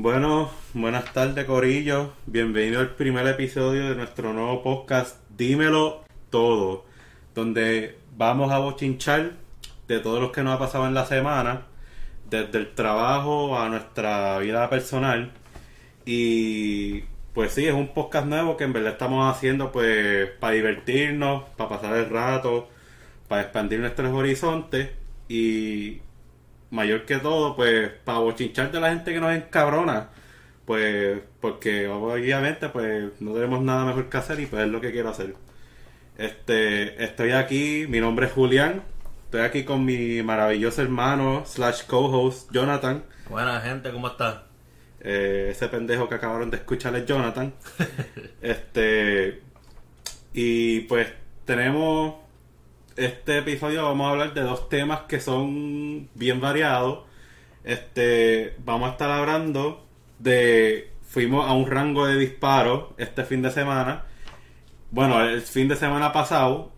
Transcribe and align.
Bueno, 0.00 0.48
buenas 0.74 1.12
tardes 1.12 1.44
Corillo, 1.44 2.12
bienvenido 2.24 2.78
al 2.78 2.94
primer 2.94 3.26
episodio 3.26 3.88
de 3.88 3.96
nuestro 3.96 4.32
nuevo 4.32 4.62
podcast 4.62 5.16
Dímelo 5.36 6.04
Todo, 6.30 6.84
donde 7.34 7.98
vamos 8.16 8.52
a 8.52 8.60
bochinchar 8.60 9.32
de 9.88 9.98
todo 9.98 10.20
lo 10.20 10.30
que 10.30 10.44
nos 10.44 10.54
ha 10.54 10.58
pasado 10.60 10.86
en 10.86 10.94
la 10.94 11.04
semana, 11.04 11.66
desde 12.30 12.58
el 12.58 12.74
trabajo 12.76 13.58
a 13.58 13.68
nuestra 13.68 14.38
vida 14.38 14.70
personal. 14.70 15.32
Y 16.06 17.00
pues 17.34 17.54
sí, 17.54 17.66
es 17.66 17.74
un 17.74 17.88
podcast 17.88 18.28
nuevo 18.28 18.56
que 18.56 18.62
en 18.62 18.72
verdad 18.72 18.92
estamos 18.92 19.36
haciendo 19.36 19.72
pues 19.72 20.30
para 20.38 20.52
divertirnos, 20.54 21.42
para 21.56 21.70
pasar 21.70 21.96
el 21.96 22.08
rato, 22.08 22.68
para 23.26 23.42
expandir 23.42 23.80
nuestros 23.80 24.14
horizontes 24.14 24.90
y 25.28 26.02
mayor 26.70 27.04
que 27.04 27.18
todo, 27.18 27.56
pues 27.56 27.90
para 28.04 28.18
bochinchar 28.18 28.70
de 28.72 28.80
la 28.80 28.90
gente 28.90 29.12
que 29.12 29.20
nos 29.20 29.34
encabrona. 29.34 30.10
Pues 30.64 31.20
porque 31.40 31.88
obviamente 31.88 32.68
pues 32.68 33.12
no 33.20 33.32
tenemos 33.32 33.62
nada 33.62 33.86
mejor 33.86 34.10
que 34.10 34.16
hacer 34.18 34.38
y 34.40 34.46
pues 34.46 34.64
es 34.64 34.68
lo 34.68 34.80
que 34.80 34.92
quiero 34.92 35.08
hacer. 35.08 35.34
Este, 36.18 37.02
estoy 37.02 37.30
aquí, 37.30 37.86
mi 37.88 38.00
nombre 38.00 38.26
es 38.26 38.32
Julián, 38.32 38.82
estoy 39.24 39.42
aquí 39.42 39.64
con 39.64 39.84
mi 39.84 40.22
maravilloso 40.22 40.82
hermano 40.82 41.44
slash 41.46 41.84
co-host 41.86 42.50
Jonathan. 42.52 43.04
Buena 43.30 43.60
gente, 43.60 43.92
¿cómo 43.92 44.08
estás? 44.08 44.40
Eh, 45.00 45.48
ese 45.52 45.68
pendejo 45.68 46.08
que 46.08 46.16
acabaron 46.16 46.50
de 46.50 46.56
escuchar 46.58 46.94
es 46.96 47.06
Jonathan. 47.06 47.54
este 48.42 49.42
y 50.34 50.80
pues 50.80 51.08
tenemos 51.44 52.16
este 52.98 53.38
episodio 53.38 53.84
vamos 53.84 54.08
a 54.08 54.10
hablar 54.10 54.34
de 54.34 54.42
dos 54.42 54.68
temas 54.68 55.02
que 55.02 55.20
son 55.20 56.08
bien 56.14 56.40
variados. 56.40 57.04
Este, 57.64 58.56
vamos 58.64 58.88
a 58.88 58.92
estar 58.92 59.10
hablando 59.10 59.86
de 60.18 60.90
fuimos 61.02 61.48
a 61.48 61.52
un 61.52 61.70
rango 61.70 62.06
de 62.06 62.16
disparos 62.16 62.90
este 62.98 63.24
fin 63.24 63.40
de 63.42 63.50
semana. 63.50 64.04
Bueno, 64.90 65.22
el 65.22 65.42
fin 65.42 65.68
de 65.68 65.76
semana 65.76 66.12
pasado, 66.12 66.72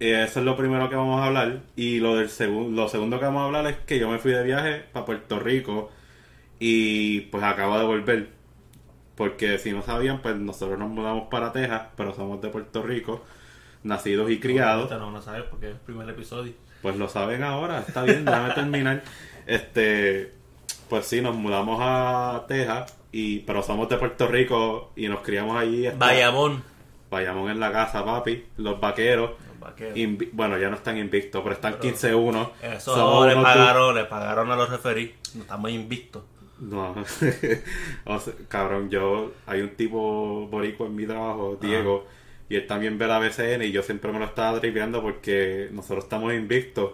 eh, 0.00 0.24
eso 0.26 0.40
es 0.40 0.46
lo 0.46 0.56
primero 0.56 0.88
que 0.90 0.96
vamos 0.96 1.20
a 1.20 1.26
hablar. 1.26 1.60
Y 1.76 2.00
lo 2.00 2.16
del 2.16 2.30
segundo, 2.30 2.82
lo 2.82 2.88
segundo 2.88 3.18
que 3.20 3.26
vamos 3.26 3.42
a 3.42 3.44
hablar 3.46 3.66
es 3.68 3.76
que 3.78 3.98
yo 3.98 4.10
me 4.10 4.18
fui 4.18 4.32
de 4.32 4.42
viaje 4.42 4.82
para 4.92 5.06
Puerto 5.06 5.38
Rico 5.38 5.90
y 6.58 7.22
pues 7.22 7.44
acabo 7.44 7.78
de 7.78 7.84
volver. 7.84 8.28
Porque 9.14 9.58
si 9.58 9.72
no 9.72 9.82
sabían, 9.82 10.22
pues 10.22 10.36
nosotros 10.36 10.78
nos 10.78 10.90
mudamos 10.90 11.28
para 11.28 11.52
Texas, 11.52 11.82
pero 11.96 12.14
somos 12.14 12.40
de 12.40 12.48
Puerto 12.48 12.82
Rico, 12.82 13.22
nacidos 13.82 14.30
y 14.30 14.38
criados. 14.40 14.90
No, 14.90 15.10
no 15.10 15.22
sabes 15.22 15.44
porque 15.50 15.66
es 15.66 15.72
el 15.72 15.80
primer 15.80 16.08
episodio. 16.08 16.52
Pues 16.82 16.96
lo 16.96 17.08
saben 17.08 17.42
ahora, 17.42 17.80
está 17.86 18.02
bien, 18.02 18.24
déjame 18.24 18.50
terminar. 18.54 19.02
Este, 19.46 20.32
pues 20.88 21.06
sí, 21.06 21.20
nos 21.20 21.34
mudamos 21.34 21.78
a 21.82 22.44
Texas, 22.48 22.94
y, 23.12 23.40
pero 23.40 23.62
somos 23.62 23.88
de 23.88 23.96
Puerto 23.96 24.26
Rico 24.28 24.92
y 24.96 25.08
nos 25.08 25.20
criamos 25.20 25.56
allí. 25.56 25.86
hasta- 25.86 25.98
Bayamón. 25.98 26.62
Bayamón 27.10 27.50
en 27.50 27.58
la 27.60 27.72
casa, 27.72 28.04
papi, 28.04 28.44
los 28.56 28.80
vaqueros. 28.80 29.32
Los 29.48 29.58
vaqueros. 29.60 29.96
invi- 29.96 30.30
bueno, 30.32 30.56
ya 30.58 30.70
no 30.70 30.76
están 30.76 30.96
invictos, 30.96 31.42
pero 31.42 31.54
están 31.54 31.76
Pero- 31.80 31.94
15-1. 31.94 32.50
Eso 32.62 32.94
Somos 32.94 33.26
le 33.26 33.34
pagaron, 33.34 33.94
le 33.96 34.04
pagaron 34.04 34.50
a 34.50 34.56
los 34.56 34.70
referí. 34.70 35.14
No 35.34 35.42
estamos 35.42 35.70
invictos. 35.72 36.22
No, 36.60 36.94
o 38.04 38.18
sea, 38.20 38.34
cabrón, 38.48 38.90
yo, 38.90 39.32
hay 39.46 39.62
un 39.62 39.70
tipo 39.70 40.46
boricua 40.48 40.86
en 40.86 40.94
mi 40.96 41.06
trabajo, 41.06 41.58
Diego, 41.60 42.06
y 42.50 42.56
él 42.56 42.66
también 42.66 42.98
ve 42.98 43.06
la 43.06 43.20
BCN 43.20 43.62
y 43.62 43.70
yo 43.70 43.82
siempre 43.82 44.12
me 44.12 44.18
lo 44.18 44.24
estaba 44.24 44.60
tripeando 44.60 45.00
porque 45.00 45.68
nosotros 45.70 46.04
estamos 46.04 46.34
invictos 46.34 46.90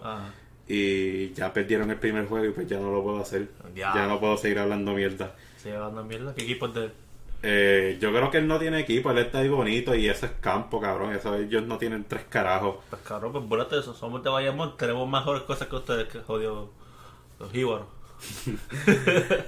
y 0.69 1.33
ya 1.33 1.51
perdieron 1.51 1.91
el 1.91 1.97
primer 1.97 2.27
juego 2.27 2.45
y 2.45 2.51
pues 2.51 2.69
ya 2.69 2.79
no 2.79 2.93
lo 2.93 3.03
puedo 3.03 3.21
hacer. 3.21 3.49
Ya. 3.75 3.95
Ya 3.95 4.07
no 4.07 4.21
puedo 4.21 4.37
seguir 4.37 4.59
hablando 4.59 4.93
mierda. 4.93 5.35
se 5.57 5.71
llevando 5.71 6.05
mierda. 6.05 6.35
¿Qué 6.35 6.43
equipo 6.43 6.67
es 6.67 6.75
de 6.75 6.85
él? 6.85 6.93
Eh, 7.43 7.99
yo 8.01 8.11
creo 8.11 8.31
que 8.31 8.39
él 8.39 8.47
no 8.47 8.59
tiene 8.59 8.81
equipo, 8.81 9.11
él 9.11 9.19
está 9.19 9.39
ahí 9.39 9.49
bonito 9.49 9.95
y 9.95 10.09
eso 10.09 10.27
es 10.27 10.33
campo, 10.43 10.79
cabrón. 10.79 11.15
Eso 11.15 11.35
ellos 11.37 11.67
no 11.67 11.79
tienen 11.79 12.05
tres 12.05 12.25
carajos. 12.29 12.77
Pues 12.91 13.01
cabrón, 13.01 13.33
pues 13.33 13.47
burlate 13.47 13.77
de 13.77 13.81
eso. 13.81 13.95
Somos 13.95 14.23
de 14.23 14.29
Bayamón. 14.29 14.77
Tenemos 14.77 15.09
mejores 15.09 15.43
cosas 15.45 15.69
que 15.69 15.77
ustedes 15.77 16.09
que 16.09 16.19
jodió 16.19 16.71
los 17.41 17.51
jíbaros. 17.51 17.87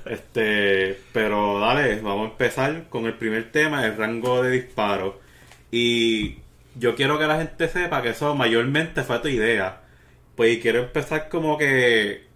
Este, 0.06 1.00
pero 1.12 1.58
dale, 1.60 2.00
vamos 2.00 2.28
a 2.28 2.30
empezar 2.32 2.88
con 2.88 3.04
el 3.04 3.14
primer 3.14 3.52
tema, 3.52 3.84
el 3.84 3.96
rango 3.96 4.42
de 4.42 4.52
disparo. 4.52 5.27
Y 5.70 6.38
yo 6.74 6.94
quiero 6.94 7.18
que 7.18 7.26
la 7.26 7.38
gente 7.38 7.68
sepa 7.68 8.02
que 8.02 8.10
eso 8.10 8.34
mayormente 8.34 9.02
fue 9.02 9.18
tu 9.18 9.28
idea. 9.28 9.82
Pues 10.36 10.58
quiero 10.60 10.80
empezar 10.80 11.28
como 11.28 11.58
que, 11.58 12.26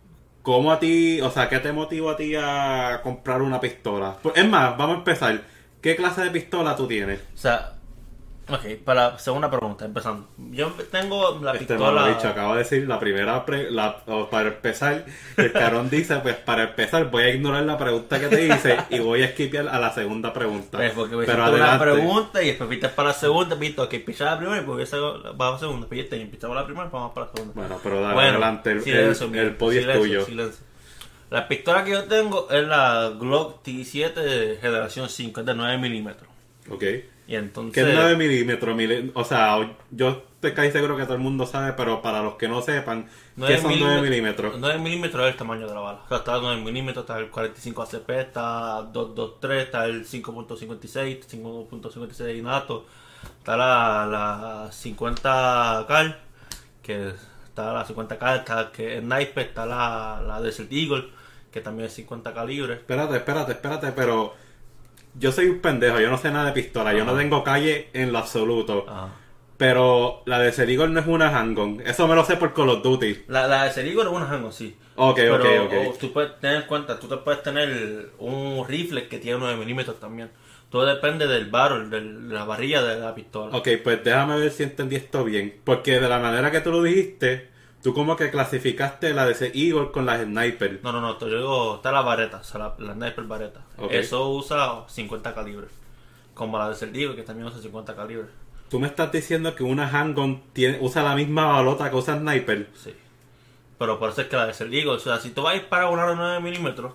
¿cómo 0.43 0.73
a 0.73 0.81
ti, 0.81 1.21
o 1.21 1.31
sea, 1.31 1.49
qué 1.49 1.59
te 1.61 1.73
motivó 1.73 2.11
a 2.11 2.17
ti 2.17 2.35
a 2.37 3.01
comprar 3.03 3.43
una 3.43 3.61
pistola? 3.61 4.17
Pues, 4.23 4.37
es 4.37 4.49
más, 4.49 4.77
vamos 4.77 4.97
a 4.97 4.99
empezar. 4.99 5.43
¿Qué 5.81 5.97
clase 5.97 6.23
de 6.23 6.31
pistola 6.31 6.77
tú 6.77 6.87
tienes? 6.87 7.21
O 7.35 7.39
sea, 7.39 7.75
ok, 8.49 8.83
para 8.85 9.11
la 9.13 9.19
segunda 9.19 9.51
pregunta, 9.51 9.85
empezando. 9.85 10.29
Yo 10.51 10.69
tengo 10.91 11.39
la 11.43 11.53
Este 11.53 11.67
pistola. 11.67 12.09
dicho, 12.09 12.29
acabo 12.29 12.53
de 12.55 12.59
decir 12.61 12.87
la 12.89 12.99
primera, 12.99 13.45
pre- 13.47 13.71
la, 13.71 13.99
o 14.07 14.29
para 14.29 14.49
empezar, 14.49 15.05
el 15.37 15.53
carón 15.53 15.89
dice, 15.91 16.17
pues 16.17 16.35
para 16.37 16.65
empezar 16.65 17.11
voy 17.11 17.23
a 17.25 17.31
ignorar 17.31 17.63
la 17.65 17.79
pregunta 17.79 18.19
que 18.21 18.29
te 18.29 18.47
hice 18.47 18.77
y 18.91 18.99
voy 18.99 19.23
a 19.23 19.29
skipear 19.29 19.69
a 19.69 19.79
la 19.79 19.93
segunda 19.93 20.33
pregunta. 20.33 20.79
Pues 20.79 20.93
porque 20.93 21.17
me 21.17 21.25
Pero 21.25 21.43
hiciste 21.45 21.55
una 21.61 21.73
adelante. 21.75 21.85
pregunta 22.01 22.43
y 22.43 22.47
después 22.49 22.69
viste 22.71 22.89
para 22.89 23.09
la 23.09 23.15
segunda, 23.15 23.55
viste, 23.57 23.81
ok, 23.81 23.95
pichaba 24.05 24.33
la 24.33 24.37
primera 24.39 24.57
y 24.57 24.61
después 24.65 24.91
vamos 24.91 25.41
a 25.41 25.51
la 25.53 25.59
segunda, 25.59 25.89
pillete 25.89 26.17
y 26.17 26.25
pichaba 26.27 26.55
la 26.55 26.65
primera, 26.65 26.89
vamos 26.93 27.13
para 27.13 27.27
la 27.27 27.33
segunda. 27.33 27.55
Bueno, 27.55 27.81
pero 27.83 28.01
dale 28.01 28.15
Bueno, 28.15 28.31
adelante, 28.31 28.73
el, 28.73 28.83
silencio, 28.83 29.27
el, 29.27 29.31
mira, 29.33 29.43
el 29.45 29.55
podio 29.57 29.79
es 29.81 29.85
silencio, 29.87 30.03
tuyo. 30.09 30.25
silencio. 30.27 30.65
La 31.31 31.49
pistola 31.49 31.83
que 31.85 31.93
yo 31.93 32.05
tengo 32.05 32.49
es 32.51 32.63
la 32.67 33.13
Glock 33.19 33.65
T7 33.65 34.13
de 34.15 34.59
generación 34.61 35.09
5, 35.09 35.41
es 35.41 35.47
de 35.47 35.55
9 35.55 35.79
milímetros. 35.79 36.29
Ok. 36.69 36.85
Y 37.27 37.37
entonces... 37.37 37.75
¿Qué 37.85 37.89
es 37.91 37.97
9 37.97 38.17
milímetros? 38.17 38.77
Mili- 38.77 39.11
O 39.15 39.25
sea, 39.25 39.77
yo 39.91 40.23
estoy 40.35 40.53
casi 40.55 40.73
seguro 40.73 40.97
que 40.97 41.05
todo 41.05 41.15
el 41.15 41.21
mundo 41.21 41.47
sabe, 41.47 41.73
pero 41.75 42.03
para 42.03 42.21
los 42.23 42.35
que 42.35 42.49
no 42.49 42.61
sepan, 42.63 43.09
¿qué 43.47 43.59
son 43.59 43.71
9 43.79 44.03
milímetros? 44.03 44.57
9 44.59 44.79
milímetros 44.81 45.25
es 45.27 45.33
el 45.33 45.37
tamaño 45.39 45.69
de 45.69 45.75
la 45.75 45.81
bala. 45.81 46.01
O 46.05 46.09
sea, 46.09 46.19
está 46.19 46.35
el 46.37 46.43
9 46.43 46.61
milímetros, 46.63 47.05
está 47.05 47.19
el 47.19 47.31
45 47.31 47.83
ACP, 47.83 48.11
está 48.11 48.83
223, 48.93 49.65
está 49.65 49.85
el 49.85 50.05
5.56, 50.05 51.21
5.56 51.27 52.43
nato, 52.43 52.87
está 53.39 53.57
la, 53.57 54.07
la 54.11 54.73
50 54.73 55.85
cal, 55.87 56.19
que 56.83 57.13
está 57.47 57.73
la 57.73 57.85
50 57.85 58.19
cal, 58.19 58.39
está 58.41 58.73
que 58.73 58.97
es 58.99 59.01
sniper, 59.03 59.47
está 59.47 59.65
la, 59.65 60.21
la 60.27 60.41
Desert 60.41 60.73
Eagle, 60.73 61.09
que 61.53 61.61
también 61.61 61.87
es 61.87 61.95
50 61.95 62.35
calibre. 62.35 62.75
Espérate, 62.75 63.17
espérate, 63.17 63.53
espérate, 63.53 63.93
pero 63.93 64.35
yo 65.15 65.33
soy 65.33 65.47
un 65.47 65.61
pendejo, 65.61 66.01
yo 66.01 66.11
no 66.11 66.19
sé 66.19 66.31
nada 66.31 66.47
de 66.47 66.53
pistola, 66.53 66.93
yo 66.95 67.05
no 67.05 67.15
tengo 67.17 67.45
calle 67.45 67.89
en 67.93 68.13
lo 68.13 68.19
absoluto. 68.19 68.87
Ajá. 68.89 69.09
Pero 69.63 70.23
la 70.27 70.41
de 70.41 70.51
Serigor 70.51 70.91
no 70.91 70.99
es 70.99 71.07
una 71.07 71.39
handgun, 71.39 71.83
eso 71.87 72.09
me 72.09 72.17
lo 72.17 72.25
sé 72.25 72.37
por 72.37 72.53
Call 72.53 72.69
of 72.71 72.83
Duty. 72.83 73.27
La, 73.29 73.47
la 73.47 73.63
Desert 73.63 73.87
Eagle 73.87 74.03
es 74.03 74.09
una 74.09 74.29
handgun, 74.29 74.53
sí. 74.53 74.77
Ok, 74.97 75.15
Pero 75.15 75.37
ok, 75.37 75.45
ok. 75.67 75.73
o, 75.89 75.99
tú 75.99 76.13
puedes 76.13 76.37
tener 76.41 76.57
en 76.57 76.63
cuenta, 76.63 76.99
tú 76.99 77.07
te 77.07 77.17
puedes 77.19 77.45
tener 77.45 78.11
un 78.19 78.67
rifle 78.67 79.07
que 79.07 79.19
tiene 79.19 79.39
9 79.39 79.57
milímetros 79.57 80.01
también. 80.01 80.31
Todo 80.69 80.85
depende 80.85 81.29
del 81.29 81.47
barrel, 81.49 81.91
de 81.91 82.01
la 82.01 82.45
barrilla 82.45 82.83
de 82.83 82.99
la 82.99 83.15
pistola. 83.15 83.57
Ok, 83.57 83.69
pues 83.85 84.03
déjame 84.03 84.37
ver 84.41 84.51
si 84.51 84.65
entendí 84.65 84.97
esto 84.97 85.23
bien. 85.23 85.55
Porque 85.63 86.01
de 86.01 86.09
la 86.09 86.19
manera 86.19 86.51
que 86.51 86.61
tú 86.61 86.73
lo 86.73 86.83
dijiste, 86.83 87.51
tú 87.83 87.93
como 87.95 88.17
que 88.17 88.31
clasificaste 88.31 89.13
la 89.15 89.27
de 89.27 89.33
ese 89.33 89.53
Eagle 89.55 89.91
con 89.93 90.07
las 90.07 90.23
sniper. 90.23 90.81
No, 90.83 90.93
no, 90.93 91.01
no, 91.01 91.17
te 91.17 91.27
digo, 91.27 91.77
está 91.77 91.91
la 91.93 92.03
vareta, 92.03 92.39
o 92.39 92.45
sea, 92.45 92.59
la, 92.61 92.75
la 92.79 92.95
sniper 92.95 93.25
vareta. 93.25 93.61
Eso 93.91 94.29
usa 94.31 94.85
50 94.89 95.35
calibres. 95.35 95.71
Como 96.35 96.59
la 96.59 96.69
de 96.71 96.75
Cerdigo, 96.77 97.15
que 97.15 97.23
también 97.23 97.47
usa 97.49 97.61
50 97.61 97.95
calibres. 97.95 98.29
Tú 98.71 98.81
me 98.81 98.87
estás 98.87 99.13
diciendo 99.13 99.55
que 99.55 99.65
una 99.65 99.87
handgun 99.89 100.43
tiene, 100.55 100.79
usa 100.81 101.03
la 101.03 101.15
misma 101.15 101.47
balota 101.47 101.91
que 101.91 101.97
usa 101.97 102.19
sniper. 102.19 102.69
Sí. 102.75 102.95
Pero 103.79 103.99
por 103.99 104.11
eso 104.11 104.23
es 104.23 104.29
que 104.29 104.37
la 104.37 104.47
de 104.47 104.55
Cerdigo, 104.55 104.93
o 104.93 104.99
sea, 104.99 105.19
si 105.19 105.31
tú 105.31 105.43
vas 105.43 105.53
a 105.55 105.59
disparar 105.59 105.91
una 105.93 106.09
de 106.09 106.17
9 106.17 106.41
milímetros, 106.41 106.95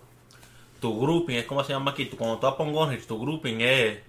tu 0.81 0.99
grouping 0.99 1.35
es 1.35 1.45
como 1.45 1.63
se 1.63 1.73
llama 1.73 1.91
aquí, 1.91 2.05
tú- 2.05 2.17
cuando 2.17 2.39
tú 2.39 2.47
apongas 2.47 3.05
tu 3.05 3.19
grouping 3.19 3.61
es 3.61 3.99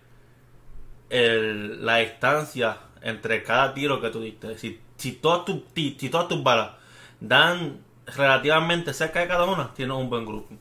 el- 1.11 1.85
la 1.85 1.97
distancia 1.99 2.79
entre 3.03 3.43
cada 3.43 3.75
tiro 3.75 4.01
que 4.01 4.11
tú 4.11 4.21
diste. 4.21 4.57
Si, 4.99 5.13
todas 5.13 5.45
tus, 5.45 5.63
si 5.75 6.11
todas 6.11 6.29
tus 6.29 6.43
balas 6.43 6.73
dan 7.21 7.79
relativamente 8.07 8.93
cerca 8.93 9.21
de 9.21 9.29
cada 9.29 9.45
una, 9.45 9.73
tienes 9.75 9.97
un 9.97 10.11
buen 10.11 10.27
grouping. 10.27 10.59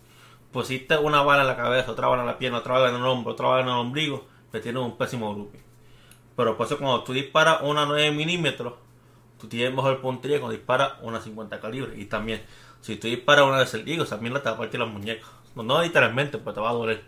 Pusiste 0.52 0.98
una 0.98 1.22
bala 1.22 1.42
en 1.42 1.48
la 1.48 1.58
cabeza, 1.58 1.92
otra 1.92 2.08
bala 2.08 2.22
en 2.22 2.28
la 2.28 2.38
pierna, 2.38 2.60
otra 2.60 2.74
bala 2.74 2.90
en 2.90 2.96
el 2.96 3.04
hombro, 3.04 3.34
otra 3.34 3.48
bala 3.48 3.64
en 3.64 3.68
el 3.68 3.76
ombligo, 3.76 4.26
pues 4.52 4.64
tienes 4.64 4.82
un 4.82 4.98
pésimo 4.98 5.34
grouping. 5.34 5.62
Pero 6.36 6.56
por 6.56 6.68
eso 6.68 6.78
cuando 6.78 7.04
tú 7.04 7.14
disparas 7.14 7.60
una 7.64 7.86
9 7.86 8.12
milímetros, 8.12 8.74
tú 9.40 9.48
tienes 9.48 9.74
mejor 9.74 10.00
puntería 10.02 10.40
cuando 10.40 10.56
disparas 10.56 10.94
una 11.02 11.20
50 11.20 11.60
calibre. 11.60 12.00
Y 12.00 12.06
también, 12.06 12.42
si 12.82 12.96
tú 12.96 13.08
disparas 13.08 13.46
una 13.46 13.60
de 13.60 13.66
Cerdigo, 13.66 14.06
también 14.06 14.34
la 14.34 14.42
te 14.42 14.50
va 14.50 14.56
a 14.56 14.58
partir 14.60 14.80
las 14.80 14.90
muñecas. 14.90 15.28
No, 15.56 15.64
no 15.64 15.82
literalmente, 15.82 16.38
pues 16.38 16.54
te 16.54 16.62
va 16.62 16.70
a 16.70 16.74
doler. 16.74 17.04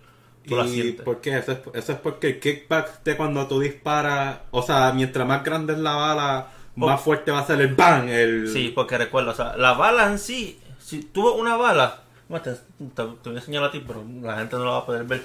Tú 0.47 0.59
¿Y 0.63 0.93
por 0.93 1.21
qué? 1.21 1.37
Eso 1.37 1.51
es, 1.51 1.59
eso 1.73 1.91
es 1.91 1.99
porque 1.99 2.27
el 2.27 2.39
kickback 2.39 3.03
de 3.03 3.17
cuando 3.17 3.45
tú 3.47 3.59
disparas, 3.59 4.39
o 4.49 4.63
sea, 4.63 4.91
mientras 4.93 5.27
más 5.27 5.43
grande 5.43 5.73
es 5.73 5.79
la 5.79 5.95
bala, 5.95 6.47
más 6.87 7.01
fuerte 7.01 7.31
va 7.31 7.39
a 7.39 7.47
ser 7.47 7.59
el 7.61 7.75
bang. 7.75 8.09
El... 8.09 8.51
Sí, 8.51 8.71
porque 8.73 8.97
recuerda, 8.97 9.31
o 9.31 9.35
sea, 9.35 9.55
la 9.57 9.73
bala 9.73 10.07
en 10.07 10.19
sí, 10.19 10.59
si 10.79 11.01
ves 11.03 11.35
una 11.35 11.55
bala, 11.57 12.01
te, 12.43 12.53
te- 12.53 13.01
voy 13.03 13.35
a 13.35 13.39
enseñar 13.39 13.63
a 13.63 13.71
ti, 13.71 13.83
pero 13.85 14.03
la 14.21 14.37
gente 14.37 14.55
no 14.55 14.63
lo 14.65 14.71
va 14.71 14.77
a 14.79 14.85
poder 14.85 15.03
ver. 15.03 15.23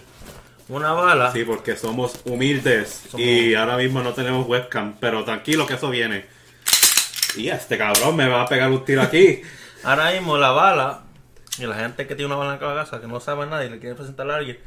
Una 0.69 0.93
bala. 0.93 1.31
Sí, 1.33 1.45
porque 1.45 1.77
somos 1.77 2.21
humildes 2.25 3.03
Somos- 3.11 3.21
y 3.27 3.55
ahora 3.55 3.77
mismo 3.77 4.03
no 4.03 4.13
tenemos 4.15 4.47
webcam, 4.49 4.95
pero 4.99 5.23
tranquilo 5.25 5.67
que 5.67 5.75
eso 5.75 5.91
viene. 5.91 6.25
Y 7.37 7.49
este 7.49 7.77
cabrón 7.77 8.17
me 8.17 8.29
va 8.29 8.43
a 8.43 8.49
pegar 8.49 8.71
un 8.71 8.85
tiro 8.85 9.03
aquí. 9.03 9.43
Ahora 9.85 10.13
mismo 10.13 10.39
la 10.39 10.53
bala, 10.53 11.03
y 11.59 11.67
la 11.67 11.75
gente 11.75 12.07
que 12.07 12.15
tiene 12.15 12.27
una 12.33 12.37
bala 12.37 12.55
en 12.55 12.61
la 12.63 12.75
casa, 12.85 13.01
que 13.01 13.07
no 13.07 13.21
sabe 13.21 13.45
nada 13.47 13.65
y 13.67 13.71
le 13.71 13.79
quiere 13.79 13.95
presentar 13.95 14.31
a 14.31 14.37
alguien, 14.37 14.59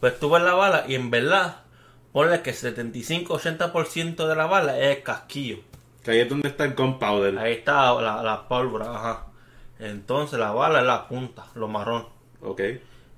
pues 0.00 0.18
tú 0.20 0.28
ves 0.28 0.42
la 0.42 0.52
bala 0.52 0.84
y 0.86 0.94
en 0.96 1.10
verdad, 1.10 1.60
ponle 2.12 2.42
que 2.42 2.52
75-80% 2.52 4.26
de 4.26 4.36
la 4.36 4.46
bala 4.46 4.78
es 4.78 4.98
el 4.98 5.02
casquillo. 5.02 5.58
Que 6.06 6.12
ahí 6.12 6.20
es 6.20 6.28
donde 6.28 6.46
está 6.48 6.64
el 6.64 6.74
gunpowder. 6.74 7.36
Ahí 7.36 7.54
está 7.54 7.92
la, 8.00 8.22
la 8.22 8.46
pólvora, 8.46 8.94
ajá. 8.94 9.26
Entonces 9.80 10.38
la 10.38 10.52
bala 10.52 10.78
es 10.78 10.86
la 10.86 11.08
punta, 11.08 11.46
lo 11.56 11.66
marrón. 11.66 12.06
Ok. 12.40 12.60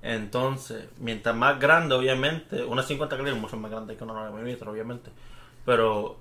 Entonces, 0.01 0.85
mientras 0.97 1.35
más 1.35 1.59
grande, 1.59 1.93
obviamente, 1.93 2.63
una 2.63 2.81
50 2.81 3.15
calibres 3.15 3.39
mucho 3.39 3.57
más 3.57 3.69
grande 3.69 3.95
que 3.95 4.03
una 4.03 4.13
9 4.13 4.31
milímetros, 4.31 4.73
obviamente. 4.73 5.11
Pero 5.65 6.17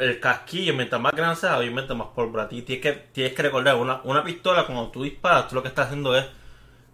el 0.00 0.18
casquillo, 0.20 0.72
mientras 0.74 1.02
más 1.02 1.12
grande 1.12 1.36
sea, 1.36 1.58
obviamente 1.58 1.92
más 1.94 2.08
pólvora. 2.14 2.48
Ti- 2.48 2.62
Tienes 2.62 2.82
que, 2.82 2.92
tienes 3.12 3.34
que 3.34 3.42
recordar, 3.42 3.76
una, 3.76 4.00
una 4.04 4.24
pistola, 4.24 4.64
cuando 4.64 4.88
tú 4.88 5.02
disparas, 5.02 5.48
tú 5.48 5.54
lo 5.56 5.62
que 5.62 5.68
estás 5.68 5.86
haciendo 5.88 6.16
es 6.16 6.24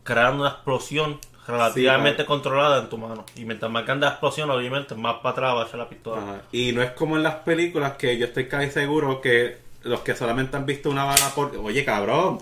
crear 0.02 0.32
una 0.34 0.48
explosión 0.48 1.20
relativamente 1.50 2.22
Sí, 2.22 2.26
controlada 2.26 2.80
en 2.80 2.88
tu 2.88 2.98
mano. 2.98 3.24
Y 3.36 3.44
mientras 3.44 3.70
más 3.70 3.84
grande 3.84 4.06
la 4.06 4.12
explosión, 4.12 4.50
obviamente, 4.50 4.94
más 4.94 5.16
para 5.16 5.30
atrás 5.30 5.56
va 5.56 5.62
a 5.64 5.68
ser 5.68 5.78
la 5.78 5.88
pistola. 5.88 6.22
Ajá. 6.22 6.42
Y 6.52 6.72
no 6.72 6.82
es 6.82 6.90
como 6.92 7.16
en 7.16 7.22
las 7.22 7.36
películas 7.36 7.92
que 7.92 8.16
yo 8.18 8.26
estoy 8.26 8.48
casi 8.48 8.70
seguro 8.70 9.20
que 9.20 9.70
los 9.82 10.00
que 10.00 10.14
solamente 10.14 10.56
han 10.56 10.66
visto 10.66 10.90
una 10.90 11.04
bala 11.04 11.30
por... 11.34 11.56
Oye, 11.56 11.84
cabrón, 11.84 12.38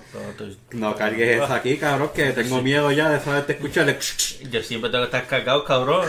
no 0.72 0.94
cargues 0.96 1.40
eso 1.40 1.52
aquí, 1.52 1.76
cabrón, 1.76 2.10
que 2.14 2.32
tengo 2.32 2.60
miedo 2.62 2.90
ya 2.90 3.08
de 3.08 3.20
saberte 3.20 3.52
escucharle. 3.52 3.98
Yo 4.50 4.62
siempre 4.62 4.90
tengo 4.90 5.08
que 5.08 5.16
estar 5.16 5.26
cagado, 5.26 5.64
cabrón. 5.64 6.08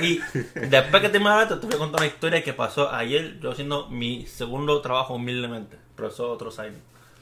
Y 0.00 0.20
después 0.68 1.02
que 1.02 1.08
te 1.08 1.20
me 1.20 1.30
te 1.46 1.54
voy 1.54 1.74
a 1.74 1.78
contar 1.78 2.00
una 2.00 2.06
historia 2.06 2.42
que 2.42 2.52
pasó 2.52 2.92
ayer, 2.92 3.38
yo 3.40 3.52
haciendo 3.52 3.88
mi 3.88 4.26
segundo 4.26 4.80
trabajo 4.80 5.14
humildemente. 5.14 5.76
Pero 5.94 6.08
eso 6.08 6.24
es 6.24 6.30
otro 6.30 6.50
side. 6.50 6.74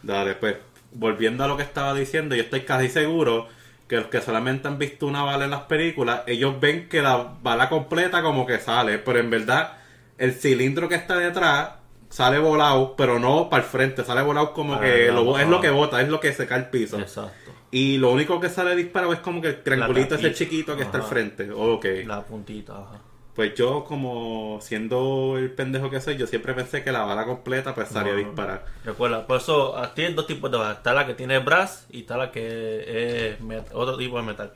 Dale, 0.03 0.35
pues, 0.35 0.57
volviendo 0.93 1.45
a 1.45 1.49
lo 1.49 1.57
que 1.57 1.63
estaba 1.63 1.93
diciendo, 1.95 2.35
yo 2.35 2.43
estoy 2.43 2.63
casi 2.63 2.89
seguro 2.89 3.49
que 3.89 3.97
los 3.97 4.07
que 4.07 4.21
solamente 4.21 4.67
han 4.69 4.79
visto 4.79 5.07
una 5.07 5.23
bala 5.23 5.45
en 5.45 5.51
las 5.51 5.63
películas, 5.63 6.23
ellos 6.27 6.59
ven 6.61 6.89
que 6.89 7.03
la 7.03 7.35
bala 7.43 7.69
completa 7.69 8.23
como 8.23 8.47
que 8.47 8.59
sale, 8.59 8.99
pero 8.99 9.19
en 9.19 9.31
verdad 9.31 9.75
el 10.19 10.33
cilindro 10.33 10.89
que 10.89 10.95
está 10.95 11.17
detrás 11.19 11.71
sale 12.09 12.39
volado, 12.39 12.95
pero 12.97 13.19
no 13.19 13.51
para 13.51 13.63
el 13.65 13.69
frente, 13.69 14.05
sale 14.05 14.23
volado 14.23 14.53
como 14.53 14.75
Ah, 14.75 14.81
que 14.81 15.11
lo- 15.13 15.39
es 15.39 15.49
lo 15.49 15.61
que 15.61 15.71
bota, 15.71 16.01
es 16.01 16.09
lo 16.09 16.21
que 16.21 16.33
se 16.33 16.47
cae 16.47 16.59
al 16.61 16.71
piso. 16.71 16.99
Exacto. 16.99 17.53
Y 17.73 17.99
lo 17.99 18.13
único 18.13 18.39
que 18.41 18.49
sale 18.49 18.77
disparado 18.77 19.13
es 19.13 19.19
como 19.19 19.41
que 19.43 19.49
el 19.49 19.63
triangulito 19.63 20.15
ese 20.15 20.33
chiquito 20.33 20.77
que 20.77 20.83
está 20.85 20.99
al 20.99 21.05
frente. 21.05 21.51
Ok. 21.51 21.85
La 22.07 22.23
puntita, 22.23 22.73
ajá. 22.75 23.01
Pues 23.35 23.55
yo 23.57 23.83
como 23.85 24.61
siendo 24.63 25.37
el 25.39 25.51
pendejo 25.53 25.91
que 25.91 26.01
soy, 26.01 26.17
yo 26.17 26.27
siempre 26.29 26.55
pensé 26.55 26.85
que 26.85 26.93
la 26.93 27.03
bala 27.03 27.25
completa 27.25 27.75
pues 27.75 27.89
salía 27.89 28.13
a 28.13 28.15
No, 28.15 28.21
disparar. 28.21 28.65
Recuerda, 28.85 29.27
por 29.27 29.39
eso 29.39 29.77
ah, 29.77 29.93
tiene 29.95 30.15
dos 30.15 30.27
tipos 30.29 30.51
de 30.53 30.59
balas. 30.59 30.77
Está 30.77 30.93
la 30.95 31.05
que 31.07 31.15
tiene 31.15 31.41
brass 31.41 31.87
y 31.91 32.01
está 32.01 32.17
la 32.17 32.31
que 32.31 33.33
es 33.33 33.39
otro 33.73 33.97
tipo 33.97 34.17
de 34.19 34.23
metal. 34.23 34.53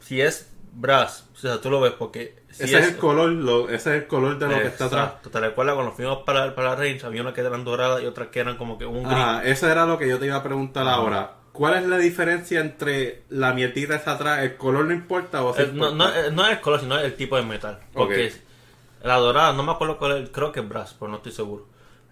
Si 0.00 0.22
es 0.22 0.50
brass, 0.72 1.28
o 1.34 1.36
sea, 1.36 1.60
tú 1.60 1.70
lo 1.70 1.80
ves 1.80 1.92
porque... 1.98 2.42
Si 2.50 2.64
ese 2.64 2.78
es, 2.78 2.88
el 2.88 2.96
color, 2.96 3.28
lo- 3.30 3.68
ese 3.68 3.96
es 3.96 4.02
el 4.02 4.06
color 4.06 4.38
de 4.38 4.46
lo 4.48 4.54
que 4.54 4.66
está 4.68 4.86
atrás. 4.86 5.22
¿Te 5.30 5.40
recuerdas 5.40 5.74
cuando 5.74 5.92
fuimos 5.92 6.18
para, 6.24 6.54
para 6.54 6.70
la 6.70 6.76
range? 6.76 7.04
Había 7.04 7.20
unas 7.22 7.34
que 7.34 7.42
eran 7.42 7.64
doradas 7.64 8.02
y 8.02 8.06
otras 8.06 8.28
que 8.28 8.40
eran 8.40 8.56
como 8.56 8.78
que 8.78 8.86
un 8.86 9.02
gris. 9.02 9.12
Ah, 9.14 9.42
eso 9.44 9.70
era 9.70 9.84
lo 9.86 9.98
que 9.98 10.08
yo 10.08 10.18
te 10.18 10.26
iba 10.26 10.36
a 10.36 10.42
preguntar 10.42 10.86
ahora. 10.88 11.32
¿Cuál 11.54 11.74
es 11.76 11.86
la 11.86 11.98
diferencia 11.98 12.60
entre 12.60 13.22
la 13.28 13.52
mierdita 13.54 13.94
esa 13.94 14.12
atrás? 14.12 14.40
¿El 14.42 14.56
color 14.56 14.86
no 14.86 14.92
importa 14.92 15.42
o 15.44 15.54
sí 15.54 15.62
Eh, 15.62 15.70
no, 15.72 15.88
eh, 15.88 16.30
no 16.32 16.44
es 16.44 16.50
el 16.52 16.60
color, 16.60 16.80
sino 16.80 16.98
el 16.98 17.14
tipo 17.14 17.36
de 17.36 17.42
metal. 17.44 17.78
Porque 17.92 18.26
Ok. 18.26 19.06
la 19.06 19.16
dorada, 19.18 19.52
no 19.52 19.62
me 19.62 19.70
acuerdo 19.70 19.96
cuál 19.96 20.24
es, 20.24 20.30
creo 20.30 20.50
que 20.50 20.58
es 20.58 20.68
brass, 20.68 20.96
pero 20.98 21.12
no 21.12 21.18
estoy 21.18 21.30
seguro. 21.30 21.68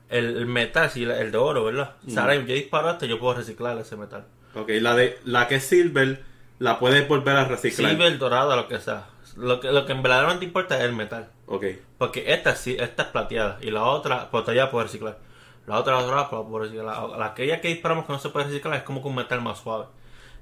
El, 0.09 0.37
el 0.37 0.47
metal, 0.47 0.89
sí, 0.91 1.03
el 1.03 1.33
de 1.33 1.39
oro, 1.39 1.65
¿verdad? 1.65 1.97
O 2.07 2.11
sea, 2.11 2.23
ahora 2.23 2.37
yo 2.37 2.55
disparaste, 2.55 3.09
yo 3.09 3.19
puedo 3.19 3.35
reciclar 3.35 3.77
ese 3.79 3.97
metal. 3.97 4.27
Ok, 4.55 4.69
la, 4.81 4.95
de, 4.95 5.19
la 5.25 5.49
que 5.49 5.57
es 5.57 5.65
silver 5.65 6.23
la 6.61 6.79
puedes 6.79 7.09
volver 7.09 7.35
a 7.37 7.45
reciclar. 7.45 7.91
Silver, 7.91 8.17
dorada, 8.19 8.55
lo 8.55 8.69
que 8.69 8.79
sea. 8.79 9.07
Lo 9.37 9.59
que, 9.59 9.73
lo 9.73 9.87
que 9.87 9.93
en 9.93 10.03
verdaderamente 10.05 10.45
importa 10.45 10.77
es 10.79 10.85
el 10.85 10.93
metal. 10.93 11.31
Ok. 11.47 11.65
Porque 11.99 12.33
esta 12.33 12.55
sí, 12.55 12.77
esta 12.79 13.03
es 13.03 13.09
plateada 13.09 13.59
y 13.61 13.73
la 13.73 13.83
otra, 13.83 14.31
pues 14.31 14.45
todavía 14.45 14.71
puedo 14.71 14.85
reciclar. 14.85 15.19
La 15.67 15.79
otra, 15.79 16.01
la 16.01 16.07
la 16.17 16.29
puedo 16.31 16.59
reciclar. 16.61 16.85
La, 16.87 17.17
la 17.19 17.27
aquella 17.27 17.61
que 17.61 17.69
disparamos 17.69 18.07
que 18.07 18.13
no 18.13 18.19
se 18.19 18.31
puede 18.31 18.47
reciclar 18.47 18.77
es 18.77 18.83
como 18.83 19.03
que 19.03 19.09
un 19.09 19.15
metal 19.17 19.41
más 19.43 19.59
suave. 19.61 19.87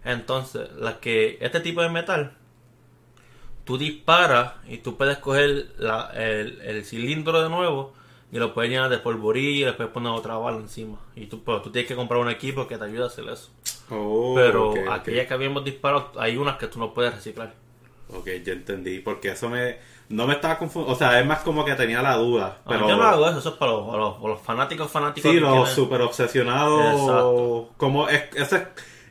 Entonces, 0.05 0.71
la 0.75 0.99
que, 1.01 1.39
este 1.41 1.61
tipo 1.61 1.83
de 1.83 1.91
metal, 1.91 2.37
tú 3.65 3.79
disparas 3.79 4.55
y 4.67 4.79
tú 4.79 4.97
puedes 4.97 5.19
coger 5.19 5.73
la- 5.79 6.11
el, 6.15 6.61
el 6.63 6.85
cilindro 6.85 7.43
de 7.43 7.49
nuevo 7.49 7.93
y 8.33 8.39
lo 8.39 8.55
puedes 8.55 8.71
llenar 8.71 8.91
de 8.91 8.99
polvorilla 8.99 9.51
y 9.63 9.65
le 9.65 9.73
puedes 9.73 9.93
poner 9.93 10.13
otra 10.13 10.37
bala 10.37 10.59
encima. 10.59 10.99
Y 11.17 11.27
tú, 11.27 11.43
pero 11.45 11.63
tú 11.63 11.71
tienes 11.71 11.89
que 11.89 11.97
comprar 11.97 12.21
un 12.21 12.31
equipo 12.31 12.67
que 12.67 12.79
te 12.79 12.85
ayude 12.85 13.03
a 13.05 13.07
hacer 13.07 13.29
eso. 13.29 13.51
Oh, 13.91 14.35
pero 14.35 14.75
aquellas 14.93 15.27
que 15.27 15.35
habíamos 15.35 15.65
disparado, 15.65 16.13
hay 16.19 16.37
unas 16.37 16.57
que 16.59 16.69
tú 16.69 16.79
no 16.79 16.95
puedes 16.95 17.15
reciclar. 17.15 17.55
Ok, 18.15 18.29
ya 18.45 18.53
entendí. 18.53 18.99
Porque 19.01 19.31
eso 19.31 19.49
me... 19.49 19.77
No 20.09 20.27
me 20.27 20.35
estaba 20.35 20.59
confundiendo. 20.59 20.95
O 20.95 20.99
sea, 20.99 21.21
es 21.21 21.27
más 21.27 21.39
como 21.41 21.65
que 21.65 21.75
tenía 21.75 22.03
la 22.03 22.17
duda. 22.17 22.57
Ah, 22.61 22.69
Pero... 22.69 22.89
Yo 22.89 22.97
no 22.97 23.05
hago 23.05 23.29
eso, 23.29 23.39
eso 23.39 23.51
es 23.51 23.55
para 23.55 23.73
los, 23.73 23.87
para 23.87 23.99
los- 23.99 24.15
para 24.17 24.29
los 24.31 24.41
fanáticos 24.41 24.91
fanáticos. 24.91 25.31
Sí, 25.31 25.39
los 25.39 25.53
quieren- 25.53 25.75
super 25.75 26.01
obsesionados. 26.03 26.93
Exacto. 27.01 27.69
Como 27.77 28.09
es, 28.09 28.25
eso, 28.35 28.57
es, 28.57 28.63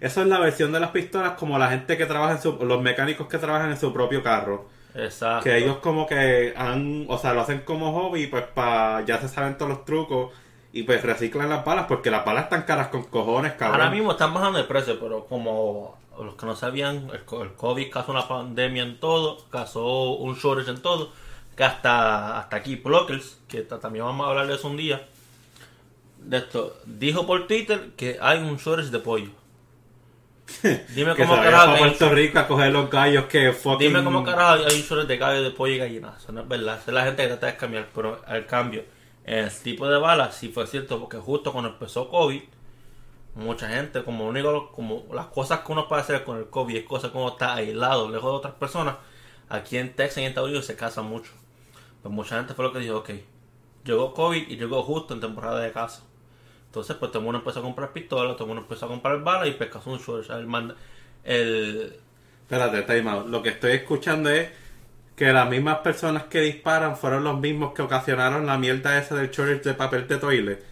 eso 0.02 0.22
es 0.22 0.28
la 0.28 0.40
versión 0.40 0.72
de 0.74 0.80
las 0.82 0.90
pistolas 0.92 1.34
como 1.34 1.58
la 1.58 1.70
gente 1.70 1.98
que 1.98 2.06
trabaja 2.06 2.34
en 2.34 2.42
su, 2.42 2.58
los 2.66 2.82
mecánicos 2.82 3.28
que 3.28 3.38
trabajan 3.38 3.72
en 3.72 3.78
su 3.78 3.94
propio 3.94 4.22
carro. 4.22 4.66
Exacto. 4.94 5.44
Que 5.46 5.58
ellos 5.58 5.78
como 5.78 6.06
que 6.06 6.54
han, 6.58 7.06
o 7.08 7.18
sea, 7.18 7.34
lo 7.34 7.42
hacen 7.42 7.60
como 7.62 7.94
hobby, 7.94 8.28
pues 8.28 8.44
para 8.44 9.06
ya 9.06 9.20
se 9.22 9.30
saben 9.30 9.58
todos 9.58 9.70
los 9.70 9.86
trucos 9.86 10.34
y 10.74 10.84
pues 10.84 11.02
reciclan 11.04 11.48
las 11.48 11.64
balas 11.64 11.86
porque 11.88 12.12
las 12.12 12.26
balas 12.26 12.44
están 12.46 12.64
caras 12.64 12.90
con 12.90 13.04
cojones, 13.04 13.54
cabrón. 13.54 13.80
Ahora 13.82 13.92
mismo 13.92 14.12
están 14.12 14.34
bajando 14.34 14.58
de 14.58 14.66
precio, 14.66 15.00
pero 15.00 15.26
como 15.26 15.98
los 16.26 16.36
que 16.36 16.46
no 16.46 16.56
sabían, 16.56 17.10
el, 17.14 17.24
co- 17.26 17.44
el 17.44 17.54
COVID 17.54 17.90
causó 17.92 18.12
una 18.12 18.28
pandemia 18.28 18.84
en 18.84 19.00
todo, 19.00 19.38
causó 19.50 20.12
un 20.14 20.36
shortage 20.36 20.72
en 20.72 20.82
todo, 20.82 21.12
que 21.56 21.64
hasta, 21.64 22.40
hasta 22.40 22.56
aquí 22.56 22.76
Blockers, 22.76 23.40
que 23.48 23.62
ta- 23.62 23.80
también 23.80 24.06
vamos 24.06 24.26
a 24.26 24.30
hablar 24.30 24.48
de 24.48 24.56
eso 24.56 24.68
un 24.68 24.78
día, 24.78 25.08
de 26.20 26.38
esto, 26.38 26.78
dijo 26.86 27.26
por 27.26 27.48
Twitter 27.48 27.92
que 27.96 28.18
hay 28.22 28.40
un 28.40 28.58
shortage 28.58 28.90
de 28.92 29.00
pollo. 29.00 29.30
Dime 30.96 31.14
que 31.16 31.24
cómo 31.24 31.36
carajo 31.36 31.78
Puerto 31.78 32.10
Rico 32.10 32.40
a 32.40 32.48
coger 32.48 32.72
los 32.72 32.90
gallos 32.90 33.26
que 33.26 33.54
fucking... 33.54 33.88
Dime 33.88 34.04
cómo 34.04 34.24
carajo 34.24 34.64
hay 34.68 34.76
un 34.76 34.82
shortage 34.82 35.08
de 35.08 35.18
gallo 35.18 35.44
de 35.44 35.52
pollo 35.52 35.74
y 35.74 35.78
gallina. 35.78 36.16
Eso 36.18 36.32
no 36.32 36.42
es 36.42 36.48
verdad. 36.48 36.80
Esa 36.82 36.90
es 36.92 36.96
la 36.96 37.04
gente 37.06 37.22
que 37.22 37.28
trata 37.30 37.46
de 37.48 37.56
cambiar. 37.56 37.88
Pero 37.94 38.20
al 38.26 38.46
cambio, 38.48 38.84
el 39.26 39.50
tipo 39.62 39.88
de 39.88 40.00
balas 40.00 40.36
sí 40.36 40.50
fue 40.50 40.66
cierto 40.66 41.00
porque 41.00 41.18
justo 41.18 41.52
cuando 41.52 41.70
empezó 41.70 42.10
COVID, 42.10 42.42
mucha 43.36 43.70
gente, 43.70 44.04
como 44.04 44.28
único, 44.28 44.72
como 44.72 45.06
las 45.14 45.28
cosas 45.28 45.62
que 45.62 45.72
uno 45.72 45.88
puede 45.88 46.02
hacer 46.02 46.24
con 46.24 46.38
el 46.38 46.50
COVID 46.50 46.76
es 46.78 46.84
cosas 46.86 47.12
uno 47.14 47.30
está 47.30 47.56
aislado, 47.56 48.10
lejos 48.10 48.32
de 48.32 48.38
otras 48.38 48.54
personas. 48.56 48.96
Aquí 49.50 49.78
en 49.78 49.96
Texas 49.96 50.20
y 50.20 50.22
en 50.22 50.28
Estados 50.30 50.50
Unidos 50.50 50.66
se 50.66 50.76
casan 50.76 51.06
mucho. 51.06 51.32
Pues 52.02 52.14
mucha 52.14 52.38
gente 52.38 52.54
fue 52.54 52.66
lo 52.66 52.74
que 52.74 52.80
dijo, 52.80 52.98
ok, 53.00 53.12
llegó 53.86 54.14
COVID 54.14 54.50
y 54.50 54.58
llegó 54.58 54.84
justo 54.84 55.14
en 55.14 55.22
temporada 55.22 55.60
de 55.60 55.72
casa. 55.72 56.04
Entonces, 56.68 56.96
pues 56.98 57.12
todo 57.12 57.20
el 57.20 57.26
mundo 57.26 57.40
empezó 57.40 57.60
a 57.60 57.64
comprar 57.64 57.94
pistolas, 57.94 58.36
todo 58.36 58.46
el 58.46 58.50
mundo 58.50 58.64
empezó 58.64 58.86
a 58.86 58.90
comprar 58.90 59.22
balas 59.24 59.50
y 59.50 59.54
causó 59.54 59.92
un 59.92 60.00
shortage. 60.00 60.34
El, 60.40 60.48
manda- 60.48 60.76
el, 61.24 62.00
Espérate, 62.42 62.82
time 62.84 63.10
out. 63.10 63.28
Lo 63.28 63.42
que 63.42 63.50
estoy 63.50 63.72
escuchando 63.74 64.30
es 64.30 64.50
que 65.16 65.32
las 65.34 65.50
mismas 65.50 65.80
personas 65.80 66.26
que 66.26 66.42
disparan 66.42 66.98
fueron 66.98 67.24
los 67.24 67.40
mismos 67.40 67.74
que 67.74 67.82
ocasionaron 67.84 68.46
la 68.46 68.58
mierda 68.58 68.98
esa 69.00 69.16
del 69.16 69.32
shortage 69.32 69.62
de 69.70 69.74
papel 69.76 70.08
de 70.08 70.18
toilet. 70.18 70.66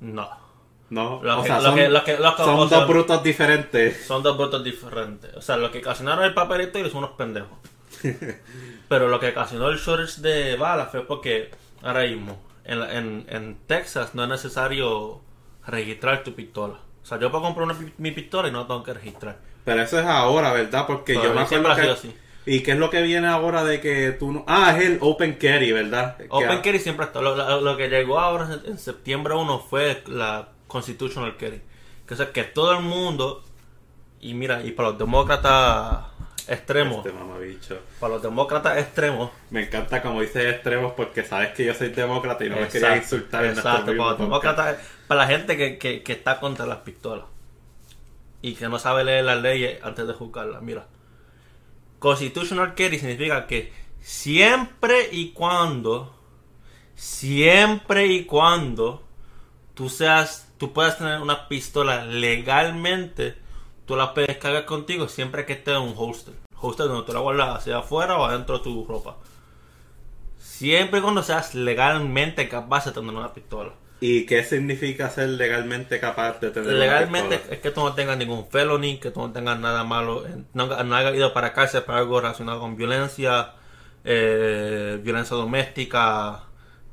no. 0.00 0.45
No, 0.88 1.20
Lo 1.22 1.40
o 1.40 1.42
que- 1.42 1.48
sea, 1.48 1.56
lo 1.58 1.62
son, 1.64 1.74
que- 1.74 1.88
que- 2.04 2.16
que- 2.16 2.16
dos 2.16 2.86
brutos 2.88 3.22
diferentes. 3.22 4.06
Son 4.06 4.22
dos 4.22 4.36
votos 4.36 4.62
diferentes. 4.62 5.34
O 5.34 5.42
sea, 5.42 5.56
lo 5.56 5.70
que 5.72 5.78
ocasionaron 5.78 6.24
el 6.24 6.34
papelito 6.34 6.78
y 6.78 6.88
son 6.90 6.98
unos 6.98 7.10
pendejos. 7.10 7.58
Pero 8.88 9.08
lo 9.08 9.18
que 9.20 9.30
ocasionó 9.30 9.68
el 9.68 9.78
shortage 9.78 10.20
de 10.20 10.56
balas 10.56 10.90
fue 10.90 11.06
porque 11.06 11.50
ahora 11.82 12.02
mismo 12.02 12.40
en, 12.64 12.82
en, 12.82 13.26
en 13.28 13.56
Texas 13.66 14.14
no 14.14 14.22
es 14.24 14.28
necesario 14.28 15.20
registrar 15.66 16.22
tu 16.22 16.34
pistola. 16.34 16.74
O 17.02 17.06
sea, 17.06 17.18
yo 17.18 17.30
puedo 17.30 17.44
comprar 17.44 17.64
una 17.66 17.76
mi 17.98 18.10
pistola 18.12 18.48
y 18.48 18.52
no 18.52 18.66
tengo 18.66 18.82
que 18.82 18.94
registrar. 18.94 19.38
Pero 19.64 19.82
eso 19.82 19.98
es 19.98 20.06
ahora, 20.06 20.52
¿verdad? 20.52 20.86
Porque 20.86 21.14
Pero 21.14 21.24
yo 21.28 21.34
me 21.34 21.40
acuerdo 21.42 21.74
que... 21.74 21.90
así. 21.90 22.16
¿Y 22.48 22.60
qué 22.62 22.72
es 22.72 22.78
lo 22.78 22.90
que 22.90 23.02
viene 23.02 23.26
ahora 23.26 23.64
de 23.64 23.80
que 23.80 24.12
tú 24.12 24.30
no... 24.30 24.44
Ah, 24.46 24.72
es 24.76 24.84
el 24.86 24.98
Open 25.00 25.32
Carry, 25.34 25.72
¿verdad? 25.72 26.16
Open 26.28 26.48
Que- 26.48 26.62
Carry 26.62 26.78
siempre 26.78 27.06
está. 27.06 27.20
Lo, 27.20 27.34
lo- 27.34 27.60
lo 27.60 27.76
que 27.76 27.88
llegó 27.88 28.20
ahora 28.20 28.44
en, 28.64 28.70
en 28.70 28.78
septiembre 28.78 29.34
1 29.34 29.58
fue 29.68 30.04
la 30.06 30.50
Constitutional 30.66 31.36
Carry. 31.36 31.62
Que 32.06 32.14
es 32.14 32.20
que 32.30 32.44
todo 32.44 32.72
el 32.78 32.82
mundo, 32.84 33.44
y 34.20 34.34
mira, 34.34 34.62
y 34.64 34.72
para 34.72 34.90
los 34.90 34.98
demócratas 34.98 36.06
extremos, 36.48 37.04
Este 37.04 37.12
mamabicho. 37.12 37.78
para 37.98 38.14
los 38.14 38.22
demócratas 38.22 38.78
extremos, 38.78 39.30
Me 39.50 39.64
encanta 39.64 40.00
como 40.02 40.20
dices 40.20 40.44
extremos 40.54 40.92
porque 40.92 41.24
sabes 41.24 41.50
que 41.54 41.64
yo 41.64 41.74
soy 41.74 41.88
demócrata 41.88 42.44
y 42.44 42.48
no 42.50 42.56
me 42.56 42.68
quería 42.68 42.96
insultar 42.96 43.44
en 43.44 43.52
exacto, 43.52 43.86
mismo 43.90 44.04
para, 44.04 44.10
los 44.10 44.18
demócratas, 44.20 44.76
para 45.08 45.22
la 45.22 45.26
gente 45.26 45.56
que, 45.56 45.78
que, 45.78 46.02
que 46.02 46.12
está 46.12 46.38
contra 46.38 46.66
las 46.66 46.78
pistolas. 46.78 47.24
y 48.42 48.54
que 48.54 48.68
no 48.68 48.78
sabe 48.78 49.02
leer 49.02 49.24
las 49.24 49.42
leyes 49.42 49.82
antes 49.82 50.06
de 50.06 50.12
juzgarlas. 50.12 50.62
Mira, 50.62 50.86
constitutional 51.98 52.74
carry 52.76 52.98
significa 53.00 53.46
que 53.48 53.72
siempre 54.00 55.08
y 55.10 55.32
cuando, 55.32 56.14
siempre 56.94 58.06
y 58.06 58.24
cuando 58.24 59.02
tú 59.74 59.88
seas, 59.88 60.45
tú 60.58 60.72
puedas 60.72 60.98
tener 60.98 61.20
una 61.20 61.48
pistola 61.48 62.04
legalmente, 62.04 63.34
tú 63.86 63.96
la 63.96 64.14
puedes 64.14 64.36
cargar 64.38 64.64
contigo 64.64 65.08
siempre 65.08 65.44
que 65.46 65.54
esté 65.54 65.72
en 65.72 65.82
un 65.82 65.94
holster. 65.96 66.34
Holster 66.58 66.86
donde 66.88 67.06
tú 67.06 67.12
la 67.12 67.20
guardas 67.20 67.58
hacia 67.58 67.78
afuera 67.78 68.16
o 68.18 68.24
adentro 68.24 68.58
de 68.58 68.64
tu 68.64 68.84
ropa. 68.86 69.16
Siempre 70.38 70.98
y 71.00 71.02
cuando 71.02 71.22
seas 71.22 71.54
legalmente 71.54 72.48
capaz 72.48 72.86
de 72.86 72.92
tener 72.92 73.14
una 73.14 73.32
pistola. 73.32 73.72
¿Y 74.00 74.26
qué 74.26 74.44
significa 74.44 75.08
ser 75.08 75.30
legalmente 75.30 75.98
capaz 75.98 76.38
de 76.40 76.50
tener 76.50 76.72
Legalmente 76.74 77.26
una 77.28 77.36
pistola? 77.36 77.54
es 77.54 77.60
que 77.60 77.70
tú 77.70 77.80
no 77.82 77.94
tengas 77.94 78.18
ningún 78.18 78.46
felony, 78.48 78.98
que 79.00 79.10
tú 79.10 79.20
no 79.20 79.32
tengas 79.32 79.58
nada 79.58 79.84
malo, 79.84 80.24
no, 80.52 80.66
no 80.84 80.96
hayas 80.96 81.14
ido 81.14 81.32
para 81.32 81.52
cárcel 81.52 81.82
por 81.82 81.94
algo 81.94 82.20
relacionado 82.20 82.60
con 82.60 82.76
violencia, 82.76 83.52
eh, 84.04 85.00
violencia 85.02 85.36
doméstica, 85.36 86.42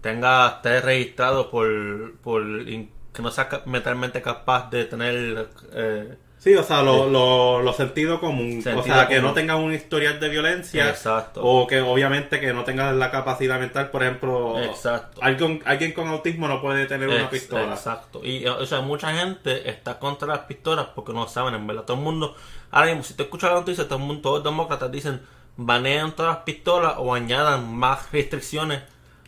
tengas, 0.02 0.56
estés 0.56 0.84
registrado 0.84 1.50
por, 1.52 2.16
por 2.22 2.44
in- 2.68 2.90
que 3.14 3.22
no 3.22 3.32
seas 3.32 3.48
ca- 3.48 3.62
mentalmente 3.66 4.22
capaz 4.22 4.70
de 4.70 4.86
tener... 4.86 5.48
eh, 5.74 6.18
Sí, 6.40 6.54
o 6.56 6.64
sea, 6.64 6.82
lo, 6.84 7.10
lo, 7.10 7.62
lo 7.62 7.72
sentido 7.72 8.20
común. 8.20 8.60
o 8.60 8.62
Sentido 8.62 8.84
sea, 8.84 9.08
que 9.08 9.22
no 9.22 9.32
tengas 9.34 9.56
un 9.60 9.72
historial 9.74 10.20
de 10.20 10.28
violencia. 10.28 10.90
Exacto. 10.90 11.42
O 11.42 11.66
que 11.68 11.80
obviamente 11.80 12.42
que 12.42 12.52
no 12.52 12.66
tengas 12.66 12.94
la 12.94 13.12
capacidad 13.12 13.58
mental, 13.62 13.92
por 13.92 14.04
ejemplo. 14.04 14.62
Exacto. 14.62 15.22
Alguien, 15.24 15.62
alguien 15.64 15.94
con 15.94 16.10
autismo 16.10 16.50
no 16.50 16.62
puede 16.62 16.86
tener 16.86 17.08
una 17.08 17.30
pistola. 17.30 17.74
Exacto. 17.74 18.20
Y 18.26 18.46
o 18.46 18.66
sea, 18.66 18.82
mucha 18.82 19.14
gente 19.14 19.70
está 19.70 20.00
contra 20.00 20.28
las 20.28 20.40
pistolas 20.40 20.88
porque 20.94 21.14
no 21.14 21.30
saben, 21.30 21.54
en 21.56 21.66
verdad. 21.66 21.84
Todo 21.84 21.96
el 21.96 22.04
mundo, 22.04 22.36
ahora 22.72 22.88
mismo, 22.88 23.04
si 23.04 23.14
te 23.14 23.24
escuchas 23.24 23.52
la 23.52 23.60
noticia, 23.60 23.86
todo 23.88 24.00
el 24.00 24.04
mundo, 24.04 24.22
todos 24.22 24.36
los 24.40 24.44
demócratas 24.44 24.92
dicen, 24.92 25.22
baneen 25.56 26.12
todas 26.12 26.34
las 26.36 26.44
pistolas 26.44 26.96
o 26.98 27.14
añadan 27.14 27.74
más 27.74 28.12
restricciones 28.12 28.82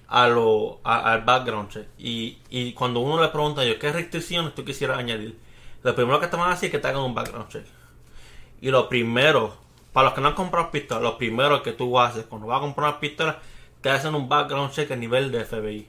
a 0.08 0.28
lo, 0.28 0.80
a- 0.84 1.12
al 1.14 1.22
background 1.22 1.70
check. 1.70 1.88
Y, 1.98 2.38
y 2.50 2.74
cuando 2.74 3.00
uno 3.00 3.22
le 3.22 3.30
pregunta 3.30 3.64
yo, 3.66 3.78
¿qué 3.80 3.92
restricciones 3.92 4.54
tú 4.56 4.64
quisieras 4.66 4.98
añadir? 5.00 5.38
Lo 5.84 5.96
primero 5.96 6.20
que 6.20 6.28
te 6.28 6.36
van 6.38 6.48
a 6.50 6.54
decir 6.54 6.68
es 6.68 6.72
que 6.72 6.80
te 6.80 6.88
hagan 6.88 7.02
un 7.04 7.14
background 7.16 7.50
check. 7.50 7.66
Y 8.62 8.70
lo 8.72 8.88
primero, 8.90 9.56
para 9.94 10.06
los 10.06 10.14
que 10.14 10.22
no 10.22 10.30
han 10.30 10.34
comprado 10.36 10.72
pistolas, 10.72 11.04
lo 11.04 11.18
primero 11.18 11.62
que 11.62 11.74
tú 11.74 12.00
haces 12.00 12.26
cuando 12.26 12.48
vas 12.48 12.58
a 12.58 12.62
comprar 12.62 12.90
una 12.90 13.00
pistola, 13.00 13.40
te 13.82 13.90
hacen 13.90 14.16
un 14.16 14.28
background 14.28 14.72
check 14.72 14.90
a 14.92 14.96
nivel 14.96 15.32
de 15.32 15.46
FBI. 15.46 15.88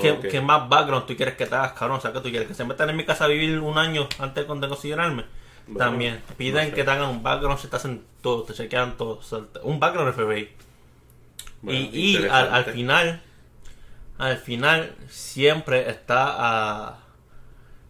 ¿Qué, 0.00 0.10
Ok. 0.12 0.26
qué 0.28 0.40
más 0.40 0.68
background 0.68 1.06
tú 1.06 1.16
quieres 1.16 1.36
que 1.36 1.46
te 1.46 1.54
hagas, 1.54 1.72
cabrón? 1.72 1.98
O 1.98 2.00
sea, 2.00 2.12
que 2.12 2.20
tú 2.20 2.28
quieres 2.30 2.48
que 2.48 2.54
se 2.54 2.64
metan 2.64 2.90
en 2.90 2.96
mi 2.96 3.04
casa 3.04 3.24
a 3.24 3.28
vivir 3.28 3.58
un 3.60 3.78
año 3.78 4.08
antes 4.18 4.46
de 4.46 4.68
considerarme. 4.68 5.24
Bueno, 5.66 5.78
También 5.90 6.22
piden 6.36 6.64
no 6.64 6.70
sé. 6.70 6.74
que 6.74 6.84
te 6.84 6.90
hagan 6.90 7.08
un 7.10 7.22
background, 7.22 7.58
se 7.58 7.68
te 7.68 7.76
hacen 7.76 8.04
todo, 8.22 8.42
te 8.42 8.54
chequean 8.54 8.96
todo. 8.96 9.18
o 9.18 9.22
sea, 9.22 9.40
un 9.62 9.78
background 9.78 10.12
FBI. 10.14 10.48
Bueno, 11.62 11.80
y 11.80 11.86
y 12.22 12.26
al, 12.26 12.48
al 12.52 12.64
final, 12.66 13.22
al 14.18 14.38
final, 14.38 14.96
siempre 15.08 15.90
está 15.90 16.34
a. 16.88 16.98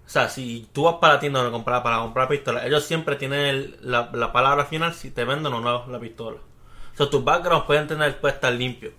O 0.06 0.10
sea, 0.10 0.28
si 0.30 0.68
tú 0.72 0.84
vas 0.84 0.96
para 1.00 1.14
la 1.14 1.20
tienda 1.20 1.46
a 1.46 1.50
comprar, 1.50 1.82
para 1.82 1.98
comprar 2.00 2.28
pistola, 2.28 2.66
ellos 2.66 2.84
siempre 2.84 3.16
tienen 3.16 3.40
el- 3.46 3.78
la, 3.82 4.10
la 4.14 4.32
palabra 4.32 4.64
final 4.66 4.94
si 4.94 5.10
te 5.10 5.24
venden 5.24 5.52
o 5.52 5.60
no 5.60 5.86
la 5.88 6.00
pistola. 6.00 6.38
O 6.94 6.96
sea, 6.96 7.10
tus 7.10 7.24
backgrounds 7.24 7.66
pueden 7.66 7.86
tener, 7.88 8.18
puede 8.20 8.34
estar 8.34 8.52
limpio. 8.52 8.92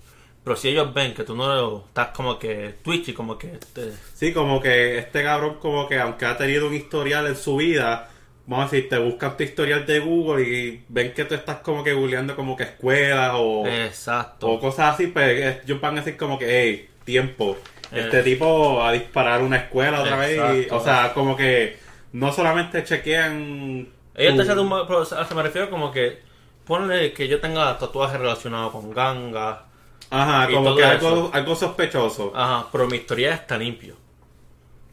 Pero 0.43 0.55
si 0.55 0.69
ellos 0.69 0.93
ven 0.93 1.13
que 1.13 1.23
tú 1.23 1.35
no 1.35 1.79
estás 1.87 2.09
como 2.09 2.39
que 2.39 2.75
twitchy, 2.83 3.13
como 3.13 3.37
que 3.37 3.59
te, 3.73 3.93
Sí, 4.13 4.33
como 4.33 4.61
que 4.61 4.97
este 4.97 5.23
cabrón, 5.23 5.55
como 5.59 5.87
que 5.87 5.97
aunque 5.99 6.25
ha 6.25 6.37
tenido 6.37 6.67
un 6.67 6.73
historial 6.73 7.27
en 7.27 7.35
su 7.35 7.55
vida, 7.57 8.09
vamos 8.49 8.67
a 8.67 8.75
decir, 8.75 8.89
te 8.89 8.97
buscan 8.97 9.37
tu 9.37 9.43
historial 9.43 9.85
de 9.85 9.99
Google 9.99 10.43
y 10.43 10.83
ven 10.89 11.13
que 11.13 11.23
tú 11.25 11.35
estás 11.35 11.57
como 11.57 11.83
que 11.83 11.93
googleando 11.93 12.35
como 12.35 12.57
que 12.57 12.63
escuelas 12.63 13.31
o, 13.35 13.65
Exacto. 13.67 14.47
o 14.47 14.59
cosas 14.59 14.95
así, 14.95 15.07
pues 15.07 15.25
eh, 15.39 15.61
ellos 15.63 15.79
van 15.79 15.93
a 15.97 16.01
decir 16.01 16.17
como 16.17 16.37
que, 16.39 16.47
hey, 16.49 16.89
tiempo. 17.05 17.55
Eh. 17.91 18.01
Este 18.01 18.23
tipo 18.23 18.83
a 18.83 18.91
disparar 18.91 19.41
una 19.41 19.57
escuela 19.57 20.01
otra 20.01 20.17
vez. 20.17 20.67
y- 20.67 20.73
o 20.73 20.79
sea, 20.79 21.13
como 21.13 21.35
que 21.37 21.77
no 22.13 22.31
solamente 22.33 22.83
chequean. 22.83 23.87
Ellos 24.15 24.35
te 24.35 24.41
hacen 24.41 24.59
un 24.59 24.69
pero, 24.87 24.99
o 25.01 25.05
sea, 25.05 25.23
se 25.25 25.35
me 25.35 25.43
refiero 25.43 25.69
como 25.69 25.91
que 25.91 26.19
ponle 26.65 27.13
que 27.13 27.27
yo 27.27 27.39
tenga 27.39 27.77
tatuajes 27.77 28.19
relacionados 28.19 28.71
con 28.71 28.91
ganga, 28.91 29.65
Ajá, 30.09 30.47
como 30.51 30.75
que 30.75 30.83
algo, 30.83 31.29
algo 31.33 31.55
sospechoso. 31.55 32.31
Ajá, 32.35 32.67
pero 32.71 32.87
mi 32.87 32.97
historial 32.97 33.33
está 33.33 33.57
limpio. 33.57 33.95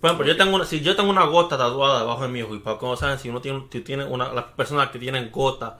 Por 0.00 0.10
ejemplo, 0.10 0.26
yo 0.26 0.36
tengo 0.36 0.54
una, 0.56 0.64
si 0.64 0.80
yo 0.80 0.94
tengo 0.94 1.10
una 1.10 1.24
gota 1.24 1.56
tatuada 1.56 2.00
debajo 2.00 2.22
de 2.22 2.28
mi 2.28 2.42
ojo, 2.42 2.54
y 2.54 2.58
para 2.58 2.78
cómo 2.78 2.96
saben, 2.96 3.18
si 3.18 3.28
uno 3.30 3.40
tiene, 3.40 3.66
si 3.72 3.80
tiene 3.80 4.04
una, 4.04 4.32
las 4.32 4.44
personas 4.44 4.90
que 4.90 4.98
tienen 4.98 5.30
gota 5.30 5.78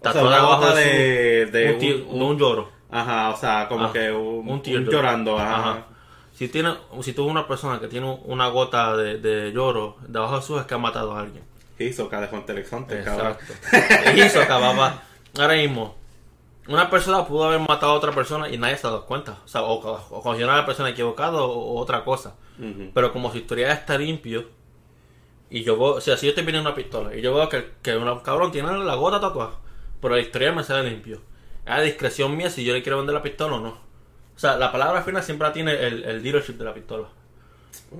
O 0.00 0.02
sea, 0.02 0.12
tatuada 0.12 0.36
debajo 0.36 0.60
gota 0.60 0.74
de, 0.74 1.44
su, 1.46 1.52
de 1.52 1.72
un, 1.72 1.78
tío- 1.78 2.06
un- 2.08 2.18
de 2.18 2.24
un 2.24 2.38
lloro. 2.38 2.68
Ajá, 2.90 3.30
o 3.30 3.36
sea, 3.36 3.68
como 3.68 3.84
Ajá, 3.84 3.92
que 3.92 4.10
un, 4.12 4.48
llorando. 4.90 5.38
Ajá. 5.38 5.56
Ajá. 5.70 5.86
Si 6.34 6.48
tiene, 6.48 6.74
si 7.02 7.12
tuvo 7.12 7.30
una 7.30 7.46
persona 7.46 7.78
que 7.78 7.88
tiene 7.88 8.18
una 8.24 8.48
gota 8.48 8.96
de, 8.96 9.18
de 9.18 9.52
lloro 9.52 9.96
debajo 10.08 10.36
de 10.36 10.42
su 10.42 10.58
es 10.58 10.66
que 10.66 10.74
ha 10.74 10.78
matado 10.78 11.14
a 11.14 11.20
alguien. 11.20 11.44
Hizo 11.78 12.08
de 12.96 13.04
cabrón. 13.04 13.36
Exacto. 13.38 13.54
Hizo. 14.42 15.02
Ahora 15.38 15.54
mismo, 15.54 15.94
una 16.68 16.90
persona 16.90 17.26
pudo 17.26 17.44
haber 17.44 17.60
matado 17.60 17.92
a 17.92 17.94
otra 17.96 18.12
persona 18.12 18.48
y 18.48 18.58
nadie 18.58 18.76
se 18.76 18.86
ha 18.86 18.90
dado 18.90 19.06
cuenta. 19.06 19.38
O 19.44 19.48
sea, 19.48 19.62
o, 19.62 19.74
o 19.74 20.32
a 20.32 20.36
la 20.36 20.66
persona 20.66 20.90
equivocada 20.90 21.42
o, 21.42 21.50
o 21.50 21.78
otra 21.78 22.04
cosa. 22.04 22.36
Pero 22.94 23.12
como 23.12 23.32
su 23.32 23.38
historial 23.38 23.72
está 23.72 23.98
limpio, 23.98 24.48
y 25.50 25.64
yo 25.64 25.76
veo, 25.76 25.94
o 25.94 26.00
sea, 26.00 26.16
si 26.16 26.26
yo 26.26 26.30
estoy 26.30 26.44
viendo 26.44 26.62
una 26.62 26.74
pistola 26.74 27.14
y 27.14 27.20
yo 27.20 27.34
veo 27.34 27.48
que, 27.48 27.72
que 27.82 27.96
un 27.96 28.20
cabrón 28.20 28.52
tiene 28.52 28.72
la 28.78 28.94
gota 28.94 29.20
tatuada, 29.20 29.52
pero 30.00 30.16
el 30.16 30.22
historial 30.22 30.54
me 30.54 30.64
sale 30.64 30.88
limpio. 30.88 31.20
Es 31.66 31.72
a 31.72 31.80
discreción 31.80 32.36
mía 32.36 32.50
si 32.50 32.64
yo 32.64 32.72
le 32.72 32.82
quiero 32.82 32.98
vender 32.98 33.14
la 33.14 33.22
pistola 33.22 33.56
o 33.56 33.60
no. 33.60 33.68
O 33.68 34.38
sea, 34.38 34.56
la 34.56 34.72
palabra 34.72 35.02
final 35.02 35.22
siempre 35.22 35.48
la 35.48 35.52
tiene 35.52 35.72
el, 35.86 36.04
el 36.04 36.22
dealership 36.22 36.54
de 36.54 36.64
la 36.64 36.72
pistola. 36.72 37.08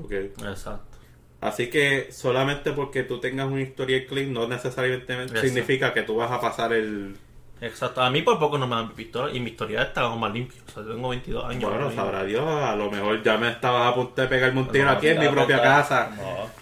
Ok. 0.02 0.12
Exacto. 0.12 0.98
Así 1.40 1.68
que 1.68 2.10
solamente 2.12 2.72
porque 2.72 3.02
tú 3.02 3.18
tengas 3.18 3.48
un 3.48 3.60
historial 3.60 4.06
clean 4.06 4.32
no 4.32 4.46
necesariamente 4.46 5.12
Exacto. 5.12 5.40
significa 5.40 5.92
que 5.92 6.02
tú 6.02 6.16
vas 6.16 6.30
a 6.30 6.40
pasar 6.40 6.72
el... 6.72 7.16
Exacto. 7.62 8.02
A 8.02 8.10
mí 8.10 8.22
por 8.22 8.40
poco 8.40 8.58
no 8.58 8.66
me 8.66 8.74
dan 8.74 8.90
pistola 8.90 9.32
y 9.32 9.38
mi 9.38 9.50
historial 9.50 9.86
está 9.86 10.08
más 10.08 10.32
limpio. 10.32 10.60
O 10.66 10.70
sea, 10.72 10.82
tengo 10.82 11.08
22 11.10 11.44
años. 11.44 11.70
Bueno, 11.70 11.92
sabrá 11.92 12.24
Dios, 12.24 12.44
a 12.44 12.74
lo 12.74 12.90
mejor 12.90 13.22
ya 13.22 13.38
me 13.38 13.50
estabas 13.50 13.92
a 13.92 13.94
punto 13.94 14.20
de 14.20 14.26
pegarme 14.26 14.60
un 14.62 14.68
tiro 14.68 14.86
No, 14.86 14.90
aquí 14.90 15.06
en 15.06 15.20
mi 15.20 15.28
propia 15.28 15.62
casa. 15.62 16.10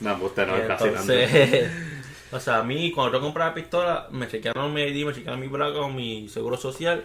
No. 0.00 0.14
No, 0.14 0.24
usted 0.24 0.46
no 0.46 0.56
es 0.56 0.66
casi 0.66 0.88
entonces, 0.88 1.70
o 2.32 2.38
sea, 2.38 2.58
a 2.58 2.62
mí 2.62 2.92
cuando 2.92 3.16
yo 3.16 3.22
compré 3.22 3.44
la 3.44 3.54
pistola, 3.54 4.08
me 4.10 4.28
chequearon 4.28 4.74
mi 4.74 4.82
ID, 4.82 5.06
me 5.06 5.14
chequearon 5.14 5.40
mi 5.40 5.48
brazo, 5.48 5.88
mi 5.88 6.28
seguro 6.28 6.58
social. 6.58 7.02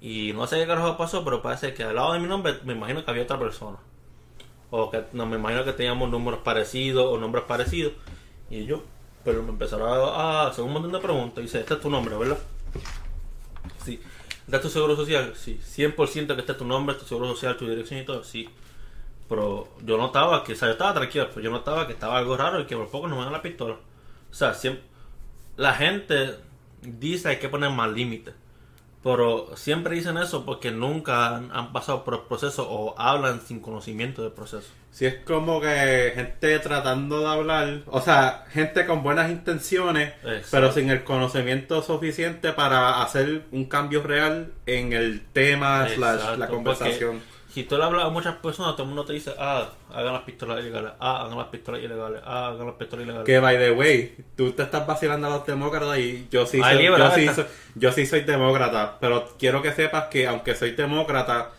Y 0.00 0.32
no 0.32 0.48
sé 0.48 0.56
qué 0.56 0.66
carajo 0.66 0.96
pasó, 0.96 1.24
pero 1.24 1.42
parece 1.42 1.74
que 1.74 1.84
al 1.84 1.94
lado 1.94 2.14
de 2.14 2.18
mi 2.18 2.26
nombre 2.26 2.54
me 2.64 2.72
imagino 2.72 3.04
que 3.04 3.10
había 3.12 3.22
otra 3.22 3.38
persona. 3.38 3.78
O 4.70 4.90
que 4.90 5.04
no 5.12 5.26
me 5.26 5.36
imagino 5.36 5.64
que 5.64 5.72
teníamos 5.74 6.10
números 6.10 6.40
parecidos 6.42 7.06
o 7.06 7.18
nombres 7.18 7.44
parecidos. 7.44 7.92
Y 8.50 8.64
yo, 8.64 8.82
pero 9.24 9.44
me 9.44 9.50
empezaron 9.50 9.88
a, 9.88 10.42
a 10.42 10.46
hacer 10.48 10.64
un 10.64 10.72
montón 10.72 10.90
de 10.90 10.98
preguntas. 10.98 11.38
Y 11.38 11.42
dice, 11.42 11.60
este 11.60 11.74
es 11.74 11.80
tu 11.80 11.88
nombre, 11.88 12.16
¿verdad? 12.16 12.38
Sí. 13.84 14.00
¿Este 14.44 14.56
es 14.56 14.62
tu 14.62 14.68
seguro 14.68 14.96
social? 14.96 15.34
Sí. 15.36 15.60
100% 15.62 16.34
que 16.34 16.40
este 16.40 16.52
es 16.52 16.58
tu 16.58 16.64
nombre, 16.64 16.96
tu 16.96 17.04
seguro 17.04 17.28
social, 17.28 17.56
tu 17.56 17.68
dirección 17.68 18.00
y 18.00 18.04
todo. 18.04 18.24
Sí. 18.24 18.48
Pero 19.28 19.68
yo 19.84 19.96
notaba 19.96 20.44
que, 20.44 20.52
o 20.52 20.56
sea, 20.56 20.68
yo 20.68 20.72
estaba 20.72 20.94
tranquilo, 20.94 21.28
pero 21.30 21.40
yo 21.40 21.50
notaba 21.50 21.86
que 21.86 21.94
estaba 21.94 22.18
algo 22.18 22.36
raro 22.36 22.60
y 22.60 22.66
que 22.66 22.76
por 22.76 22.90
poco 22.90 23.08
no 23.08 23.16
me 23.16 23.22
dan 23.22 23.32
la 23.32 23.42
pistola. 23.42 23.74
O 24.30 24.34
sea, 24.34 24.54
siempre, 24.54 24.84
la 25.56 25.74
gente 25.74 26.36
dice 26.82 27.28
hay 27.28 27.38
que 27.38 27.48
poner 27.48 27.70
más 27.70 27.90
límites. 27.92 28.34
Pero 29.02 29.56
siempre 29.56 29.96
dicen 29.96 30.16
eso 30.16 30.44
porque 30.44 30.70
nunca 30.70 31.34
han, 31.36 31.50
han 31.52 31.72
pasado 31.72 32.04
por 32.04 32.14
el 32.14 32.20
proceso 32.20 32.68
o 32.70 32.94
hablan 32.98 33.40
sin 33.40 33.60
conocimiento 33.60 34.22
del 34.22 34.32
proceso. 34.32 34.68
Si 34.92 35.06
es 35.06 35.14
como 35.24 35.60
que 35.60 36.12
gente 36.14 36.58
tratando 36.58 37.20
de 37.20 37.26
hablar, 37.26 37.80
o 37.86 38.00
sea, 38.02 38.44
gente 38.50 38.84
con 38.84 39.02
buenas 39.02 39.30
intenciones, 39.30 40.12
Exacto. 40.22 40.48
pero 40.50 40.72
sin 40.72 40.90
el 40.90 41.02
conocimiento 41.02 41.82
suficiente 41.82 42.52
para 42.52 43.02
hacer 43.02 43.42
un 43.52 43.64
cambio 43.64 44.02
real 44.02 44.52
en 44.66 44.92
el 44.92 45.22
tema 45.32 45.88
slash 45.88 46.36
la 46.36 46.46
conversación. 46.46 47.22
Si 47.52 47.64
tú 47.64 47.76
le 47.76 47.84
hablas 47.84 48.06
a 48.06 48.08
muchas 48.08 48.36
personas, 48.36 48.72
todo 48.72 48.84
el 48.84 48.88
mundo 48.88 49.04
te 49.04 49.12
dice, 49.12 49.32
ah, 49.38 49.68
hagan 49.92 50.14
las 50.14 50.22
pistolas 50.22 50.60
ilegales, 50.60 50.92
ah, 50.98 51.22
hagan 51.22 51.36
las 51.36 51.48
pistolas 51.48 51.82
ilegales, 51.82 52.22
ah, 52.24 52.48
hagan 52.48 52.66
las 52.66 52.76
pistolas 52.76 53.04
ilegales. 53.04 53.26
Que 53.26 53.40
by 53.40 53.58
the 53.58 53.72
way, 53.72 54.16
tú 54.36 54.52
te 54.52 54.62
estás 54.62 54.86
vacilando 54.86 55.26
a 55.26 55.30
los 55.30 55.46
demócratas 55.46 55.98
y 55.98 56.28
yo 56.30 56.46
sí 56.46 56.60
soy, 56.62 56.84
yo 56.86 57.10
sí 57.10 57.28
soy, 57.28 57.44
yo 57.74 57.92
sí 57.92 58.06
soy 58.06 58.20
demócrata, 58.22 58.96
pero 59.00 59.28
quiero 59.38 59.60
que 59.60 59.72
sepas 59.72 60.04
que 60.04 60.26
aunque 60.26 60.54
soy 60.54 60.70
demócrata, 60.70 61.50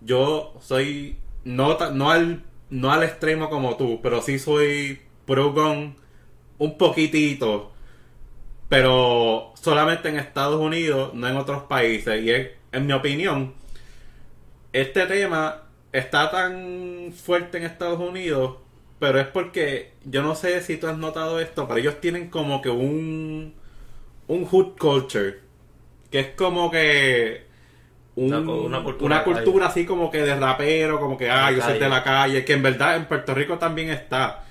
yo 0.00 0.54
soy 0.60 1.16
no 1.44 1.78
no 1.92 2.10
al 2.10 2.42
no 2.70 2.92
al 2.92 3.04
extremo 3.04 3.48
como 3.48 3.76
tú, 3.76 4.00
pero 4.02 4.20
sí 4.22 4.40
soy 4.40 5.00
pro 5.24 5.52
gun 5.52 5.94
un 6.58 6.76
poquitito, 6.76 7.70
pero 8.68 9.52
solamente 9.54 10.08
en 10.08 10.18
Estados 10.18 10.60
Unidos, 10.60 11.14
no 11.14 11.28
en 11.28 11.36
otros 11.36 11.62
países. 11.62 12.22
Y 12.24 12.30
es, 12.30 12.48
en 12.72 12.86
mi 12.86 12.92
opinión 12.92 13.54
este 14.72 15.06
tema 15.06 15.62
está 15.92 16.30
tan 16.30 17.12
fuerte 17.12 17.58
en 17.58 17.64
Estados 17.64 18.00
Unidos 18.00 18.56
pero 18.98 19.20
es 19.20 19.28
porque 19.28 19.92
yo 20.04 20.22
no 20.22 20.34
sé 20.34 20.60
si 20.60 20.76
tú 20.76 20.88
has 20.88 20.98
notado 20.98 21.38
esto, 21.40 21.68
pero 21.68 21.78
ellos 21.80 22.00
tienen 22.00 22.30
como 22.30 22.60
que 22.62 22.70
un 22.70 23.54
un 24.28 24.44
hood 24.46 24.76
culture, 24.78 25.40
que 26.10 26.20
es 26.20 26.28
como 26.36 26.70
que 26.70 27.46
un- 28.16 28.34
Una 28.34 28.44
co- 28.44 28.60
una 28.62 28.84
cultura 28.84 29.24
cultura 29.24 29.66
así 29.68 29.86
como 29.86 30.10
que 30.10 30.22
de 30.22 30.34
rapero, 30.36 31.00
como 31.00 31.16
que 31.18 31.30
ah, 31.30 31.50
yo 31.52 31.62
soy 31.62 31.78
de 31.78 31.88
la 31.88 32.02
calle, 32.04 32.44
que 32.44 32.54
en 32.54 32.62
verdad 32.62 32.96
en 32.96 33.06
Puerto 33.06 33.34
Rico 33.34 33.58
también 33.58 33.90
está, 33.90 34.44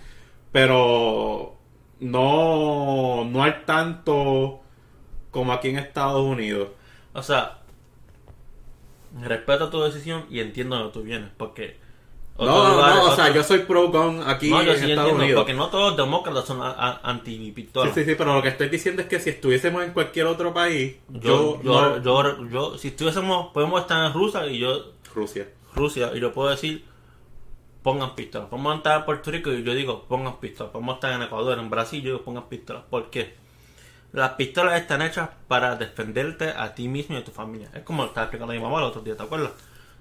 pero 0.51 1.57
no 1.99 3.25
no 3.25 3.43
hay 3.43 3.53
tanto 3.65 4.61
como 5.31 5.53
aquí 5.53 5.69
en 5.69 5.77
Estados 5.79 6.21
Unidos. 6.23 6.69
O 7.13 7.23
sea, 7.23 7.59
respeto 9.23 9.69
tu 9.69 9.81
decisión 9.81 10.25
y 10.29 10.39
entiendo 10.39 10.75
de 10.75 10.81
dónde 10.83 10.93
tú 10.99 11.03
vienes, 11.03 11.29
porque... 11.37 11.85
No, 12.39 12.45
no, 12.45 13.05
o 13.05 13.15
sea, 13.15 13.33
yo 13.33 13.41
soy 13.43 13.59
pro 13.59 13.89
gun 13.89 14.21
aquí 14.23 14.51
No, 14.51 14.61
yo 14.61 14.73
en 14.73 14.77
sí 14.77 14.91
Estados 14.91 15.09
entiendo, 15.09 15.15
Unidos. 15.23 15.39
porque 15.41 15.53
no 15.55 15.69
todos 15.69 15.89
los 15.89 15.97
demócratas 15.97 16.45
son 16.45 16.61
a- 16.61 16.69
a- 16.69 16.99
anti-pistola. 17.09 17.91
Sí, 17.91 18.01
sí, 18.03 18.11
sí, 18.11 18.15
pero 18.15 18.35
lo 18.35 18.43
que 18.43 18.49
estoy 18.49 18.69
diciendo 18.69 19.01
es 19.01 19.07
que 19.07 19.19
si 19.19 19.31
estuviésemos 19.31 19.83
en 19.83 19.91
cualquier 19.91 20.27
otro 20.27 20.53
país, 20.53 20.97
Yo, 21.09 21.59
yo, 21.63 21.63
yo, 21.63 21.81
no- 21.81 22.03
yo, 22.03 22.47
yo, 22.47 22.77
si 22.77 22.89
estuviésemos, 22.89 23.51
podemos 23.53 23.81
estar 23.81 24.05
en 24.05 24.13
Rusia 24.13 24.45
y 24.45 24.59
yo, 24.59 24.91
Rusia. 25.15 25.47
Rusia, 25.73 26.11
y 26.13 26.19
yo 26.19 26.31
puedo 26.31 26.49
decir, 26.49 26.85
pongan 27.81 28.13
pistolas. 28.13 28.49
Podemos 28.49 28.77
estar 28.77 28.99
en 28.99 29.05
Puerto 29.05 29.31
Rico 29.31 29.51
y 29.51 29.63
yo 29.63 29.73
digo, 29.73 30.03
pongan 30.07 30.39
pistolas. 30.39 30.71
Podemos 30.71 30.95
estar 30.95 31.13
en 31.13 31.23
Ecuador, 31.23 31.57
en 31.57 31.69
Brasil, 31.71 32.03
yo 32.03 32.11
digo, 32.11 32.21
pongan 32.23 32.47
pistolas. 32.49 32.83
¿Por 32.87 33.09
qué? 33.09 33.33
Las 34.13 34.31
pistolas 34.31 34.79
están 34.79 35.01
hechas 35.01 35.29
para 35.47 35.75
defenderte 35.75 36.49
a 36.49 36.73
ti 36.73 36.87
mismo 36.87 37.15
y 37.15 37.19
a 37.19 37.25
tu 37.25 37.31
familia. 37.31 37.69
Es 37.73 37.83
como 37.83 38.05
estaba 38.05 38.25
explicando 38.25 38.53
mi 38.53 38.59
mamá 38.59 38.79
el 38.79 38.85
otro 38.85 39.01
día, 39.01 39.15
¿te 39.17 39.23
acuerdas? 39.23 39.51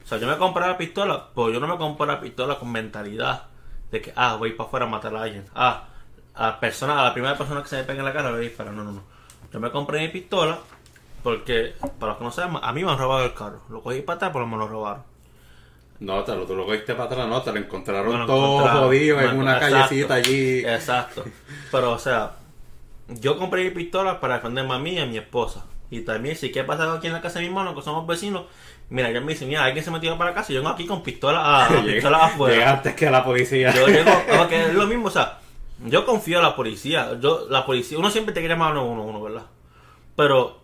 O 0.05 0.09
sea, 0.09 0.19
yo 0.19 0.27
me 0.29 0.37
compré 0.37 0.67
la 0.67 0.79
pistola, 0.79 1.29
pues 1.35 1.53
yo 1.53 1.61
no 1.61 1.67
me 1.67 1.77
compré 1.77 2.07
la 2.07 2.21
pistola 2.21 2.59
con 2.59 2.71
mentalidad 2.71 3.45
de 3.91 4.01
que, 4.01 4.13
ah, 4.15 4.37
voy 4.37 4.53
para 4.53 4.69
afuera 4.69 4.87
a 4.87 4.89
matar 4.89 5.15
a 5.17 5.23
alguien. 5.23 5.45
Ah, 5.55 5.85
a 6.35 6.47
la 6.47 6.61
persona, 6.61 7.01
a 7.01 7.05
la 7.05 7.13
primera 7.13 7.37
persona 7.37 7.63
que 7.63 7.69
se 7.69 7.77
me 7.77 7.85
pegue 7.85 7.99
en 7.99 8.05
la 8.05 8.13
cara 8.13 8.29
le 8.29 8.37
voy 8.37 8.47
a 8.47 8.49
disparar. 8.49 8.73
No, 8.73 8.85
no, 8.85 8.93
no. 8.93 9.03
Yo 9.53 9.59
me 9.59 9.71
compré 9.71 10.01
mi 10.01 10.09
pistola 10.09 10.59
porque, 11.23 11.75
para 11.99 12.13
los 12.13 12.19
que 12.19 12.25
no 12.25 12.31
saben, 12.31 12.57
a 12.63 12.73
mí 12.73 12.85
me 12.85 12.93
han 12.93 12.99
robado 12.99 13.25
el 13.25 13.35
carro. 13.35 13.63
Lo 13.69 13.83
cogí 13.83 14.03
para 14.03 14.17
atrás, 14.17 14.31
pero 14.33 14.47
me 14.47 14.57
lo 14.57 14.69
robaron. 14.69 15.03
No, 15.99 16.23
te 16.23 16.37
lo, 16.37 16.47
tú 16.47 16.55
lo 16.55 16.67
cogiste 16.67 16.95
para 16.95 17.07
atrás, 17.07 17.27
no, 17.27 17.43
te 17.43 17.53
lo 17.53 17.59
encontraron 17.59 18.21
lo 18.21 18.27
todo 18.27 18.69
jodido 18.69 19.21
en 19.21 19.39
una 19.39 19.55
exacto. 19.57 19.77
callecita 19.77 20.15
allí. 20.15 20.59
Exacto. 20.61 21.25
Pero, 21.73 21.93
o 21.93 21.99
sea, 21.99 22.33
yo 23.09 23.39
compré 23.39 23.65
mi 23.65 23.71
pistola 23.71 24.21
para 24.21 24.37
defenderme 24.37 24.75
a 24.75 24.79
mí 24.79 24.93
y 24.93 24.99
a 24.99 25.07
mi 25.07 25.19
esposa. 25.19 25.65
Y 25.91 26.01
también, 26.01 26.37
si 26.37 26.51
qué 26.51 26.65
pasa 26.65 26.93
aquí 26.93 27.07
en 27.07 27.13
la 27.13 27.21
casa 27.21 27.39
de 27.39 27.45
mi 27.45 27.49
hermano, 27.49 27.75
que 27.75 27.83
somos 27.83 28.07
vecinos, 28.07 28.47
mira, 28.91 29.11
ya 29.13 29.21
me 29.21 29.33
dicen, 29.33 29.49
mira, 29.49 29.65
alguien 29.65 29.85
se 29.85 29.91
metió 29.91 30.17
para 30.19 30.31
la 30.31 30.37
casa 30.37 30.51
y 30.51 30.57
yo 30.57 30.61
vengo 30.61 30.75
aquí 30.75 30.87
con 30.87 31.03
pistola, 31.03 31.65
a, 31.65 31.69
pistola 31.85 32.27
afuera. 32.27 32.55
llega 32.55 32.71
antes 32.73 32.95
que 32.95 33.11
la 33.11 33.25
policía. 33.25 33.73
Yo 33.73 33.87
llego, 33.87 34.11
porque 34.39 34.67
es 34.67 34.75
lo 34.75 34.87
mismo, 34.87 35.07
o 35.07 35.11
sea, 35.11 35.39
yo 35.85 36.05
confío 36.05 36.39
en 36.39 36.43
la 36.43 36.57
policía. 36.57 37.19
Yo, 37.21 37.47
la 37.49 37.65
policía, 37.65 37.99
uno 37.99 38.11
siempre 38.11 38.35
te 38.35 38.41
quiere 38.41 38.55
llamar 38.55 38.75
911, 38.75 39.23
¿verdad? 39.23 39.47
Pero 40.17 40.61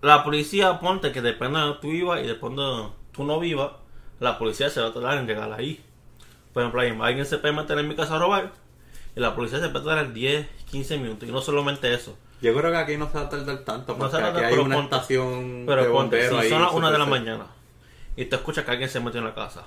la 0.00 0.24
policía, 0.24 0.80
ponte 0.80 1.12
que 1.12 1.22
depende 1.22 1.58
de 1.58 1.64
donde 1.66 1.80
tú 1.80 1.88
vivas 1.90 2.20
y 2.22 2.26
depende 2.26 2.62
de 2.62 2.68
donde 2.68 2.92
tú 3.12 3.24
no 3.24 3.38
vivas, 3.38 3.70
la 4.18 4.38
policía 4.38 4.68
se 4.68 4.80
va 4.80 4.88
a 4.88 4.92
tardar 4.92 5.18
en 5.18 5.26
llegar 5.26 5.52
ahí. 5.52 5.80
Por 6.52 6.62
ejemplo, 6.62 6.80
alguien 7.04 7.26
se 7.26 7.38
puede 7.38 7.54
meter 7.54 7.78
en 7.78 7.88
mi 7.88 7.94
casa 7.94 8.16
a 8.16 8.18
robar 8.18 8.63
y 9.16 9.20
la 9.20 9.34
policía 9.34 9.60
se 9.60 9.68
puede 9.68 9.84
tardar 9.84 10.12
10, 10.12 10.46
15 10.70 10.98
minutos. 10.98 11.28
Y 11.28 11.32
no 11.32 11.40
solamente 11.40 11.92
eso. 11.92 12.16
Yo 12.40 12.54
creo 12.54 12.70
que 12.70 12.76
aquí 12.76 12.96
no 12.96 13.08
se 13.10 13.14
va 13.18 13.24
a 13.24 13.28
tardar 13.28 13.58
tanto, 13.58 13.92
No 13.92 13.98
porque 13.98 14.16
va 14.16 14.22
a 14.22 14.26
aquí 14.28 14.34
tardar, 14.34 14.52
hay 14.52 14.58
una 14.58 14.76
ponte- 14.76 14.94
estación 14.96 15.64
Pero 15.66 15.82
de 15.84 15.88
ponte, 15.90 16.16
bomberos 16.16 16.38
si 16.40 16.44
ahí. 16.44 16.50
son 16.50 16.62
las 16.62 16.72
1 16.72 16.90
de 16.92 16.98
la 16.98 17.06
mañana 17.06 17.46
y 18.16 18.24
tú 18.26 18.36
escuchas 18.36 18.64
que 18.64 18.70
alguien 18.72 18.88
se 18.90 19.00
metió 19.00 19.20
en 19.20 19.26
la 19.26 19.34
casa, 19.34 19.64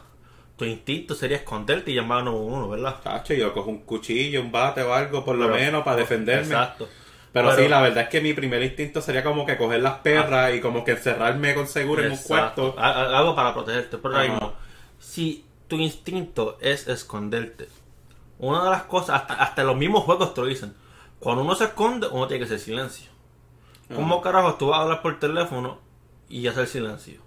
tu 0.58 0.66
instinto 0.66 1.16
sería 1.16 1.38
esconderte 1.38 1.92
y 1.92 1.96
llamar 1.96 2.20
a 2.20 2.24
911, 2.24 2.70
¿verdad? 2.82 3.26
Yo 3.26 3.54
cojo 3.54 3.70
un 3.70 3.80
cuchillo, 3.80 4.42
un 4.42 4.52
bate 4.52 4.82
o 4.84 4.94
algo, 4.94 5.24
por 5.26 5.36
lo 5.36 5.48
menos, 5.50 5.84
para 5.84 5.98
defenderme. 5.98 6.46
Exacto. 6.48 6.88
Pero, 7.34 7.50
Pero- 7.50 7.62
sí, 7.64 7.68
la 7.68 7.82
verdad 7.82 8.04
es 8.04 8.10
que 8.10 8.22
mi 8.22 8.34
primer 8.34 8.62
instinto 8.64 9.02
sería 9.02 9.24
como 9.24 9.46
que 9.46 9.58
coger 9.58 9.82
las 9.82 10.00
perras 10.00 10.54
y 10.56 10.60
como 10.62 10.84
que 10.84 10.92
encerrarme 10.92 11.54
con 11.56 11.68
seguro 11.68 12.04
en 12.04 12.12
un 12.12 12.18
cuarto. 12.18 12.76
Algo 12.78 13.36
para 13.36 13.54
protegerte. 13.54 13.98
Pero 13.98 14.16
Ajá. 14.16 14.24
mismo, 14.28 14.54
si 15.00 15.46
tu 15.68 15.76
instinto 15.78 16.58
es 16.62 16.88
esconderte, 16.88 17.68
una 18.40 18.64
de 18.64 18.70
las 18.70 18.84
cosas, 18.84 19.22
hasta, 19.22 19.36
hasta 19.36 19.64
los 19.64 19.76
mismos 19.76 20.04
juegos 20.04 20.34
te 20.34 20.42
lo 20.42 20.48
dicen. 20.48 20.74
Cuando 21.20 21.44
uno 21.44 21.56
se 21.56 21.66
esconde, 21.66 22.08
uno 22.08 22.28
tiene 22.28 22.40
que 22.40 22.46
hacer 22.46 22.60
silencio. 22.60 23.10
¿Cómo 23.94 24.16
Ajá. 24.16 24.24
carajo 24.24 24.56
tú 24.56 24.68
vas 24.68 24.80
a 24.80 24.84
hablar 24.84 25.02
por 25.02 25.20
teléfono 25.20 25.80
y 26.30 26.46
hacer 26.48 26.68
silencio? 26.68 27.22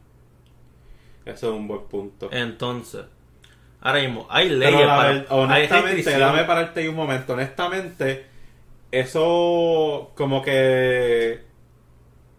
Eso 1.24 1.50
es 1.50 1.56
un 1.58 1.66
buen 1.68 1.82
punto. 1.84 2.28
Entonces, 2.32 3.04
ahora 3.80 4.00
mismo, 4.00 4.26
hay 4.30 4.48
leyes 4.50 4.86
para. 4.86 5.08
ver- 5.08 5.26
hay 5.28 5.38
honestamente, 5.38 5.86
restricciones. 5.96 6.20
dame 6.20 6.44
pararte 6.44 6.80
ahí 6.80 6.88
un 6.88 6.96
momento. 6.96 7.32
Honestamente, 7.32 8.26
eso 8.90 10.12
como 10.16 10.42
que 10.42 11.44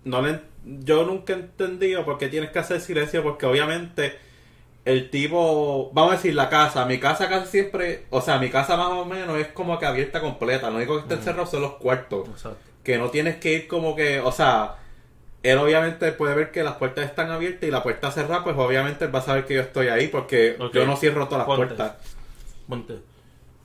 no 0.03 0.21
le, 0.21 0.41
yo 0.65 1.03
nunca 1.05 1.34
he 1.34 1.38
entendido 1.38 2.05
por 2.05 2.17
qué 2.17 2.27
tienes 2.27 2.51
que 2.51 2.60
hacer 2.60 2.79
silencio 2.81 3.23
porque 3.23 3.45
obviamente 3.45 4.17
el 4.86 5.10
tipo, 5.10 5.91
vamos 5.94 6.13
a 6.13 6.15
decir 6.15 6.34
la 6.36 6.50
casa, 6.50 6.86
mi 6.86 7.00
casa 7.00 7.30
casi 7.30 7.48
siempre, 7.52 8.06
o 8.10 8.20
sea, 8.22 8.39
mi 8.39 8.50
casa 8.50 8.78
más 8.78 8.88
o 8.89 9.06
menos 9.06 9.38
es 9.38 9.48
como 9.50 9.78
que 9.78 9.86
abierta 9.86 10.20
completa, 10.22 10.70
lo 10.70 10.78
único 10.78 10.96
que 10.96 11.02
está 11.02 11.13
encerrado 11.15 11.46
son 11.46 11.62
los 11.62 11.74
cuartos, 11.74 12.28
Exacto. 12.30 12.58
que 12.84 12.98
no 12.98 13.10
tienes 13.10 13.36
que 13.38 13.54
ir 13.54 13.67
como 13.67 13.96
que, 13.96 14.20
o 14.20 14.32
sea, 14.32 14.78
él 15.44 15.58
obviamente 15.60 16.12
puede 16.13 16.34
ver 16.36 16.52
que 16.52 16.63
las 16.63 16.76
puertas 16.76 17.06
están 17.06 17.30
abiertas 17.32 17.67
y 17.67 17.72
la 17.72 17.84
puerta 17.84 18.12
cerrada, 18.12 18.44
pues 18.44 18.56
obviamente 18.58 19.06
él 19.06 19.13
va 19.13 19.20
a 19.20 19.24
saber 19.24 19.46
que 19.46 19.54
yo 19.56 19.62
estoy 19.62 19.88
ahí 19.89 20.08
porque 20.08 20.58
yo 20.74 20.86
no 20.86 20.96
cierro 20.98 21.26
todas 21.26 21.39
las 21.39 21.48
Ponte. 21.48 21.65
puertas. 21.76 21.96
Ponte. 22.67 23.00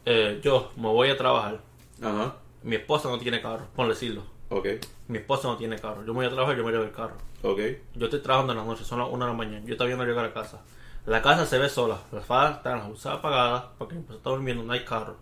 Eh, 0.04 0.40
yo 0.42 0.70
me 0.76 0.88
voy 0.88 1.10
a 1.10 1.16
trabajar. 1.16 1.60
Ajá, 2.02 2.36
Mi 2.62 2.76
esposa 2.76 3.08
no 3.08 3.18
tiene 3.18 3.40
carro, 3.42 3.66
por 3.74 3.88
decirlo. 3.88 4.22
ok, 4.50 4.66
Mi 5.08 5.18
esposa 5.18 5.48
no 5.48 5.56
tiene 5.56 5.78
carro. 5.78 6.00
Yo 6.04 6.12
me 6.12 6.18
voy 6.20 6.26
a 6.26 6.30
trabajar, 6.30 6.56
yo 6.56 6.64
me 6.64 6.72
llevo 6.72 6.84
el 6.84 6.92
carro. 6.92 7.16
ok. 7.42 7.60
Yo 7.94 8.04
estoy 8.06 8.20
trabajando 8.20 8.52
en 8.52 8.58
la 8.58 8.64
noche, 8.64 8.84
son 8.84 8.98
las 8.98 9.08
1 9.10 9.24
de 9.24 9.30
la 9.30 9.36
mañana. 9.36 9.62
Yo 9.66 9.76
todavía 9.76 9.96
no 9.96 10.04
llego 10.04 10.20
a 10.20 10.24
la 10.24 10.32
casa. 10.32 10.60
La 11.06 11.22
casa 11.22 11.46
se 11.46 11.58
ve 11.58 11.68
sola, 11.68 11.98
las 12.12 12.24
fadas 12.26 12.56
están 12.58 12.80
apagadas 13.06 13.64
porque 13.78 13.94
esposa 13.94 14.16
está 14.16 14.30
durmiendo, 14.30 14.62
no 14.64 14.72
hay 14.72 14.84
carro. 14.84 15.16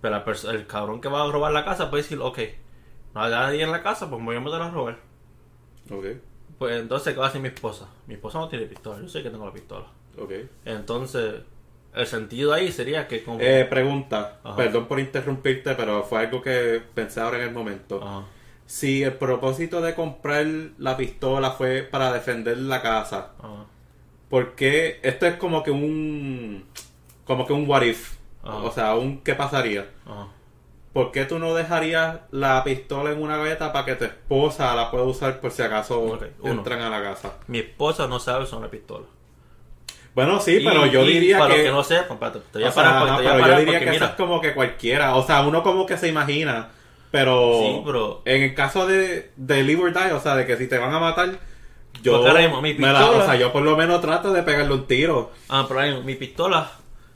Pero 0.00 0.16
la 0.16 0.24
el 0.50 0.66
cabrón 0.66 1.00
que 1.00 1.08
va 1.08 1.22
a 1.22 1.30
robar 1.30 1.52
la 1.52 1.64
casa 1.64 1.90
puede 1.90 2.02
decir, 2.02 2.18
ok, 2.20 2.38
no 3.14 3.22
hay 3.22 3.30
nadie 3.30 3.62
en 3.62 3.70
la 3.70 3.82
casa, 3.82 4.08
pues 4.08 4.18
me 4.20 4.26
voy 4.26 4.36
a 4.36 4.40
meter 4.40 4.62
a 4.62 4.70
robar. 4.70 4.98
Ok, 5.90 6.04
Pues 6.58 6.80
entonces, 6.80 7.12
¿qué 7.12 7.20
va 7.20 7.26
a 7.26 7.28
hacer 7.28 7.40
mi 7.42 7.48
esposa? 7.48 7.88
Mi 8.06 8.14
esposa 8.14 8.38
no 8.38 8.48
tiene 8.48 8.64
pistola, 8.66 9.00
yo 9.00 9.08
sé 9.08 9.22
que 9.22 9.30
tengo 9.30 9.44
la 9.44 9.52
pistola. 9.52 9.86
ok. 10.18 10.32
Entonces, 10.64 11.42
el 11.94 12.06
sentido 12.06 12.52
ahí 12.54 12.72
sería 12.72 13.06
que 13.06 13.22
como... 13.22 13.40
Eh, 13.40 13.66
pregunta, 13.68 14.38
Ajá. 14.42 14.56
perdón 14.56 14.86
por 14.86 15.00
interrumpirte, 15.00 15.74
pero 15.74 16.02
fue 16.04 16.20
algo 16.20 16.40
que 16.40 16.80
pensé 16.94 17.20
ahora 17.20 17.38
en 17.38 17.48
el 17.48 17.52
momento. 17.52 18.02
Ajá. 18.02 18.24
Si 18.64 19.02
el 19.02 19.14
propósito 19.14 19.80
de 19.82 19.94
comprar 19.94 20.46
la 20.78 20.96
pistola 20.96 21.50
fue 21.50 21.82
para 21.82 22.12
defender 22.12 22.56
la 22.56 22.80
casa, 22.80 23.32
Ajá. 23.38 23.66
¿Por 24.30 24.54
qué? 24.54 24.98
Esto 25.02 25.26
es 25.26 25.34
como 25.34 25.62
que 25.62 25.70
un... 25.70 26.64
como 27.26 27.46
que 27.46 27.52
un 27.52 27.68
what 27.68 27.82
if. 27.82 28.14
Ajá. 28.42 28.56
O 28.56 28.70
sea, 28.70 28.94
un 28.94 29.20
qué 29.22 29.34
pasaría. 29.34 29.86
Ajá. 30.06 30.28
¿Por 30.94 31.12
qué 31.12 31.24
tú 31.24 31.38
no 31.38 31.54
dejarías 31.54 32.20
la 32.32 32.64
pistola 32.64 33.12
en 33.12 33.22
una 33.22 33.36
gaveta 33.36 33.72
para 33.72 33.84
que 33.84 33.94
tu 33.94 34.04
esposa 34.06 34.74
la 34.74 34.90
pueda 34.90 35.04
usar 35.04 35.38
por 35.40 35.52
si 35.52 35.62
acaso 35.62 36.18
entran 36.42 36.80
a 36.80 36.88
la 36.90 37.02
casa? 37.02 37.34
Mi 37.46 37.58
esposa 37.58 38.08
no 38.08 38.18
sabe 38.18 38.42
usar 38.44 38.58
una 38.58 38.70
pistola. 38.70 39.04
Bueno, 40.14 40.40
sí, 40.40 40.60
pero 40.64 40.86
Y- 40.86 40.90
yo 40.90 41.04
y 41.04 41.12
diría 41.12 41.38
para 41.38 41.54
que... 41.54 41.62
que 41.62 41.70
no 41.70 41.84
sepan, 41.84 42.14
espérate, 42.14 42.40
te 42.50 42.58
voy 42.58 42.66
a 42.66 42.72
sea, 42.72 42.82
parar 42.82 42.98
porque- 42.98 43.12
ajá, 43.12 43.18
te 43.20 43.22
voy 43.22 43.30
a 43.30 43.44
pero 43.44 43.46
yo 43.54 43.58
diría 43.60 43.78
porque 43.78 43.90
que 43.90 43.96
eso 43.96 44.04
es 44.06 44.10
como 44.12 44.40
que 44.40 44.54
cualquiera. 44.54 45.14
O 45.14 45.22
sea, 45.24 45.42
uno 45.42 45.62
como 45.62 45.86
que 45.86 45.96
se 45.96 46.08
imagina. 46.08 46.70
Pero, 47.12 47.52
Sí, 47.60 47.82
pero- 47.84 48.22
en 48.24 48.42
el 48.42 48.54
caso 48.56 48.86
de, 48.88 49.30
de 49.36 49.62
Live 49.62 49.82
or 49.84 49.92
Die, 49.92 50.12
o 50.12 50.20
sea, 50.20 50.34
de 50.34 50.44
que 50.46 50.56
si 50.56 50.66
te 50.66 50.78
van 50.78 50.92
a 50.92 50.98
matar, 50.98 51.38
yo, 52.02 52.22
mismo 52.34 52.62
mi 52.62 52.74
la- 52.74 52.98
pistola- 52.98 53.18
o 53.18 53.24
sea, 53.24 53.36
yo 53.36 53.52
por 53.52 53.62
lo 53.62 53.76
menos 53.76 54.00
trato 54.00 54.32
de 54.32 54.42
pegarle 54.42 54.72
un 54.74 54.86
tiro. 54.86 55.32
Ah, 55.48 55.64
pero 55.68 55.80
ahí, 55.80 56.02
mi 56.02 56.14
pistola 56.14 56.70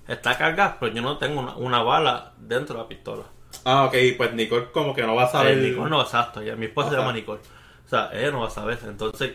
está 0.06 0.36
cargada, 0.36 0.76
pero 0.78 0.92
yo 0.94 1.02
no 1.02 1.16
tengo 1.18 1.40
una, 1.40 1.54
una 1.56 1.82
bala 1.82 2.32
dentro 2.38 2.76
de 2.76 2.82
la 2.82 2.88
pistola. 2.88 3.22
Ah, 3.64 3.84
ok, 3.84 3.94
pues 4.16 4.34
Nicole 4.34 4.66
como 4.72 4.94
que 4.94 5.02
no 5.02 5.14
va 5.14 5.24
a 5.24 5.28
saber. 5.28 5.58
Eh, 5.58 5.70
Nicole 5.70 5.90
no 5.90 6.00
exacto, 6.02 6.42
ya, 6.42 6.56
mi 6.56 6.66
esposa 6.66 6.90
se 6.90 6.96
llama 6.96 7.12
Nicole. 7.12 7.40
O 7.86 7.88
sea, 7.88 8.10
ella 8.12 8.30
no 8.30 8.40
va 8.40 8.48
a 8.48 8.50
saber. 8.50 8.78
Entonces, 8.86 9.32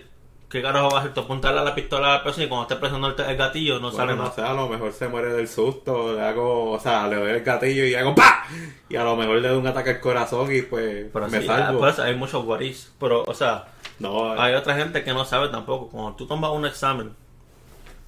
¿qué 0.50 0.62
carajo 0.62 0.90
va 0.92 0.98
a 0.98 1.00
hacer? 1.02 1.14
Tú 1.14 1.22
apuntarle 1.22 1.60
a 1.62 1.64
la 1.64 1.76
pistola 1.76 2.08
a 2.10 2.18
la 2.18 2.24
persona 2.24 2.46
y 2.46 2.50
cuando 2.50 2.64
esté 2.64 2.76
presionando 2.78 3.24
el, 3.24 3.30
el 3.30 3.38
gatillo 3.38 3.80
no 3.80 3.92
Bueno, 3.92 3.92
sale 3.92 4.16
no 4.16 4.24
nada. 4.24 4.32
sé, 4.32 4.42
a 4.42 4.54
lo 4.54 4.68
mejor 4.68 4.92
se 4.94 5.08
muere 5.08 5.34
del 5.34 5.48
susto, 5.48 6.14
le 6.14 6.22
hago, 6.22 6.72
o 6.72 6.80
sea, 6.80 7.08
le 7.08 7.16
doy 7.18 7.32
el 7.32 7.44
gatillo 7.44 7.86
y 7.86 7.96
hago 7.96 8.16
¡pa! 8.16 8.46
Y 8.90 8.96
a 8.96 9.04
lo 9.04 9.16
mejor 9.16 9.38
le 9.38 9.48
doy 9.50 9.58
un 9.58 9.68
ataque 9.68 9.92
al 9.92 10.00
corazón 10.00 10.54
y 10.56 10.62
pues 10.64 11.08
Pero 11.12 11.28
me 11.28 11.42
sí, 11.42 11.48
salvo. 11.48 11.80
pues, 11.80 12.00
hay 12.00 12.16
muchos 12.16 12.44
guarís. 12.46 12.92
Pero, 13.00 13.24
o 13.26 13.34
sea, 13.34 13.68
no, 14.00 14.34
hay 14.40 14.54
otra 14.56 14.76
gente 14.76 15.04
que 15.04 15.14
no 15.14 15.26
sabe 15.26 15.50
tampoco. 15.50 15.90
Cuando 15.90 16.16
tú 16.16 16.26
tomas 16.28 16.52
un 16.52 16.66
examen, 16.66 17.16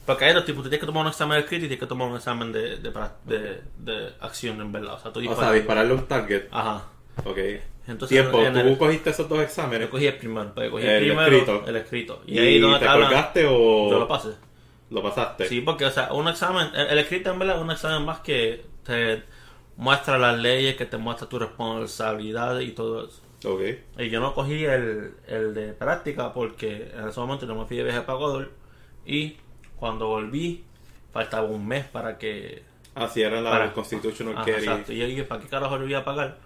porque 0.06 0.26
hay 0.26 0.34
dos 0.34 0.46
tipos, 0.46 0.64
tú 0.64 0.70
tienes 0.70 0.80
que 0.82 0.88
tomar 0.88 1.04
un 1.04 1.10
examen 1.10 1.38
escrito 1.38 1.66
y 1.66 1.68
tienes 1.70 1.80
que 1.80 1.88
tomar 1.88 2.08
un 2.08 2.16
examen 2.16 2.52
de, 2.52 2.78
de, 2.78 2.92
de, 3.26 3.62
de 3.78 4.14
acción 4.20 4.60
en 4.62 4.72
verdad. 4.72 4.96
O 4.96 5.00
sea, 5.00 5.14
tú 5.14 5.20
o 5.20 5.36
sea, 5.36 5.52
disparas. 5.52 5.54
dispararle 5.54 5.94
un 5.94 6.08
target. 6.08 6.48
Ajá. 6.52 6.84
Ok. 7.26 7.38
Entonces, 7.88 8.10
Tiempo, 8.20 8.42
en 8.44 8.54
¿tú 8.54 8.60
el- 8.60 8.78
cogiste 8.78 9.10
esos 9.10 9.28
dos 9.28 9.40
exámenes? 9.42 9.88
Yo 9.88 9.90
cogí 9.92 10.06
el 10.08 10.18
primero, 10.18 10.54
pues, 10.54 10.70
cogí 10.70 10.84
El 10.84 10.90
el, 10.92 11.00
primero, 11.06 11.36
escrito. 11.38 11.64
el 11.68 11.76
escrito. 11.76 12.22
Y, 12.28 12.36
¿Y, 12.36 12.40
ahí 12.40 12.60
donde 12.60 12.80
te 12.80 12.86
colgaste 12.86 13.46
o 13.48 13.90
Yo 13.90 14.00
lo 14.00 14.08
pasé. 14.08 14.30
lo 14.92 15.02
pasaste? 15.04 15.48
Sí, 15.48 15.62
porque, 15.62 15.86
o 15.86 15.92
sea, 15.92 16.14
un 16.14 16.28
examen, 16.28 16.68
el, 16.76 16.88
el 16.88 17.00
escrito 17.00 17.32
en 17.32 17.40
verdad 17.40 17.56
es 17.58 17.62
un 17.64 17.72
examen 17.72 18.06
más 18.06 18.20
que 18.20 18.64
te, 18.84 19.24
muestra 19.78 20.18
las 20.20 20.38
leyes, 20.38 20.76
que 20.76 20.86
te 20.86 20.98
muestra 20.98 21.28
tu 21.28 21.40
responsabilidad 21.40 22.60
y 22.60 22.72
todo 22.72 23.08
eso. 23.08 23.22
Ok. 23.46 23.62
Y 24.00 24.10
yo 24.10 24.20
no 24.20 24.34
cogí 24.36 24.64
el, 24.66 25.14
el 25.28 25.54
de 25.56 25.74
práctica 25.74 26.32
porque 26.34 26.92
en 26.96 27.08
ese 27.08 27.20
momento 27.20 27.48
yo 27.48 27.56
me 27.56 27.66
fui 27.66 27.78
de 27.78 27.84
viaje 27.84 28.02
para 28.02 28.18
Ecuador 28.18 28.52
y 29.06 29.38
cuando 29.78 30.08
volví 30.08 30.64
faltaba 31.12 31.48
un 31.48 31.68
mes 31.68 31.86
para 31.86 32.18
que... 32.20 32.64
Así 32.94 33.22
era 33.24 33.42
la 33.42 33.50
Para- 33.50 33.74
Constitutional 33.74 34.48
exacto. 34.48 34.94
Y 34.94 34.98
yo 34.98 35.08
dije, 35.08 35.24
¿para 35.24 35.42
qué 35.42 35.48
carajo 35.48 35.78
yo 35.78 35.84
voy 35.84 35.94
a 35.96 36.04
pagar? 36.06 36.38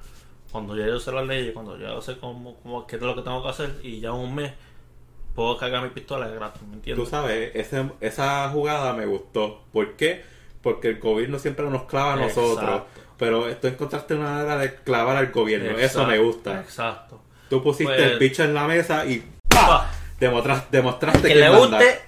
Cuando 0.56 0.78
ya 0.78 0.86
yo 0.88 0.98
sé 1.02 1.12
las 1.12 1.26
leyes, 1.28 1.52
cuando 1.54 1.78
ya 1.78 1.88
yo 1.90 2.02
sé 2.02 2.18
cómo, 2.18 2.56
cómo, 2.64 2.88
qué 2.88 2.96
es 2.96 3.02
lo 3.02 3.14
que 3.14 3.22
tengo 3.24 3.44
que 3.44 3.50
hacer 3.50 3.76
y 3.84 4.00
ya 4.00 4.14
un 4.14 4.34
mes 4.34 4.54
puedo 5.36 5.58
cargar 5.58 5.84
mi 5.84 5.90
pistola 5.90 6.30
de 6.30 6.36
gratis, 6.36 6.62
¿me 6.62 6.70
Tú 6.70 6.74
entiendes? 6.76 7.10
sabes, 7.10 7.52
ese- 7.56 7.92
esa 8.00 8.48
jugada 8.52 8.94
me 8.94 9.06
gustó. 9.06 9.64
¿Por 9.74 9.96
qué? 9.98 10.24
Porque 10.62 10.88
el 10.88 11.00
gobierno 11.00 11.40
siempre 11.40 11.66
nos 11.70 11.84
clava 11.84 12.14
a 12.14 12.16
nosotros. 12.16 12.64
Exacto. 12.64 13.02
Pero 13.18 13.54
tú 13.58 13.68
encontraste 13.68 14.16
una 14.16 14.30
manera 14.30 14.58
de 14.58 14.76
clavar 14.76 15.18
al 15.18 15.30
gobierno. 15.34 15.78
Eso 15.78 16.06
me 16.08 16.20
gusta. 16.20 16.62
Exacto. 16.62 17.20
Tú 17.50 17.62
pusiste 17.62 17.94
Pues- 17.94 18.12
el 18.14 18.18
bicho 18.18 18.44
en 18.46 18.54
la 18.54 18.66
mesa 18.66 19.06
y 19.06 19.26
Pa. 19.50 19.92
demostras- 20.22 20.72
demostraste 20.72 21.22
que 21.22 21.34
que 21.34 21.36
le 21.36 21.50
guste, 21.50 22.00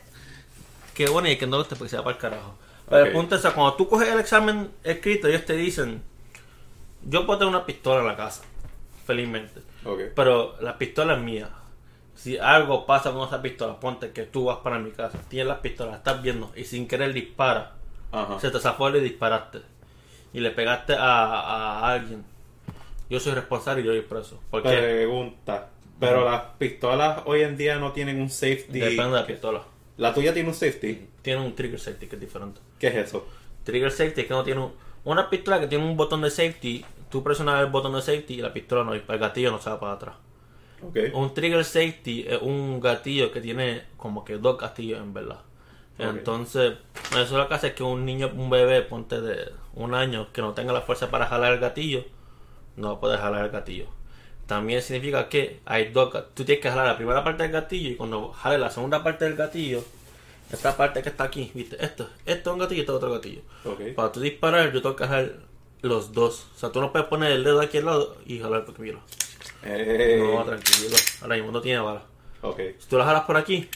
que 0.93 1.09
bueno, 1.09 1.29
y 1.29 1.35
que 1.37 1.45
no 1.47 1.57
le 1.57 1.63
guste 1.63 1.75
porque 1.75 1.89
se 1.89 1.97
va 1.97 2.03
para 2.05 2.15
el 2.15 2.21
carajo. 2.21 2.55
Pero 2.89 3.01
Ok. 3.01 3.07
el 3.07 3.13
punto 3.13 3.35
es 3.35 3.41
cuando 3.41 3.73
tú 3.73 3.89
coges 3.89 4.07
el 4.07 4.21
examen 4.21 4.71
escrito, 4.85 5.27
ellos 5.27 5.43
te 5.45 5.51
dicen, 5.57 6.01
yo 7.03 7.25
puedo 7.25 7.39
tener 7.39 7.53
una 7.53 7.65
pistola 7.65 8.01
en 8.01 8.07
la 8.07 8.15
casa, 8.15 8.43
felizmente, 9.05 9.61
pero 10.15 10.55
la 10.61 10.77
pistola 10.77 11.13
es 11.15 11.19
mía. 11.21 11.49
Si 12.15 12.37
algo 12.37 12.85
pasa 12.87 13.11
con 13.11 13.27
esa 13.27 13.41
pistola, 13.41 13.79
ponte 13.79 14.11
que 14.11 14.23
tú 14.23 14.45
vas 14.45 14.57
para 14.57 14.79
mi 14.79 14.91
casa, 14.91 15.19
tienes 15.29 15.47
la 15.47 15.61
pistola, 15.61 15.97
estás 15.97 16.21
viendo 16.21 16.51
y 16.55 16.63
sin 16.63 16.87
querer 16.87 17.13
dispara, 17.13 17.73
Ajá. 18.11 18.39
se 18.39 18.49
te 18.49 18.59
zafó 18.59 18.89
y 18.89 18.99
disparaste 18.99 19.59
y 20.33 20.39
le 20.39 20.49
pegaste 20.51 20.93
a, 20.93 20.99
a 21.83 21.91
alguien. 21.93 22.23
Yo 23.09 23.19
soy 23.19 23.33
responsable 23.33 23.81
y 23.81 23.85
yo 23.85 23.91
voy 23.91 24.01
preso. 24.01 24.41
Porque 24.49 24.69
Pregunta. 24.69 25.69
Pero 25.99 26.29
las 26.29 26.41
pistolas 26.57 27.21
hoy 27.25 27.41
en 27.41 27.55
día 27.57 27.77
no 27.77 27.91
tienen 27.91 28.19
un 28.21 28.29
safety. 28.29 28.79
depende 28.79 29.05
de 29.05 29.11
la 29.21 29.25
pistola. 29.25 29.63
La 29.97 30.13
tuya 30.13 30.33
tiene 30.33 30.49
un 30.49 30.53
safety. 30.55 31.07
Tiene 31.21 31.41
un 31.41 31.55
trigger 31.55 31.79
safety 31.79 32.07
que 32.07 32.15
es 32.17 32.21
diferente. 32.21 32.59
¿Qué 32.77 32.87
es 32.87 32.95
eso? 32.95 33.25
Trigger 33.63 33.91
safety 33.91 34.21
es 34.21 34.27
que 34.27 34.33
no 34.33 34.43
tiene 34.43 34.61
un- 34.61 34.73
una 35.07 35.29
pistola 35.29 35.59
que 35.59 35.67
tiene 35.67 35.85
un 35.85 35.95
botón 35.95 36.21
de 36.21 36.29
safety. 36.29 36.85
Tú 37.09 37.23
presionas 37.23 37.61
el 37.61 37.71
botón 37.71 37.93
de 37.93 38.01
safety 38.01 38.35
y 38.35 38.41
la 38.41 38.51
pistola 38.51 38.83
no, 38.83 38.93
el 38.93 39.01
gatillo 39.05 39.51
no 39.51 39.59
se 39.59 39.69
va 39.69 39.79
para 39.79 39.93
atrás. 39.93 40.15
Un 41.13 41.33
trigger 41.33 41.63
safety 41.63 42.25
es 42.27 42.41
un 42.41 42.81
gatillo 42.81 43.31
que 43.31 43.39
tiene 43.39 43.83
como 43.95 44.25
que 44.25 44.37
dos 44.37 44.57
gatillos 44.57 44.99
en 44.99 45.13
verdad. 45.13 45.39
Entonces, 45.97 46.73
eso 47.17 47.37
lo 47.37 47.47
que 47.47 47.53
hace 47.53 47.67
es 47.67 47.73
que 47.73 47.83
un 47.83 48.05
niño, 48.05 48.29
un 48.35 48.49
bebé, 48.49 48.81
ponte 48.81 49.21
de 49.21 49.53
un 49.73 49.95
año, 49.95 50.27
que 50.33 50.41
no 50.41 50.53
tenga 50.53 50.73
la 50.73 50.81
fuerza 50.81 51.09
para 51.09 51.25
jalar 51.25 51.53
el 51.53 51.59
gatillo, 51.59 52.03
no 52.75 52.99
puede 52.99 53.17
jalar 53.17 53.45
el 53.45 53.51
gatillo. 53.51 53.85
También 54.45 54.81
significa 54.81 55.29
que 55.29 55.61
hay 55.65 55.91
dos, 55.91 56.11
tú 56.33 56.43
tienes 56.43 56.61
que 56.61 56.69
jalar 56.69 56.85
la 56.85 56.97
primera 56.97 57.23
parte 57.23 57.43
del 57.43 57.51
gatillo 57.53 57.89
y 57.89 57.95
cuando 57.95 58.33
jales 58.33 58.59
la 58.59 58.69
segunda 58.69 59.03
parte 59.03 59.23
del 59.25 59.35
gatillo, 59.35 59.83
esta 60.51 60.75
parte 60.77 61.01
que 61.01 61.09
está 61.09 61.25
aquí, 61.25 61.51
viste, 61.53 61.83
esto, 61.83 62.09
esto 62.25 62.49
es 62.49 62.53
un 62.53 62.59
gatillo 62.59 62.77
y 62.77 62.81
esto 62.81 62.93
es 62.93 62.97
otro 62.97 63.11
gatillo. 63.11 63.41
Ok. 63.65 63.81
Para 63.95 64.11
tú 64.11 64.19
disparar, 64.19 64.71
yo 64.71 64.81
tengo 64.81 64.95
que 64.95 65.05
jalar 65.07 65.33
los 65.81 66.13
dos. 66.13 66.47
O 66.55 66.59
sea, 66.59 66.71
tú 66.71 66.81
no 66.81 66.91
puedes 66.91 67.07
poner 67.07 67.31
el 67.31 67.43
dedo 67.43 67.59
aquí 67.61 67.77
al 67.77 67.85
lado 67.85 68.17
y 68.25 68.39
jalar 68.39 68.65
porque 68.65 68.81
mira. 68.81 68.99
Eh, 69.63 70.21
No, 70.33 70.43
tranquilo. 70.43 70.95
Ahora 71.21 71.35
mismo 71.35 71.51
no 71.51 71.61
tiene 71.61 71.79
bala. 71.79 72.03
Si 72.79 72.87
tú 72.87 72.97
la 72.97 73.05
jalas 73.05 73.23
por 73.23 73.35
aquí, 73.37 73.69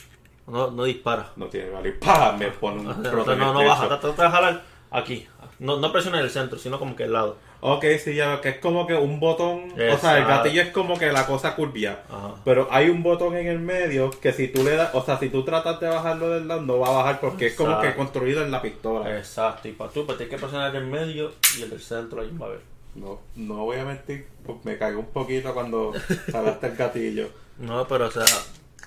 no, 0.48 0.72
no 0.72 0.84
dispara. 0.84 1.32
No 1.36 1.48
tiene 1.48 1.70
valor. 1.70 2.00
¡Pah! 2.00 2.36
Me 2.38 2.48
pone 2.52 2.80
un 2.82 2.86
No, 2.86 2.94
no, 3.36 3.54
no 3.54 3.66
baja, 3.66 3.88
trata 3.88 4.02
trata 4.02 4.24
de 4.24 4.30
jalar 4.30 4.64
aquí. 4.92 5.28
No, 5.60 5.78
no 5.78 5.92
presiones 5.92 6.22
el 6.22 6.30
centro, 6.30 6.58
sino 6.58 6.80
como 6.80 6.96
que 6.96 7.04
el 7.04 7.14
lado. 7.14 7.38
Ok, 7.64 7.86
sí, 8.04 8.16
ya 8.16 8.42
que 8.42 8.50
es 8.50 8.58
como 8.58 8.88
que 8.88 8.96
un 8.96 9.20
botón. 9.20 9.72
O 9.72 9.98
sea, 9.98 10.18
el 10.18 10.26
gatillo 10.26 10.64
es 10.64 10.70
como 10.70 10.98
que 10.98 11.12
la 11.12 11.28
cosa 11.28 11.56
curvia. 11.56 12.00
Ajá. 12.10 12.34
Pero 12.44 12.68
hay 12.72 12.90
un 12.90 13.04
botón 13.04 13.38
en 13.38 13.48
el 13.48 13.60
medio 13.60 14.10
que 14.10 14.34
si 14.34 14.48
tú 14.48 14.64
le 14.64 14.76
das, 14.76 14.90
o 14.94 15.04
sea, 15.04 15.20
si 15.20 15.30
tú 15.30 15.44
tratas 15.46 15.80
de 15.80 15.88
bajarlo 15.88 16.30
del 16.30 16.48
lado, 16.48 16.62
no 16.62 16.80
va 16.80 16.88
a 16.88 17.04
bajar 17.04 17.20
porque 17.20 17.48
es 17.48 17.56
como 17.56 17.80
que 17.80 17.94
construido 17.94 18.44
en 18.44 18.50
la 18.50 18.64
pistola. 18.64 19.16
Exacto, 19.16 19.68
y 19.68 19.74
para 19.74 19.92
tú, 19.92 20.08
pues 20.08 20.18
tienes 20.18 20.34
que 20.34 20.42
presionar 20.42 20.76
el 20.76 20.88
medio 20.88 21.34
y 21.58 21.62
el 21.62 21.70
del 21.70 21.82
centro, 21.82 22.22
ahí 22.22 22.36
va 22.36 22.48
a 22.48 22.50
ver. 22.50 22.62
No, 22.96 23.20
no 23.36 23.56
voy 23.66 23.78
a 23.78 23.86
mentir, 23.86 24.28
pues 24.44 24.58
me 24.64 24.78
cagué 24.78 24.98
un 24.98 25.06
poquito 25.06 25.54
cuando 25.54 25.94
jalaste 26.32 26.68
el 26.68 26.76
gatillo. 26.76 27.30
No, 27.60 27.88
pero 27.88 28.08
o 28.08 28.12
sea, 28.12 28.26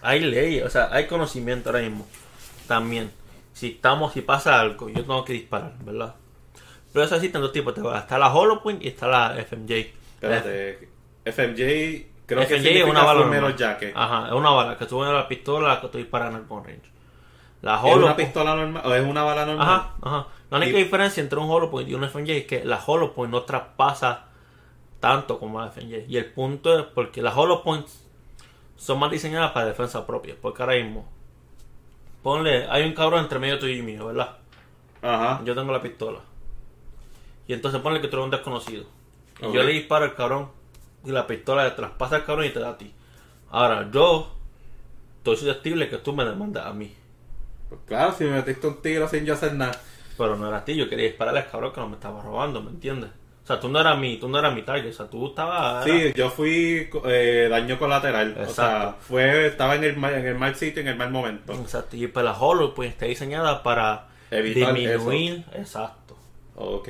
hay 0.03 0.21
leyes, 0.21 0.65
o 0.65 0.69
sea, 0.69 0.89
hay 0.91 1.07
conocimiento 1.07 1.71
ahora 1.71 1.83
mismo. 1.83 2.07
También, 2.67 3.13
si 3.53 3.69
estamos, 3.69 4.13
si 4.13 4.21
pasa 4.21 4.61
algo, 4.61 4.89
yo 4.89 5.03
tengo 5.03 5.25
que 5.25 5.35
disparar, 5.35 5.75
¿verdad? 5.85 6.17
Pero 6.95 7.07
eso 7.07 7.17
existen 7.17 7.41
dos 7.43 7.51
tipos 7.51 7.75
de 7.75 7.83
balas. 7.83 8.03
Está 8.05 8.19
la 8.19 8.33
Hollow 8.33 8.63
Point 8.63 8.81
y 8.85 8.87
está 8.87 9.09
la 9.09 9.35
FMJ. 9.45 9.73
Espérate, 10.15 10.89
FMJ, 11.25 12.07
creo 12.25 12.47
que 12.47 12.55
es 12.81 12.85
una 12.85 13.03
bala 13.03 13.57
jacket. 13.57 13.93
Ajá, 13.97 14.29
es 14.29 14.33
una 14.33 14.51
bala 14.51 14.79
que 14.79 14.87
sube 14.89 15.09
a 15.09 15.13
la 15.13 15.27
pistola 15.27 15.81
que 15.81 15.89
tú 15.89 15.99
disparas 15.99 16.31
en 16.31 16.37
el 16.37 16.47
gun 16.47 16.63
range. 16.65 16.89
La 17.63 17.83
¿Es 17.85 17.97
una 17.97 18.15
pistola 18.15 18.55
normal 18.55 18.83
o 18.85 18.95
es 18.95 19.05
una 19.05 19.25
bala 19.25 19.45
normal? 19.45 19.67
Ajá, 19.69 19.95
ajá. 20.03 20.27
La 20.51 20.59
única 20.59 20.79
Y- 20.79 20.85
diferencia 20.85 21.21
entre 21.21 21.39
un 21.41 21.51
Hollow 21.51 21.69
Point 21.69 21.89
y 21.89 21.95
un 21.95 22.05
FMJ 22.05 22.31
es 22.31 22.47
que 22.47 22.65
la 22.65 22.79
Hollow 22.87 23.13
Point 23.13 23.33
no 23.33 23.43
traspasa 23.43 24.27
tanto 25.01 25.41
como 25.41 25.61
la 25.61 25.67
FMJ. 25.73 26.05
Y 26.09 26.17
el 26.17 26.27
punto 26.27 26.79
es 26.79 26.85
porque 26.85 27.23
las 27.23 27.37
Hollow 27.37 27.65
Points 27.65 28.07
son 28.77 29.01
más 29.01 29.11
diseñadas 29.11 29.51
para 29.51 29.67
defensa 29.67 30.07
propia. 30.07 30.37
Porque 30.41 30.63
ahora 30.63 30.77
mismo, 30.77 31.09
ponle, 32.23 32.67
hay 32.69 32.85
un 32.85 32.93
cabrón 32.93 33.21
entre 33.25 33.41
medio 33.41 33.59
tuyo 33.59 33.75
y 33.75 33.83
mío, 33.83 34.07
¿verdad? 34.07 34.37
Ajá. 35.03 35.41
Yo 35.45 35.57
tengo 35.57 35.73
la 35.73 35.83
pistola. 35.83 36.21
Y 37.47 37.53
entonces 37.53 37.81
ponle 37.81 38.01
que 38.01 38.09
tú 38.09 38.17
eres 38.17 38.25
un 38.25 38.31
desconocido. 38.31 38.85
Y 39.41 39.53
yo 39.53 39.63
le 39.63 39.73
disparo 39.73 40.05
al 40.05 40.15
cabrón 40.15 40.51
y 41.05 41.11
la 41.11 41.27
pistola 41.27 41.65
le 41.65 41.73
traspasa 41.73 42.17
al 42.17 42.25
cabrón 42.25 42.47
y 42.47 42.51
te 42.51 42.61
da 42.61 42.71
a 42.71 42.79
ti. 42.79 42.93
Ahora, 43.51 43.89
yo 43.93 44.33
estoy 45.19 45.37
susceptible 45.37 45.89
que 45.89 45.99
tú 45.99 46.13
me 46.15 46.25
demandas 46.25 46.67
a 46.67 46.73
mí. 46.73 46.93
Pues 47.69 47.81
claro, 47.87 48.13
si 48.17 48.25
me 48.25 48.31
metiste 48.33 48.67
un 48.67 48.81
tiro 48.81 49.09
sin 49.09 49.25
yo 49.25 49.35
hacer 49.35 49.55
nada. 49.55 49.79
Pero 50.17 50.37
no 50.37 50.47
era 50.47 50.59
a 50.59 50.65
ti, 50.65 50.77
yo 50.77 50.89
quería 50.89 51.07
dispararle 51.07 51.41
al 51.41 51.51
cabrón 51.51 51.73
que 51.73 51.81
no 51.81 51.89
me 51.89 51.95
estaba 51.97 52.23
robando, 52.23 52.63
¿me 52.63 52.71
entiendes? 52.71 53.11
O 53.43 53.47
sea, 53.47 53.59
tú 53.61 53.69
no 53.69 53.81
eras 53.81 53.99
mi, 53.99 54.17
tú 54.17 54.29
no 54.29 54.39
eras 54.39 54.55
mi 54.55 54.63
target, 54.63 54.91
o 54.91 54.93
sea, 54.93 55.07
tú 55.11 55.27
estabas... 55.27 55.85
era- 55.87 55.97
Sí, 55.99 56.13
yo 56.17 56.31
fui 56.31 56.89
eh, 57.05 57.49
daño 57.51 57.79
colateral. 57.79 58.37
O 58.49 58.51
sea, 58.51 58.97
fue, 59.01 59.49
estaba 59.49 59.75
en 59.75 59.85
el, 59.85 59.97
mal, 59.97 60.15
en 60.15 60.25
el 60.25 60.39
mal 60.39 60.55
sitio, 60.55 60.81
en 60.83 60.89
el 60.89 60.97
mal 60.97 61.11
momento. 61.11 61.53
Exacto, 61.53 61.97
y 61.97 62.07
pues 62.07 62.25
la 62.25 62.33
Hollow 62.33 62.73
pues 62.75 62.91
está 62.91 63.05
diseñada 63.07 63.63
para 63.63 64.07
Evitar 64.31 64.73
disminuir... 64.73 65.45
Exacto. 65.55 66.17
Ok. 66.55 66.89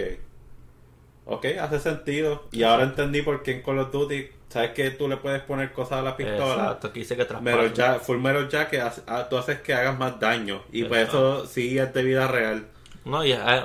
Ok, 1.27 1.47
hace 1.61 1.81
sentido. 1.81 2.43
Y 2.53 2.63
ahora 2.65 2.85
entendí 2.85 3.23
por 3.23 3.43
qué 3.43 3.53
en 3.53 3.63
Call 3.63 3.79
of 3.79 3.91
Duty, 3.93 4.29
sabes 4.49 4.71
que 4.73 4.91
tú 4.91 5.09
le 5.09 5.17
puedes 5.17 5.43
poner 5.43 5.73
cosas 5.73 6.01
a 6.01 6.03
la 6.03 6.17
pistola. 6.17 6.53
Exacto, 6.55 6.93
que 6.93 7.01
dice 7.01 7.17
que 7.17 7.25
Pero 7.43 7.71
traspasa. 7.71 7.75
ya, 7.75 7.99
full 8.01 8.19
metal 8.19 8.49
jacket, 8.49 8.83
ah, 9.07 9.27
tú 9.29 9.37
haces 9.39 9.61
que 9.61 9.75
hagas 9.75 9.99
más 9.99 10.19
daño. 10.21 10.63
Y 10.73 10.85
pues 10.85 11.03
Exacto. 11.05 11.39
eso 11.39 11.47
sí 11.47 11.79
es 11.79 11.93
de 11.95 12.03
vida 12.03 12.27
real. 12.29 12.69
No, 13.05 13.25
y 13.25 13.33
hay, 13.33 13.61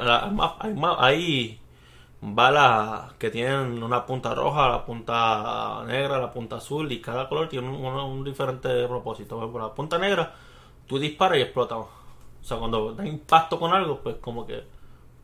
hay 0.60 0.74
más, 0.74 0.96
hay 1.00 1.60
balas 2.22 3.14
que 3.20 3.30
tienen 3.32 3.82
una 3.84 4.06
punta 4.06 4.36
roja, 4.36 4.70
la 4.70 4.86
punta 4.86 5.84
negra, 5.88 6.20
la 6.20 6.32
punta 6.32 6.58
azul 6.58 6.92
y 6.92 7.02
cada 7.02 7.30
color 7.30 7.50
tiene 7.50 7.70
un, 7.70 7.76
un- 7.76 7.96
un 8.00 8.24
diferente 8.24 8.88
propósito. 8.88 9.36
Por 9.36 9.46
ejemplo, 9.46 9.68
la 9.68 9.74
punta 9.76 9.98
negra, 9.98 10.36
tú 10.88 11.00
disparas 11.00 11.38
y 11.40 11.42
explota. 11.42 11.78
O 11.78 11.90
sea, 12.42 12.58
cuando 12.58 12.94
da 12.94 13.06
impacto 13.08 13.60
con 13.60 13.74
algo, 13.74 14.02
pues 14.02 14.18
como 14.18 14.46
que 14.48 14.64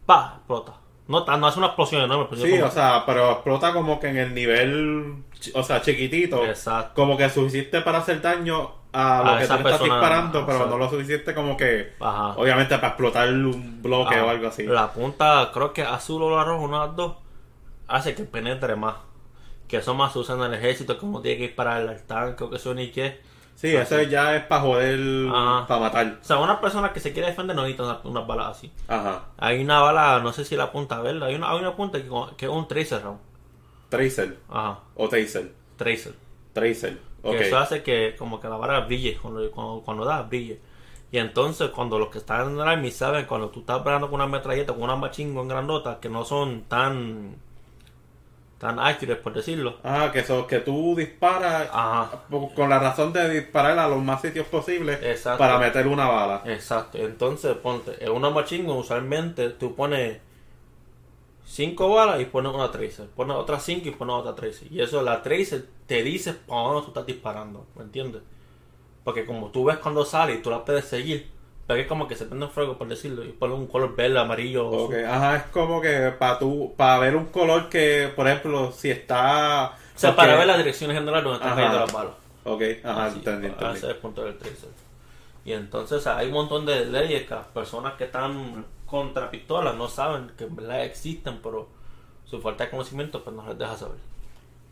pa, 0.06 0.36
explota. 0.38 0.76
No, 1.08 1.24
no 1.38 1.48
hace 1.48 1.60
una 1.60 1.68
explosión 1.68 2.02
enorme, 2.02 2.26
pero 2.30 2.41
Sí, 2.41 2.52
como- 2.52 2.65
o 2.65 2.72
sea, 2.72 3.04
pero 3.06 3.32
explota 3.34 3.74
como 3.74 4.00
que 4.00 4.08
en 4.08 4.18
el 4.18 4.34
nivel, 4.34 5.24
o 5.54 5.63
sea, 5.63 5.82
chiquitito. 5.82 6.44
Exacto. 6.46 6.94
Como 6.96 7.15
que 7.18 7.30
suficiente 7.30 7.82
para 7.82 8.00
hacer 8.00 8.22
daño 8.22 8.72
a 8.91 9.22
lo 9.24 9.32
A 9.32 9.39
que 9.39 9.48
tú 9.48 9.54
estás 9.56 9.80
disparando, 9.84 10.46
pero 10.46 10.65
no 10.68 10.78
lo 10.78 10.89
suficiente 10.89 11.36
como 11.36 11.56
que, 11.58 11.94
Ajá. 12.00 12.30
obviamente, 12.38 12.76
para 12.78 12.88
explotar 12.89 13.28
un 13.30 13.82
bloque 13.84 14.20
o 14.20 14.30
algo 14.30 14.48
así. 14.48 14.63
La 14.63 14.91
punta, 14.91 15.52
creo 15.54 15.74
que 15.74 15.84
azul 15.84 16.24
o 16.24 16.36
la 16.36 16.44
roja, 16.44 16.63
una 16.63 16.82
de 16.82 16.88
las 16.88 16.96
dos, 16.96 17.15
hace 17.88 18.15
que 18.15 18.24
penetre 18.24 18.76
más. 18.76 18.96
Que 19.68 19.78
eso 19.78 19.94
más 19.96 20.13
se 20.13 20.20
usa 20.20 20.36
en 20.36 20.41
el 20.44 20.54
ejército, 20.54 20.98
como 20.98 21.22
tiene 21.22 21.38
que 21.38 21.44
disparar 21.48 21.82
al 21.88 22.02
tanque 22.04 22.44
o 22.44 22.50
que 22.50 22.58
sea 22.60 22.74
ni 22.74 22.89
qué. 22.91 23.20
Sí, 23.56 23.74
eso 23.76 24.02
ya 24.04 24.36
es 24.36 24.44
para 24.44 24.62
joder, 24.62 25.00
para 25.68 25.80
matar. 25.80 26.18
O 26.22 26.24
sea, 26.26 26.38
una 26.39 26.60
persona 26.60 26.91
que 26.91 27.00
se 27.00 27.13
quiere 27.13 27.30
defender 27.30 27.56
no 27.56 27.62
necesita 27.63 27.84
una- 27.84 28.00
unas 28.04 28.28
balas 28.28 28.58
así. 28.58 28.72
Ajá. 28.88 29.24
Hay 29.38 29.63
una 29.63 29.80
bala, 29.80 30.20
no 30.20 30.34
sé 30.34 30.44
si 30.46 30.56
la 30.58 30.72
punta 30.72 31.00
verde, 31.02 31.26
hay 31.26 31.36
una, 31.36 31.50
hay 31.52 31.60
una 31.60 31.76
punta 31.76 31.98
que, 32.02 32.10
que 32.38 32.46
es 32.46 32.52
un 32.52 32.68
tracer 32.68 33.02
round. 33.02 33.20
Tracer 33.89 34.38
Ajá, 34.50 34.80
o 34.96 35.08
Taser. 35.08 35.52
tracer. 35.78 36.13
Tracer. 36.54 36.98
Ok. 37.24 37.38
Que 37.38 37.48
eso 37.48 37.58
hace 37.58 37.82
que 37.82 38.15
como 38.18 38.39
que 38.39 38.48
la 38.50 38.58
bala 38.58 38.82
brille, 38.82 39.18
cuando, 39.22 39.50
cuando, 39.52 39.82
cuando 39.84 40.06
da, 40.06 40.22
brille. 40.24 40.60
Y 41.12 41.18
entonces 41.18 41.70
cuando 41.70 41.98
los 41.98 42.10
que 42.10 42.18
están 42.18 42.50
en 42.52 42.60
el 42.60 42.68
army 42.68 42.91
saben, 42.91 43.26
cuando 43.26 43.50
tú 43.50 43.62
estás 43.62 43.82
peleando 43.84 44.08
con 44.10 44.15
una 44.15 44.28
metralleta, 44.28 44.74
con 44.74 44.84
una 44.84 44.96
machingo 44.98 45.41
en 45.41 45.48
grandota, 45.48 46.00
que 46.02 46.10
no 46.10 46.26
son 46.26 46.63
tan 46.63 47.36
tan 48.58 48.80
ágiles 48.80 49.18
por 49.18 49.34
decirlo. 49.34 49.78
Ah, 49.84 50.10
que, 50.13 50.20
eso, 50.20 50.48
que 50.48 50.60
tú 50.60 50.96
disparas 50.96 51.70
Ajá. 51.72 52.24
con 52.56 52.70
la 52.70 52.80
razón 52.80 53.12
de 53.13 53.30
disparar 53.30 53.78
a 53.78 53.88
los 53.88 54.02
más 54.02 54.22
sitios 54.22 54.48
posibles 54.48 55.00
Exacto. 55.04 55.39
para 55.39 55.58
meter 55.58 55.88
una 55.88 56.08
bala. 56.08 56.41
Exacto. 56.46 56.98
Entonces, 56.98 57.56
ponte, 57.58 58.04
en 58.04 58.12
una 58.12 58.30
machingo 58.30 58.76
usualmente 58.76 59.50
tú 59.50 59.76
pones 59.76 60.20
5 61.46 61.89
balas 61.89 62.22
y 62.22 62.26
pones 62.26 62.54
una 62.54 62.72
tracer. 62.72 63.08
Pones 63.15 63.36
otras 63.36 63.63
5 63.63 63.89
y 63.89 63.91
pones 63.91 64.15
otra 64.15 64.36
tracer. 64.36 64.72
Y 64.72 64.82
eso, 64.82 65.02
la 65.02 65.22
tracer 65.22 65.65
te 65.86 66.02
dice 66.02 66.34
para 66.34 66.62
dónde 66.62 66.82
tú 66.82 66.88
estás 66.88 67.06
disparando. 67.06 67.65
¿Me 67.76 67.84
entiendes? 67.84 68.22
Porque 69.04 69.26
como 69.26 69.50
tú 69.50 69.65
ves 69.65 69.78
cuando 69.78 70.04
sale 70.06 70.34
y 70.34 70.41
tú 70.41 70.50
la 70.50 70.65
puedes 70.65 70.86
seguir, 70.86 71.30
pero 71.67 71.80
es 71.82 71.88
como 71.88 72.08
que 72.08 72.15
se 72.15 72.25
prende 72.25 72.47
fuego, 72.47 72.78
por 72.78 72.88
decirlo, 72.88 73.23
y 73.23 73.30
pone 73.30 73.54
un 73.54 73.67
color 73.67 73.95
verde, 73.95 74.19
amarillo. 74.19 74.67
Ok, 74.69 74.93
ajá, 75.08 75.38
es 75.38 75.43
como 75.43 75.82
que 75.82 76.13
para 76.19 76.38
tú, 76.39 76.73
para 76.78 76.99
ver 76.99 77.15
un 77.15 77.25
color 77.25 77.69
que, 77.69 78.12
por 78.15 78.28
ejemplo, 78.28 78.71
si 78.71 78.91
está... 78.91 79.71
O 79.95 79.99
sea, 79.99 80.12
porque- 80.12 80.28
para 80.28 80.38
ver 80.38 80.47
la 80.47 80.58
dirección 80.58 80.91
general 80.91 81.23
donde 81.23 81.38
están 81.38 81.51
Ajá. 81.54 81.56
cayendo 81.62 81.80
las 81.80 81.91
balas. 81.93 82.13
Ok, 82.43 82.62
ajá, 82.84 83.06
Así, 83.06 83.17
entendí, 83.17 83.47
Ese 83.47 83.54
entendí. 83.56 83.78
es 83.78 83.84
el 83.84 83.95
punto 83.95 84.23
del 84.23 84.38
tracer. 84.38 84.69
Y 85.45 85.54
entonces 85.54 85.97
o 85.97 86.01
sea, 86.01 86.17
hay 86.17 86.28
un 86.28 86.34
montón 86.34 86.65
de 86.65 86.86
leyes 86.86 87.23
que 87.28 87.34
las 87.36 87.45
personas 87.47 87.93
que 87.93 88.04
están 88.06 88.65
contra 88.86 89.32
pistolas 89.32 89.75
no 89.75 89.88
saben 89.88 90.32
que 90.38 90.43
en 90.45 90.56
verdad 90.56 90.84
existen, 90.86 91.39
pero 91.41 91.67
su 92.25 92.39
falta 92.41 92.65
de 92.65 92.69
conocimiento 92.71 93.23
pues 93.23 93.36
no 93.36 93.47
les 93.47 93.58
deja 93.58 93.75
saber. 93.78 93.97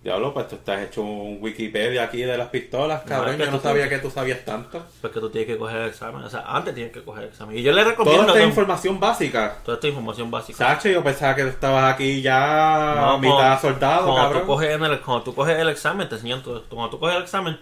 Diablo, 0.03 0.33
pues 0.33 0.49
tú 0.49 0.55
estás 0.55 0.81
hecho 0.81 1.01
un 1.01 1.37
Wikipedia 1.41 2.03
aquí 2.03 2.23
de 2.23 2.37
las 2.37 2.49
pistolas, 2.49 3.03
No, 3.03 3.09
cabrón. 3.09 3.29
es 3.35 3.37
que 3.37 3.45
Yo 3.45 3.51
no 3.51 3.59
sabía 3.61 3.87
que 3.87 3.99
tú 3.99 4.09
sabías 4.09 4.43
tanto. 4.43 4.83
Porque 5.01 5.21
tú 5.21 5.29
tienes 5.29 5.47
que 5.47 5.57
coger 5.57 5.77
el 5.77 5.89
examen. 5.89 6.21
O 6.23 6.29
sea, 6.29 6.41
antes 6.45 6.75
tienes 6.75 6.91
que 6.91 7.01
coger 7.03 7.23
el 7.23 7.29
examen. 7.29 7.57
Y 7.57 7.61
yo 7.63 7.71
le 7.71 7.81
Toda 7.83 7.91
recomiendo 7.91 8.27
esta 8.27 8.39
que- 8.39 8.45
información 8.45 8.99
básica. 8.99 9.57
toda 9.63 9.75
esta 9.75 9.87
información 9.87 10.29
básica. 10.29 10.57
Sacho, 10.57 10.89
yo 10.89 11.01
pensaba 11.01 11.35
que 11.35 11.43
estabas 11.47 11.93
aquí 11.93 12.21
ya 12.21 12.95
No, 12.97 13.17
mitad 13.17 13.33
cuando- 13.37 13.61
soldado, 13.61 14.03
cuando 14.07 14.21
cabrón. 14.23 14.41
Tú 14.41 14.47
coges 14.47 14.69
en 14.71 14.83
el, 14.83 14.99
cuando 14.99 15.23
tú 15.23 15.33
coges 15.35 15.57
el 15.57 15.69
examen, 15.69 16.09
te 16.09 16.15
enseñan 16.15 16.43
todo. 16.43 16.63
Cuando 16.67 16.89
tú 16.89 16.99
coges 16.99 17.15
el 17.15 17.23
examen, 17.23 17.57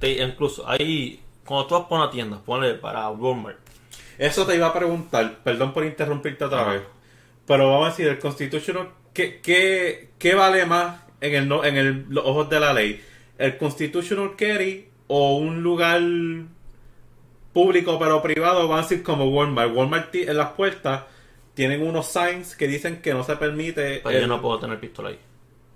te, 0.00 0.10
incluso 0.24 0.68
ahí, 0.68 1.22
cuando 1.46 1.66
tú 1.68 1.74
vas 1.76 1.84
por 1.84 1.98
una 2.00 2.10
tienda, 2.10 2.38
ponle 2.44 2.74
para 2.74 3.08
Walmart. 3.10 3.58
Eso 4.18 4.44
te 4.44 4.56
iba 4.56 4.66
a 4.66 4.72
preguntar, 4.72 5.36
perdón 5.44 5.72
por 5.72 5.84
interrumpirte 5.84 6.44
otra 6.44 6.64
vez. 6.64 6.82
Pero 7.46 7.70
vamos 7.70 7.86
a 7.86 7.90
decir, 7.90 8.08
el 8.08 8.18
Constitutional, 8.18 8.88
¿qué, 9.14 9.40
qué, 9.40 10.10
qué 10.18 10.34
vale 10.34 10.66
más 10.66 10.96
en 11.20 11.34
el 11.34 11.48
no- 11.48 11.64
en 11.64 11.76
el, 11.76 12.06
los 12.08 12.24
ojos 12.24 12.48
de 12.50 12.60
la 12.60 12.72
ley? 12.72 13.02
¿El 13.38 13.56
Constitutional 13.56 14.36
Carry 14.36 14.88
o 15.08 15.36
un 15.36 15.62
lugar 15.62 16.00
público 17.52 17.98
pero 17.98 18.22
privado? 18.22 18.68
Vamos 18.68 18.78
a 18.86 18.88
decir 18.88 19.02
como 19.02 19.26
Walmart. 19.28 19.74
Walmart 19.74 20.14
en 20.14 20.36
las 20.36 20.50
puertas 20.52 21.02
tienen 21.54 21.82
unos 21.86 22.06
signs 22.06 22.54
que 22.56 22.68
dicen 22.68 23.02
que 23.02 23.12
no 23.14 23.24
se 23.24 23.36
permite. 23.36 24.00
Pero 24.02 24.10
el- 24.16 24.20
yo 24.22 24.26
no 24.28 24.40
puedo 24.40 24.58
tener 24.58 24.78
pistola 24.78 25.10
ahí. 25.10 25.18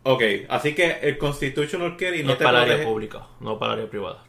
Ok, 0.07 0.23
así 0.51 0.75
que 0.75 0.99
el 1.03 1.17
Constitutional 1.17 1.97
Carry 1.97 2.23
no 2.23 2.33
es 2.33 2.39
te 2.39 2.45
para 2.45 2.59
el 2.59 2.65
área 2.65 2.77
protege- 2.85 2.85
pública, 2.91 3.27
no 3.41 3.59
para 3.59 3.73
el 3.73 3.79
área 3.81 3.91
privada. 3.91 4.23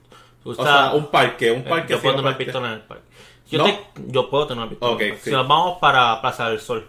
O 0.45 0.53
sea, 0.55 0.93
un 0.93 1.07
parque, 1.07 1.51
un 1.51 1.59
eh, 1.61 1.65
parque 1.67 1.93
yo 1.93 2.01
puedo 2.01 2.15
tener 2.15 2.31
parque. 2.31 2.45
pistola 2.45 2.67
en 2.67 2.73
el 2.75 2.81
parque. 2.81 3.03
Yo, 3.49 3.57
¿No? 3.59 3.65
te- 3.65 3.79
yo 4.07 4.29
puedo 4.29 4.47
tener 4.47 4.61
una 4.61 4.69
pistola. 4.69 4.93
Ok, 4.93 5.01
en 5.01 5.05
el 5.07 5.11
parque. 5.13 5.23
sí. 5.23 5.29
Si 5.31 5.35
nos 5.35 5.47
vamos 5.47 5.77
para 5.79 6.21
Plaza 6.21 6.49
del 6.49 6.59
Sol. 6.59 6.87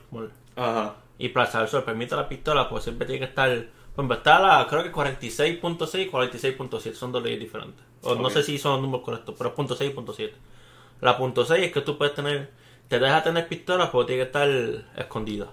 Ajá. 0.55 0.95
y 1.19 1.31
Plaza 1.31 1.61
del 1.61 1.69
Sol 1.69 1.83
permite 1.83 2.15
la 2.15 2.29
pistola, 2.29 2.69
pues 2.69 2.85
siempre 2.85 3.07
tiene 3.07 3.21
que 3.21 3.25
estar. 3.27 3.51
Ejemplo, 3.97 4.17
está 4.17 4.39
la, 4.41 4.67
creo 4.69 4.83
que 4.83 4.93
46.6 4.93 6.07
y 6.07 6.11
46.7, 6.11 6.93
son 6.95 7.13
dos 7.13 7.23
leyes 7.23 7.41
diferentes. 7.41 7.85
O 8.03 8.15
no 8.15 8.29
sé 8.31 8.43
si 8.43 8.59
son 8.59 8.73
los 8.73 8.83
números 8.83 9.05
correctos, 9.05 9.35
pero 9.39 9.51
es 9.51 9.57
.6 9.57 9.91
y 9.91 9.95
.7. 9.95 10.33
La 11.01 11.19
.6 11.19 11.51
es 11.61 11.73
que 11.73 11.81
tú 11.81 11.97
puedes 11.97 12.15
tener, 12.15 12.51
te 12.89 12.99
deja 12.99 13.23
tener 13.23 13.49
pistola, 13.49 13.91
pero 13.91 14.05
tiene 14.07 14.23
que 14.23 14.27
estar 14.27 14.49
escondida. 14.97 15.47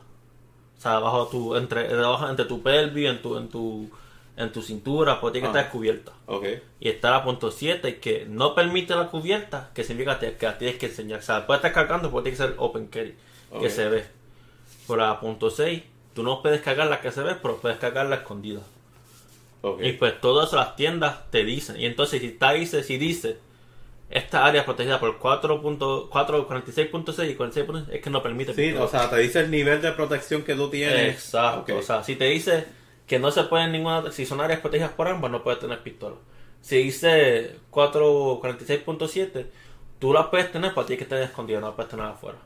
O 0.77 0.81
sea, 0.81 0.99
bajo 0.99 1.27
tu, 1.27 1.55
entre, 1.55 1.87
debajo- 1.87 2.29
entre 2.29 2.45
tu 2.45 2.61
pelvis, 2.61 3.09
en 3.09 3.21
tu, 3.21 3.37
en 3.37 3.47
tu, 3.47 3.89
en 4.35 4.51
tu 4.51 4.61
cintura, 4.61 5.21
pues 5.21 5.31
tiene 5.31 5.45
que 5.47 5.49
Ah. 5.49 5.51
estar 5.61 5.63
descubierta. 5.71 6.11
Ok. 6.25 6.45
Y 6.81 6.89
está 6.89 7.11
la 7.11 7.23
punto 7.23 7.49
7 7.49 7.99
que 7.99 8.25
no 8.27 8.53
permite 8.55 8.93
la 8.95 9.07
cubierta, 9.07 9.69
que 9.73 9.83
significa 9.85 10.19
que 10.19 10.35
la 10.41 10.57
tienes 10.57 10.77
que 10.77 10.87
enseñar. 10.87 11.19
O 11.19 11.21
sea, 11.23 11.47
puede 11.47 11.59
estar 11.59 11.71
cargando, 11.71 12.09
pero 12.09 12.23
tiene 12.23 12.37
que 12.37 12.43
ser 12.43 12.55
open 12.57 12.87
carry, 12.87 13.15
que 13.61 13.69
se 13.69 13.87
ve. 13.87 14.05
Por 14.85 14.97
la 14.99 15.17
punto 15.21 15.49
6, 15.49 15.83
tú 16.13 16.23
no 16.23 16.41
puedes 16.41 16.61
cargar 16.61 16.87
la 16.87 17.01
que 17.01 17.11
se 17.11 17.21
ve, 17.21 17.35
pero 17.41 17.57
puedes 17.57 17.77
cargarla 17.77 18.17
escondida. 18.17 18.61
Ok. 19.61 19.81
Y 19.81 19.93
pues 19.93 20.19
todas 20.19 20.51
las 20.53 20.75
tiendas 20.75 21.29
te 21.31 21.43
dicen. 21.43 21.79
Y 21.79 21.85
entonces 21.85 22.21
si 22.21 22.27
está 22.27 22.53
dice, 22.53 22.83
si 22.83 22.97
dice 22.97 23.37
esta 24.09 24.45
área 24.45 24.65
protegida 24.65 24.99
por 24.99 25.19
4.4, 25.19 26.09
46.6 26.09 27.31
y 27.31 27.35
46.6 27.35 27.89
es 27.91 28.01
que 28.01 28.09
no 28.09 28.21
permite. 28.21 28.53
Sí, 28.53 28.73
o 28.73 28.87
sea, 28.87 29.09
te 29.09 29.17
dice 29.17 29.39
el 29.39 29.51
nivel 29.51 29.81
de 29.81 29.91
protección 29.91 30.43
que 30.43 30.53
tú 30.53 30.69
tienes. 30.69 31.15
Exacto. 31.15 31.77
O 31.77 31.81
sea, 31.81 32.03
si 32.03 32.15
te 32.15 32.25
dice 32.25 32.65
que 33.07 33.17
no 33.17 33.31
se 33.31 33.43
puede 33.43 33.63
en 33.63 33.71
ninguna. 33.71 34.11
Si 34.11 34.25
son 34.25 34.41
áreas 34.41 34.59
protegidas 34.59 34.91
por 34.91 35.07
ambas, 35.07 35.31
no 35.31 35.43
puedes 35.43 35.59
tener 35.59 35.81
pistola. 35.81 36.15
Si 36.61 36.77
dice 36.77 37.57
446.7, 37.71 39.45
tú 39.99 40.13
la 40.13 40.29
puedes 40.29 40.51
tener, 40.51 40.73
pero 40.73 40.85
tienes 40.85 40.99
que 40.99 41.03
estar 41.15 41.21
escondida, 41.21 41.59
no 41.59 41.69
la 41.69 41.75
puedes 41.75 41.89
tener 41.89 42.05
afuera. 42.05 42.37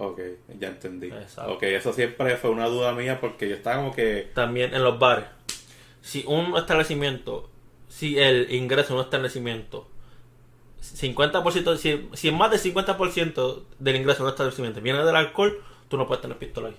Ok, 0.00 0.18
ya 0.58 0.68
entendí. 0.68 1.08
Exacto. 1.08 1.52
Ok, 1.52 1.62
eso 1.64 1.92
siempre 1.92 2.36
fue 2.38 2.48
una 2.48 2.66
duda 2.68 2.94
mía 2.94 3.20
porque 3.20 3.50
yo 3.50 3.54
estaba 3.54 3.76
como 3.76 3.94
que... 3.94 4.30
También 4.34 4.72
en 4.72 4.82
los 4.82 4.98
bares. 4.98 5.26
Si 6.00 6.24
un 6.26 6.56
establecimiento, 6.56 7.50
si 7.88 8.18
el 8.18 8.50
ingreso 8.50 8.94
de 8.94 9.00
un 9.00 9.04
establecimiento, 9.04 9.86
50%, 10.80 11.76
si, 11.76 12.08
si 12.14 12.32
más 12.32 12.50
del 12.50 12.60
50% 12.60 13.62
del 13.78 13.96
ingreso 13.96 14.20
de 14.20 14.24
un 14.24 14.30
establecimiento 14.30 14.80
viene 14.80 15.04
del 15.04 15.16
alcohol, 15.16 15.62
tú 15.88 15.98
no 15.98 16.06
puedes 16.06 16.22
tener 16.22 16.38
pistola 16.38 16.68
ahí. 16.68 16.76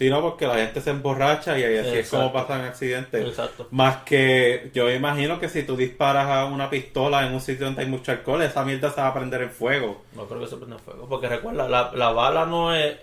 Sí, 0.00 0.08
no, 0.08 0.22
porque 0.22 0.46
la 0.46 0.54
gente 0.54 0.80
se 0.80 0.88
emborracha 0.88 1.58
y 1.58 1.76
así 1.76 1.98
es 1.98 2.08
como 2.08 2.32
pasan 2.32 2.62
accidentes. 2.62 3.22
Exacto. 3.22 3.68
Más 3.70 3.98
que 3.98 4.70
yo 4.72 4.90
imagino 4.90 5.38
que 5.38 5.50
si 5.50 5.62
tú 5.62 5.76
disparas 5.76 6.26
a 6.26 6.46
una 6.46 6.70
pistola 6.70 7.26
en 7.26 7.34
un 7.34 7.40
sitio 7.42 7.66
donde 7.66 7.82
hay 7.82 7.86
mucho 7.86 8.10
alcohol, 8.10 8.40
esa 8.40 8.64
mierda 8.64 8.90
se 8.90 8.98
va 8.98 9.08
a 9.08 9.12
prender 9.12 9.42
en 9.42 9.50
fuego. 9.50 10.00
No 10.14 10.24
creo 10.24 10.40
que 10.40 10.46
se 10.46 10.56
prenda 10.56 10.78
fuego. 10.78 11.06
Porque 11.06 11.28
recuerda, 11.28 11.68
la, 11.68 11.92
la 11.94 12.12
bala 12.12 12.46
no 12.46 12.74
es. 12.74 12.96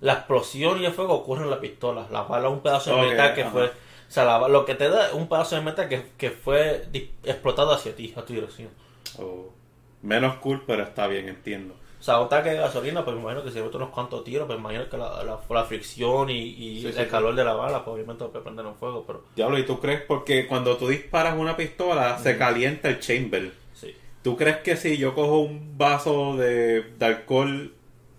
La 0.00 0.14
explosión 0.14 0.80
y 0.80 0.86
el 0.86 0.92
fuego 0.92 1.12
ocurre 1.12 1.44
en 1.44 1.50
la 1.50 1.60
pistola. 1.60 2.06
La 2.10 2.22
bala 2.22 2.48
es 2.48 2.54
un 2.54 2.60
pedazo 2.60 2.96
de 2.96 3.02
metal 3.10 3.34
que 3.34 3.42
ajá. 3.42 3.50
fue. 3.50 3.66
O 3.66 3.70
sea, 4.08 4.24
la 4.24 4.48
lo 4.48 4.64
que 4.64 4.76
te 4.76 4.88
da 4.88 5.08
es 5.08 5.12
un 5.12 5.28
pedazo 5.28 5.56
de 5.56 5.60
metal 5.60 5.90
que, 5.90 6.06
que 6.16 6.30
fue 6.30 6.86
explotado 7.24 7.74
hacia 7.74 7.94
ti, 7.94 8.14
a 8.16 8.22
tu 8.22 8.32
dirección. 8.32 8.70
O 9.18 9.52
menos 10.00 10.36
cool, 10.36 10.64
pero 10.66 10.84
está 10.84 11.06
bien, 11.06 11.28
entiendo. 11.28 11.74
O 12.04 12.06
sea, 12.06 12.20
un 12.20 12.28
tanque 12.28 12.50
de 12.50 12.56
gasolina, 12.58 13.02
pues 13.02 13.16
me 13.16 13.22
imagino 13.22 13.42
que 13.42 13.50
se 13.50 13.62
mete 13.62 13.78
unos 13.78 13.88
cuantos 13.88 14.22
tiros, 14.24 14.46
pues 14.46 14.58
me 14.58 14.62
imagino 14.64 14.90
que 14.90 14.98
la, 14.98 15.24
la, 15.24 15.40
la 15.48 15.64
fricción 15.64 16.28
y, 16.28 16.38
y 16.38 16.80
Sí, 16.82 16.88
el 16.88 16.92
sí, 16.92 17.06
calor 17.10 17.34
de 17.34 17.44
la 17.44 17.54
bala, 17.54 17.82
pues 17.82 17.94
obviamente 17.94 18.24
puede 18.26 18.44
prender 18.44 18.66
en 18.66 18.74
fuego, 18.76 19.04
pero 19.06 19.24
Diablo, 19.34 19.58
¿y 19.58 19.64
tú 19.66 19.80
crees? 19.80 20.02
Porque 20.02 20.46
cuando 20.46 20.76
tú 20.76 20.88
disparas 20.88 21.36
una 21.38 21.56
pistola, 21.56 22.18
se 22.18 22.36
calienta 22.36 22.88
el 22.88 23.00
chamber. 23.00 23.52
sí. 23.72 23.94
¿Tú 24.22 24.36
crees 24.36 24.58
que 24.58 24.76
si 24.76 24.96
yo 24.96 25.14
cojo 25.14 25.40
un 25.40 25.76
vaso 25.76 26.36
de, 26.36 26.82
de 26.98 27.06
alcohol 27.06 27.74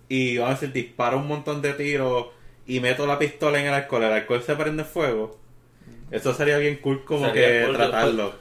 y 0.08 0.38
vamos 0.38 0.50
a 0.58 0.60
decir, 0.60 0.72
disparo 0.72 1.18
un 1.18 1.26
montón 1.28 1.62
de 1.62 1.72
tiros 1.74 2.26
y 2.66 2.80
meto 2.80 3.06
la 3.06 3.18
pistola 3.18 3.60
en 3.60 3.66
el 3.66 3.74
alcohol, 3.74 4.04
el 4.04 4.12
alcohol 4.12 4.42
se 4.42 4.54
prende 4.56 4.84
fuego? 4.84 5.38
Eso 6.10 6.32
sería 6.34 6.58
bien 6.58 6.76
cool 6.76 7.04
como 7.04 7.26
Sería 7.26 7.48
que 7.48 7.64
cool, 7.66 7.76
tratarlo. 7.76 8.34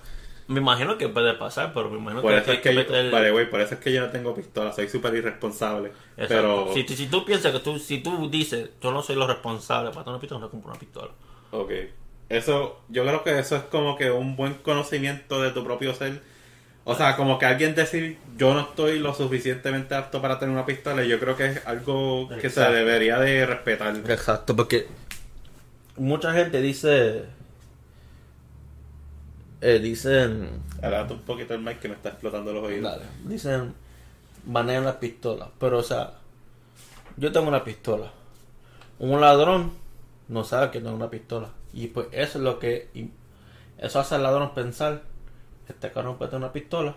Me 0.47 0.60
imagino 0.60 0.97
que 0.97 1.10
puede 1.10 1.34
pasar, 1.34 1.73
pero 1.73 1.89
me 1.89 1.97
imagino 1.97 2.21
Por 2.21 2.31
que 2.31 2.38
eso 2.38 2.51
es 2.51 2.60
que, 2.60 2.73
yo, 2.73 2.79
meter- 2.81 3.10
vale, 3.12 3.31
güey, 3.31 3.49
por 3.49 3.62
eso 3.62 3.73
es 3.73 3.79
que 3.79 3.91
yo 3.91 4.01
no 4.01 4.10
tengo 4.12 4.36
pistola, 4.36 4.71
soy 4.71 4.88
súper 4.88 5.15
irresponsable. 5.15 5.89
Exacto. 6.17 6.67
Pero, 6.67 6.73
Si, 6.88 6.95
si 6.95 7.08
tú 7.08 7.25
piensas 7.25 7.51
que 7.51 7.60
tú, 7.60 7.79
si 7.79 7.97
tú 7.99 8.29
dices, 8.29 8.69
yo 8.81 8.91
no 8.91 9.01
soy 9.01 9.15
lo 9.15 9.25
responsable 9.25 9.89
para 9.89 10.03
tener 10.03 10.13
una 10.15 10.21
pistola, 10.21 10.41
no 10.41 10.49
compro 10.51 10.69
una 10.71 10.79
pistola. 10.79 11.12
ok. 11.51 11.71
Eso, 12.27 12.81
yo 12.89 13.03
creo 13.05 13.23
que 13.23 13.38
eso 13.38 13.55
es 13.55 13.62
como 13.63 13.95
que 13.97 14.10
un 14.10 14.36
buen 14.36 14.55
conocimiento 14.55 15.41
de 15.43 15.51
tu 15.51 15.63
propio 15.63 15.93
ser. 15.93 16.21
O 16.84 16.95
sea, 16.95 17.15
como 17.15 17.38
que 17.39 17.45
alguien 17.45 17.75
decir, 17.75 18.17
yo 18.38 18.53
no 18.55 18.62
estoy 18.62 18.97
lo 18.99 19.13
suficientemente 19.13 19.93
apto 19.95 20.21
para 20.23 20.38
tener 20.39 20.53
una 20.53 20.65
pistola, 20.65 21.03
yo 21.03 21.19
creo 21.19 21.36
que 21.36 21.45
es 21.45 21.65
algo 21.67 22.27
que 22.41 22.49
se 22.49 22.62
debería 22.62 23.19
de 23.19 23.45
respetar. 23.45 23.95
Exacto, 24.10 24.55
porque 24.55 24.88
mucha 25.97 26.34
gente 26.34 26.62
dice. 26.62 27.25
Eh, 29.67 29.80
dicen. 29.80 30.62
Adelante 30.80 31.15
un 31.15 31.21
poquito 31.21 31.56
el 31.56 31.62
mic 31.62 31.80
que 31.80 31.88
me 31.88 31.95
está 31.95 32.10
explotando 32.10 32.54
los 32.54 32.65
oídos. 32.65 32.84
Dale, 32.84 33.06
dicen. 33.23 33.73
Manejan 34.45 34.86
las 34.86 34.97
pistolas. 34.97 35.49
Pero, 35.60 35.80
o 35.80 35.84
sea, 35.84 36.19
yo 37.17 37.32
tengo 37.32 37.47
una 37.47 37.63
pistola. 37.63 38.12
Un 38.99 39.19
ladrón 39.19 39.71
no 40.28 40.43
sabe 40.43 40.69
que 40.69 40.82
tengo 40.82 40.95
una 40.95 41.10
pistola. 41.10 41.49
Y 41.73 41.88
pues 41.88 42.10
eso 42.12 42.38
es 42.38 42.43
lo 42.43 42.60
que. 42.60 42.89
Eso 43.80 43.99
hace 43.99 44.13
al 44.13 44.21
ladrón 44.21 44.54
pensar: 44.54 45.01
este 45.67 45.91
carro 45.91 46.15
puede 46.19 46.30
tener 46.30 46.43
una 46.43 46.54
pistola. 46.54 46.95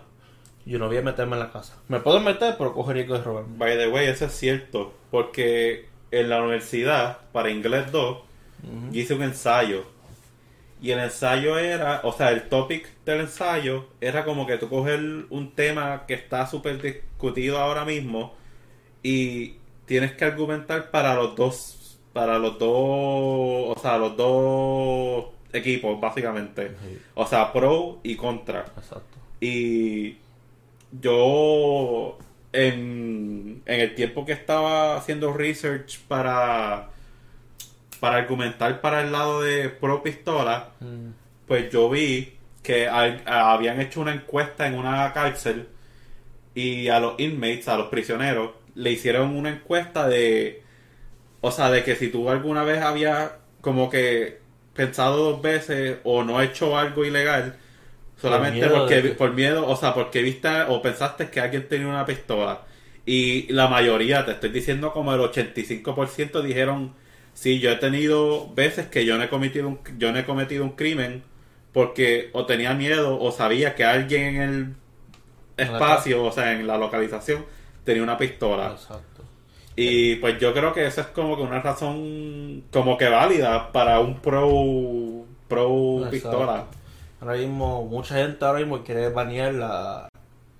Yo 0.63 0.77
no 0.77 0.85
voy 0.85 0.97
a 0.97 1.01
meterme 1.01 1.37
en 1.37 1.39
la 1.39 1.51
casa. 1.51 1.75
Me 1.87 1.99
puedo 2.01 2.19
meter, 2.19 2.53
pero 2.55 2.75
coger 2.75 2.97
riesgo 2.97 3.17
de 3.17 3.23
robarme. 3.23 3.57
By 3.57 3.77
the 3.79 3.87
way, 3.87 4.05
eso 4.05 4.25
es 4.25 4.33
cierto. 4.33 4.93
Porque 5.09 5.89
en 6.11 6.29
la 6.29 6.39
universidad, 6.43 7.17
para 7.31 7.49
inglés 7.49 7.91
2, 7.91 8.17
yo 8.91 8.99
hice 8.99 9.15
un 9.15 9.23
ensayo. 9.23 9.85
Y 10.81 10.91
el 10.91 10.99
ensayo 10.99 11.57
era, 11.57 12.01
o 12.03 12.13
sea, 12.13 12.31
el 12.31 12.47
topic 12.47 12.87
del 13.05 13.21
ensayo 13.21 13.87
era 13.99 14.23
como 14.23 14.47
que 14.47 14.57
tú 14.57 14.69
coges 14.69 14.99
un 15.29 15.51
tema 15.53 16.05
que 16.07 16.13
está 16.13 16.47
súper 16.47 16.81
discutido 16.81 17.57
ahora 17.59 17.83
mismo 17.83 18.33
y 19.03 19.55
tienes 19.85 20.13
que 20.13 20.23
argumentar 20.23 20.89
para 20.91 21.15
los 21.15 21.35
dos, 21.35 21.99
para 22.13 22.39
los 22.39 22.57
dos, 22.57 22.69
o 22.71 23.75
sea, 23.81 23.97
los 23.97 24.15
dos 24.15 25.25
equipos, 25.51 25.99
básicamente. 25.99 26.69
Sí. 26.69 26.99
O 27.15 27.25
sea, 27.25 27.51
pro 27.51 27.99
y 28.03 28.15
contra. 28.15 28.65
Exacto. 28.77 29.17
Y 29.41 30.17
yo, 30.91 32.17
en, 32.53 33.61
en 33.65 33.79
el 33.79 33.95
tiempo 33.95 34.25
que 34.25 34.33
estaba 34.33 34.95
haciendo 34.95 35.33
research 35.33 35.99
para, 36.07 36.89
para 37.99 38.17
argumentar 38.17 38.81
para 38.81 39.01
el 39.01 39.11
lado 39.11 39.41
de 39.41 39.69
pro 39.69 40.01
pistola, 40.03 40.69
Mm. 40.79 41.09
pues 41.47 41.71
yo 41.71 41.89
vi 41.89 42.33
que 42.63 42.87
habían 42.87 43.79
hecho 43.81 44.01
una 44.01 44.13
encuesta 44.13 44.67
en 44.67 44.75
una 44.75 45.11
cárcel 45.13 45.67
y 46.55 46.87
a 46.89 46.99
los 46.99 47.19
inmates, 47.19 47.67
a 47.67 47.77
los 47.77 47.87
prisioneros, 47.87 48.51
le 48.75 48.91
hicieron 48.91 49.35
una 49.35 49.49
encuesta 49.49 50.07
de, 50.07 50.61
o 51.41 51.51
sea, 51.51 51.69
de 51.71 51.83
que 51.83 51.95
si 51.95 52.09
tú 52.09 52.29
alguna 52.29 52.63
vez 52.63 52.81
habías 52.81 53.31
como 53.61 53.89
que 53.89 54.39
pensado 54.75 55.31
dos 55.31 55.41
veces 55.41 55.97
o 56.03 56.23
no 56.23 56.41
hecho 56.41 56.77
algo 56.77 57.05
ilegal, 57.05 57.55
solamente 58.21 58.59
miedo 58.65 58.77
porque 58.79 59.01
que- 59.01 59.09
por 59.09 59.33
miedo, 59.33 59.67
o 59.67 59.75
sea, 59.75 59.93
porque 59.93 60.21
viste 60.21 60.49
o 60.67 60.81
pensaste 60.81 61.29
que 61.29 61.39
alguien 61.39 61.67
tenía 61.67 61.87
una 61.87 62.05
pistola 62.05 62.61
y 63.05 63.51
la 63.51 63.67
mayoría, 63.67 64.25
te 64.25 64.31
estoy 64.33 64.49
diciendo 64.49 64.91
como 64.93 65.13
el 65.13 65.19
85% 65.21 66.41
dijeron, 66.41 66.93
sí, 67.39 67.59
yo 67.59 67.71
he 67.71 67.77
tenido 67.77 68.49
veces 68.53 68.87
que 68.87 69.05
yo 69.05 69.17
no 69.17 69.23
he 69.23 69.29
cometido 69.29 69.69
un, 69.69 69.79
yo 69.97 70.11
no 70.11 70.19
he 70.19 70.25
cometido 70.25 70.65
un 70.65 70.71
crimen 70.71 71.23
porque 71.71 72.29
o 72.33 72.45
tenía 72.45 72.73
miedo 72.73 73.17
o 73.17 73.31
sabía 73.31 73.75
que 73.75 73.85
alguien 73.85 74.41
en 74.41 74.41
el 74.41 74.75
espacio, 75.55 76.25
o 76.25 76.31
sea, 76.33 76.51
en 76.51 76.67
la 76.67 76.77
localización, 76.77 77.45
tenía 77.85 78.03
una 78.03 78.17
pistola. 78.17 78.71
Exacto. 78.71 79.23
Y 79.77 80.15
pues 80.15 80.37
yo 80.39 80.53
creo 80.53 80.73
que 80.73 80.85
eso 80.85 80.99
es 80.99 81.07
como 81.07 81.37
que 81.37 81.43
una 81.43 81.61
razón 81.61 82.65
como 82.73 82.97
que 82.97 83.07
válida 83.07 83.71
para 83.71 84.01
un 84.01 84.19
pro 84.19 85.25
pro 85.47 85.99
Exacto. 85.99 86.11
pistola. 86.11 86.65
Ahora 87.21 87.35
mismo, 87.35 87.85
mucha 87.85 88.15
gente 88.15 88.43
ahora 88.43 88.59
mismo 88.59 88.83
quiere 88.83 89.09
banear 89.09 89.53
la, 89.53 90.09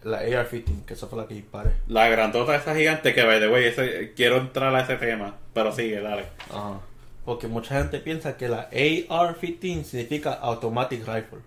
la 0.04 0.18
AR-15, 0.20 0.86
que 0.86 0.94
esa 0.94 1.08
fue 1.08 1.20
la 1.20 1.28
que 1.28 1.34
disparé. 1.36 1.72
La 1.88 2.08
grandota 2.10 2.56
esa 2.56 2.76
gigante 2.76 3.14
que 3.14 3.24
by 3.24 3.40
the 3.40 3.50
way, 3.50 3.66
ese- 3.66 4.14
quiero 4.16 4.38
entrar 4.38 4.74
a 4.76 4.82
ese 4.82 4.96
tema, 4.96 5.36
pero 5.54 5.72
sigue, 5.74 6.00
dale. 6.02 6.26
Ajá. 6.50 6.80
Porque 7.26 7.48
mucha 7.48 7.78
gente 7.80 8.00
piensa 8.00 8.38
que 8.38 8.48
la 8.48 8.70
AR-15 8.72 9.84
significa 9.84 10.34
Automatic 10.34 11.00
Rifle. 11.06 11.40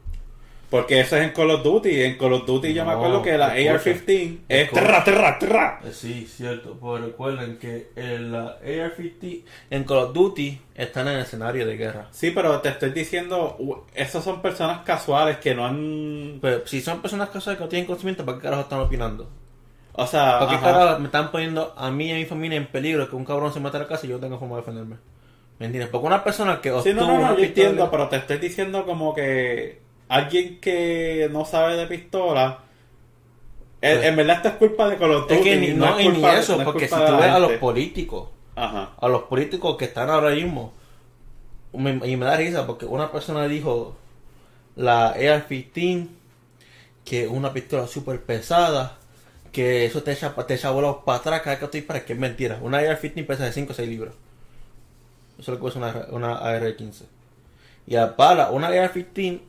Porque 0.73 1.01
eso 1.01 1.19
es 1.19 1.25
en 1.25 1.33
Call 1.33 1.51
of 1.51 1.63
Duty, 1.63 2.03
en 2.03 2.17
Call 2.17 2.33
of 2.33 2.47
Duty 2.47 2.73
yo 2.73 2.87
me 2.87 2.93
acuerdo 2.93 3.21
que 3.21 3.37
la 3.37 3.55
escucha. 3.59 3.91
AR-15 3.91 4.39
es 4.49 4.71
terra, 4.71 5.05
terra, 5.05 5.39
terra. 5.39 5.81
Eh, 5.85 5.91
Sí, 5.93 6.27
cierto. 6.27 6.79
Pues 6.81 7.03
recuerden 7.03 7.59
que 7.59 7.91
en 7.95 8.33
la 8.33 8.57
AR-15 8.65 9.43
en 9.69 9.85
Call 9.85 9.99
of 9.99 10.15
Duty 10.15 10.59
están 10.75 11.09
en 11.09 11.19
escenario 11.19 11.67
de 11.67 11.77
guerra. 11.77 12.09
Sí, 12.11 12.31
pero 12.31 12.59
te 12.63 12.71
estoy 12.71 12.89
diciendo, 12.89 13.85
esos 13.95 14.25
son 14.25 14.41
personas 14.41 14.81
casuales 14.83 15.37
que 15.37 15.55
no 15.55 15.67
han... 15.67 16.39
Pero 16.41 16.67
si 16.67 16.81
son 16.81 17.03
personas 17.03 17.29
que 17.29 17.39
no 17.61 17.69
tienen 17.69 17.85
conocimiento, 17.85 18.25
¿para 18.25 18.39
qué 18.39 18.45
carajo 18.45 18.63
están 18.63 18.81
opinando? 18.81 19.29
O 19.93 20.07
sea, 20.07 20.39
¿Para 20.39 20.53
qué 20.53 20.65
carajo 20.65 20.99
me 21.01 21.05
están 21.05 21.31
poniendo 21.31 21.75
a 21.77 21.91
mí 21.91 22.07
y 22.07 22.13
a 22.13 22.15
mi 22.15 22.25
familia 22.25 22.57
en 22.57 22.69
peligro 22.69 23.11
que 23.11 23.17
un 23.17 23.27
cabrón 23.27 23.53
se 23.53 23.61
meta 23.61 23.77
a 23.77 23.83
la 23.83 23.89
casa 23.89 24.07
y 24.07 24.09
yo 24.09 24.19
tengo 24.19 24.39
forma 24.39 24.55
de 24.55 24.63
defenderme? 24.63 24.97
¿Me 25.59 25.67
entiendes? 25.67 25.91
Porque 25.91 26.07
una 26.07 26.25
persona 26.25 26.63
que 26.63 26.71
Sí, 26.81 26.95
no, 26.95 27.07
no, 27.07 27.19
no, 27.21 27.37
yo 27.37 27.45
entiendo, 27.45 27.91
pero 27.91 28.09
te 28.09 28.17
estoy 28.17 28.39
diciendo 28.39 28.87
como 28.87 29.15
que 29.15 29.82
alguien 30.15 30.61
que 30.61 31.29
no 31.33 31.45
sabe 31.45 31.77
de 31.77 31.87
pistola, 31.87 32.61
en, 33.81 33.97
Pues- 33.97 34.07
en 34.09 34.17
verdad 34.17 34.37
esto 34.37 34.49
es 34.49 34.55
culpa 34.57 34.89
de 34.89 34.97
Call. 34.97 35.25
Es 35.29 35.41
que 35.41 35.57
ni, 35.57 35.69
no, 35.69 35.99
y 36.01 36.09
ni 36.09 36.13
culpa- 36.15 36.39
eso, 36.39 36.55
no 36.55 36.61
es 36.61 36.65
porque 36.67 36.89
si 36.89 36.95
tú 36.95 37.17
ves 37.17 37.31
a 37.31 37.39
los 37.39 37.53
políticos, 37.53 38.29
Ajá. 38.55 38.91
a 39.01 39.09
los 39.09 39.23
políticos 39.25 39.77
que 39.77 39.87
están 39.87 40.09
ahora 40.11 40.31
mismo, 40.31 40.73
me- 41.73 42.07
y 42.09 42.17
me 42.17 42.27
da 42.27 42.37
risa 42.37 42.67
porque 42.67 42.85
una 42.87 43.11
persona 43.11 43.49
dijo 43.49 43.97
la 44.77 45.09
AR-15, 45.15 46.09
que 47.05 47.25
es 47.25 47.29
una 47.31 47.53
pistola 47.53 47.87
súper 47.87 48.21
pesada, 48.21 48.99
que 49.51 49.85
eso 49.85 50.03
te 50.03 50.13
echa, 50.13 50.35
te 50.47 50.55
echa 50.55 50.71
bolas 50.71 50.97
para 51.05 51.19
atrás 51.19 51.41
cada 51.41 51.51
vez 51.57 51.61
que 51.61 51.67
tú 51.67 51.73
disparas, 51.79 52.03
que 52.05 52.13
es 52.15 52.19
mentira. 52.19 52.59
Una 52.63 52.79
AR-15 52.79 53.27
pesa 53.27 53.45
de 53.45 53.53
5 53.53 53.73
o 53.73 53.75
6 53.75 53.89
libras. 53.89 54.15
Eso 55.39 55.53
es 55.53 55.59
lo 55.59 55.61
que 55.65 55.69
es 55.71 55.77
una, 55.77 56.07
una 56.11 56.37
AR-15. 56.39 57.05
Y 57.87 57.95
la 57.95 58.07
bala, 58.17 58.51
una 58.51 58.69
AR-15 58.69 59.41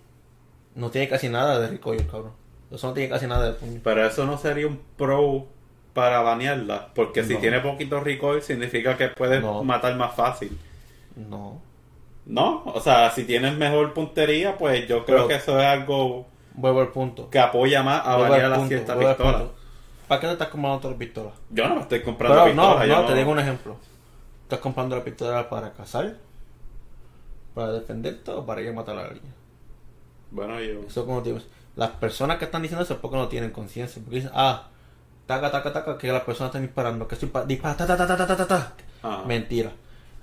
no 0.75 0.89
tiene 0.89 1.07
casi 1.07 1.29
nada 1.29 1.59
de 1.59 1.67
recoil, 1.67 2.05
cabrón. 2.07 2.31
Eso 2.71 2.87
no 2.87 2.93
tiene 2.93 3.09
casi 3.09 3.27
nada 3.27 3.45
de 3.45 3.53
puño. 3.53 3.81
Pero 3.83 4.05
eso 4.05 4.25
no 4.25 4.37
sería 4.37 4.67
un 4.67 4.79
pro 4.97 5.45
para 5.93 6.21
banearla, 6.21 6.89
porque 6.95 7.23
si 7.23 7.35
tiene 7.35 7.59
poquito 7.59 7.99
recoil 7.99 8.41
significa 8.41 8.97
que 8.97 9.09
puedes 9.09 9.41
No. 9.41 9.63
matar 9.63 9.95
más 9.95 10.15
fácil. 10.15 10.57
No. 11.15 11.61
¿No? 12.25 12.63
O 12.65 12.79
sea, 12.79 13.11
si 13.11 13.25
tienes 13.25 13.55
mejor 13.57 13.93
puntería, 13.93 14.57
pues 14.57 14.87
yo 14.87 15.05
creo 15.05 15.17
Pero- 15.17 15.27
que 15.27 15.35
eso 15.35 15.59
es 15.59 15.65
algo 15.65 16.25
Vuelvo 16.55 16.81
al 16.81 16.87
punto. 16.89 17.29
que 17.29 17.37
apoya 17.39 17.83
más 17.83 18.01
a 18.05 18.15
banear 18.15 18.45
al 18.45 18.49
la 18.51 18.55
punto, 18.57 18.69
cierta 18.69 18.95
vuelvo 18.95 19.09
al 19.09 19.15
pistola. 19.17 19.37
punto. 19.39 19.53
¿Para 20.07 20.21
qué 20.21 20.27
te 20.27 20.33
estás 20.33 20.47
comprando 20.47 20.77
otra 20.87 20.97
pistola? 20.97 21.31
Yo 21.51 21.67
no 21.67 21.75
me 21.75 21.81
estoy 21.81 22.01
comprando 22.01 22.37
Pero 22.43 22.53
pistola. 22.55 22.79
no, 22.79 22.85
yo 22.85 23.01
no, 23.01 23.07
te 23.07 23.13
digo 23.15 23.31
un 23.31 23.39
ejemplo. 23.39 23.75
¿Estás 24.43 24.59
comprando 24.59 24.95
la 24.95 25.03
pistola 25.03 25.49
para 25.49 25.71
cazar? 25.73 26.15
¿Para 27.53 27.71
defenderte 27.73 28.31
o 28.31 28.45
para 28.45 28.61
ir 28.61 28.69
a 28.69 28.73
matar 28.73 28.97
a 28.97 29.01
alguien? 29.05 29.33
Bueno, 30.33 30.59
yo. 30.59 30.81
Eso 30.87 31.05
como 31.05 31.21
te... 31.21 31.33
Las 31.75 31.91
personas 31.91 32.37
que 32.37 32.45
están 32.45 32.61
diciendo 32.61 32.83
eso 32.83 32.95
es 32.95 32.99
porque 32.99 33.17
no 33.17 33.27
tienen 33.27 33.51
conciencia. 33.51 34.01
Porque 34.01 34.17
dicen, 34.17 34.31
ah, 34.33 34.67
taca, 35.25 35.51
taca, 35.51 35.71
taca, 35.71 35.97
que 35.97 36.11
las 36.11 36.23
personas 36.23 36.49
están 36.49 36.63
disparando, 36.63 37.07
que 37.07 37.15
estoy 37.15 37.31
dispara, 37.47 37.77
ta, 37.77 37.87
ta, 37.87 37.95
ta, 37.95 38.17
ta, 38.17 38.35
ta, 38.35 38.47
ta. 38.47 38.73
Ajá. 39.01 39.23
Mentira. 39.25 39.71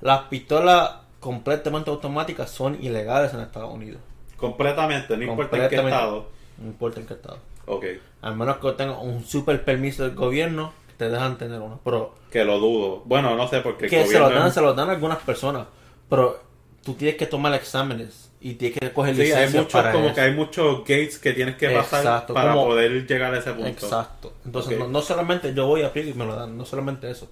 Las 0.01 0.23
pistolas 0.23 0.90
completamente 1.18 1.90
automáticas 1.90 2.51
son 2.51 2.83
ilegales 2.83 3.33
en 3.35 3.40
Estados 3.40 3.73
Unidos. 3.73 4.01
Completamente, 4.37 5.16
no 5.16 5.23
importa 5.25 5.51
completamente, 5.51 5.77
en 5.77 5.83
qué 5.83 5.88
estado. 5.88 6.29
No 6.59 6.66
importa 6.66 7.01
en 7.01 7.07
qué 7.07 7.14
estado. 7.14 7.38
Ok. 7.66 7.85
Al 8.23 8.37
menos 8.37 8.57
que 8.57 8.73
tenga 8.73 8.99
un 8.99 9.25
super 9.25 9.64
permiso 9.64 10.05
del 10.05 10.14
gobierno, 10.14 10.73
te 10.96 11.09
dejan 11.09 11.37
tener 11.37 11.61
uno. 11.61 11.81
Pero, 11.85 12.14
que 12.31 12.44
lo 12.44 12.59
dudo. 12.59 13.03
Bueno, 13.05 13.37
no 13.37 13.49
sé 13.49 13.61
por 13.61 13.77
qué. 13.77 13.88
Que 13.88 14.07
se 14.07 14.18
lo 14.18 14.31
dan, 14.31 14.53
se 14.53 14.61
lo 14.61 14.75
dan 14.75 14.88
algunas 14.88 15.18
personas. 15.18 15.66
Pero 16.09 16.40
tú 16.83 16.94
tienes 16.94 17.16
que 17.16 17.27
tomar 17.27 17.55
exámenes 17.55 18.29
y 18.40 18.55
tienes 18.55 18.79
que 18.79 18.92
coger 18.92 19.14
Sí, 19.14 19.20
hay 19.22 19.26
licencia 19.29 19.61
muchos, 19.61 19.72
para 19.72 19.92
como 19.92 20.07
eso. 20.07 20.14
que 20.14 20.20
hay 20.22 20.33
muchos 20.33 20.79
gates 20.81 21.18
que 21.18 21.33
tienes 21.33 21.57
que 21.57 21.68
pasar 21.70 22.00
Exacto, 22.00 22.35
para 22.35 22.53
como- 22.53 22.66
poder 22.68 23.07
llegar 23.07 23.35
a 23.35 23.38
ese 23.38 23.53
punto. 23.53 23.68
Exacto. 23.68 24.33
Entonces, 24.46 24.79
no, 24.79 24.88
no 24.88 25.03
solamente 25.03 25.53
yo 25.55 25.66
voy 25.66 25.83
a 25.83 25.88
aplicar 25.88 26.11
y 26.11 26.14
me 26.18 26.24
lo 26.26 26.35
dan, 26.37 26.57
no 26.57 26.64
solamente 26.64 27.11
eso, 27.11 27.31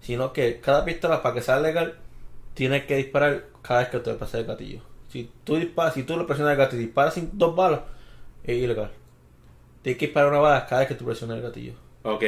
sino 0.00 0.32
que 0.32 0.60
cada 0.60 0.84
pistola, 0.84 1.22
para 1.22 1.34
que 1.36 1.42
sea 1.42 1.60
legal, 1.60 1.94
tienes 2.54 2.84
que 2.84 2.96
disparar 2.96 3.44
cada 3.62 3.80
vez 3.80 3.88
que 3.90 3.98
te 4.00 4.14
pase 4.14 4.38
el 4.38 4.44
gatillo. 4.46 4.80
Si 5.08 5.30
tú 5.44 5.56
disparas, 5.56 5.94
si 5.94 6.02
tú 6.04 6.16
le 6.18 6.24
presionas 6.24 6.52
el 6.52 6.58
gatillo 6.58 6.82
y 6.82 6.86
disparas 6.86 7.14
sin 7.14 7.30
dos 7.34 7.54
balas, 7.54 7.80
es 8.44 8.56
ilegal. 8.56 8.90
Tienes 9.82 9.98
que 9.98 10.06
disparar 10.06 10.30
una 10.30 10.40
bala 10.40 10.66
cada 10.66 10.80
vez 10.80 10.88
que 10.88 10.94
tú 10.94 11.04
presionas 11.04 11.36
el 11.36 11.42
gatillo. 11.42 11.72
Ok, 12.02 12.24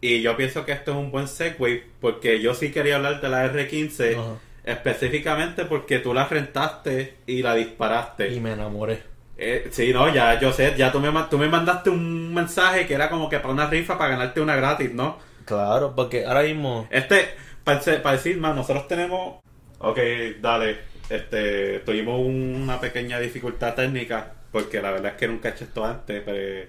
y 0.00 0.20
yo 0.22 0.36
pienso 0.36 0.64
que 0.66 0.72
esto 0.72 0.90
es 0.90 0.96
un 0.96 1.10
buen 1.10 1.28
segue 1.28 1.84
porque 2.00 2.40
yo 2.42 2.52
sí 2.54 2.70
quería 2.72 2.96
hablar 2.96 3.20
de 3.20 3.28
la 3.28 3.46
R15 3.46 4.16
Ajá. 4.18 4.34
Específicamente 4.64 5.64
porque 5.66 5.98
tú 5.98 6.14
la 6.14 6.26
rentaste 6.26 7.18
y 7.26 7.42
la 7.42 7.54
disparaste. 7.54 8.32
Y 8.32 8.40
me 8.40 8.52
enamoré. 8.52 9.02
Eh, 9.36 9.68
sí, 9.70 9.92
no, 9.92 10.12
ya 10.12 10.38
yo 10.40 10.52
sé, 10.52 10.74
ya 10.76 10.92
tú 10.92 11.00
me, 11.00 11.10
tú 11.28 11.38
me 11.38 11.48
mandaste 11.48 11.90
un 11.90 12.32
mensaje 12.32 12.86
que 12.86 12.94
era 12.94 13.10
como 13.10 13.28
que 13.28 13.40
para 13.40 13.52
una 13.52 13.66
rifa 13.66 13.98
para 13.98 14.10
ganarte 14.10 14.40
una 14.40 14.56
gratis, 14.56 14.92
¿no? 14.92 15.18
Claro, 15.44 15.92
porque 15.94 16.24
ahora 16.24 16.42
mismo 16.42 16.88
Este, 16.90 17.34
para, 17.64 17.80
decir 18.12 18.38
más, 18.38 18.54
nosotros 18.54 18.88
tenemos... 18.88 19.40
Ok, 19.78 19.98
dale, 20.40 20.78
este, 21.10 21.80
tuvimos 21.80 22.20
una 22.20 22.80
pequeña 22.80 23.18
dificultad 23.18 23.74
técnica 23.74 24.32
porque 24.50 24.80
la 24.80 24.92
verdad 24.92 25.12
es 25.12 25.18
que 25.18 25.28
nunca 25.28 25.48
he 25.48 25.52
hecho 25.52 25.64
esto 25.64 25.84
antes, 25.84 26.22
pero, 26.24 26.66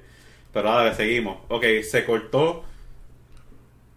pero 0.51 0.71
dale, 0.71 0.95
seguimos. 0.95 1.37
Ok, 1.49 1.65
se 1.83 2.03
cortó. 2.03 2.65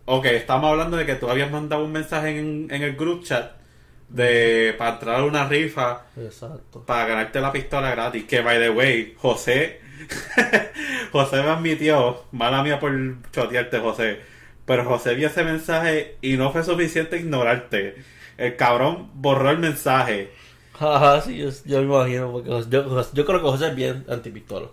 Ok, 0.04 0.26
estamos 0.26 0.70
hablando 0.70 0.98
de 0.98 1.06
que 1.06 1.14
tú 1.14 1.28
habías 1.28 1.50
mandado 1.50 1.84
un 1.84 1.92
mensaje 1.92 2.38
en, 2.38 2.68
en 2.70 2.82
el 2.82 2.96
group 2.96 3.24
chat 3.24 3.57
de 4.08 4.74
para 4.78 4.92
entrar 4.92 5.20
a 5.20 5.24
una 5.24 5.46
rifa 5.48 6.06
Exacto. 6.16 6.84
para 6.86 7.06
ganarte 7.06 7.40
la 7.40 7.52
pistola 7.52 7.90
gratis. 7.90 8.24
Que 8.24 8.40
by 8.40 8.58
the 8.58 8.70
way, 8.70 9.14
José, 9.18 9.80
José 11.12 11.42
me 11.42 11.50
admitió, 11.50 12.24
mala 12.32 12.62
mía 12.62 12.78
por 12.80 12.92
chotearte, 13.32 13.78
José. 13.78 14.20
Pero 14.64 14.84
José 14.84 15.14
vio 15.14 15.28
ese 15.28 15.44
mensaje 15.44 16.16
y 16.20 16.36
no 16.36 16.52
fue 16.52 16.62
suficiente 16.62 17.16
ignorarte. 17.18 17.96
El 18.36 18.56
cabrón 18.56 19.10
borró 19.14 19.50
el 19.50 19.58
mensaje. 19.58 20.30
Ajá, 20.78 21.20
sí, 21.22 21.38
yo, 21.38 21.48
yo 21.64 21.78
me 21.78 21.84
imagino, 21.84 22.30
porque 22.30 22.50
yo, 22.68 23.12
yo 23.12 23.24
creo 23.26 23.40
que 23.40 23.48
José 23.48 23.68
es 23.68 23.74
bien 23.74 24.04
antipistola. 24.08 24.68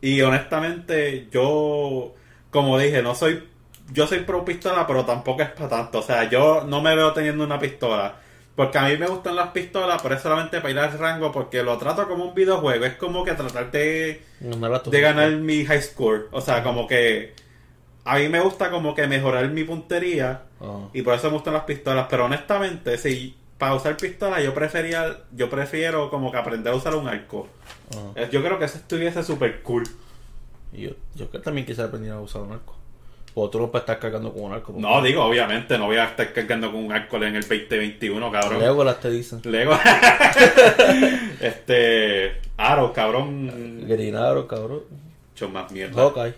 Y 0.00 0.20
honestamente, 0.22 1.28
yo, 1.30 2.14
como 2.50 2.78
dije, 2.78 3.02
no 3.02 3.14
soy, 3.14 3.44
yo 3.92 4.06
soy 4.06 4.20
pro 4.20 4.44
pistola, 4.44 4.86
pero 4.86 5.04
tampoco 5.04 5.42
es 5.42 5.50
para 5.50 5.68
tanto. 5.68 6.00
O 6.00 6.02
sea, 6.02 6.28
yo 6.28 6.64
no 6.66 6.82
me 6.82 6.94
veo 6.96 7.12
teniendo 7.12 7.44
una 7.44 7.58
pistola. 7.58 8.16
Porque 8.56 8.78
a 8.78 8.84
mí 8.88 8.96
me 8.96 9.06
gustan 9.08 9.34
las 9.34 9.48
pistolas, 9.48 10.00
pero 10.00 10.14
es 10.14 10.22
solamente 10.22 10.60
para 10.60 10.70
ir 10.70 10.78
al 10.78 10.96
rango, 10.98 11.32
porque 11.32 11.62
lo 11.62 11.76
trato 11.76 12.06
como 12.06 12.24
un 12.24 12.34
videojuego. 12.34 12.84
Es 12.84 12.94
como 12.94 13.24
que 13.24 13.32
tratar 13.32 13.70
de, 13.72 14.22
Ganar 14.40 14.74
a 14.74 14.82
tu 14.82 14.90
de 14.90 15.00
ganar 15.00 15.30
mi 15.32 15.64
high 15.64 15.82
score. 15.82 16.28
O 16.30 16.40
sea, 16.40 16.62
como 16.62 16.86
que 16.86 17.34
a 18.04 18.18
mí 18.18 18.28
me 18.28 18.40
gusta 18.40 18.70
como 18.70 18.94
que 18.94 19.06
mejorar 19.08 19.48
mi 19.50 19.64
puntería 19.64 20.42
Ajá. 20.60 20.88
y 20.92 21.02
por 21.02 21.14
eso 21.14 21.28
me 21.28 21.34
gustan 21.34 21.54
las 21.54 21.64
pistolas. 21.64 22.06
Pero 22.08 22.26
honestamente, 22.26 22.96
si 22.96 23.36
para 23.58 23.74
usar 23.74 23.96
pistola 23.96 24.40
yo 24.40 24.54
prefería, 24.54 25.22
yo 25.32 25.50
prefiero 25.50 26.08
como 26.10 26.30
que 26.30 26.36
aprender 26.38 26.72
a 26.72 26.76
usar 26.76 26.94
un 26.94 27.08
arco. 27.08 27.48
Ajá. 27.90 28.22
Eh, 28.22 28.28
Yo 28.30 28.40
creo 28.40 28.58
que 28.60 28.66
eso 28.66 28.78
estuviese 28.78 29.24
súper 29.24 29.62
cool. 29.62 29.84
Yo, 30.72 30.90
yo 31.16 31.28
que 31.30 31.38
también 31.40 31.66
quisiera 31.66 31.88
aprender 31.88 32.12
a 32.12 32.20
usar 32.20 32.42
un 32.42 32.52
arco. 32.52 32.76
O 33.36 33.50
tú 33.50 33.58
no 33.58 33.68
puedes 33.70 33.82
estar 33.82 33.98
cargando 33.98 34.32
con 34.32 34.44
un 34.44 34.52
arco. 34.52 34.72
porque- 34.72 34.80
No, 34.80 35.02
digo, 35.02 35.24
obviamente, 35.24 35.76
no 35.76 35.86
voy 35.86 35.96
a 35.96 36.04
estar 36.04 36.32
cargando 36.32 36.70
con 36.70 36.84
un 36.84 36.92
arco 36.92 37.16
en 37.16 37.34
el 37.34 37.42
2021, 37.42 38.30
cabrón. 38.30 38.60
Legolas 38.60 39.00
te 39.00 39.10
dicen. 39.10 39.40
Lego. 39.44 39.76
este. 41.40 42.40
Aro, 42.56 42.92
cabrón. 42.92 43.84
Grinaro, 43.86 44.46
cabrón. 44.46 44.82
Mucho 45.32 45.48
más 45.48 45.70
mierda. 45.72 46.00
Hawkeye. 46.00 46.34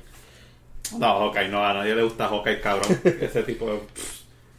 No, 0.98 1.18
Hawkeye, 1.20 1.48
no, 1.48 1.64
a 1.64 1.74
nadie 1.74 1.94
le 1.94 2.02
gusta 2.02 2.28
Hawkeye, 2.28 2.60
cabrón. 2.60 2.98
Ese 3.20 3.42
tipo 3.42 3.66
de. 3.70 3.80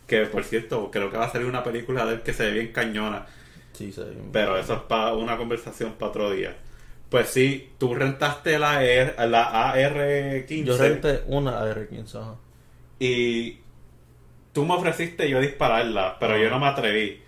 Que 0.06 0.22
por 0.28 0.44
cierto, 0.44 0.90
creo 0.92 1.10
que 1.12 1.18
va 1.18 1.26
a 1.26 1.32
salir 1.32 1.48
una 1.48 1.64
película 1.64 2.06
de 2.06 2.16
él 2.16 2.22
que 2.22 2.34
se 2.34 2.46
ve 2.46 2.52
bien 2.52 2.72
cañona. 2.72 3.26
Sí, 3.74 3.92
sí. 3.92 4.02
Pero 4.32 4.58
eso 4.58 4.74
es 4.76 4.80
para 4.82 5.14
una 5.14 5.38
conversación 5.38 5.94
para 5.94 6.10
otro 6.10 6.32
día. 6.32 6.56
Pues 7.10 7.30
sí, 7.30 7.70
tú 7.78 7.96
rentaste 7.96 8.60
la, 8.60 8.84
R- 8.84 9.16
la 9.30 9.72
AR-15 9.74 10.64
Yo 10.66 10.78
renté 10.78 11.22
una 11.28 11.60
AR-15, 11.62 12.16
ajá. 12.22 12.36
y 13.00 13.60
tú 14.52 14.66
me 14.66 14.74
ofreciste 14.74 15.30
yo 15.30 15.40
dispararla, 15.40 16.18
pero 16.20 16.38
yo 16.38 16.50
no 16.50 16.60
me 16.60 16.68
atreví. 16.68 17.22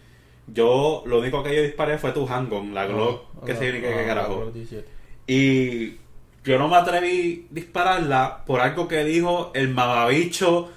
Yo, 0.47 1.03
lo 1.05 1.19
único 1.19 1.43
que 1.43 1.55
yo 1.55 1.61
disparé 1.61 1.97
fue 1.97 2.11
tu 2.11 2.27
handgun, 2.27 2.73
la 2.73 2.87
Glock, 2.87 3.45
que 3.45 3.55
se 3.55 3.71
viene 3.71 3.81
que 3.87 3.93
ajá, 3.93 4.05
carajo. 4.05 4.35
Glock 4.41 4.53
17. 4.53 4.87
Y 5.27 5.97
yo 6.43 6.57
no 6.57 6.67
me 6.67 6.75
atreví 6.75 7.47
a 7.49 7.53
dispararla 7.53 8.43
por 8.45 8.59
algo 8.59 8.87
que 8.87 9.03
dijo 9.05 9.51
el 9.53 9.69
mamabicho 9.69 10.71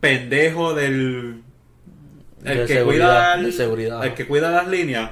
pendejo 0.00 0.74
del 0.74 1.42
el 2.44 2.58
De 2.58 2.66
que 2.66 2.82
cuida 2.84 3.36
de 3.38 3.50
seguridad. 3.52 4.04
el 4.04 4.14
que 4.14 4.26
cuida 4.26 4.50
las 4.50 4.68
líneas. 4.68 5.10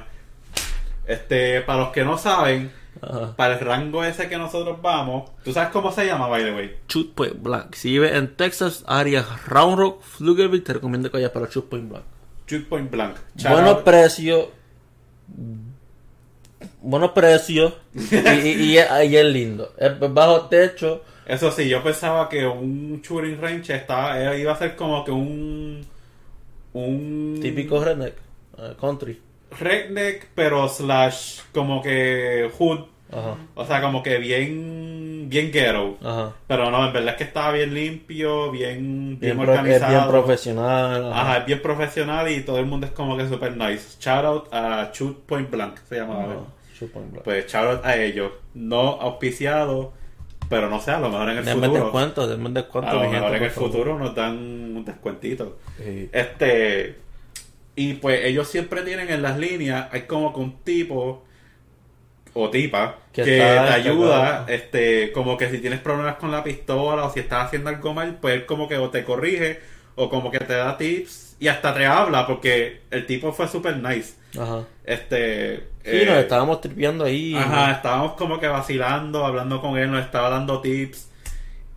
Este, 1.07 1.61
para 1.61 1.79
los 1.79 1.89
que 1.89 2.03
no 2.03 2.17
saben, 2.17 2.71
Ajá. 3.07 3.35
para 3.35 3.53
el 3.55 3.59
rango 3.59 4.03
ese 4.03 4.27
que 4.29 4.37
nosotros 4.37 4.81
vamos, 4.81 5.29
¿tú 5.43 5.51
sabes 5.53 5.69
cómo 5.69 5.91
se 5.91 6.05
llama, 6.05 6.27
by 6.27 6.43
the 6.43 6.53
way? 6.53 6.75
Shoot 6.89 7.13
Point 7.13 7.41
Blank. 7.41 7.75
Si 7.75 7.89
vives 7.91 8.13
en 8.13 8.35
Texas, 8.35 8.83
área 8.87 9.25
Round 9.47 9.77
Rock, 9.77 10.01
Pflugerville, 10.01 10.63
te 10.63 10.73
recomiendo 10.73 11.09
que 11.11 11.17
vayas 11.17 11.31
para 11.31 11.47
Shoot 11.47 11.69
Point 11.69 11.89
Blank. 11.89 12.03
Shoot 12.47 12.67
Point 12.67 12.89
Blank. 12.91 13.15
Buenos 13.49 13.77
precios. 13.83 14.47
Buenos 16.81 17.11
precios. 17.11 17.73
y, 17.93 18.15
y, 18.47 18.51
y 18.73 18.77
es- 18.77 18.87
y 19.09 19.15
es 19.17 19.25
lindo. 19.25 19.73
Es 19.77 19.91
bajo 19.99 20.41
techo. 20.47 21.03
Eso 21.25 21.51
sí, 21.51 21.67
yo 21.67 21.81
pensaba 21.83 22.29
que 22.29 22.45
un 22.45 23.01
shooting 23.01 23.41
range 23.41 23.75
estaba, 23.75 24.35
iba 24.35 24.51
a 24.53 24.57
ser 24.57 24.75
como 24.75 25.03
que 25.03 25.11
un 25.11 25.83
un 26.73 27.39
Típico 27.41 27.83
redneck. 27.83 28.13
eh, 28.59 28.73
country. 28.79 29.19
redneck, 29.59 30.27
pero 30.35 30.67
slash 30.69 31.39
como 31.53 31.81
que 31.81 32.51
hood, 32.59 32.81
Ajá. 33.11 33.35
o 33.55 33.65
sea, 33.65 33.81
como 33.81 34.01
que 34.03 34.17
bien 34.17 35.25
bien 35.29 35.51
ghetto. 35.51 35.97
Ajá. 36.03 36.33
Pero 36.47 36.69
no, 36.71 36.85
en 36.85 36.93
verdad 36.93 37.11
es 37.13 37.17
que 37.17 37.23
estaba 37.23 37.51
bien 37.51 37.73
limpio, 37.73 38.51
bien 38.51 39.17
bien, 39.19 39.19
Bien, 39.19 39.37
pro- 39.37 39.53
es 39.53 39.59
organizado. 39.59 39.91
bien 39.93 40.07
profesional. 40.09 41.11
ajá. 41.11 41.21
Ajá, 41.21 41.37
es 41.39 41.45
bien 41.45 41.61
profesional 41.61 42.29
y 42.31 42.41
todo 42.41 42.59
el 42.59 42.65
mundo 42.65 42.85
es 42.87 42.93
como 42.93 43.17
que 43.17 43.27
super 43.27 43.55
nice. 43.57 43.97
Shout 43.99 44.25
out 44.25 44.53
a 44.53 44.91
Shoot 44.93 45.25
Point 45.25 45.49
Blank, 45.49 45.77
se 45.89 45.95
llama. 45.95 46.23
Ajá, 46.23 46.35
Shoot 46.77 46.91
Point 46.91 47.11
Blank. 47.11 47.23
Pues 47.23 47.47
shout 47.51 47.65
out 47.77 47.85
a 47.85 47.97
ellos. 47.97 48.31
No 48.53 48.79
auspiciado, 49.01 49.93
pero 50.49 50.69
no 50.69 50.79
sé, 50.79 50.91
a 50.91 50.99
lo 50.99 51.09
mejor 51.09 51.29
en 51.29 51.37
el 51.39 51.45
Denme 51.45 51.67
futuro. 51.67 51.83
descuento, 51.85 52.27
denme 52.27 52.49
descuento. 52.51 52.89
A 52.91 52.93
lo 52.93 52.99
mejor 53.01 53.15
gente, 53.21 53.37
en 53.37 53.43
el 53.43 53.51
futuro 53.51 53.97
nos 53.99 54.13
dan 54.15 54.33
un 54.37 54.85
descuentito. 54.85 55.57
Sí. 55.77 56.09
Este. 56.11 56.97
Y 57.75 57.95
pues 57.95 58.23
ellos 58.25 58.47
siempre 58.47 58.83
tienen 58.83 59.09
en 59.09 59.21
las 59.21 59.37
líneas, 59.37 59.87
hay 59.91 60.01
como 60.03 60.33
que 60.33 60.39
un 60.39 60.57
tipo 60.59 61.23
o 62.37 62.49
tipa 62.49 62.97
que, 63.13 63.23
Que 63.23 63.31
te 63.31 63.37
está 63.37 63.73
ayuda, 63.73 64.45
este, 64.49 65.11
como 65.13 65.37
que 65.37 65.49
si 65.49 65.59
tienes 65.59 65.79
problemas 65.79 66.15
con 66.15 66.31
la 66.31 66.43
pistola 66.43 67.05
o 67.05 67.13
si 67.13 67.21
estás 67.21 67.45
haciendo 67.45 67.69
algo 67.69 67.93
mal, 67.93 68.17
pues 68.21 68.35
él 68.35 68.45
como 68.45 68.67
que 68.67 68.77
o 68.77 68.89
te 68.89 69.05
corrige 69.05 69.61
o 69.95 70.09
como 70.09 70.29
que 70.29 70.39
te 70.39 70.53
da 70.53 70.77
tips 70.77 71.37
y 71.39 71.47
hasta 71.47 71.73
te 71.73 71.85
habla 71.85 72.27
porque 72.27 72.81
el 72.91 73.05
tipo 73.05 73.31
fue 73.31 73.47
super 73.47 73.77
nice. 73.77 74.15
Ajá. 74.37 74.65
Este. 74.83 75.57
Sí, 75.83 75.91
eh, 76.01 76.05
nos 76.05 76.17
estábamos 76.17 76.59
tripeando 76.59 77.05
ahí. 77.05 77.35
Ajá, 77.35 77.71
estábamos 77.71 78.13
como 78.13 78.39
que 78.39 78.47
vacilando, 78.47 79.25
hablando 79.25 79.61
con 79.61 79.77
él, 79.77 79.89
nos 79.89 80.03
estaba 80.03 80.29
dando 80.29 80.59
tips 80.59 81.09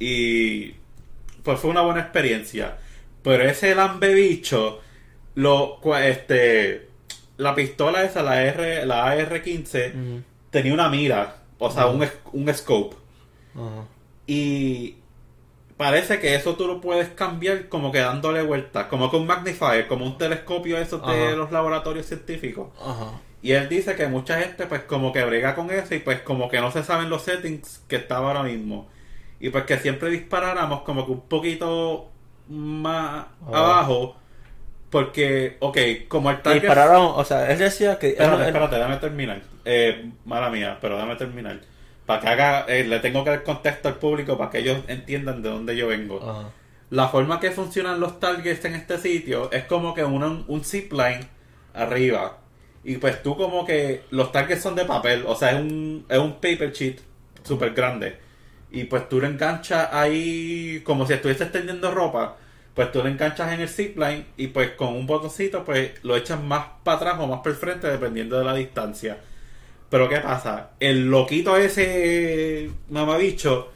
y 0.00 0.74
pues 1.44 1.61
fue 1.61 1.70
una 1.70 1.82
buena 1.82 2.00
experiencia. 2.00 2.78
Pero 3.22 3.44
ese 3.44 3.76
lambe 3.76 4.12
bicho, 4.12 4.80
lo, 5.36 5.80
este, 6.00 6.88
la 7.36 7.54
pistola 7.54 8.02
esa, 8.02 8.22
la 8.22 8.42
R, 8.42 8.86
la 8.86 9.06
AR-15, 9.06 9.94
Ujú. 9.94 10.22
Tenía 10.51 10.74
una 10.74 10.88
mira, 10.88 11.36
o 11.59 11.70
sea, 11.70 11.86
un, 11.86 12.07
un 12.32 12.55
scope. 12.55 12.96
Y 14.26 14.96
parece 15.76 16.20
que 16.20 16.34
eso 16.34 16.57
tú 16.57 16.66
lo 16.66 16.80
puedes 16.80 17.09
cambiar 17.11 17.68
como 17.68 17.92
que 17.92 18.01
dándole 18.01 18.42
vueltas, 18.42 18.86
como 18.86 19.11
que 19.11 19.16
un 19.16 19.26
magnifier, 19.26 19.88
como 19.88 20.05
un 20.05 20.18
telescopio 20.18 20.78
esos 20.78 21.07
de 21.07 21.36
los 21.36 21.51
laboratorios 21.53 22.07
científicos. 22.07 22.68
Y 23.40 23.53
él 23.53 23.68
dice 23.68 23.94
que 23.96 24.09
mucha 24.09 24.40
gente 24.40 24.66
pues 24.66 24.82
como 24.82 25.12
que 25.12 25.24
brega 25.24 25.55
con 25.55 25.70
eso 25.70 25.94
y 25.94 26.01
pues 26.01 26.20
como 26.22 26.49
que 26.51 26.61
no 26.61 26.72
se 26.72 26.82
saben 26.82 27.09
los 27.09 27.22
settings 27.22 27.84
que 27.88 27.96
estaba 27.96 28.28
ahora 28.28 28.42
mismo. 28.42 28.88
Y 29.40 29.51
pues 29.51 29.64
que 29.64 29.78
siempre 29.78 30.11
disparáramos 30.11 30.82
como 30.82 31.07
que 31.07 31.12
un 31.12 31.20
poquito 31.22 32.11
más 32.49 33.26
Abajo. 33.46 34.16
Porque, 34.91 35.57
ok, 35.61 35.78
como 36.09 36.30
el 36.30 36.36
Que 36.39 36.43
target... 36.43 36.61
dispararon, 36.62 37.12
o 37.14 37.24
sea, 37.24 37.51
él 37.51 37.59
decía 37.59 37.99
que. 37.99 38.11
Espérate, 38.11 38.47
espérate, 38.47 38.76
déjame 38.76 38.97
terminar. 38.97 39.41
Eh, 39.64 40.11
mala 40.24 40.51
mía, 40.51 40.78
pero 40.80 40.95
déjame 40.95 41.16
terminar. 41.16 41.61
Para 42.07 42.20
que 42.20 42.28
haga, 42.28 42.64
eh, 42.68 42.84
le 42.84 43.01
tengo 43.01 43.22
que 43.22 43.30
dar 43.30 43.43
contexto 43.43 43.89
al 43.89 43.97
público 43.97 44.39
para 44.39 44.51
que 44.51 44.61
ellos 44.61 44.78
entiendan 44.89 45.43
de 45.43 45.51
dónde 45.51 45.76
yo 45.76 45.89
vengo. 45.89 46.22
Ajá. 46.22 46.49
La 46.91 47.09
forma 47.09 47.39
que 47.39 47.51
funcionan 47.51 48.01
los 48.01 48.18
targets 48.18 48.64
en 48.64 48.74
este 48.74 48.97
sitio 48.97 49.51
es 49.53 49.64
como 49.64 49.93
que 49.93 50.05
un, 50.05 50.45
un 50.49 50.64
zipline 50.64 51.28
arriba. 51.74 52.39
Y 52.82 52.97
pues 52.97 53.22
tú 53.22 53.36
como 53.36 53.66
que 53.66 54.05
los 54.11 54.32
targets 54.32 54.62
son 54.62 54.74
de 54.74 54.86
papel, 54.86 55.24
o 55.26 55.34
sea, 55.34 55.51
es 55.51 55.61
un, 55.61 56.07
es 56.09 56.18
un 56.18 56.34
paper 56.34 56.72
sheet 56.72 57.01
súper 57.43 57.74
grande. 57.74 58.16
Y 58.70 58.84
pues 58.84 59.07
tú 59.09 59.20
lo 59.20 59.26
enganchas 59.26 59.91
ahí 59.93 60.80
como 60.84 61.07
si 61.07 61.12
estuvieses 61.12 61.53
tendiendo 61.53 61.91
ropa. 61.91 62.36
Pues 62.78 62.92
tú 62.92 63.02
lo 63.02 63.08
enganchas 63.08 63.52
en 63.52 63.60
el 63.60 63.68
zipline 63.68 64.24
y 64.36 64.46
pues 64.46 64.70
con 64.70 64.94
un 64.94 65.04
botoncito 65.04 65.64
pues 65.64 65.90
lo 66.04 66.16
echas 66.16 66.40
más 66.40 66.64
para 66.84 66.96
atrás 66.98 67.14
o 67.18 67.26
más 67.26 67.40
por 67.40 67.50
el 67.50 67.58
frente 67.58 67.88
dependiendo 67.88 68.38
de 68.38 68.44
la 68.44 68.54
distancia. 68.54 69.18
Pero 69.90 70.08
¿qué 70.08 70.18
pasa? 70.18 70.70
El 70.78 71.10
loquito 71.10 71.56
ese 71.56 72.70
mamabicho 72.88 73.72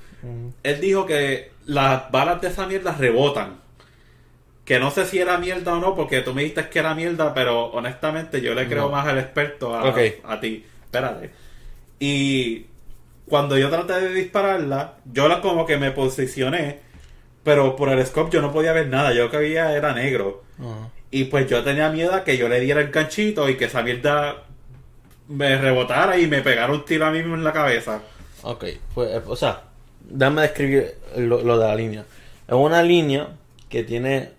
él 0.63 0.81
dijo 0.81 1.05
que 1.05 1.51
las 1.67 2.13
balas 2.13 2.41
de 2.41 2.47
esa 2.47 2.65
mierda 2.69 2.93
rebotan. 2.97 3.57
Que 4.65 4.79
no 4.79 4.93
sé 4.93 5.05
si 5.05 5.19
era 5.19 5.37
mierda 5.37 5.73
o 5.75 5.81
no, 5.81 5.97
porque 5.97 6.21
tú 6.21 6.33
me 6.33 6.43
dijiste 6.43 6.69
que 6.69 6.79
era 6.79 6.95
mierda, 6.95 7.35
pero 7.35 7.65
honestamente 7.73 8.41
yo 8.41 8.55
le 8.55 8.69
creo 8.69 8.83
No. 8.85 8.91
más 8.91 9.09
al 9.09 9.19
experto 9.19 9.75
a, 9.75 9.83
Ok. 9.91 9.99
a 10.29 10.39
ti. 10.39 10.65
Espérate. 10.85 11.31
Y 11.99 12.67
cuando 13.27 13.59
yo 13.59 13.69
traté 13.69 13.95
de 14.01 14.15
dispararla, 14.15 14.95
yo 15.13 15.27
la 15.27 15.41
como 15.41 15.67
que 15.67 15.77
me 15.77 15.91
posicioné, 15.91 16.92
pero 17.45 17.77
por 17.77 17.89
el 17.89 18.05
scope 18.07 18.31
yo 18.33 18.43
no 18.43 18.53
podía 18.53 18.73
ver 18.73 18.89
nada. 18.89 19.13
Yo 19.13 19.31
que 19.31 19.37
veía 19.39 19.75
era 19.77 19.93
negro. 19.95 20.43
Y 21.11 21.25
pues 21.25 21.49
yo 21.49 21.63
tenía 21.63 21.91
miedo 21.91 22.15
a 22.15 22.25
que 22.25 22.37
yo 22.39 22.49
le 22.49 22.61
diera 22.61 22.81
el 22.81 22.91
ganchito 22.91 23.49
y 23.49 23.57
que 23.57 23.67
esa 23.67 23.83
mierda 23.83 24.45
me 25.29 25.57
rebotara 25.59 26.19
y 26.19 26.27
me 26.27 26.41
pegara 26.43 26.73
un 26.73 26.85
tiro 26.85 27.07
a 27.07 27.11
mí 27.11 27.19
mismo 27.19 27.35
en 27.35 27.45
la 27.45 27.53
cabeza. 27.53 28.01
Ok, 28.43 28.65
pues, 28.95 29.11
eh, 29.11 29.23
o 29.27 29.37
sea, 29.37 29.63
déjame 30.01 30.43
describir 30.43 30.95
lo, 31.17 31.43
lo 31.43 31.59
de 31.59 31.67
la 31.69 31.75
línea. 31.75 32.05
Es 32.49 32.55
una 32.55 32.83
línea 32.83 33.29
que 33.69 33.85
tiene 33.85 34.31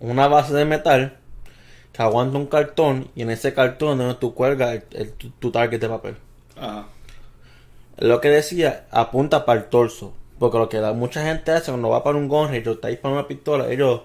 una 0.00 0.28
base 0.28 0.52
de 0.54 0.64
metal 0.64 1.16
que 1.92 2.02
aguanta 2.02 2.38
un 2.38 2.46
cartón 2.46 3.08
y 3.16 3.22
en 3.22 3.30
ese 3.30 3.52
cartón 3.54 3.98
donde 3.98 4.14
tú 4.14 4.34
cuelgas 4.34 4.74
el- 4.74 4.84
el- 5.00 5.12
tu, 5.12 5.30
tu 5.30 5.50
target 5.50 5.80
de 5.80 5.88
papel. 5.88 6.16
Ajá. 6.56 6.86
Lo 7.98 8.20
que 8.20 8.28
decía, 8.28 8.86
apunta 8.90 9.44
para 9.44 9.60
el 9.60 9.66
torso. 9.66 10.14
Porque 10.38 10.58
lo 10.58 10.68
que 10.68 10.78
la, 10.80 10.92
mucha 10.92 11.22
gente 11.24 11.50
hace 11.52 11.70
cuando 11.72 11.88
va 11.90 12.04
para 12.04 12.16
un 12.18 12.28
gun 12.28 12.48
o 12.50 12.52
está 12.54 12.88
disparando 12.88 13.20
una 13.20 13.28
pistola, 13.28 13.70
ellos 13.70 14.02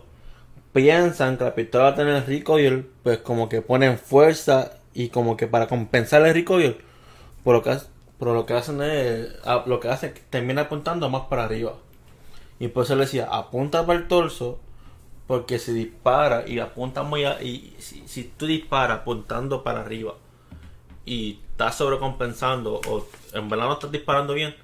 piensan 0.74 1.38
que 1.38 1.44
la 1.46 1.56
pistola 1.56 1.86
va 1.86 1.90
a 1.92 1.96
tener 1.96 2.28
recoil, 2.28 2.90
pues 3.04 3.20
como 3.20 3.50
que 3.50 3.62
ponen 3.62 3.98
fuerza 4.00 4.74
y 4.94 5.10
como 5.10 5.38
que 5.38 5.48
para 5.48 5.68
compensar 5.68 6.26
el 6.26 6.34
recoil, 6.34 6.78
por 7.44 7.56
lo 7.56 7.64
que, 7.64 7.78
pero 8.20 8.34
lo 8.34 8.46
que 8.46 8.54
hacen 8.54 8.82
es, 8.82 9.30
a- 9.46 9.64
lo 9.68 9.80
que 9.80 9.90
hacen 9.90 10.10
es 10.12 10.16
que 10.20 10.26
termina 10.30 10.64
apuntando 10.64 11.10
más 11.10 11.24
para 11.24 11.46
arriba. 11.46 11.76
Y 12.60 12.70
por 12.70 12.84
eso 12.86 12.96
le 12.96 13.02
decía, 13.04 13.28
apunta 13.32 13.86
para 13.86 14.00
el 14.00 14.08
torso, 14.08 14.60
porque 15.28 15.60
si 15.60 15.74
dispara 15.74 16.46
y 16.48 16.60
apunta 16.60 17.04
muy 17.04 17.26
a, 17.26 17.42
y 17.44 17.76
si, 17.80 18.08
si 18.08 18.26
tú 18.26 18.48
disparas 18.48 19.00
apuntando 19.02 19.64
para 19.64 19.82
arriba 19.82 20.16
y 21.06 21.40
estás 21.52 21.76
sobrecompensando 21.76 22.80
o 22.88 23.06
en 23.34 23.50
verdad 23.50 23.68
no 23.68 23.74
estás 23.74 23.92
disparando 23.92 24.34
bien, 24.34 24.56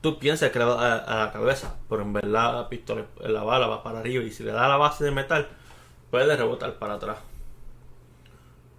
tú 0.00 0.18
piensas 0.18 0.50
que 0.50 0.58
le 0.58 0.64
va 0.64 0.74
a, 0.94 0.98
a 0.98 1.26
la 1.26 1.32
cabeza, 1.32 1.76
pero 1.88 2.02
en 2.02 2.12
verdad 2.12 2.54
la 2.54 2.68
pistola, 2.68 3.04
la 3.20 3.42
bala 3.42 3.66
va 3.66 3.82
para 3.82 4.00
arriba 4.00 4.24
y 4.24 4.30
si 4.30 4.42
le 4.42 4.52
da 4.52 4.68
la 4.68 4.76
base 4.76 5.04
de 5.04 5.10
metal, 5.10 5.48
puede 6.10 6.36
rebotar 6.36 6.74
para 6.74 6.94
atrás. 6.94 7.18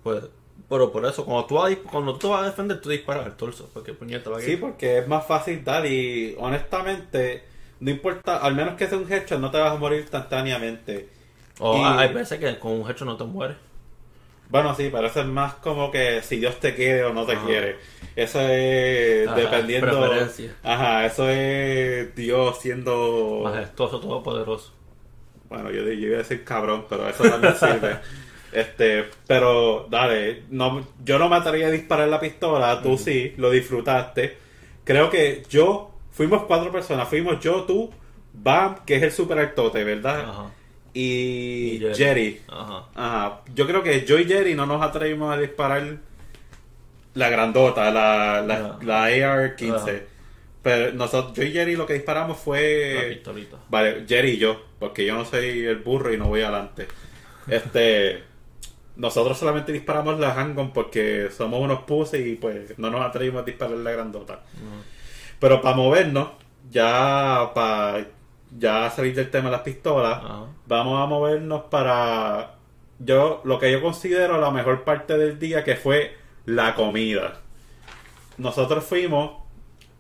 Pues, 0.04 0.24
pero 0.70 0.92
por 0.92 1.06
eso, 1.06 1.26
cuando 1.26 1.46
tú, 1.46 1.56
vas 1.56 1.66
a 1.66 1.70
dis- 1.70 1.84
cuando 1.84 2.16
tú 2.18 2.30
vas 2.30 2.42
a 2.44 2.46
defender, 2.46 2.82
tú 2.82 2.90
disparas 2.90 3.26
al 3.26 3.36
torso, 3.38 3.70
porque 3.74 3.94
puñeta 3.94 4.30
va 4.30 4.38
a 4.38 4.42
Sí, 4.42 4.58
porque 4.58 5.00
es 5.00 5.08
más 5.08 5.26
fácil 5.26 5.64
dar 5.64 5.86
y 5.86 6.36
honestamente 6.40 7.44
no 7.80 7.90
importa, 7.90 8.38
al 8.38 8.54
menos 8.56 8.76
que 8.76 8.88
sea 8.88 8.98
un 8.98 9.12
headshot, 9.12 9.40
no 9.40 9.50
te 9.52 9.58
vas 9.58 9.72
a 9.74 9.76
morir 9.76 10.02
instantáneamente. 10.02 11.10
O 11.60 11.76
Y- 11.78 11.84
hay 11.84 12.14
veces 12.14 12.40
que 12.40 12.60
con 12.60 12.74
un 12.74 12.90
hecho 12.90 13.06
no 13.06 13.18
te 13.18 13.24
mueres. 13.24 13.58
Bueno, 14.52 14.76
sí, 14.76 14.90
pero 14.92 15.08
eso 15.08 15.22
es 15.22 15.28
más 15.28 15.54
como 15.56 15.90
que 15.90 16.22
si 16.22 16.38
Dios 16.38 16.60
te 16.60 16.76
quiere 16.76 17.06
o 17.06 17.14
no 17.14 17.26
te 17.26 17.34
Ajá. 17.34 17.46
quiere. 17.46 17.78
Eso 18.16 18.42
es 18.42 19.28
Ajá, 19.28 19.38
dependiendo. 19.38 20.10
Ajá, 20.62 21.06
eso 21.06 21.30
es 21.30 22.14
Dios 22.16 22.60
siendo. 22.60 23.42
Majestuoso, 23.46 24.02
todopoderoso. 24.02 24.74
Bueno, 25.48 25.72
yo, 25.72 25.84
yo 25.84 25.92
iba 25.92 26.16
a 26.16 26.20
decir 26.20 26.44
cabrón, 26.44 26.86
pero 26.90 27.08
eso 27.08 27.24
también 27.24 27.56
sirve. 27.56 27.98
Este, 28.52 29.06
pero 29.28 29.88
dale, 29.90 30.44
no, 30.50 30.86
yo 31.06 31.18
no 31.18 31.30
me 31.30 31.38
atreví 31.38 31.64
a 31.64 31.72
disparar 31.72 32.10
la 32.10 32.20
pistola, 32.20 32.82
tú 32.82 32.98
sí, 32.98 33.34
lo 33.38 33.50
disfrutaste. 33.50 34.38
Creo 34.84 35.10
que 35.10 35.44
yo, 35.50 35.92
fuimos 36.12 36.44
cuatro 36.44 36.70
personas, 36.70 37.08
fuimos 37.08 37.40
yo, 37.40 37.64
tú, 37.64 37.90
Bam, 38.34 38.84
que 38.86 38.98
es 38.98 39.04
el 39.04 39.12
super 39.14 39.40
altote, 39.40 39.86
¿verdad? 39.86 40.30
Ajá. 40.30 40.52
Y, 40.94 41.76
Y 41.76 41.80
Jerry. 41.80 41.96
Jerry. 41.96 42.42
Ajá. 42.48 42.86
Ajá. 42.96 43.42
Yo 43.56 43.66
creo 43.68 43.84
que 43.84 44.06
yo 44.06 44.20
y 44.20 44.26
Jerry 44.26 44.56
no 44.56 44.66
nos 44.66 44.82
atrevimos 44.82 45.34
a 45.34 45.40
disparar 45.40 45.98
la 47.14 47.30
grandota, 47.30 47.92
la, 47.92 48.42
la, 48.42 48.54
Ajá. 48.56 48.80
la 48.84 49.04
AR-15. 49.06 49.76
Ajá. 49.76 49.92
Pero 50.64 50.94
nosotros, 50.94 51.34
yo 51.36 51.44
y 51.44 51.52
Jerry 51.52 51.76
lo 51.76 51.86
que 51.88 51.94
disparamos 51.96 52.38
La 52.38 52.44
fue... 52.44 53.06
pistolita. 53.10 53.58
Vale, 53.70 54.06
Jerry 54.08 54.32
y 54.32 54.38
yo, 54.38 54.62
porque 54.80 55.06
yo 55.06 55.16
no 55.16 55.26
soy 55.26 55.66
el 55.66 55.78
burro 55.78 56.14
y 56.14 56.18
no 56.18 56.28
voy 56.28 56.42
adelante. 56.42 56.88
Este... 57.48 58.24
Nosotros 58.98 59.38
solamente 59.40 59.72
disparamos 59.72 60.20
la 60.20 60.34
handgun 60.34 60.74
porque 60.74 61.30
somos 61.36 61.62
unos 61.62 61.84
puses 61.84 62.28
y 62.28 62.36
pues 62.36 62.78
no 62.78 62.92
nos 62.92 63.02
atrevimos 63.02 63.42
a 63.42 63.46
disparar 63.46 63.78
la 63.78 63.92
grandota. 63.92 64.42
Pero 65.40 65.62
para 65.62 65.76
movernos, 65.76 66.28
ya 66.70 67.50
para 67.56 68.06
ya 68.58 68.90
salir 68.90 69.16
del 69.16 69.30
tema 69.30 69.46
de 69.46 69.52
las 69.52 69.62
pistolas, 69.62 70.18
Ajá. 70.24 70.46
vamos 70.68 71.02
a 71.02 71.06
movernos 71.06 71.64
para 71.70 72.56
yo 73.00 73.42
lo 73.46 73.58
que 73.60 73.72
yo 73.72 73.82
considero 73.82 74.40
la 74.40 74.52
mejor 74.52 74.84
parte 74.84 75.18
del 75.18 75.40
día 75.40 75.64
que 75.64 75.76
fue 75.76 76.18
la 76.46 76.76
comida. 76.76 77.40
Nosotros 78.38 78.84
fuimos 78.84 79.32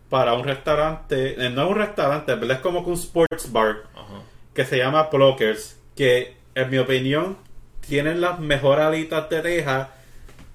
para 0.10 0.34
un 0.34 0.44
restaurante, 0.44 1.46
eh, 1.46 1.50
no 1.50 1.64
es 1.64 1.70
un 1.70 1.78
restaurante, 1.78 2.36
pero 2.36 2.54
es 2.54 2.60
como 2.60 2.84
que 2.84 2.90
un 2.90 2.96
sports 2.98 3.52
bar 3.52 3.84
Ajá. 3.96 4.22
que 4.54 4.66
se 4.66 4.78
llama 4.78 5.10
Pluckers, 5.10 5.80
que 5.96 6.38
en 6.56 6.70
mi 6.70 6.78
opinión 6.78 7.38
tienen 7.88 8.20
las 8.22 8.40
mejores 8.40 8.86
alitas 8.86 9.30
de 9.30 9.42
teja 9.42 9.90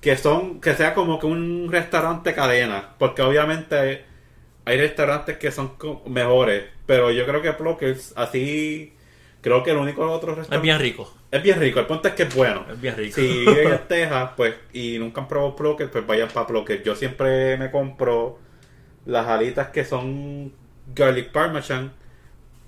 que 0.00 0.16
son 0.16 0.60
que 0.60 0.74
sea 0.74 0.94
como 0.94 1.18
que 1.18 1.26
un 1.26 1.68
restaurante 1.70 2.34
cadena, 2.34 2.90
porque 2.98 3.22
obviamente 3.22 4.04
hay 4.64 4.78
restaurantes 4.78 5.38
que 5.38 5.50
son 5.50 5.72
mejores, 6.06 6.64
pero 6.86 7.10
yo 7.10 7.26
creo 7.26 7.42
que 7.42 7.52
Pluckers 7.52 8.12
así 8.16 8.92
creo 9.40 9.62
que 9.62 9.72
el 9.72 9.76
único 9.78 10.10
otro 10.10 10.32
Es 10.32 10.38
restaurante 10.38 10.66
bien 10.66 10.78
rico. 10.78 11.12
es 11.30 11.42
bien 11.42 11.60
rico, 11.60 11.80
el 11.80 11.86
punto 11.86 12.08
es 12.08 12.14
que 12.14 12.24
es 12.24 12.34
bueno. 12.34 12.64
Es 12.70 12.80
bien 12.80 12.96
rico. 12.96 13.14
Si 13.14 13.26
viven 13.44 13.72
en 13.72 13.88
Texas, 13.88 14.30
pues, 14.36 14.54
y 14.72 14.98
nunca 14.98 15.20
han 15.20 15.28
probado 15.28 15.54
Pluckers, 15.56 15.90
pues 15.90 16.06
vayan 16.06 16.28
para 16.28 16.46
Pluckers. 16.46 16.82
Yo 16.84 16.94
siempre 16.94 17.56
me 17.56 17.70
compro 17.70 18.38
las 19.04 19.26
alitas 19.26 19.68
que 19.68 19.84
son 19.84 20.52
garlic 20.94 21.30
parmesan, 21.32 21.92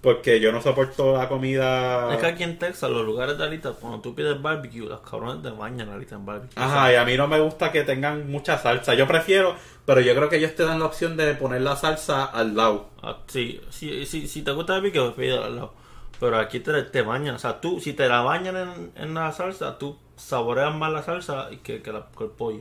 porque 0.00 0.38
yo 0.40 0.52
no 0.52 0.62
soporto 0.62 1.16
la 1.16 1.28
comida... 1.28 2.12
Es 2.14 2.20
que 2.20 2.26
aquí 2.26 2.42
en 2.44 2.58
Texas, 2.58 2.88
los 2.90 3.04
lugares 3.04 3.36
de 3.38 3.44
alitas, 3.44 3.74
cuando 3.80 4.00
tú 4.00 4.14
pides 4.14 4.40
barbecue, 4.40 4.86
los 4.88 5.00
cabrones 5.00 5.42
te 5.42 5.50
bañan 5.50 5.88
alita 5.88 6.14
en 6.14 6.24
barbecue. 6.26 6.62
Ajá, 6.62 6.92
y 6.92 6.96
a 6.96 7.04
mí 7.04 7.16
no 7.16 7.26
me 7.26 7.40
gusta 7.40 7.72
que 7.72 7.82
tengan 7.82 8.30
mucha 8.30 8.58
salsa. 8.58 8.94
Yo 8.94 9.06
prefiero, 9.08 9.56
pero 9.84 10.00
yo 10.00 10.14
creo 10.14 10.28
que 10.28 10.36
ellos 10.36 10.54
te 10.54 10.64
dan 10.64 10.78
la 10.78 10.86
opción 10.86 11.16
de 11.16 11.34
poner 11.34 11.62
la 11.62 11.74
salsa 11.76 12.24
al 12.24 12.54
lado. 12.56 12.90
Ah, 13.02 13.18
sí, 13.26 13.60
sí, 13.70 14.06
sí, 14.06 14.28
si 14.28 14.42
te 14.42 14.52
gusta 14.52 14.76
el 14.76 14.82
barbecue, 14.82 15.10
pide 15.12 15.36
al 15.36 15.56
lado. 15.56 15.74
Pero 16.20 16.36
aquí 16.38 16.60
te, 16.60 16.82
te 16.82 17.02
bañan, 17.02 17.36
o 17.36 17.38
sea, 17.38 17.60
tú, 17.60 17.80
si 17.80 17.92
te 17.92 18.08
la 18.08 18.22
bañan 18.22 18.56
en, 18.56 18.92
en 18.96 19.14
la 19.14 19.30
salsa, 19.32 19.78
tú 19.78 19.96
saboreas 20.16 20.74
más 20.74 20.92
la 20.92 21.02
salsa 21.02 21.48
que, 21.62 21.80
que, 21.82 21.92
la- 21.92 22.06
que 22.16 22.24
el 22.24 22.30
pollo. 22.30 22.60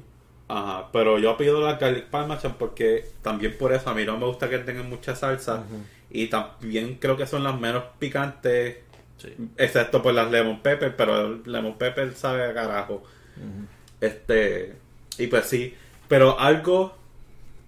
Ajá, 0.49 0.87
pero 0.93 1.19
yo 1.19 1.35
pido 1.35 1.59
la 1.59 1.73
garlic 1.75 2.05
parmesan 2.05 2.53
porque 2.57 3.03
también 3.21 3.57
por 3.57 3.73
eso 3.73 3.89
a 3.89 3.93
mí 3.93 4.05
no 4.05 4.17
me 4.17 4.25
gusta 4.25 4.47
que 4.49 4.59
tengan 4.59 4.89
mucha 4.89 5.13
salsa. 5.15 5.63
Y 6.09 6.27
también 6.27 6.95
creo 6.95 7.17
que 7.17 7.27
son 7.27 7.43
las 7.43 7.59
menos 7.59 7.83
picantes, 7.99 8.77
Sí. 9.17 9.33
excepto 9.57 10.01
por 10.03 10.13
las 10.13 10.29
lemon 10.29 10.61
pepper, 10.61 10.95
pero 10.95 11.19
el 11.25 11.41
lemon 11.45 11.75
pepper 11.77 12.13
sabe 12.13 12.45
a 12.45 12.53
carajo. 12.53 13.03
Este, 13.99 14.75
y 15.17 15.27
pues 15.27 15.45
sí, 15.45 15.73
pero 16.07 16.39
algo, 16.39 16.95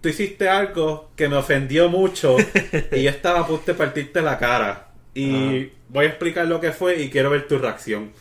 tú 0.01 0.09
hiciste 0.09 0.47
algo 0.47 1.09
que 1.15 1.27
me 1.27 1.35
ofendió 1.37 1.89
mucho 1.89 2.37
y 2.91 3.03
yo 3.03 3.09
estaba 3.09 3.39
a 3.41 3.47
punto 3.47 3.65
de 3.65 3.73
partirte 3.73 4.21
la 4.21 4.37
cara. 4.37 4.91
Y 5.15 5.71
voy 5.89 6.05
a 6.05 6.09
explicar 6.09 6.47
lo 6.47 6.61
que 6.61 6.71
fue 6.71 7.01
y 7.01 7.09
quiero 7.09 7.31
ver 7.31 7.47
tu 7.47 7.57
reacción. 7.57 8.11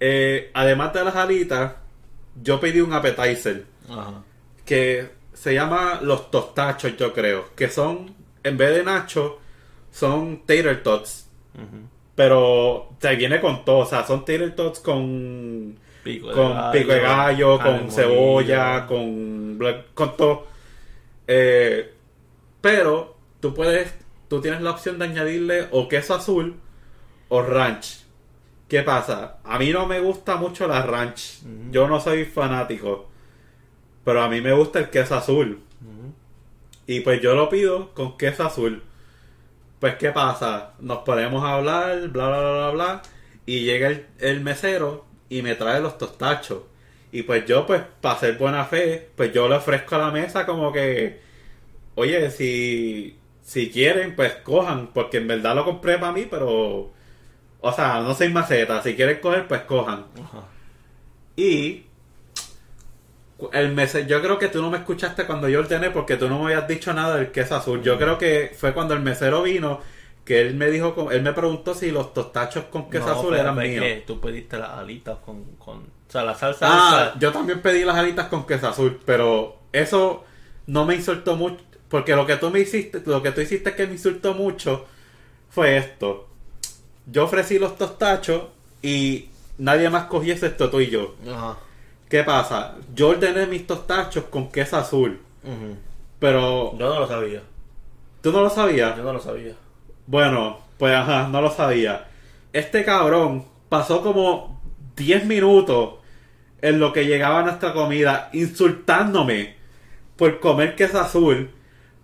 Eh, 0.00 0.50
además 0.52 0.92
de 0.92 1.04
las 1.04 1.14
alitas, 1.16 1.72
yo 2.42 2.60
pedí 2.60 2.80
un 2.80 2.92
appetizer 2.92 3.64
Ajá. 3.88 4.22
que 4.64 5.10
se 5.32 5.54
llama 5.54 6.00
los 6.02 6.30
tostachos, 6.30 6.96
yo 6.96 7.12
creo, 7.14 7.54
que 7.54 7.68
son, 7.68 8.14
en 8.42 8.56
vez 8.56 8.74
de 8.74 8.84
nacho, 8.84 9.38
son 9.90 10.40
tater 10.40 10.82
tots. 10.82 11.28
Pero 12.14 12.90
se 13.00 13.16
viene 13.16 13.40
con 13.40 13.64
todo, 13.64 13.78
o 13.78 13.86
sea, 13.86 14.06
son 14.06 14.20
tater 14.20 14.54
tots 14.54 14.80
con 14.80 15.78
Pico 16.02 16.28
de 16.28 16.34
con 16.34 16.54
gallo, 16.54 16.72
pico 16.72 16.92
de 16.92 17.00
gallo, 17.00 17.58
con 17.58 17.90
cebolla, 17.90 18.86
con 18.86 19.58
con 19.94 20.16
todo. 20.16 20.46
Eh, 21.26 21.92
pero 22.60 23.16
tú 23.40 23.54
puedes, 23.54 23.94
tú 24.28 24.40
tienes 24.40 24.62
la 24.62 24.70
opción 24.70 24.98
de 24.98 25.04
añadirle 25.06 25.68
o 25.70 25.88
queso 25.88 26.14
azul 26.14 26.56
o 27.28 27.42
ranch. 27.42 28.04
¿Qué 28.68 28.82
pasa? 28.82 29.38
A 29.44 29.58
mí 29.58 29.70
no 29.70 29.86
me 29.86 30.00
gusta 30.00 30.36
mucho 30.36 30.66
la 30.66 30.82
ranch. 30.82 31.40
Yo 31.70 31.88
no 31.88 32.00
soy 32.00 32.24
fanático. 32.24 33.08
Pero 34.04 34.22
a 34.22 34.28
mí 34.28 34.40
me 34.40 34.52
gusta 34.52 34.78
el 34.78 34.90
queso 34.90 35.16
azul. 35.16 35.60
Y 36.88 37.00
pues 37.00 37.20
yo 37.20 37.34
lo 37.34 37.50
pido 37.50 37.92
con 37.92 38.16
queso 38.16 38.44
azul. 38.46 38.82
Pues 39.78 39.96
¿qué 39.96 40.10
pasa? 40.10 40.72
Nos 40.80 41.00
podemos 41.00 41.44
hablar, 41.44 42.08
bla, 42.08 42.28
bla, 42.28 42.40
bla, 42.40 42.52
bla, 42.52 42.70
bla. 42.70 43.02
Y 43.44 43.60
llega 43.60 43.88
el, 43.88 44.06
el 44.18 44.40
mesero 44.40 45.04
y 45.28 45.42
me 45.42 45.54
trae 45.54 45.80
los 45.82 45.98
tostachos. 45.98 46.62
Y 47.12 47.24
pues 47.24 47.44
yo, 47.44 47.66
pues, 47.66 47.82
para 48.00 48.18
ser 48.18 48.38
buena 48.38 48.64
fe, 48.64 49.10
pues 49.16 49.34
yo 49.34 49.48
le 49.50 49.56
ofrezco 49.56 49.96
a 49.96 49.98
la 49.98 50.10
mesa 50.10 50.46
como 50.46 50.72
que, 50.72 51.20
oye, 51.94 52.30
si, 52.30 53.18
si 53.42 53.70
quieren, 53.70 54.16
pues 54.16 54.36
cojan, 54.36 54.88
porque 54.94 55.18
en 55.18 55.28
verdad 55.28 55.54
lo 55.56 55.66
compré 55.66 55.98
para 55.98 56.12
mí, 56.12 56.26
pero, 56.30 56.90
o 57.60 57.72
sea, 57.72 58.00
no 58.00 58.14
soy 58.14 58.30
maceta, 58.30 58.82
si 58.82 58.96
quieren 58.96 59.20
coger, 59.20 59.46
pues 59.46 59.60
cojan. 59.62 60.06
Ajá. 60.22 60.48
Y 61.36 61.84
el 63.52 63.74
mese- 63.74 64.06
yo 64.06 64.20
creo 64.20 64.38
que 64.38 64.48
tú 64.48 64.60
no 64.62 64.70
me 64.70 64.78
escuchaste 64.78 65.24
cuando 65.26 65.48
yo 65.48 65.60
ordené 65.60 65.90
porque 65.90 66.16
tú 66.16 66.28
no 66.28 66.38
me 66.40 66.46
habías 66.52 66.68
dicho 66.68 66.92
nada 66.92 67.16
del 67.16 67.30
queso 67.30 67.56
azul. 67.56 67.82
Yo 67.82 67.96
creo 67.98 68.18
que 68.18 68.52
fue 68.58 68.72
cuando 68.74 68.94
el 68.94 69.00
mesero 69.00 69.42
vino 69.42 69.80
que 70.24 70.40
él 70.42 70.54
me 70.54 70.70
dijo, 70.70 71.10
él 71.10 71.22
me 71.22 71.32
preguntó 71.32 71.74
si 71.74 71.90
los 71.90 72.12
tostachos 72.12 72.64
con 72.64 72.90
queso 72.90 73.06
No, 73.06 73.12
azul 73.18 73.34
eran 73.34 73.56
míos. 73.56 73.82
que 73.82 74.04
tú 74.06 74.20
pediste 74.20 74.58
las 74.58 74.70
alitas 74.70 75.18
con, 75.24 75.44
con... 75.56 75.78
O 75.78 76.10
sea, 76.10 76.22
la 76.24 76.34
salsa 76.34 76.66
Ah, 76.68 77.08
esa- 77.12 77.18
yo 77.18 77.32
también 77.32 77.60
pedí 77.62 77.84
las 77.84 77.96
alitas 77.96 78.26
con 78.28 78.46
queso 78.46 78.68
azul, 78.68 79.00
pero 79.06 79.56
eso 79.72 80.24
no 80.66 80.84
me 80.84 80.94
insultó 80.96 81.36
mucho 81.36 81.62
porque 81.88 82.14
lo 82.14 82.26
que 82.26 82.36
tú 82.36 82.50
me 82.50 82.60
hiciste, 82.60 83.02
lo 83.06 83.22
que 83.22 83.30
tú 83.32 83.40
hiciste 83.40 83.74
que 83.74 83.86
me 83.86 83.92
insultó 83.94 84.34
mucho 84.34 84.84
fue 85.50 85.78
esto. 85.78 86.28
Yo 87.06 87.24
ofrecí 87.24 87.58
los 87.58 87.78
tostachos 87.78 88.42
y 88.82 89.28
nadie 89.56 89.88
más 89.88 90.04
cogió 90.04 90.34
excepto 90.34 90.68
tú 90.68 90.80
y 90.80 90.88
yo. 90.90 91.14
Ajá. 91.26 91.56
¿Qué 92.08 92.24
pasa? 92.24 92.76
Yo 92.94 93.10
ordené 93.10 93.46
mis 93.46 93.66
tostachos 93.66 94.24
con 94.24 94.50
queso 94.50 94.76
azul, 94.76 95.20
pero 96.18 96.76
Yo 96.78 96.88
no 96.94 97.00
lo 97.00 97.06
sabía. 97.08 97.42
tú 98.22 98.32
no 98.32 98.42
lo 98.42 98.50
sabías. 98.50 98.96
Yo 98.96 99.02
no 99.02 99.12
lo 99.12 99.20
sabía. 99.20 99.52
Bueno, 100.06 100.58
pues 100.78 100.94
ajá, 100.94 101.28
no 101.28 101.40
lo 101.42 101.50
sabía. 101.50 102.08
Este 102.52 102.84
cabrón 102.84 103.44
pasó 103.68 104.00
como 104.02 104.60
10 104.96 105.26
minutos 105.26 105.94
en 106.62 106.80
lo 106.80 106.92
que 106.92 107.04
llegaba 107.06 107.42
nuestra 107.42 107.72
comida 107.72 108.30
insultándome 108.32 109.56
por 110.16 110.40
comer 110.40 110.74
queso 110.74 110.98
azul 111.00 111.50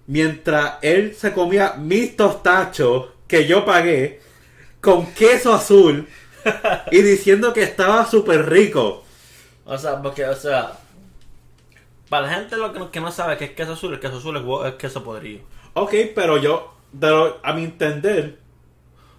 mientras 0.06 0.74
él 0.82 1.14
se 1.14 1.32
comía 1.32 1.74
mis 1.78 2.14
tostachos 2.16 3.06
que 3.26 3.46
yo 3.46 3.64
pagué 3.64 4.20
con 4.80 5.06
queso 5.14 5.54
azul 5.54 6.06
y 6.90 7.02
diciendo 7.02 7.52
que 7.54 7.62
estaba 7.62 8.04
súper 8.06 8.48
rico. 8.50 9.03
O 9.66 9.78
sea, 9.78 10.00
porque, 10.02 10.24
o 10.26 10.34
sea... 10.34 10.72
Para 12.08 12.26
la 12.26 12.34
gente 12.34 12.56
lo 12.56 12.72
que, 12.72 12.78
no- 12.78 12.90
que 12.90 13.00
no 13.00 13.10
sabe 13.10 13.36
que 13.36 13.46
es 13.46 13.50
queso 13.52 13.72
azul, 13.72 13.94
el 13.94 14.00
queso 14.00 14.18
azul 14.18 14.36
es, 14.66 14.74
queso 14.74 15.02
podrido. 15.02 15.40
Ok, 15.72 15.92
pero 16.14 16.36
yo, 16.36 16.74
pero 16.98 17.38
a 17.42 17.52
mi 17.54 17.64
entender, 17.64 18.38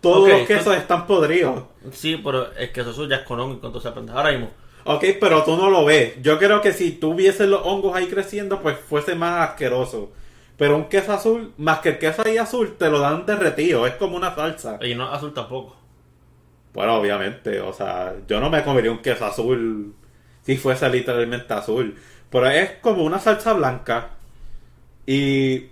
todos 0.02 0.30
los 0.30 0.48
quesos 0.48 0.66
tú- 0.66 0.72
están 0.74 1.08
podridos. 1.08 1.64
Sí, 1.92 2.22
pero 2.24 2.52
el 2.54 2.72
queso 2.72 2.92
azul 2.92 3.10
ya 3.10 3.18
es 3.18 3.22
económico, 3.24 3.66
entonces 3.68 3.92
aprende. 3.92 4.12
Ahora 4.14 4.32
mismo, 4.32 4.52
Ok, 4.88 5.04
pero 5.20 5.44
tú 5.44 5.58
no 5.58 5.72
lo 5.72 5.84
ves. 5.84 6.22
Yo 6.22 6.38
creo 6.38 6.62
que 6.62 6.72
si 6.72 6.92
tú 6.92 7.16
vieses 7.16 7.50
los 7.50 7.62
hongos 7.66 7.96
ahí 7.96 8.06
creciendo, 8.06 8.62
pues 8.62 8.78
fuese 8.78 9.16
más 9.16 9.50
asqueroso. 9.50 10.12
Pero 10.58 10.76
un 10.76 10.86
queso 10.86 11.12
azul, 11.12 11.54
más 11.58 11.80
que 11.80 11.90
el 11.90 11.98
queso 11.98 12.22
ahí 12.24 12.38
azul, 12.38 12.76
te 12.78 12.92
lo 12.92 13.00
dan 13.00 13.26
derretido. 13.26 13.88
Es 13.88 13.96
como 13.96 14.16
una 14.16 14.36
salsa. 14.36 14.78
Y 14.84 14.94
no 14.94 15.08
es 15.08 15.14
azul 15.18 15.34
tampoco. 15.34 15.76
Bueno, 16.76 16.98
obviamente, 16.98 17.60
o 17.62 17.74
sea, 17.74 18.14
yo 18.28 18.40
no 18.40 18.52
me 18.52 18.64
comería 18.64 18.92
un 18.92 19.00
queso 19.02 19.26
azul 19.26 19.96
si 20.46 20.58
fuese 20.58 20.90
literalmente 20.90 21.54
azul. 21.54 21.96
Pero 22.30 22.48
es 22.50 22.72
como 22.82 23.04
una 23.04 23.20
salsa 23.20 23.54
blanca. 23.54 24.10
Y 25.06 25.66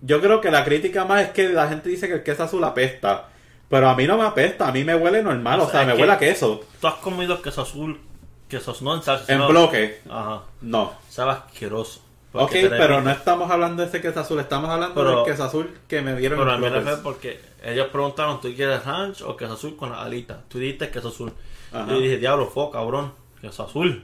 yo 0.00 0.20
creo 0.20 0.40
que 0.40 0.50
la 0.50 0.64
crítica 0.64 1.04
más 1.04 1.22
es 1.22 1.28
que 1.30 1.48
la 1.48 1.68
gente 1.68 1.88
dice 1.88 2.08
que 2.08 2.14
el 2.14 2.22
queso 2.22 2.44
azul 2.44 2.64
apesta. 2.64 3.28
Pero 3.68 3.88
a 3.88 3.96
mí 3.96 4.06
no 4.06 4.16
me 4.16 4.24
apesta, 4.24 4.68
a 4.68 4.72
mí 4.72 4.84
me 4.84 4.94
huele 4.94 5.22
normal, 5.24 5.60
o 5.60 5.68
sea, 5.68 5.84
me 5.84 5.94
huele 5.94 6.12
a 6.12 6.18
queso. 6.18 6.60
Tú 6.80 6.86
has 6.86 6.94
comido 6.94 7.42
queso 7.42 7.62
azul, 7.62 8.00
queso 8.48 8.76
no 8.82 8.94
en 8.94 9.02
salsa. 9.02 9.32
En 9.32 9.38
sino- 9.38 9.48
bloque, 9.48 10.00
Ajá. 10.08 10.42
no. 10.60 10.92
Sabe 11.08 11.32
asqueroso. 11.32 12.00
Ok, 12.32 12.52
pero 12.70 13.00
no 13.00 13.10
estamos 13.10 13.50
hablando 13.50 13.82
de 13.82 13.88
ese 13.88 14.00
queso 14.00 14.20
azul, 14.20 14.38
estamos 14.38 14.70
hablando 14.70 14.94
Pero- 14.94 15.16
del 15.16 15.24
queso 15.32 15.44
azul 15.44 15.70
que 15.88 16.00
me 16.02 16.14
dieron 16.16 16.38
Pero 16.38 16.50
a 16.52 16.54
en 16.56 16.60
mí 16.60 16.68
me 16.84 16.96
porque 16.98 17.40
ellos 17.64 17.88
preguntaron, 17.88 18.40
¿tú 18.40 18.52
quieres 18.54 18.84
ranch 18.84 19.22
o 19.22 19.36
queso 19.36 19.54
azul 19.54 19.74
con 19.74 19.90
la 19.90 20.02
alita? 20.02 20.42
Tú 20.48 20.58
dijiste 20.58 20.90
queso 20.90 21.08
azul. 21.08 21.32
Ajá. 21.72 21.86
Yo 21.90 21.98
dije, 21.98 22.18
diablo, 22.18 22.46
fo, 22.46 22.70
cabrón, 22.70 23.12
queso 23.40 23.64
azul. 23.64 24.02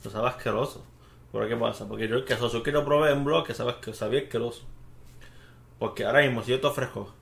Eso 0.00 0.10
sabe 0.10 0.28
asqueroso. 0.28 0.84
¿Por 1.32 1.48
qué 1.48 1.56
pasa? 1.56 1.86
Porque 1.86 2.08
yo 2.08 2.16
el 2.16 2.24
queso 2.24 2.46
azul 2.46 2.62
que 2.62 2.72
yo 2.72 2.84
probé 2.84 3.12
en 3.12 3.24
bloque 3.24 3.54
sabe 3.54 3.76
que 3.82 3.92
sabía 3.92 4.20
asqueroso. 4.20 4.62
Porque 5.78 6.04
ahora 6.04 6.22
mismo, 6.22 6.42
si 6.42 6.50
yo 6.50 6.60
te 6.60 6.66
ofrezco, 6.66 7.12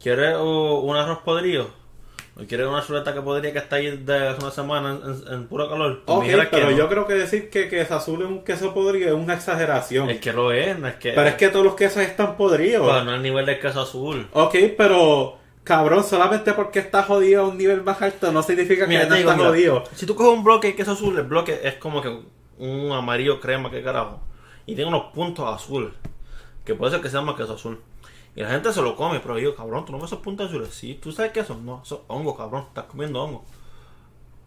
¿quieres 0.00 0.36
un 0.36 0.96
arroz 0.96 1.18
podrido? 1.18 1.70
¿O 2.38 2.44
quieres 2.44 2.66
una 2.66 2.84
chuleta 2.86 3.14
que 3.14 3.22
podría 3.22 3.50
que 3.50 3.58
está 3.58 3.76
ahí 3.76 3.96
de 3.96 4.28
hace 4.28 4.42
una 4.42 4.50
semana 4.50 5.00
en, 5.30 5.46
puro 5.46 5.70
calor? 5.70 6.02
Ok, 6.04 6.24
que 6.24 6.46
pero 6.50 6.70
no. 6.70 6.76
yo 6.76 6.86
creo 6.86 7.06
que 7.06 7.14
decir 7.14 7.48
que 7.48 7.66
queso 7.68 7.96
azul 7.96 8.20
es 8.20 8.28
un 8.28 8.44
queso 8.44 8.74
podrido 8.74 9.08
es 9.08 9.14
una 9.14 9.32
exageración. 9.34 10.10
Es 10.10 10.20
que 10.20 10.34
lo 10.34 10.52
es, 10.52 10.78
no 10.78 10.86
es 10.86 10.96
que... 10.96 11.12
Pero 11.12 11.28
es 11.28 11.34
que 11.36 11.48
todos 11.48 11.64
los 11.64 11.74
quesos 11.74 12.02
están 12.02 12.36
podridos. 12.36 12.86
Pero 12.86 13.04
no 13.04 13.12
al 13.12 13.22
nivel 13.22 13.46
del 13.46 13.58
queso 13.58 13.80
azul. 13.80 14.28
Ok, 14.32 14.54
pero 14.76 15.38
cabrón, 15.66 16.04
solamente 16.04 16.52
porque 16.52 16.78
está 16.78 17.02
jodido 17.02 17.42
a 17.42 17.48
un 17.48 17.58
nivel 17.58 17.82
más 17.82 18.00
alto 18.00 18.30
no 18.30 18.40
significa 18.42 18.86
que 18.86 18.96
no 18.96 19.16
digo, 19.16 19.30
está 19.30 19.36
mira, 19.36 19.48
jodido. 19.48 19.84
si 19.94 20.06
tú 20.06 20.14
coges 20.14 20.32
un 20.32 20.44
bloque 20.44 20.68
de 20.68 20.76
queso 20.76 20.92
azul, 20.92 21.18
el 21.18 21.24
bloque 21.24 21.60
es 21.64 21.74
como 21.74 22.00
que 22.00 22.20
un 22.58 22.92
amarillo 22.92 23.40
crema, 23.40 23.68
que 23.68 23.82
carajo. 23.82 24.20
Y 24.64 24.76
tiene 24.76 24.88
unos 24.88 25.12
puntos 25.12 25.52
azules. 25.52 25.92
Que 26.64 26.74
puede 26.74 26.92
ser 26.92 27.00
que 27.00 27.08
se 27.08 27.16
llama 27.16 27.36
queso 27.36 27.54
azul. 27.54 27.80
Y 28.36 28.42
la 28.42 28.50
gente 28.50 28.72
se 28.72 28.80
lo 28.80 28.94
come, 28.94 29.18
pero 29.18 29.38
yo, 29.38 29.56
cabrón, 29.56 29.84
tú 29.84 29.92
no 29.92 29.98
ves 29.98 30.06
esos 30.06 30.20
puntos 30.20 30.48
azules. 30.48 30.68
Sí, 30.72 30.94
tú 30.94 31.10
sabes 31.10 31.32
qué 31.32 31.44
son. 31.44 31.66
No, 31.66 31.84
son 31.84 32.00
hongos, 32.06 32.36
cabrón. 32.36 32.64
Estás 32.68 32.84
comiendo 32.84 33.22
hongos. 33.22 33.42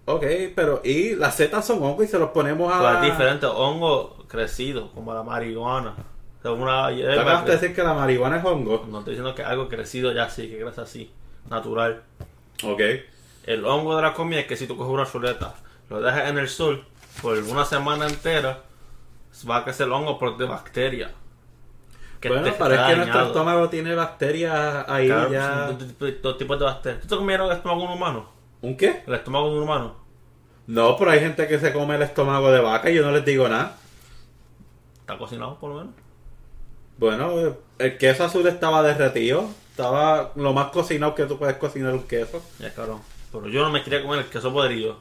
Ok, 0.05 0.23
pero 0.55 0.81
y 0.83 1.15
las 1.15 1.35
setas 1.35 1.67
son 1.67 1.83
hongos 1.83 2.05
y 2.05 2.07
se 2.07 2.17
los 2.17 2.29
ponemos 2.29 2.73
a. 2.73 2.79
Pero 2.79 3.03
es 3.03 3.11
diferente, 3.11 3.45
hongo 3.45 4.15
crecido, 4.27 4.91
como 4.93 5.13
la 5.13 5.23
marihuana. 5.23 5.95
Una 6.43 6.87
¿Te 6.89 7.11
acabas 7.19 7.45
de 7.45 7.51
cre- 7.51 7.59
decir 7.59 7.75
que 7.75 7.83
la 7.83 7.93
marihuana 7.93 8.37
es 8.37 8.45
hongo? 8.45 8.85
No 8.89 8.99
estoy 8.99 9.13
diciendo 9.15 9.35
que 9.35 9.43
algo 9.43 9.67
crecido 9.67 10.13
ya 10.13 10.29
sí, 10.29 10.49
que 10.49 10.59
crece 10.59 10.81
así, 10.81 11.11
natural. 11.49 12.01
Ok. 12.63 12.81
El 13.45 13.65
hongo 13.65 13.95
de 13.95 14.01
la 14.03 14.13
comida 14.13 14.39
es 14.41 14.47
que 14.47 14.55
si 14.55 14.65
tú 14.67 14.77
coges 14.77 14.93
una 14.93 15.05
chuleta, 15.05 15.53
lo 15.89 16.01
dejas 16.01 16.29
en 16.29 16.37
el 16.37 16.47
sol 16.47 16.85
por 17.21 17.37
una 17.37 17.65
semana 17.65 18.07
entera, 18.07 18.61
va 19.49 19.57
a 19.57 19.63
crecer 19.65 19.87
el 19.87 19.93
hongo 19.93 20.17
por 20.17 20.37
de 20.37 20.45
bacteria. 20.45 21.11
Que 22.21 22.29
bueno, 22.29 22.53
pero 22.57 22.73
es 22.73 22.81
que 22.81 22.95
nuestro 22.97 23.21
estómago 23.27 23.69
tiene 23.69 23.95
bacterias 23.95 24.85
ahí 24.89 25.07
Claro, 25.07 25.31
ya. 25.31 25.71
dos- 25.71 26.21
dos 26.21 26.37
tipos 26.37 26.59
de 26.59 26.65
bacterias. 26.65 27.01
¿Tú 27.01 27.07
te 27.07 27.15
comieron 27.17 27.47
el 27.49 27.57
estómago 27.57 27.81
de 27.81 27.87
un 27.87 27.93
humano? 27.93 28.29
¿Un 28.61 28.75
qué? 28.77 29.03
El 29.07 29.13
estómago 29.15 29.49
de 29.51 29.57
un 29.57 29.63
humano. 29.63 29.95
No, 30.67 30.95
pero 30.97 31.11
hay 31.11 31.19
gente 31.21 31.47
que 31.47 31.57
se 31.59 31.71
come 31.73 31.95
el 31.95 32.01
estómago 32.01 32.51
de 32.51 32.59
vaca 32.59 32.89
y 32.89 32.95
yo 32.95 33.03
no 33.03 33.11
les 33.11 33.23
digo 33.25 33.47
nada. 33.47 33.77
¿Está 35.01 35.17
cocinado 35.17 35.57
por 35.57 35.69
lo 35.71 35.77
menos? 35.79 35.93
Bueno, 36.99 37.55
el 37.77 37.97
queso 37.97 38.25
azul 38.25 38.45
estaba 38.47 38.83
derretido. 38.83 39.49
Estaba 39.71 40.31
lo 40.35 40.51
más 40.53 40.67
cocinado 40.71 41.15
que 41.15 41.23
tú 41.23 41.39
puedes 41.39 41.55
cocinar 41.55 41.93
un 41.93 42.03
queso. 42.03 42.43
Ya, 42.59 42.73
cabrón. 42.73 42.99
Pero 43.31 43.47
yo 43.47 43.61
no 43.63 43.71
me 43.71 43.81
quería 43.81 44.01
comer 44.03 44.19
el 44.19 44.25
queso 44.25 44.51
podrido. 44.51 44.97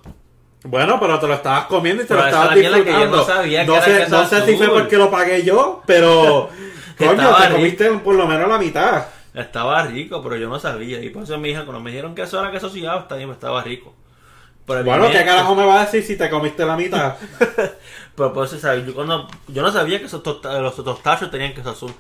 Bueno, 0.63 0.99
pero 1.01 1.19
te 1.19 1.27
lo 1.27 1.35
estabas 1.35 1.67
comiendo 1.67 2.03
y 2.03 2.07
te 2.07 2.15
Pero 2.15 2.21
lo 2.23 2.27
estabas 2.29 2.55
disfrutando. 2.55 3.17
no 3.17 3.25
sabía 3.25 3.65
sé, 3.83 4.09
no 4.09 4.27
sé 4.27 4.47
si 4.47 4.57
fue 4.57 4.69
porque 4.69 4.97
lo 4.97 5.11
pagué 5.11 5.43
yo, 5.45 5.83
pero 5.87 6.49
coño, 6.99 7.35
te 7.37 7.43
rico. 7.47 7.55
comiste 7.57 7.91
por 7.99 8.15
lo 8.15 8.27
menos 8.27 8.49
la 8.49 8.59
mitad. 8.59 9.07
Estaba 9.35 9.83
rico, 9.85 10.23
pero 10.23 10.37
yo 10.37 10.49
no 10.49 10.59
sabía. 10.59 11.01
Y 11.03 11.11
por 11.11 11.25
eso 11.25 11.39
mi 11.39 11.51
hija, 11.51 11.65
cuando 11.65 11.81
me 11.81 11.91
dijeron 11.91 12.15
que 12.15 12.23
eso 12.23 12.41
era 12.41 12.51
queso 12.51 12.69
sillado, 12.71 13.07
estaba 13.33 13.63
rico. 13.63 13.95
Pero 14.67 14.85
Bueno, 14.85 15.09
¿qué 15.11 15.25
carajo 15.25 15.55
me 15.55 15.65
va 15.65 15.81
a 15.81 15.85
decir 15.87 16.05
si 16.05 16.17
te 16.17 16.29
comiste 16.29 16.65
la 16.67 16.77
mitad? 16.77 17.15
Pero 18.19 18.33
por 18.35 18.45
eso, 18.45 18.59
¿sabes? 18.59 18.85
Yo, 18.87 18.95
cuando, 18.95 19.27
yo 19.47 19.63
no 19.63 19.71
sabía 19.71 19.99
que 19.99 20.05
esos 20.07 20.23
tosta- 20.23 20.61
los 20.61 20.77
tostachos 20.77 21.31
tenían 21.31 21.55
queso 21.55 21.71
azul. 21.71 21.93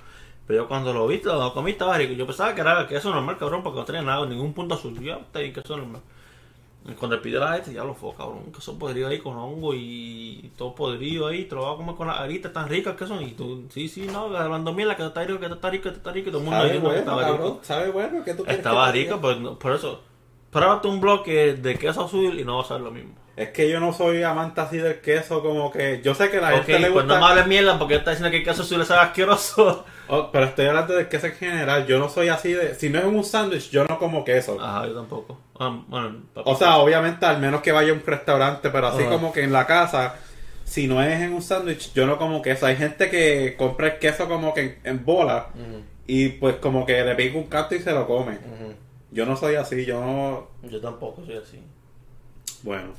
Pero 0.47 0.63
yo 0.65 0.69
cuando 0.69 0.93
lo 0.93 1.07
vi, 1.07 1.21
lo 1.23 1.55
comí, 1.55 1.71
estaba 1.71 1.97
rico. 1.97 2.13
Yo 2.15 2.27
pensaba 2.27 2.55
que 2.55 2.61
era 2.61 2.87
queso 2.87 3.11
normal, 3.11 3.39
cabrón, 3.39 3.63
porque 3.63 3.79
no 3.79 3.85
tenía 3.87 4.03
nada, 4.03 4.27
ningún 4.27 4.53
punto 4.53 4.75
azul. 4.75 4.99
Yo, 5.01 5.15
está 5.17 5.39
bien, 5.39 5.53
queso 5.55 5.77
normal. 5.77 6.01
Y 6.89 6.93
cuando 6.93 7.17
le 7.17 7.23
pidió 7.23 7.39
la 7.41 7.53
gente, 7.53 7.73
ya 7.75 7.85
lo 7.85 7.93
fue, 7.95 8.15
cabrón. 8.17 8.51
Queso 8.53 8.79
podrido 8.79 9.09
ahí 9.09 9.19
con 9.19 9.37
hongo 9.37 9.75
y 9.75 10.51
todo 10.57 10.75
podrido 10.75 11.27
ahí. 11.27 11.45
Te 11.45 11.55
lo 11.55 11.63
vas 11.63 11.75
a 11.75 11.77
comer 11.77 11.95
con 11.97 12.07
las 12.09 12.19
aritas 12.19 12.53
tan 12.53 12.69
ricas 12.69 12.97
que 12.97 13.07
son. 13.07 13.23
Y 13.23 13.33
tú, 13.33 13.67
sí, 13.71 13.89
sí, 13.89 14.07
no, 14.11 14.35
hablando 14.37 14.73
mierda, 14.73 14.97
que 14.97 15.05
está 15.05 15.23
rico, 15.23 15.39
que 15.39 15.47
está 15.47 15.71
rico, 15.71 15.83
que 15.91 15.97
está 15.97 16.11
rico. 16.13 16.31
Y 16.31 16.33
todo 16.33 16.39
el 16.41 16.45
mundo 16.47 16.59
Sabe 16.61 16.73
diciendo 16.73 16.89
que 16.91 16.95
bueno, 16.97 17.11
estaba 17.13 17.23
cabrón, 17.23 17.47
rico. 17.53 17.61
sabe 17.63 17.91
bueno. 17.91 18.25
¿qué 18.25 18.35
tú 18.35 18.45
Estaba 18.47 18.87
que 18.87 18.93
rico, 18.99 19.19
pero 19.21 19.37
no- 19.41 19.59
por 19.59 19.73
eso. 19.73 20.01
Pruébate 20.51 20.89
un 20.89 21.01
bloque 21.01 21.55
de 21.55 21.79
queso 21.79 22.05
azul 22.07 22.41
y 22.41 22.45
no 22.45 22.57
va 22.57 22.63
a 22.63 22.67
ser 22.67 22.81
lo 22.81 22.91
mismo. 22.91 23.13
Es 23.39 23.51
que 23.51 23.71
yo 23.71 23.79
no 23.79 23.93
soy 23.93 24.23
amante 24.25 24.61
así 24.61 24.79
del 24.79 25.01
queso, 25.01 25.43
como 25.43 25.71
que 25.71 26.01
yo 26.03 26.13
sé 26.15 26.29
que 26.29 26.41
la 26.41 26.51
gente 26.51 26.73
le 26.81 26.91
pues 26.91 27.05
gusta. 27.05 27.15
no 27.15 27.25
me 27.25 27.31
hables 27.31 27.47
mierda 27.47 27.79
porque 27.79 27.95
está 27.95 28.11
diciendo 28.11 28.33
que 28.33 28.39
el 28.39 28.45
queso 28.45 28.63
azul 28.63 28.85
sabe 28.85 29.01
asqueroso. 29.03 29.85
Oh, 30.11 30.31
pero 30.33 30.47
estoy 30.47 30.65
hablando 30.65 30.95
del 30.95 31.07
queso 31.07 31.27
en 31.27 31.35
general. 31.35 31.87
Yo 31.87 31.99
no 31.99 32.09
soy 32.09 32.29
así 32.29 32.55
de. 32.55 32.75
Si 32.75 32.89
no 32.89 32.99
es 32.99 33.05
en 33.05 33.15
un 33.15 33.25
sándwich, 33.25 33.69
yo 33.69 33.85
no 33.85 33.99
como 33.99 34.25
queso. 34.25 34.59
Ajá, 34.59 34.87
yo 34.87 34.95
tampoco. 34.95 35.39
Ah, 35.61 35.83
bueno, 35.87 36.23
O 36.33 36.57
sea, 36.57 36.79
obviamente, 36.79 37.27
al 37.27 37.39
menos 37.39 37.61
que 37.61 37.73
vaya 37.73 37.91
a 37.91 37.95
un 37.95 38.03
restaurante, 38.07 38.71
pero 38.71 38.87
así 38.87 39.05
como 39.05 39.35
que 39.35 39.43
en 39.43 39.53
la 39.53 39.67
casa, 39.67 40.15
si 40.65 40.87
no 40.87 41.03
es 41.03 41.21
en 41.21 41.35
un 41.35 41.43
sándwich, 41.43 41.93
yo 41.93 42.07
no 42.07 42.17
como 42.17 42.41
queso. 42.41 42.65
Hay 42.65 42.77
gente 42.77 43.11
que 43.11 43.55
compra 43.59 43.89
el 43.89 43.99
queso 43.99 44.27
como 44.29 44.55
que 44.55 44.61
en, 44.63 44.79
en 44.85 45.05
bola 45.05 45.49
y 46.07 46.31
pues 46.31 46.57
como 46.57 46.87
que 46.87 47.05
le 47.05 47.15
pica 47.15 47.37
un 47.37 47.45
canto 47.45 47.75
y 47.75 47.81
se 47.81 47.93
lo 47.93 48.07
come. 48.07 48.39
Yo 49.11 49.27
no 49.27 49.37
soy 49.37 49.57
así, 49.57 49.85
yo 49.85 50.01
no. 50.01 50.49
Yo 50.71 50.81
tampoco 50.81 51.23
soy 51.27 51.37
así. 51.37 51.63
Bueno, 52.63 52.95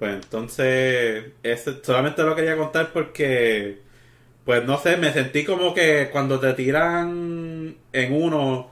pues 0.00 0.14
entonces, 0.14 1.26
ese, 1.42 1.84
solamente 1.84 2.22
lo 2.22 2.34
quería 2.34 2.56
contar 2.56 2.90
porque, 2.92 3.82
pues 4.46 4.64
no 4.64 4.78
sé, 4.78 4.96
me 4.96 5.12
sentí 5.12 5.44
como 5.44 5.74
que 5.74 6.08
cuando 6.12 6.40
te 6.40 6.54
tiran 6.54 7.76
en 7.92 8.12
uno, 8.14 8.70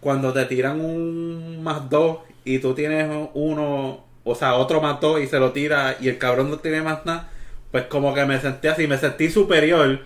cuando 0.00 0.32
te 0.32 0.44
tiran 0.46 0.80
un 0.80 1.62
más 1.64 1.90
dos 1.90 2.20
y 2.44 2.60
tú 2.60 2.74
tienes 2.74 3.10
uno, 3.34 4.06
o 4.24 4.34
sea, 4.36 4.54
otro 4.54 4.80
más 4.80 5.00
dos 5.00 5.20
y 5.20 5.26
se 5.26 5.40
lo 5.40 5.52
tira 5.52 5.96
y 6.00 6.08
el 6.08 6.18
cabrón 6.18 6.50
no 6.50 6.58
tiene 6.60 6.82
más 6.82 7.04
nada, 7.06 7.30
pues 7.72 7.86
como 7.86 8.14
que 8.14 8.24
me 8.26 8.40
sentí 8.40 8.68
así, 8.68 8.86
me 8.86 8.98
sentí 8.98 9.30
superior. 9.30 10.00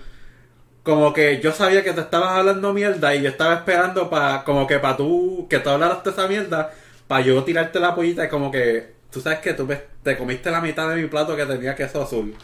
Como 0.83 1.12
que 1.12 1.41
yo 1.41 1.53
sabía 1.53 1.85
que 1.85 1.93
te 1.93 2.01
estabas 2.03 2.31
hablando 2.39 2.73
mierda 2.75 3.15
y 3.15 3.23
yo 3.23 3.29
estaba 3.31 3.55
esperando 3.55 4.11
para, 4.11 4.45
como 4.45 4.67
que 4.67 4.79
para 4.79 4.97
tú, 4.97 5.47
que 5.51 5.59
tú 5.59 5.71
hablaras 5.71 6.05
de 6.05 6.11
esa 6.11 6.29
mierda, 6.29 6.73
para 7.09 7.23
yo 7.25 7.43
tirarte 7.45 7.81
la 7.81 7.95
pollita 7.95 8.25
y 8.27 8.29
como 8.29 8.51
que, 8.51 8.94
tú 9.15 9.21
sabes 9.23 9.39
que 9.39 9.55
tú 9.55 9.67
te 10.03 10.19
comiste 10.19 10.51
la 10.51 10.61
mitad 10.61 10.89
de 10.91 10.97
mi 10.97 11.09
plato 11.09 11.35
que 11.37 11.47
tenía 11.47 11.75
queso 11.75 12.03
azul. 12.03 12.35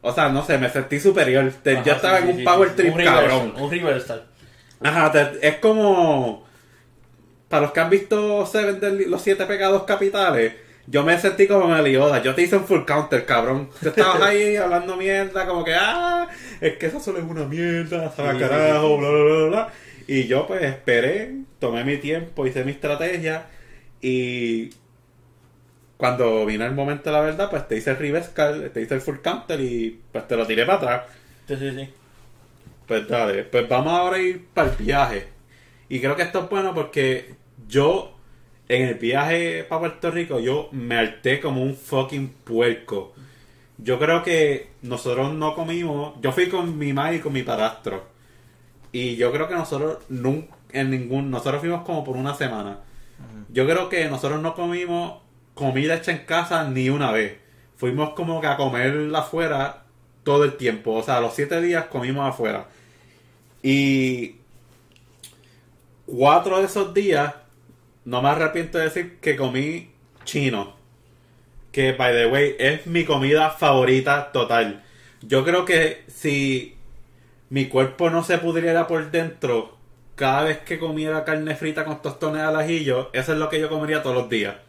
O 0.00 0.12
sea, 0.12 0.28
no 0.30 0.44
sé, 0.44 0.58
me 0.58 0.68
sentí 0.70 0.98
superior. 0.98 1.52
Te- 1.62 1.74
yo 1.74 1.80
Ajá, 1.80 1.92
estaba 1.92 2.18
sí, 2.18 2.22
en 2.24 2.30
un 2.30 2.36
sí, 2.38 2.42
power 2.44 2.68
sí. 2.70 2.74
trip, 2.76 2.94
Un 2.96 3.04
cabrón. 3.04 3.54
Un 3.56 3.70
reversal. 3.70 4.24
Ajá, 4.80 5.12
te- 5.12 5.46
es 5.48 5.56
como. 5.56 6.44
Para 7.48 7.62
los 7.62 7.72
que 7.72 7.80
han 7.80 7.90
visto 7.90 8.44
Seven 8.46 8.80
de 8.80 9.06
los 9.06 9.22
siete 9.22 9.46
pecados 9.46 9.84
capitales, 9.84 10.54
yo 10.86 11.04
me 11.04 11.18
sentí 11.18 11.46
como 11.46 11.68
Melioda. 11.68 12.22
Yo 12.22 12.34
te 12.34 12.42
hice 12.42 12.56
un 12.56 12.64
full 12.66 12.84
counter, 12.84 13.24
cabrón. 13.24 13.70
Tú 13.80 13.88
estabas 13.88 14.20
ahí 14.22 14.56
hablando 14.56 14.96
mierda, 14.96 15.46
como 15.46 15.64
que, 15.64 15.74
ah, 15.74 16.28
es 16.60 16.76
que 16.76 16.86
eso 16.86 16.98
solo 17.00 17.18
es 17.18 17.24
una 17.24 17.44
mierda, 17.44 18.10
sabe 18.12 18.38
carajo, 18.38 18.96
bla, 18.98 19.08
bla, 19.10 19.22
bla, 19.22 19.46
bla. 19.48 19.68
Y 20.08 20.26
yo, 20.26 20.46
pues, 20.46 20.62
esperé, 20.62 21.34
tomé 21.58 21.82
mi 21.84 21.96
tiempo, 21.98 22.46
hice 22.46 22.64
mi 22.64 22.72
estrategia 22.72 23.46
y. 24.00 24.70
Cuando 25.96 26.44
vino 26.44 26.64
el 26.66 26.74
momento 26.74 27.10
de 27.10 27.16
la 27.16 27.22
verdad, 27.22 27.48
pues 27.50 27.66
te 27.68 27.76
hice 27.76 27.90
el 27.90 27.98
reverse 27.98 28.32
card, 28.34 28.70
te 28.70 28.82
hice 28.82 28.94
el 28.94 29.00
full 29.00 29.16
counter 29.22 29.60
y 29.60 30.00
pues 30.12 30.28
te 30.28 30.36
lo 30.36 30.46
tiré 30.46 30.66
para 30.66 30.78
atrás. 30.78 31.02
Sí, 31.48 31.56
sí, 31.56 31.70
sí. 31.70 31.88
Pues 32.86 33.08
dale, 33.08 33.44
pues 33.44 33.68
vamos 33.68 33.92
ahora 33.92 34.16
a 34.16 34.20
ir 34.20 34.46
para 34.52 34.70
el 34.70 34.76
viaje. 34.76 35.28
Y 35.88 36.00
creo 36.00 36.16
que 36.16 36.22
esto 36.22 36.40
es 36.40 36.50
bueno 36.50 36.74
porque 36.74 37.34
yo, 37.66 38.14
en 38.68 38.88
el 38.88 38.94
viaje 38.94 39.64
para 39.64 39.80
Puerto 39.80 40.10
Rico, 40.10 40.38
yo 40.38 40.68
me 40.72 40.96
harté 40.98 41.40
como 41.40 41.62
un 41.62 41.74
fucking 41.74 42.28
puerco. 42.44 43.14
Yo 43.78 43.98
creo 43.98 44.22
que 44.22 44.68
nosotros 44.82 45.32
no 45.34 45.54
comimos. 45.54 46.14
Yo 46.20 46.32
fui 46.32 46.48
con 46.48 46.78
mi 46.78 46.92
madre 46.92 47.16
y 47.16 47.20
con 47.20 47.32
mi 47.32 47.42
padrastro. 47.42 48.04
Y 48.92 49.16
yo 49.16 49.32
creo 49.32 49.48
que 49.48 49.54
nosotros 49.54 49.98
nunca, 50.08 50.56
en 50.72 50.90
ningún. 50.90 51.30
Nosotros 51.30 51.60
fuimos 51.60 51.82
como 51.84 52.04
por 52.04 52.16
una 52.16 52.34
semana. 52.34 52.80
Yo 53.48 53.66
creo 53.66 53.88
que 53.88 54.08
nosotros 54.08 54.40
no 54.40 54.54
comimos 54.54 55.22
comida 55.56 55.94
hecha 55.94 56.12
en 56.12 56.18
casa 56.18 56.68
ni 56.68 56.90
una 56.90 57.10
vez. 57.10 57.38
Fuimos 57.76 58.10
como 58.10 58.40
que 58.40 58.46
a 58.46 58.56
comer 58.56 59.10
afuera 59.16 59.84
todo 60.22 60.44
el 60.44 60.56
tiempo. 60.56 60.92
O 60.92 61.02
sea, 61.02 61.20
los 61.20 61.34
siete 61.34 61.60
días 61.60 61.86
comimos 61.86 62.28
afuera. 62.28 62.68
Y 63.62 64.36
cuatro 66.04 66.58
de 66.58 66.66
esos 66.66 66.92
días, 66.94 67.34
no 68.04 68.22
me 68.22 68.28
arrepiento 68.28 68.78
de 68.78 68.84
decir 68.84 69.18
que 69.20 69.34
comí 69.34 69.90
chino. 70.24 70.76
Que, 71.72 71.92
by 71.92 72.12
the 72.12 72.26
way, 72.26 72.54
es 72.58 72.86
mi 72.86 73.04
comida 73.04 73.50
favorita 73.50 74.30
total. 74.32 74.84
Yo 75.22 75.42
creo 75.42 75.64
que 75.64 76.04
si 76.06 76.76
mi 77.48 77.66
cuerpo 77.66 78.10
no 78.10 78.22
se 78.22 78.38
pudriera 78.38 78.86
por 78.86 79.10
dentro, 79.10 79.74
cada 80.16 80.44
vez 80.44 80.58
que 80.58 80.78
comiera 80.78 81.24
carne 81.24 81.54
frita 81.54 81.86
con 81.86 82.02
tostones 82.02 82.42
al 82.42 82.56
ajillo, 82.56 83.10
eso 83.14 83.32
es 83.32 83.38
lo 83.38 83.48
que 83.48 83.58
yo 83.58 83.70
comería 83.70 84.02
todos 84.02 84.16
los 84.16 84.28
días. 84.28 84.65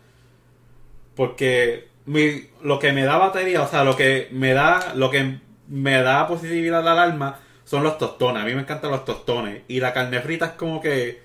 Porque 1.17 1.89
mi, 2.05 2.47
lo 2.61 2.79
que 2.79 2.93
me 2.93 3.03
da 3.03 3.17
batería, 3.17 3.63
o 3.63 3.67
sea, 3.67 3.83
lo 3.83 3.97
que 3.97 4.29
me 4.31 4.53
da, 4.53 4.93
lo 4.95 5.09
que 5.09 5.39
me 5.67 6.01
da 6.01 6.27
positividad 6.27 6.87
al 6.87 6.99
alma 6.99 7.39
son 7.65 7.83
los 7.83 7.97
tostones. 7.97 8.43
A 8.43 8.45
mí 8.45 8.53
me 8.53 8.61
encantan 8.61 8.91
los 8.91 9.03
tostones. 9.03 9.63
Y 9.67 9.81
la 9.81 9.93
carne 9.93 10.21
frita 10.21 10.45
es 10.45 10.51
como 10.53 10.79
que 10.79 11.21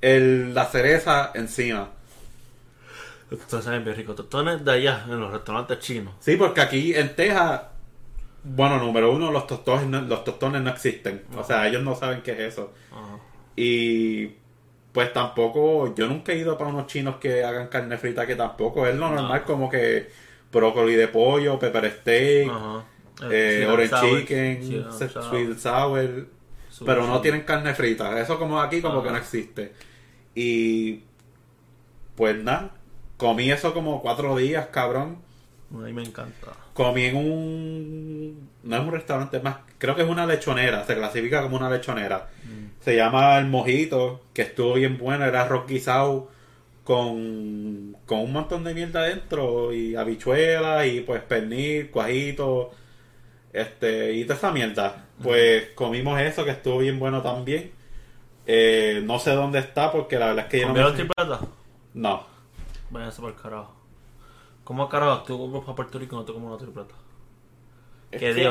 el, 0.00 0.54
la 0.54 0.64
cereza 0.64 1.30
encima. 1.34 1.90
Tostones 3.30 3.64
saben 3.64 3.84
bien 3.84 3.96
ricos. 3.96 4.16
Tostones 4.16 4.64
de 4.64 4.72
allá, 4.72 5.04
en 5.08 5.20
los 5.20 5.30
restaurantes 5.30 5.78
chinos. 5.78 6.14
Sí, 6.18 6.36
porque 6.36 6.60
aquí 6.60 6.94
en 6.94 7.14
Texas, 7.14 7.62
bueno, 8.42 8.78
número 8.78 9.12
uno, 9.12 9.30
los 9.30 9.46
tostones 9.46 9.86
no, 9.86 10.00
los 10.00 10.24
tostones 10.24 10.62
no 10.62 10.70
existen. 10.70 11.22
O 11.36 11.44
sea, 11.44 11.68
ellos 11.68 11.82
no 11.82 11.94
saben 11.94 12.22
qué 12.22 12.32
es 12.32 12.54
eso. 12.54 12.72
Ajá. 12.90 13.18
Y 13.56 14.41
pues 14.92 15.12
tampoco, 15.12 15.94
yo 15.94 16.06
nunca 16.06 16.32
he 16.32 16.38
ido 16.38 16.58
para 16.58 16.70
unos 16.70 16.86
chinos 16.86 17.16
que 17.16 17.42
hagan 17.44 17.68
carne 17.68 17.96
frita, 17.98 18.26
que 18.26 18.36
tampoco 18.36 18.86
es 18.86 18.94
lo 18.94 19.08
normal, 19.08 19.42
como 19.44 19.68
que 19.70 20.10
brócoli 20.52 20.94
de 20.94 21.08
pollo, 21.08 21.58
pepper 21.58 21.90
steak, 21.90 22.50
Ajá. 22.50 22.84
eh, 23.30 23.66
orange 23.70 23.88
sour. 23.88 24.18
chicken, 24.20 24.86
Sweet 25.30 25.58
sour. 25.58 26.26
pero 26.84 27.06
no 27.06 27.20
tienen 27.22 27.42
carne 27.42 27.74
frita. 27.74 28.20
Eso 28.20 28.38
como 28.38 28.60
aquí 28.60 28.82
como 28.82 28.98
Ajá. 28.98 29.04
que 29.04 29.10
no 29.12 29.16
existe. 29.18 29.72
Y 30.34 31.00
pues 32.14 32.36
nada, 32.42 32.72
comí 33.16 33.50
eso 33.50 33.72
como 33.72 34.02
cuatro 34.02 34.36
días, 34.36 34.66
cabrón. 34.66 35.18
A 35.74 35.78
mí 35.78 35.92
me 35.94 36.02
encanta. 36.02 36.48
Comí 36.74 37.04
en 37.06 37.16
un... 37.16 38.48
No 38.62 38.76
es 38.76 38.82
un 38.82 38.92
restaurante 38.92 39.38
es 39.38 39.42
más, 39.42 39.56
creo 39.78 39.96
que 39.96 40.02
es 40.02 40.08
una 40.08 40.26
lechonera, 40.26 40.84
se 40.84 40.94
clasifica 40.94 41.42
como 41.42 41.56
una 41.56 41.70
lechonera. 41.70 42.28
Se 42.82 42.96
llama 42.96 43.38
El 43.38 43.46
Mojito, 43.46 44.20
que 44.34 44.42
estuvo 44.42 44.74
bien 44.74 44.98
bueno, 44.98 45.24
era 45.24 45.42
arroz 45.42 45.66
guisado 45.68 46.28
con, 46.84 47.96
con 48.06 48.20
un 48.20 48.32
montón 48.32 48.64
de 48.64 48.74
mierda 48.74 49.00
adentro 49.02 49.72
y 49.72 49.94
habichuelas 49.94 50.86
y 50.86 51.00
pues 51.00 51.22
pernil, 51.22 51.90
cuajito, 51.90 52.72
este, 53.52 54.14
y 54.14 54.24
toda 54.24 54.34
esa 54.36 54.50
mierda. 54.50 55.06
Pues 55.22 55.70
comimos 55.76 56.20
eso, 56.20 56.44
que 56.44 56.50
estuvo 56.50 56.78
bien 56.78 56.98
bueno 56.98 57.22
también. 57.22 57.70
Eh, 58.46 59.00
no 59.04 59.20
sé 59.20 59.30
dónde 59.32 59.60
está 59.60 59.92
porque 59.92 60.18
la 60.18 60.26
verdad 60.26 60.46
es 60.46 60.50
que 60.50 60.60
yo 60.60 60.66
no 60.66 60.70
¿Comieron 60.70 60.92
me... 60.92 60.98
tripleta? 60.98 61.40
No. 61.94 62.26
Váyanse 62.90 63.20
por 63.20 63.30
el 63.30 63.36
carajo. 63.36 63.74
¿Cómo 64.64 64.88
carajo 64.88 65.22
tú 65.22 65.38
comes 65.38 65.62
para 65.62 65.76
Puerto 65.76 65.98
Rico 66.00 66.16
y 66.16 66.18
no 66.18 66.24
te 66.24 66.32
comes 66.32 66.48
una 66.48 66.58
tripleta? 66.58 66.94
Yo 68.18 68.50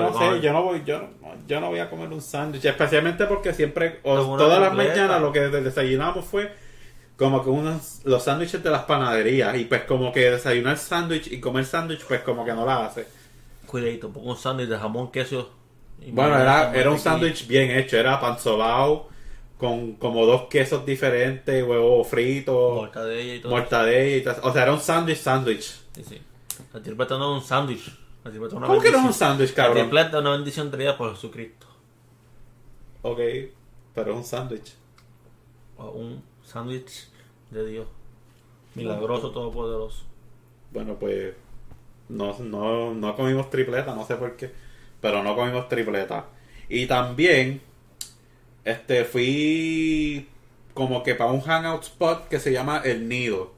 no 0.54 0.64
voy, 0.64 0.84
yo 0.86 1.00
no, 1.00 1.10
yo 1.48 1.60
no 1.60 1.70
voy 1.70 1.80
a 1.80 1.90
comer 1.90 2.10
un 2.10 2.22
sándwich, 2.22 2.66
especialmente 2.66 3.26
porque 3.26 3.54
siempre, 3.54 4.00
o 4.04 4.38
todas 4.38 4.60
las 4.60 4.74
mañanas 4.74 5.22
lo 5.22 5.32
que 5.32 5.40
desayunamos 5.40 6.26
fue 6.26 6.52
como 7.16 7.44
que 7.44 7.52
unos, 7.52 8.02
los 8.04 8.24
sándwiches 8.24 8.64
de 8.64 8.72
las 8.72 8.84
panaderías 8.86 9.56
y 9.56 9.66
pues 9.66 9.84
como 9.84 10.12
que 10.12 10.32
desayunar 10.32 10.78
sándwich 10.78 11.32
y 11.32 11.40
comer 11.40 11.66
sándwich 11.66 12.04
pues 12.08 12.22
como 12.22 12.44
que 12.44 12.54
no 12.54 12.66
la 12.66 12.88
hace. 12.88 13.06
Cuidadito, 13.68 14.10
pongo 14.10 14.32
un 14.32 14.38
sándwich 14.38 14.68
de 14.68 14.78
jamón, 14.78 15.12
queso. 15.12 15.52
Bueno, 16.08 16.36
era, 16.40 16.74
era 16.74 16.90
un 16.90 16.98
sándwich 16.98 17.48
bien 17.48 17.70
hecho, 17.70 17.98
era 17.98 18.20
pan 18.20 18.40
sobao 18.40 19.10
con 19.60 19.94
como 19.94 20.26
dos 20.26 20.48
quesos 20.50 20.84
diferentes, 20.84 21.64
huevo 21.64 22.04
frito, 22.04 22.72
Mortadella 22.78 23.36
y 23.36 23.40
todo. 23.40 23.52
mortadella 23.52 24.18
y 24.18 24.22
tal. 24.22 24.38
O 24.42 24.52
sea, 24.52 24.64
era 24.64 24.74
un 24.74 24.80
sándwich 24.80 25.20
sándwich. 25.20 25.80
Sí, 25.94 26.04
sí. 26.04 26.22
La 26.74 26.82
tripleta 26.82 27.20
no 27.20 27.38
es 27.38 27.44
un 27.44 27.48
sándwich. 27.48 28.01
La 28.24 28.30
tripleta 28.32 28.54
es 28.56 28.58
una 28.58 28.68
¿Cómo 28.68 28.80
que 28.82 28.92
no 28.92 29.00
es 29.00 29.06
un 29.06 29.14
sándwich, 29.14 29.54
cabrón? 29.54 29.78
tripleta 29.80 30.10
es 30.18 30.22
una 30.22 30.32
bendición 30.32 30.70
traída 30.72 30.98
por 30.98 31.14
Jesucristo. 31.14 31.68
Ok, 33.02 33.20
pero 33.96 34.12
es 34.12 34.18
un 34.18 34.24
sándwich. 34.24 34.74
Un 35.78 36.24
sándwich 36.44 37.08
de 37.50 37.66
Dios. 37.66 37.88
Milagroso, 38.76 39.32
todopoderoso. 39.32 40.04
Bueno, 40.72 40.96
pues 41.00 41.34
no, 42.10 42.38
no, 42.40 42.94
no 42.94 43.16
comimos 43.16 43.50
tripleta, 43.50 43.96
no 43.96 44.06
sé 44.06 44.16
por 44.16 44.36
qué, 44.36 44.52
pero 45.02 45.24
no 45.24 45.36
comimos 45.36 45.68
tripleta. 45.68 46.28
Y 46.70 46.86
también, 46.86 47.62
este, 48.64 49.04
fui 49.04 50.28
como 50.74 51.04
que 51.04 51.16
para 51.16 51.32
un 51.32 51.42
hangout 51.42 51.84
spot 51.84 52.28
que 52.30 52.40
se 52.40 52.54
llama 52.54 52.82
El 52.86 53.10
Nido. 53.10 53.52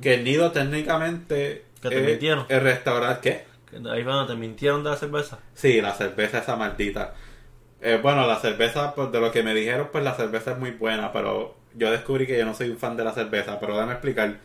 Que 0.00 0.14
El 0.14 0.24
Nido 0.24 0.50
técnicamente 0.50 1.64
¿Que 1.82 1.88
te 1.90 2.00
es 2.00 2.06
mintieron? 2.06 2.46
el 2.48 2.60
restaurante, 2.62 3.20
¿qué? 3.20 3.44
Ahí 3.72 4.02
donde 4.02 4.32
te 4.32 4.38
mintieron 4.38 4.82
de 4.82 4.90
la 4.90 4.96
cerveza. 4.96 5.38
Sí, 5.54 5.80
la 5.80 5.94
cerveza 5.94 6.38
esa 6.38 6.56
maldita. 6.56 7.14
Eh, 7.80 7.98
bueno, 8.02 8.26
la 8.26 8.36
cerveza, 8.36 8.94
pues 8.94 9.12
de 9.12 9.20
lo 9.20 9.30
que 9.30 9.42
me 9.42 9.54
dijeron, 9.54 9.88
pues 9.92 10.02
la 10.02 10.14
cerveza 10.14 10.52
es 10.52 10.58
muy 10.58 10.72
buena, 10.72 11.12
pero 11.12 11.56
yo 11.74 11.90
descubrí 11.90 12.26
que 12.26 12.36
yo 12.36 12.44
no 12.44 12.54
soy 12.54 12.70
un 12.70 12.78
fan 12.78 12.96
de 12.96 13.04
la 13.04 13.12
cerveza, 13.12 13.60
pero 13.60 13.74
déjame 13.74 13.92
explicar. 13.92 14.38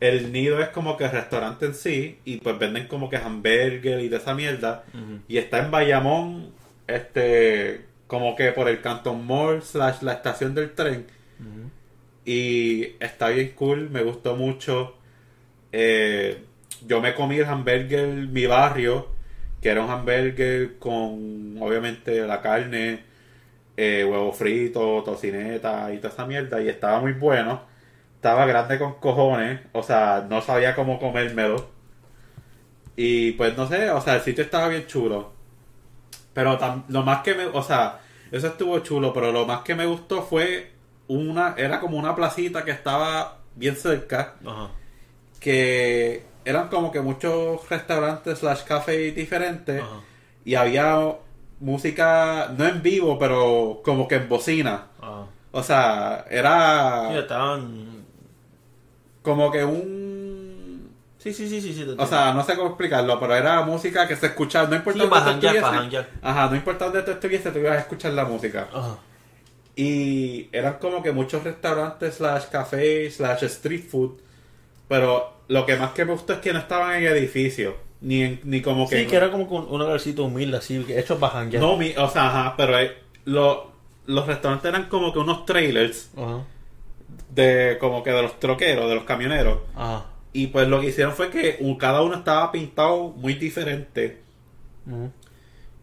El 0.00 0.32
nido 0.32 0.60
es 0.60 0.70
como 0.70 0.96
que 0.96 1.04
el 1.04 1.10
restaurante 1.10 1.66
en 1.66 1.74
sí, 1.74 2.18
y 2.24 2.38
pues 2.38 2.58
venden 2.58 2.88
como 2.88 3.08
que 3.08 3.16
hamburger 3.16 4.00
y 4.00 4.08
de 4.08 4.16
esa 4.16 4.34
mierda, 4.34 4.84
y 5.28 5.36
está 5.36 5.58
en 5.58 5.70
Bayamón, 5.70 6.52
este, 6.86 7.86
como 8.06 8.34
que 8.34 8.50
por 8.52 8.68
el 8.68 8.80
Canton 8.80 9.24
Mall 9.24 9.62
slash 9.62 10.02
la 10.02 10.14
estación 10.14 10.54
del 10.54 10.72
tren, 10.72 11.06
y 12.24 12.94
está 12.98 13.28
bien 13.28 13.50
cool, 13.50 13.90
me 13.90 14.02
gustó 14.02 14.34
mucho. 14.34 14.96
Eh, 15.72 16.44
yo 16.86 17.00
me 17.00 17.14
comí 17.14 17.36
el 17.38 17.44
hamburger 17.46 18.08
mi 18.08 18.46
barrio, 18.46 19.08
que 19.60 19.70
era 19.70 19.82
un 19.84 19.90
hamburger 19.90 20.78
con 20.78 21.56
obviamente 21.60 22.26
la 22.26 22.40
carne, 22.42 23.04
eh, 23.76 24.04
huevo 24.08 24.32
frito, 24.32 25.02
tocineta 25.04 25.92
y 25.92 25.98
toda 25.98 26.10
esa 26.12 26.26
mierda, 26.26 26.60
y 26.62 26.68
estaba 26.68 27.00
muy 27.00 27.12
bueno. 27.12 27.62
Estaba 28.16 28.46
grande 28.46 28.78
con 28.78 28.94
cojones, 28.94 29.60
o 29.72 29.82
sea, 29.82 30.26
no 30.28 30.40
sabía 30.42 30.74
cómo 30.76 30.98
comérmelo. 31.00 31.70
Y 32.96 33.32
pues 33.32 33.56
no 33.56 33.66
sé, 33.66 33.90
o 33.90 34.00
sea, 34.00 34.16
el 34.16 34.20
sitio 34.22 34.44
estaba 34.44 34.68
bien 34.68 34.86
chulo. 34.86 35.32
Pero 36.34 36.58
tam- 36.58 36.84
lo 36.88 37.02
más 37.02 37.22
que 37.22 37.34
me, 37.34 37.46
o 37.46 37.62
sea, 37.62 38.00
eso 38.30 38.46
estuvo 38.48 38.78
chulo, 38.80 39.12
pero 39.12 39.32
lo 39.32 39.46
más 39.46 39.62
que 39.62 39.74
me 39.74 39.86
gustó 39.86 40.22
fue 40.22 40.70
una, 41.08 41.54
era 41.56 41.80
como 41.80 41.98
una 41.98 42.14
placita 42.14 42.64
que 42.64 42.70
estaba 42.70 43.38
bien 43.56 43.76
cerca, 43.76 44.34
Ajá. 44.46 44.70
que 45.40 46.22
eran 46.44 46.68
como 46.68 46.90
que 46.92 47.00
muchos 47.00 47.68
restaurantes 47.68 48.38
slash 48.38 48.62
cafés 48.64 49.14
diferentes 49.14 49.82
Ajá. 49.82 50.00
y 50.44 50.54
había 50.54 50.98
música, 51.60 52.52
no 52.56 52.66
en 52.66 52.82
vivo, 52.82 53.18
pero 53.18 53.80
como 53.84 54.08
que 54.08 54.16
en 54.16 54.28
bocina. 54.28 54.86
Ajá. 55.00 55.26
O 55.52 55.62
sea, 55.62 56.24
Sí, 56.28 56.34
era 56.36 57.18
estaban. 57.18 58.04
como 59.22 59.50
que 59.50 59.64
un... 59.64 60.90
Sí, 61.18 61.32
sí, 61.32 61.48
sí, 61.48 61.60
sí. 61.60 61.72
sí 61.72 61.86
O 61.96 62.06
sea, 62.06 62.32
no 62.34 62.42
sé 62.42 62.56
cómo 62.56 62.68
explicarlo, 62.70 63.20
pero 63.20 63.36
era 63.36 63.62
música 63.62 64.08
que 64.08 64.16
se 64.16 64.26
escuchaba, 64.26 64.68
no 64.68 64.74
importa 64.76 65.02
Sí, 65.04 65.08
dónde 65.08 65.60
tú 65.60 65.64
janguear. 65.66 66.08
Ajá, 66.20 66.48
no 66.48 66.56
importa 66.56 66.86
dónde 66.86 67.02
tú 67.02 67.10
estuviese, 67.12 67.50
tú 67.52 67.58
ibas 67.60 67.76
a 67.76 67.80
escuchar 67.80 68.12
la 68.12 68.24
música. 68.24 68.66
Ajá. 68.72 68.96
Y 69.76 70.48
eran 70.52 70.74
como 70.74 71.02
que 71.02 71.12
muchos 71.12 71.44
restaurantes 71.44 72.16
slash 72.16 72.46
cafés 72.50 73.16
slash 73.16 73.44
street 73.44 73.84
food. 73.88 74.20
Pero 74.92 75.32
lo 75.48 75.64
que 75.64 75.76
más 75.76 75.92
que 75.92 76.04
me 76.04 76.12
gustó 76.12 76.34
es 76.34 76.38
que 76.40 76.52
no 76.52 76.58
estaban 76.58 76.96
en 76.96 77.04
edificios. 77.06 77.74
Ni, 78.02 78.22
en- 78.22 78.40
ni 78.44 78.60
como 78.60 78.86
que... 78.88 79.00
Sí, 79.00 79.06
que 79.06 79.16
era 79.16 79.30
como 79.30 79.44
un 79.44 79.80
hogarcito 79.80 80.24
humilde 80.24 80.58
así, 80.58 80.84
hecho 80.90 81.18
para 81.18 81.32
janguear. 81.32 81.62
No, 81.62 81.78
mi- 81.78 81.94
o 81.96 82.08
sea, 82.10 82.26
ajá, 82.26 82.54
pero 82.58 82.78
eh, 82.78 82.92
lo- 83.24 83.72
los 84.06 84.26
restaurantes 84.26 84.68
eran 84.68 84.88
como 84.90 85.12
que 85.14 85.18
unos 85.20 85.46
trailers 85.46 86.10
Ajá. 86.16 86.44
de 87.30 87.78
como 87.80 88.02
que 88.02 88.10
de 88.10 88.20
los 88.22 88.38
troqueros, 88.38 88.86
de 88.88 88.94
los 88.96 89.04
camioneros. 89.04 89.60
Ajá. 89.74 90.04
Y 90.34 90.48
pues 90.48 90.68
lo 90.68 90.78
que 90.80 90.88
hicieron 90.88 91.14
fue 91.14 91.30
que 91.30 91.58
cada 91.78 92.02
uno 92.02 92.16
estaba 92.16 92.52
pintado 92.52 93.08
muy 93.16 93.34
diferente. 93.34 94.20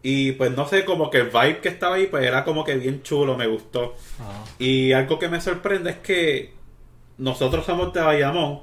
Y 0.01 0.31
pues 0.33 0.51
no 0.51 0.67
sé, 0.67 0.85
como 0.85 1.09
que 1.09 1.17
el 1.19 1.29
vibe 1.29 1.59
que 1.61 1.69
estaba 1.69 1.95
ahí 1.95 2.07
pues 2.07 2.25
era 2.25 2.43
como 2.43 2.63
que 2.63 2.75
bien 2.75 3.01
chulo, 3.03 3.35
me 3.37 3.47
gustó. 3.47 3.95
Ajá. 4.19 4.43
Y 4.59 4.91
algo 4.93 5.19
que 5.19 5.29
me 5.29 5.41
sorprende 5.41 5.91
es 5.91 5.97
que 5.97 6.53
nosotros 7.17 7.65
somos 7.65 7.91
de 7.93 8.01
Bayamón 8.01 8.61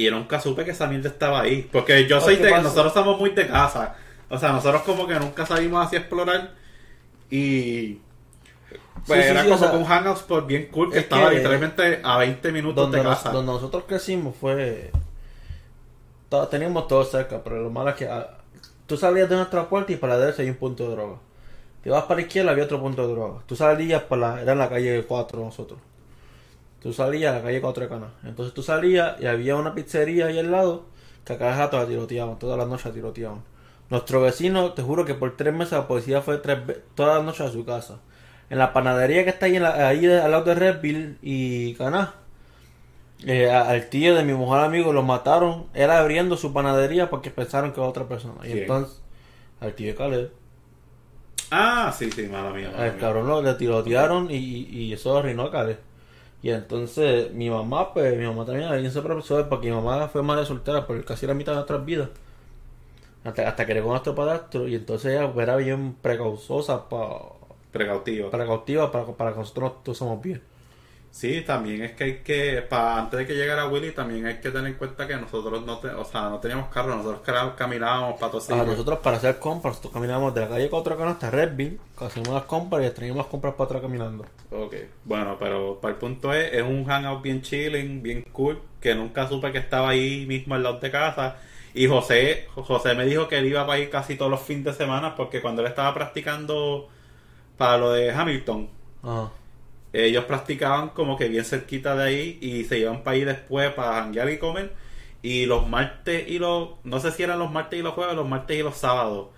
y 0.00 0.04
yo 0.04 0.10
nunca 0.12 0.40
supe 0.40 0.64
que 0.64 0.70
esa 0.72 0.86
mierda 0.86 1.08
estaba 1.08 1.40
ahí. 1.42 1.68
Porque 1.72 2.06
yo 2.06 2.18
Oh, 2.18 2.20
soy 2.20 2.36
¿qué 2.36 2.44
de... 2.44 2.50
Nosotros 2.62 2.92
somos 2.92 3.18
muy 3.18 3.30
de 3.30 3.46
casa. 3.46 3.94
O 4.28 4.38
sea, 4.38 4.52
nosotros 4.52 4.82
como 4.82 5.06
que 5.06 5.14
nunca 5.14 5.46
salimos 5.46 5.86
así 5.86 5.96
a 5.96 6.00
explorar. 6.00 6.52
Y... 7.30 7.98
Pues 9.06 9.24
Sí, 9.24 9.30
era 9.30 9.42
sí, 9.42 9.48
como 9.48 9.54
o 9.54 9.58
sea, 9.68 9.70
un 9.78 9.84
hangout 9.84 10.16
spot 10.16 10.46
bien 10.46 10.66
cool 10.72 10.90
que 10.90 10.98
es 10.98 11.04
estaba 11.04 11.30
que 11.30 11.36
literalmente 11.36 12.00
a 12.02 12.18
20 12.18 12.50
minutos 12.52 12.76
Donde, 12.82 12.98
de 12.98 13.04
nos- 13.04 13.16
casa. 13.18 13.30
donde 13.30 13.52
nosotros 13.52 13.84
crecimos 13.86 14.34
fue. 14.40 14.90
Teníamos 16.50 16.88
todo 16.88 17.04
cerca, 17.04 17.42
pero 17.42 17.62
lo 17.62 17.70
malo 17.70 17.90
es 17.90 17.96
que 17.96 18.08
ah, 18.08 18.38
tú 18.86 18.96
salías 18.96 19.28
de 19.28 19.36
nuestra 19.36 19.68
puerta 19.68 19.92
y 19.92 19.96
para 19.96 20.14
la 20.14 20.24
derecha 20.26 20.42
hay 20.42 20.50
un 20.50 20.56
punto 20.56 20.88
de 20.88 20.96
droga. 20.96 21.16
Te 21.82 21.90
vas 21.90 22.02
para 22.02 22.16
la 22.20 22.26
izquierda, 22.26 22.50
había 22.50 22.64
otro 22.64 22.80
punto 22.80 23.06
de 23.06 23.14
droga. 23.14 23.42
Tú 23.46 23.54
salías 23.54 24.02
por 24.02 24.18
la, 24.18 24.42
era 24.42 24.52
en 24.52 24.58
la 24.58 24.68
calle 24.68 25.04
4 25.06 25.38
nosotros. 25.38 25.78
Tú 26.82 26.92
salías 26.92 27.32
a 27.32 27.38
la 27.38 27.42
calle 27.42 27.60
4 27.60 27.82
de 27.84 27.88
Cana. 27.88 28.08
Entonces 28.24 28.54
tú 28.54 28.62
salías 28.62 29.20
y 29.20 29.26
había 29.26 29.56
una 29.56 29.74
pizzería 29.74 30.26
ahí 30.26 30.38
al 30.38 30.50
lado 30.52 30.84
que 31.24 31.32
a 31.32 31.38
cada 31.38 31.56
rato 31.58 31.78
la 31.78 31.86
tiroteaban, 31.86 32.38
todas 32.38 32.56
las 32.58 32.68
noches 32.68 32.86
la 32.86 32.92
tiroteaban. 32.92 33.42
Nuestro 33.90 34.20
vecino, 34.20 34.72
te 34.72 34.82
juro 34.82 35.04
que 35.04 35.14
por 35.14 35.36
tres 35.36 35.52
meses 35.54 35.72
la 35.72 35.88
policía 35.88 36.20
fue 36.22 36.38
tres 36.38 36.58
todas 36.94 37.16
las 37.16 37.24
noches 37.24 37.40
a 37.42 37.50
su 37.52 37.64
casa. 37.64 37.98
En 38.50 38.58
la 38.58 38.72
panadería 38.72 39.24
que 39.24 39.30
está 39.30 39.46
ahí, 39.46 39.56
en 39.56 39.62
la- 39.64 39.88
ahí 39.88 40.06
al 40.06 40.30
lado 40.30 40.44
de 40.44 40.54
Redville 40.54 41.16
y 41.22 41.74
Caná, 41.74 42.14
eh, 43.26 43.50
al 43.50 43.88
tío 43.88 44.14
de 44.14 44.24
mi 44.24 44.32
mejor 44.34 44.60
amigo 44.60 44.92
lo 44.92 45.02
mataron. 45.02 45.66
Era 45.74 45.98
abriendo 45.98 46.36
su 46.36 46.52
panadería 46.52 47.10
porque 47.10 47.30
pensaron 47.30 47.72
que 47.72 47.80
era 47.80 47.88
otra 47.88 48.06
persona. 48.08 48.34
Y 48.44 48.48
¿Quién? 48.48 48.58
entonces, 48.58 49.00
al 49.60 49.74
tío 49.74 49.88
de 49.88 49.94
Caleb, 49.96 50.30
Ah, 51.50 51.92
sí, 51.96 52.10
sí, 52.10 52.26
mala 52.26 52.50
mía. 52.50 52.70
mala 52.72 52.84
al 52.84 52.92
mía. 52.92 53.00
cabrón 53.00 53.26
lo 53.28 53.42
le 53.42 53.54
tirotearon 53.54 54.30
y, 54.30 54.36
y 54.36 54.92
eso 54.92 55.16
arruinó 55.16 55.44
a 55.44 55.50
Caleb. 55.50 55.78
Y 56.42 56.50
entonces 56.50 57.32
mi 57.32 57.50
mamá, 57.50 57.92
pues 57.92 58.16
mi 58.16 58.24
mamá 58.26 58.44
también 58.44 58.68
alguien 58.68 58.92
se 58.92 59.02
profesó 59.02 59.48
porque 59.48 59.68
mi 59.70 59.74
mamá 59.76 60.08
fue 60.08 60.22
madre 60.22 60.46
soltera 60.46 60.86
por 60.86 61.04
casi 61.04 61.26
la 61.26 61.34
mitad 61.34 61.52
de 61.52 61.56
nuestras 61.56 61.84
vidas. 61.84 62.10
Hasta, 63.24 63.48
hasta 63.48 63.66
que 63.66 63.74
llegó 63.74 63.90
nuestro 63.90 64.14
padrastro 64.14 64.68
y 64.68 64.76
entonces 64.76 65.12
ella 65.12 65.32
pues, 65.32 65.44
era 65.44 65.56
bien 65.56 65.94
precauzosa 66.00 66.88
pa, 66.88 67.32
Precautivo. 67.72 68.30
precautiva 68.30 68.90
para, 68.92 69.06
para 69.06 69.32
que 69.32 69.38
nosotros 69.40 69.72
estuviésemos 69.78 70.22
bien. 70.22 70.42
Sí, 71.16 71.40
también 71.46 71.82
es 71.82 71.92
que 71.92 72.04
hay 72.04 72.14
que, 72.18 72.60
para 72.60 72.98
antes 72.98 73.18
de 73.20 73.26
que 73.26 73.32
llegara 73.34 73.66
Willy, 73.68 73.92
también 73.92 74.26
hay 74.26 74.34
que 74.38 74.50
tener 74.50 74.66
en 74.66 74.74
cuenta 74.74 75.06
que 75.08 75.16
nosotros 75.16 75.64
no, 75.64 75.78
te- 75.78 75.88
o 75.88 76.04
sea, 76.04 76.28
no 76.28 76.38
teníamos 76.40 76.68
carro, 76.68 76.94
nosotros 76.94 77.22
ca- 77.24 77.56
caminábamos 77.56 78.20
para 78.20 78.32
todos 78.32 78.44
A 78.44 78.46
sitios. 78.48 78.66
nosotros 78.66 78.98
para 78.98 79.16
hacer 79.16 79.38
compras, 79.38 79.70
nosotros 79.76 79.94
caminábamos 79.94 80.34
de 80.34 80.42
la 80.42 80.48
calle 80.48 80.68
4 80.68 80.92
acá 80.92 81.08
hasta 81.08 81.30
Redville, 81.30 81.78
hacíamos 81.96 82.34
las 82.34 82.42
compras 82.42 82.84
y 82.84 82.90
traíamos 82.90 83.16
las 83.22 83.26
compras 83.28 83.54
para 83.54 83.64
atrás 83.64 83.80
caminando. 83.80 84.26
Ok, 84.50 84.74
bueno, 85.06 85.38
pero 85.40 85.78
para 85.80 85.94
el 85.94 85.98
punto 85.98 86.34
es, 86.34 86.52
es 86.52 86.62
un 86.62 86.84
hangout 86.84 87.22
bien 87.22 87.40
chilling, 87.40 88.02
bien 88.02 88.22
cool, 88.32 88.60
que 88.78 88.94
nunca 88.94 89.26
supe 89.26 89.50
que 89.52 89.58
estaba 89.58 89.88
ahí 89.88 90.26
mismo 90.26 90.54
al 90.54 90.64
lado 90.64 90.80
de 90.80 90.90
casa. 90.90 91.36
Y 91.72 91.86
José, 91.86 92.46
José 92.54 92.94
me 92.94 93.06
dijo 93.06 93.26
que 93.26 93.38
él 93.38 93.46
iba 93.46 93.66
para 93.66 93.78
ir 93.78 93.88
casi 93.88 94.16
todos 94.16 94.30
los 94.30 94.40
fines 94.42 94.64
de 94.66 94.74
semana 94.74 95.14
porque 95.16 95.40
cuando 95.40 95.62
él 95.62 95.68
estaba 95.68 95.94
practicando 95.94 96.88
para 97.56 97.78
lo 97.78 97.90
de 97.92 98.10
Hamilton, 98.10 98.68
Ajá. 99.02 99.30
Ellos 100.04 100.24
practicaban 100.24 100.90
como 100.90 101.16
que 101.16 101.28
bien 101.28 101.44
cerquita 101.44 101.96
de 101.96 102.04
ahí 102.04 102.38
y 102.42 102.64
se 102.64 102.78
iban 102.78 103.02
para 103.02 103.14
ahí 103.14 103.24
después 103.24 103.72
para 103.72 103.94
janguear 103.94 104.30
y 104.30 104.38
comer. 104.38 104.74
Y 105.22 105.46
los 105.46 105.66
martes 105.68 106.28
y 106.28 106.38
los, 106.38 106.70
no 106.84 107.00
sé 107.00 107.12
si 107.12 107.22
eran 107.22 107.38
los 107.38 107.50
martes 107.50 107.78
y 107.78 107.82
los 107.82 107.94
jueves, 107.94 108.14
los 108.14 108.28
martes 108.28 108.58
y 108.58 108.62
los 108.62 108.76
sábados, 108.76 109.28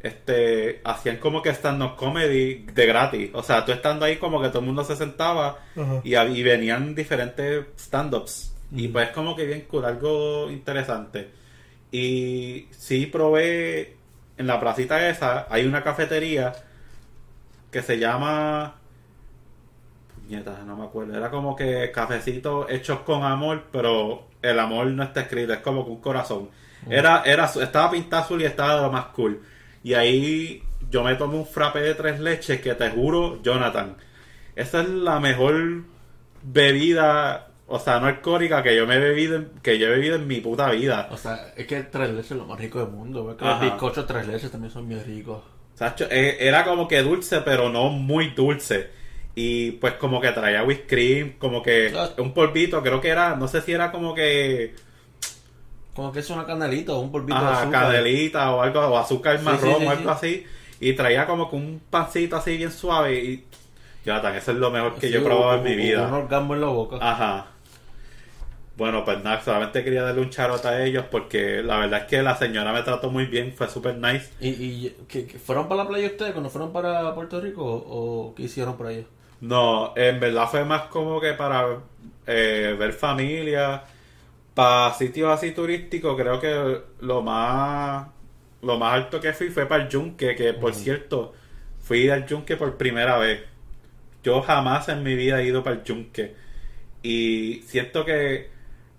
este, 0.00 0.80
hacían 0.84 1.18
como 1.18 1.40
que 1.42 1.50
stand-up 1.50 1.96
comedy 1.96 2.66
de 2.66 2.86
gratis. 2.86 3.30
O 3.32 3.42
sea, 3.42 3.64
tú 3.64 3.72
estando 3.72 4.04
ahí 4.04 4.16
como 4.16 4.42
que 4.42 4.48
todo 4.48 4.58
el 4.58 4.66
mundo 4.66 4.84
se 4.84 4.96
sentaba 4.96 5.58
y, 6.02 6.42
venían 6.42 6.94
diferentes 6.94 7.66
stand-ups. 7.78 8.54
Y 8.72 8.88
pues 8.88 9.10
como 9.10 9.36
que 9.36 9.46
bien 9.46 9.62
cool, 9.62 9.84
algo 9.84 10.50
interesante. 10.50 11.30
Y 11.92 12.66
sí 12.72 13.06
probé 13.06 13.96
en 14.36 14.46
la 14.46 14.58
placita 14.58 15.08
esa, 15.08 15.46
hay 15.48 15.66
una 15.66 15.82
cafetería 15.84 16.52
que 17.70 17.82
se 17.82 17.98
llama... 17.98 18.81
No 20.40 20.76
me 20.76 20.84
acuerdo. 20.84 21.16
Era 21.16 21.30
como 21.30 21.54
que 21.56 21.90
cafecitos 21.92 22.66
hechos 22.70 23.00
con 23.00 23.22
amor, 23.22 23.64
pero 23.70 24.28
el 24.40 24.58
amor 24.58 24.86
no 24.86 25.02
está 25.02 25.22
escrito, 25.22 25.52
es 25.52 25.58
como 25.60 25.84
que 25.84 25.90
un 25.90 26.00
corazón. 26.00 26.48
Era, 26.88 27.22
era, 27.24 27.44
estaba 27.44 27.90
pintado 27.92 28.22
azul 28.24 28.42
y 28.42 28.44
estaba 28.44 28.76
de 28.76 28.82
lo 28.82 28.90
más 28.92 29.06
cool. 29.06 29.40
Y 29.84 29.94
ahí 29.94 30.62
yo 30.90 31.04
me 31.04 31.14
tomé 31.14 31.36
un 31.36 31.46
frappe 31.46 31.80
de 31.80 31.94
tres 31.94 32.18
leches 32.20 32.60
que 32.60 32.74
te 32.74 32.90
juro, 32.90 33.40
Jonathan, 33.42 33.96
esa 34.56 34.80
es 34.82 34.88
la 34.88 35.20
mejor 35.20 35.82
bebida, 36.42 37.48
o 37.66 37.78
sea, 37.78 38.00
no 38.00 38.06
alcohólica 38.06 38.62
que 38.62 38.76
yo 38.76 38.86
me 38.86 38.96
he 38.96 38.98
bebido, 38.98 39.36
en- 39.36 39.50
que 39.62 39.78
yo 39.78 39.86
he 39.86 39.90
bebido 39.90 40.16
en 40.16 40.26
mi 40.26 40.40
puta 40.40 40.70
vida. 40.70 41.08
O 41.10 41.16
sea, 41.16 41.52
es 41.56 41.66
que 41.66 41.76
el 41.78 41.88
tres 41.90 42.10
leches 42.10 42.32
es 42.32 42.36
lo 42.36 42.46
más 42.46 42.58
rico 42.58 42.80
del 42.80 42.88
mundo. 42.88 43.26
¿ves? 43.26 43.36
Que 43.36 43.44
los 43.44 43.60
bizcochos 43.60 44.06
tres 44.06 44.26
leches 44.26 44.50
también 44.50 44.72
son 44.72 44.88
bien 44.88 45.02
ricos. 45.04 45.42
Sacho, 45.74 46.06
eh, 46.10 46.36
era 46.40 46.64
como 46.64 46.86
que 46.86 47.02
dulce, 47.02 47.40
pero 47.40 47.68
no 47.70 47.88
muy 47.90 48.30
dulce. 48.30 48.90
Y 49.34 49.72
pues 49.72 49.94
como 49.94 50.20
que 50.20 50.30
traía 50.32 50.62
whipped 50.62 50.86
cream, 50.86 51.32
como 51.38 51.62
que 51.62 51.92
Ah. 51.96 52.10
un 52.18 52.34
polvito, 52.34 52.82
creo 52.82 53.00
que 53.00 53.08
era, 53.08 53.34
no 53.36 53.48
sé 53.48 53.62
si 53.62 53.72
era 53.72 53.90
como 53.90 54.14
que 54.14 54.74
Como 55.94 56.12
que 56.12 56.20
es 56.20 56.30
una 56.30 56.44
canelita 56.46 56.92
o 56.92 57.00
un 57.00 57.10
polvito 57.12 57.38
de 57.38 57.44
ajá, 57.46 57.62
azúcar. 57.62 57.82
canelita 57.86 58.50
o 58.54 58.62
algo, 58.62 58.80
o 58.80 58.98
azúcar 58.98 59.38
Sí, 59.38 59.44
marrón 59.44 59.74
sí, 59.74 59.80
sí, 59.80 59.86
o 59.86 59.90
algo 59.90 60.02
sí. 60.02 60.08
así. 60.10 60.46
Y 60.80 60.92
traía 60.94 61.26
como 61.26 61.48
que 61.50 61.56
un 61.56 61.80
pancito 61.90 62.36
así 62.36 62.56
bien 62.56 62.72
suave. 62.72 63.14
Y 63.22 63.44
Jonathan, 64.04 64.34
eso 64.36 64.50
es 64.52 64.56
lo 64.58 64.70
mejor 64.70 64.94
que 64.96 65.10
yo 65.10 65.20
he 65.20 65.22
probado 65.22 65.58
en 65.58 65.64
mi 65.64 65.76
vida. 65.76 66.06
Un 66.08 66.14
orgasmo 66.14 66.54
en 66.54 66.60
la 66.60 66.66
boca. 66.68 66.96
Ajá. 67.00 67.46
Bueno, 68.76 69.04
pues 69.04 69.22
nada, 69.22 69.40
solamente 69.42 69.84
quería 69.84 70.02
darle 70.02 70.22
un 70.22 70.30
charot 70.30 70.64
a 70.64 70.82
ellos 70.84 71.04
porque 71.10 71.62
la 71.62 71.76
verdad 71.76 72.00
es 72.00 72.06
que 72.06 72.22
la 72.22 72.36
señora 72.36 72.72
me 72.72 72.82
trató 72.82 73.10
muy 73.10 73.26
bien, 73.26 73.52
fue 73.54 73.68
super 73.68 73.94
nice. 73.96 74.30
¿Y, 74.40 74.48
y 74.48 74.96
¿qué- 75.08 75.26
qué- 75.26 75.38
fueron 75.38 75.68
para 75.68 75.84
la 75.84 75.88
playa 75.88 76.06
ustedes 76.06 76.32
cuando 76.32 76.48
fueron 76.48 76.72
para 76.72 77.14
Puerto 77.14 77.38
Rico 77.40 77.62
o, 77.62 78.28
o 78.30 78.34
qué 78.34 78.44
hicieron 78.44 78.76
por 78.78 78.86
allá? 78.86 79.04
No, 79.42 79.92
en 79.96 80.20
verdad 80.20 80.48
fue 80.48 80.64
más 80.64 80.84
como 80.84 81.20
que 81.20 81.32
para 81.34 81.80
eh, 82.26 82.76
ver 82.78 82.92
familia, 82.92 83.84
para 84.54 84.94
sitios 84.94 85.30
así 85.32 85.52
turísticos, 85.52 86.16
creo 86.16 86.40
que 86.40 86.82
lo 87.00 87.22
más 87.22 88.08
lo 88.62 88.78
más 88.78 88.94
alto 88.94 89.20
que 89.20 89.32
fui 89.34 89.50
fue 89.50 89.66
para 89.66 89.84
el 89.84 89.90
Yunque, 89.90 90.36
que 90.36 90.54
por 90.54 90.74
cierto, 90.74 91.34
fui 91.80 92.08
al 92.10 92.26
Yunque 92.26 92.56
por 92.56 92.76
primera 92.78 93.18
vez. 93.18 93.42
Yo 94.24 94.42
jamás 94.42 94.88
en 94.90 95.02
mi 95.04 95.14
vida 95.16 95.40
he 95.42 95.46
ido 95.46 95.62
para 95.64 95.76
el 95.76 95.84
Yunque. 95.84 96.34
Y 97.02 97.62
siento 97.66 98.04
que 98.04 98.50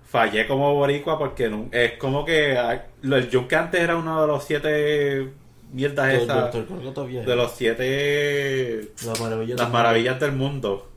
fallé 0.05 0.47
como 0.47 0.73
boricua 0.75 1.17
porque 1.19 1.51
es 1.71 1.93
como 1.97 2.25
que 2.25 2.57
lo- 3.03 3.17
el 3.17 3.29
Yunque 3.29 3.55
antes 3.55 3.81
era 3.81 3.95
uno 3.97 4.21
de 4.21 4.27
los 4.27 4.43
siete 4.45 5.29
del 5.73 6.65
Colgate 6.67 7.03
Viejo. 7.07 7.29
de 7.29 7.35
los 7.35 7.51
siete 7.51 8.91
Las 9.05 9.19
maravillas 9.19 9.57
las 9.57 9.67
del 9.67 9.73
maravillas 9.73 10.19
del 10.19 10.31
mundo. 10.33 10.87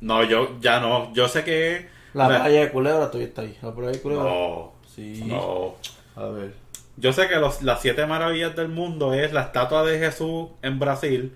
No, 0.00 0.22
yo 0.24 0.58
ya 0.60 0.80
no. 0.80 1.12
Yo 1.14 1.28
sé 1.28 1.42
que. 1.44 1.88
La 2.12 2.28
me- 2.28 2.36
playa 2.38 2.60
de 2.60 2.70
Culebra 2.70 3.06
todavía 3.06 3.28
está 3.28 3.42
ahí. 3.42 3.56
La 3.62 3.74
playa 3.74 3.90
de 3.92 4.00
Culebra. 4.00 4.24
No. 4.24 4.72
Sí. 4.94 5.24
No. 5.26 5.74
A 6.16 6.26
ver. 6.26 6.52
Yo 6.96 7.12
sé 7.12 7.26
que 7.28 7.36
los, 7.36 7.62
las 7.62 7.80
siete 7.82 8.06
maravillas 8.06 8.54
del 8.54 8.68
mundo 8.68 9.14
es 9.14 9.32
la 9.32 9.42
estatua 9.42 9.82
de 9.84 9.98
Jesús 9.98 10.48
en 10.62 10.78
Brasil, 10.78 11.34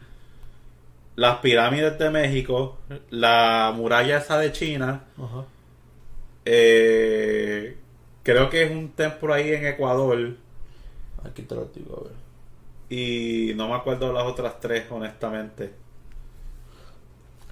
las 1.16 1.38
pirámides 1.38 1.98
de 1.98 2.10
México, 2.10 2.78
la 3.10 3.72
muralla 3.74 4.18
esa 4.18 4.38
de 4.38 4.52
China, 4.52 5.02
Ajá. 5.20 5.44
eh, 6.44 7.76
creo 8.22 8.48
que 8.50 8.62
es 8.62 8.70
un 8.70 8.90
templo 8.92 9.34
ahí 9.34 9.52
en 9.52 9.66
Ecuador 9.66 10.34
Aquí 11.24 11.42
te 11.42 11.54
lo 11.56 11.64
digo, 11.74 11.96
a 11.96 12.04
ver. 12.04 12.12
Y 12.89 13.53
no 13.57 13.68
me 13.68 13.74
acuerdo 13.74 14.12
las 14.12 14.24
otras 14.24 14.61
tres, 14.61 14.84
honestamente. 14.91 15.72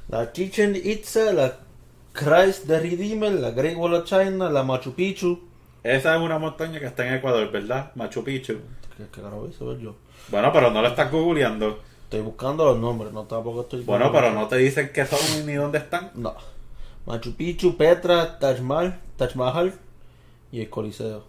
La 0.08 0.32
Chichen 0.32 0.76
Itza, 0.76 1.32
la 1.32 1.58
Christ 2.12 2.66
the 2.66 2.78
Redeemer, 2.78 3.32
la 3.32 3.50
Great 3.50 3.76
Wall 3.76 3.94
of 3.94 4.04
China, 4.04 4.48
la 4.50 4.62
Machu 4.62 4.94
Picchu. 4.94 5.40
Esa 5.82 6.16
es 6.16 6.22
una 6.22 6.38
montaña 6.38 6.80
que 6.80 6.86
está 6.86 7.06
en 7.06 7.14
Ecuador, 7.14 7.50
¿verdad? 7.50 7.92
Machu 7.94 8.24
Picchu. 8.24 8.54
¿Qué, 8.96 9.04
qué 9.04 9.20
carajo 9.20 9.46
eso, 9.48 9.78
yo? 9.78 9.94
Bueno, 10.28 10.52
pero 10.52 10.70
no 10.70 10.80
lo 10.80 10.88
estás 10.88 11.10
googleando. 11.10 11.80
Estoy 12.04 12.20
buscando 12.20 12.64
los 12.64 12.78
nombres, 12.78 13.12
no 13.12 13.24
tampoco 13.24 13.62
estoy. 13.62 13.82
Bueno, 13.82 14.12
pero 14.12 14.32
no 14.32 14.46
te 14.46 14.56
dicen 14.56 14.90
qué 14.94 15.04
son 15.04 15.46
ni 15.46 15.54
dónde 15.54 15.78
están. 15.78 16.10
No. 16.14 16.34
Machu 17.04 17.34
Picchu, 17.34 17.76
Petra, 17.76 18.38
Taj 18.38 18.60
Mahal, 18.60 19.00
Taj 19.16 19.34
Mahal 19.34 19.74
y 20.52 20.60
el 20.60 20.70
Coliseo. 20.70 21.24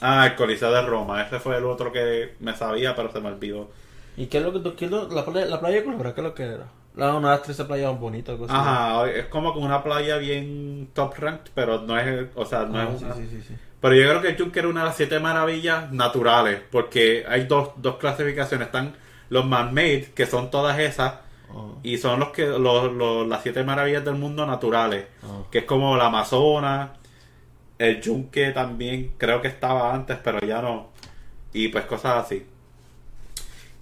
Ah, 0.00 0.26
el 0.26 0.34
Coliseo 0.36 0.70
de 0.72 0.82
Roma. 0.82 1.22
Ese 1.22 1.38
fue 1.40 1.56
el 1.56 1.64
otro 1.64 1.92
que 1.92 2.34
me 2.40 2.54
sabía, 2.54 2.94
pero 2.94 3.10
se 3.12 3.20
me 3.20 3.28
olvidó. 3.28 3.70
¿Y 4.16 4.26
qué 4.26 4.38
es 4.38 4.44
lo 4.44 4.52
que 4.52 4.60
tú 4.60 4.74
quieres? 4.74 5.12
La 5.12 5.24
playa, 5.24 5.46
la 5.46 5.60
playa 5.60 5.76
de 5.76 5.84
Culebra, 5.84 6.14
¿qué 6.14 6.20
es 6.20 6.26
lo 6.26 6.34
que 6.34 6.42
era? 6.44 6.66
La, 6.94 7.14
una 7.14 7.28
de 7.30 7.36
las 7.36 7.42
13 7.42 7.64
playas 7.66 7.98
bonitas, 8.00 8.36
así. 8.40 8.46
Ajá, 8.48 9.10
es 9.10 9.26
como 9.26 9.52
que 9.52 9.58
una 9.58 9.82
playa 9.82 10.16
bien 10.16 10.88
top 10.94 11.14
ranked, 11.18 11.50
pero 11.54 11.82
no 11.82 11.98
es, 11.98 12.28
o 12.34 12.46
sea, 12.46 12.64
no 12.64 12.78
Ah, 12.78 12.88
es 12.92 12.98
sí, 13.00 13.04
una- 13.04 13.14
sí, 13.14 13.28
sí, 13.30 13.42
sí. 13.48 13.54
Pero 13.80 13.94
yo 13.94 14.08
creo 14.08 14.22
que 14.22 14.28
el 14.28 14.36
Yunque 14.36 14.58
era 14.60 14.68
una 14.68 14.80
de 14.80 14.86
las 14.86 14.96
siete 14.96 15.20
maravillas 15.20 15.92
naturales, 15.92 16.62
porque 16.72 17.26
hay 17.28 17.44
dos, 17.44 17.70
dos 17.76 17.96
clasificaciones. 17.96 18.68
Están 18.68 18.94
los 19.28 19.44
man-made, 19.44 20.12
que 20.14 20.24
son 20.26 20.50
todas 20.50 20.78
esas, 20.78 21.14
Ah, 21.48 21.68
y 21.84 21.96
son 21.98 22.18
los 22.18 22.30
que 22.30 22.46
los, 22.46 22.90
los- 22.92 23.28
las 23.28 23.42
siete 23.42 23.62
maravillas 23.62 24.04
del 24.04 24.14
mundo 24.16 24.46
naturales, 24.46 25.04
ah. 25.22 25.42
que 25.50 25.58
es 25.58 25.64
como 25.64 25.96
la 25.96 26.06
Amazonas, 26.06 26.90
el 27.78 28.00
Yunque 28.00 28.50
también, 28.52 29.12
creo 29.18 29.40
que 29.42 29.48
estaba 29.48 29.94
antes, 29.94 30.18
pero 30.22 30.40
ya 30.46 30.62
no, 30.62 30.90
y 31.52 31.68
pues 31.68 31.84
cosas 31.86 32.24
así. 32.24 32.44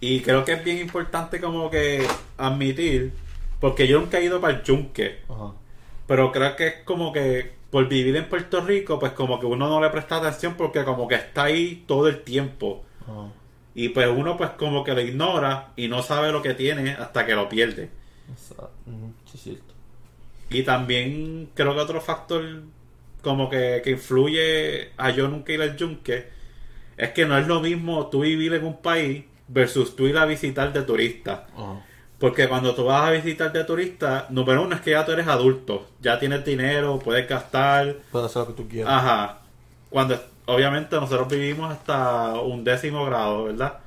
Y 0.01 0.21
creo 0.21 0.45
que 0.45 0.53
es 0.53 0.65
bien 0.65 0.79
importante 0.79 1.41
como 1.41 1.71
que 1.71 2.07
admitir, 2.37 3.13
porque 3.61 3.87
yo 3.87 4.01
nunca 4.01 4.19
he 4.19 4.25
ido 4.25 4.41
para 4.41 4.55
el 4.59 4.63
Yunque, 4.63 5.21
Ajá. 5.29 5.53
pero 6.07 6.31
creo 6.33 6.57
que 6.57 6.67
es 6.67 6.75
como 6.85 7.13
que 7.13 7.53
por 7.71 7.89
vivir 7.89 8.15
en 8.17 8.29
Puerto 8.29 8.61
Rico, 8.61 8.99
pues 8.99 9.13
como 9.13 9.41
que 9.41 9.47
uno 9.47 9.69
no 9.69 9.81
le 9.81 9.91
presta 9.91 10.17
atención 10.17 10.55
porque 10.57 10.85
como 10.85 11.09
que 11.09 11.17
está 11.17 11.45
ahí 11.45 11.85
todo 11.89 12.07
el 12.09 12.23
tiempo. 12.23 12.85
Ajá. 13.03 13.29
Y 13.75 13.89
pues 13.89 14.07
uno 14.09 14.37
pues 14.37 14.51
como 14.51 14.85
que 14.85 14.95
lo 14.95 15.01
ignora 15.01 15.73
y 15.75 15.89
no 15.89 16.01
sabe 16.03 16.31
lo 16.31 16.41
que 16.43 16.55
tiene 16.55 16.93
hasta 16.93 17.27
que 17.27 17.35
lo 17.35 17.49
pierde. 17.49 17.91
Exacto. 18.31 18.71
Ujú, 18.87 19.13
Sí, 19.27 19.33
es 19.35 19.41
cierto. 19.43 19.75
Y 20.51 20.63
también 20.63 21.51
creo 21.55 21.75
que 21.75 21.81
otro 21.81 22.01
factor 22.01 22.63
como 23.25 23.51
que, 23.51 23.81
que 23.83 23.91
influye 23.91 24.91
a 24.97 25.11
yo 25.11 25.27
nunca 25.27 25.53
ir 25.53 25.61
al 25.63 25.77
yunque 25.77 26.29
es 26.97 27.11
que 27.11 27.27
no 27.27 27.37
es 27.37 27.49
lo 27.49 27.61
mismo 27.61 28.07
tú 28.07 28.21
vivir 28.21 28.55
en 28.55 28.65
un 28.65 28.81
país 28.81 29.25
versus 29.49 29.97
tú 29.97 30.07
ir 30.07 30.17
a 30.17 30.25
visitar 30.27 30.73
de 30.73 30.83
turista. 30.83 31.49
Porque 32.21 32.47
cuando 32.49 32.75
tú 32.77 32.85
vas 32.85 33.09
a 33.09 33.11
visitar 33.11 33.53
de 33.53 33.65
turista, 33.65 34.27
número 34.31 34.63
uno 34.63 34.77
es 34.77 34.81
que 34.81 34.93
ya 34.93 35.05
tú 35.05 35.11
eres 35.13 35.27
adulto, 35.27 35.89
ya 36.01 36.19
tienes 36.21 36.45
dinero, 36.45 37.01
puedes 37.01 37.29
gastar. 37.29 37.97
Puedes 38.13 38.27
hacer 38.31 38.43
lo 38.43 38.47
que 38.55 38.63
tú 38.63 38.69
quieras. 38.69 38.93
Ajá. 38.93 39.41
Cuando 39.91 40.17
obviamente 40.47 40.95
nosotros 40.97 41.29
vivimos 41.29 41.73
hasta 41.73 42.35
un 42.41 42.63
décimo 42.63 43.05
grado, 43.07 43.45
¿verdad? 43.45 43.79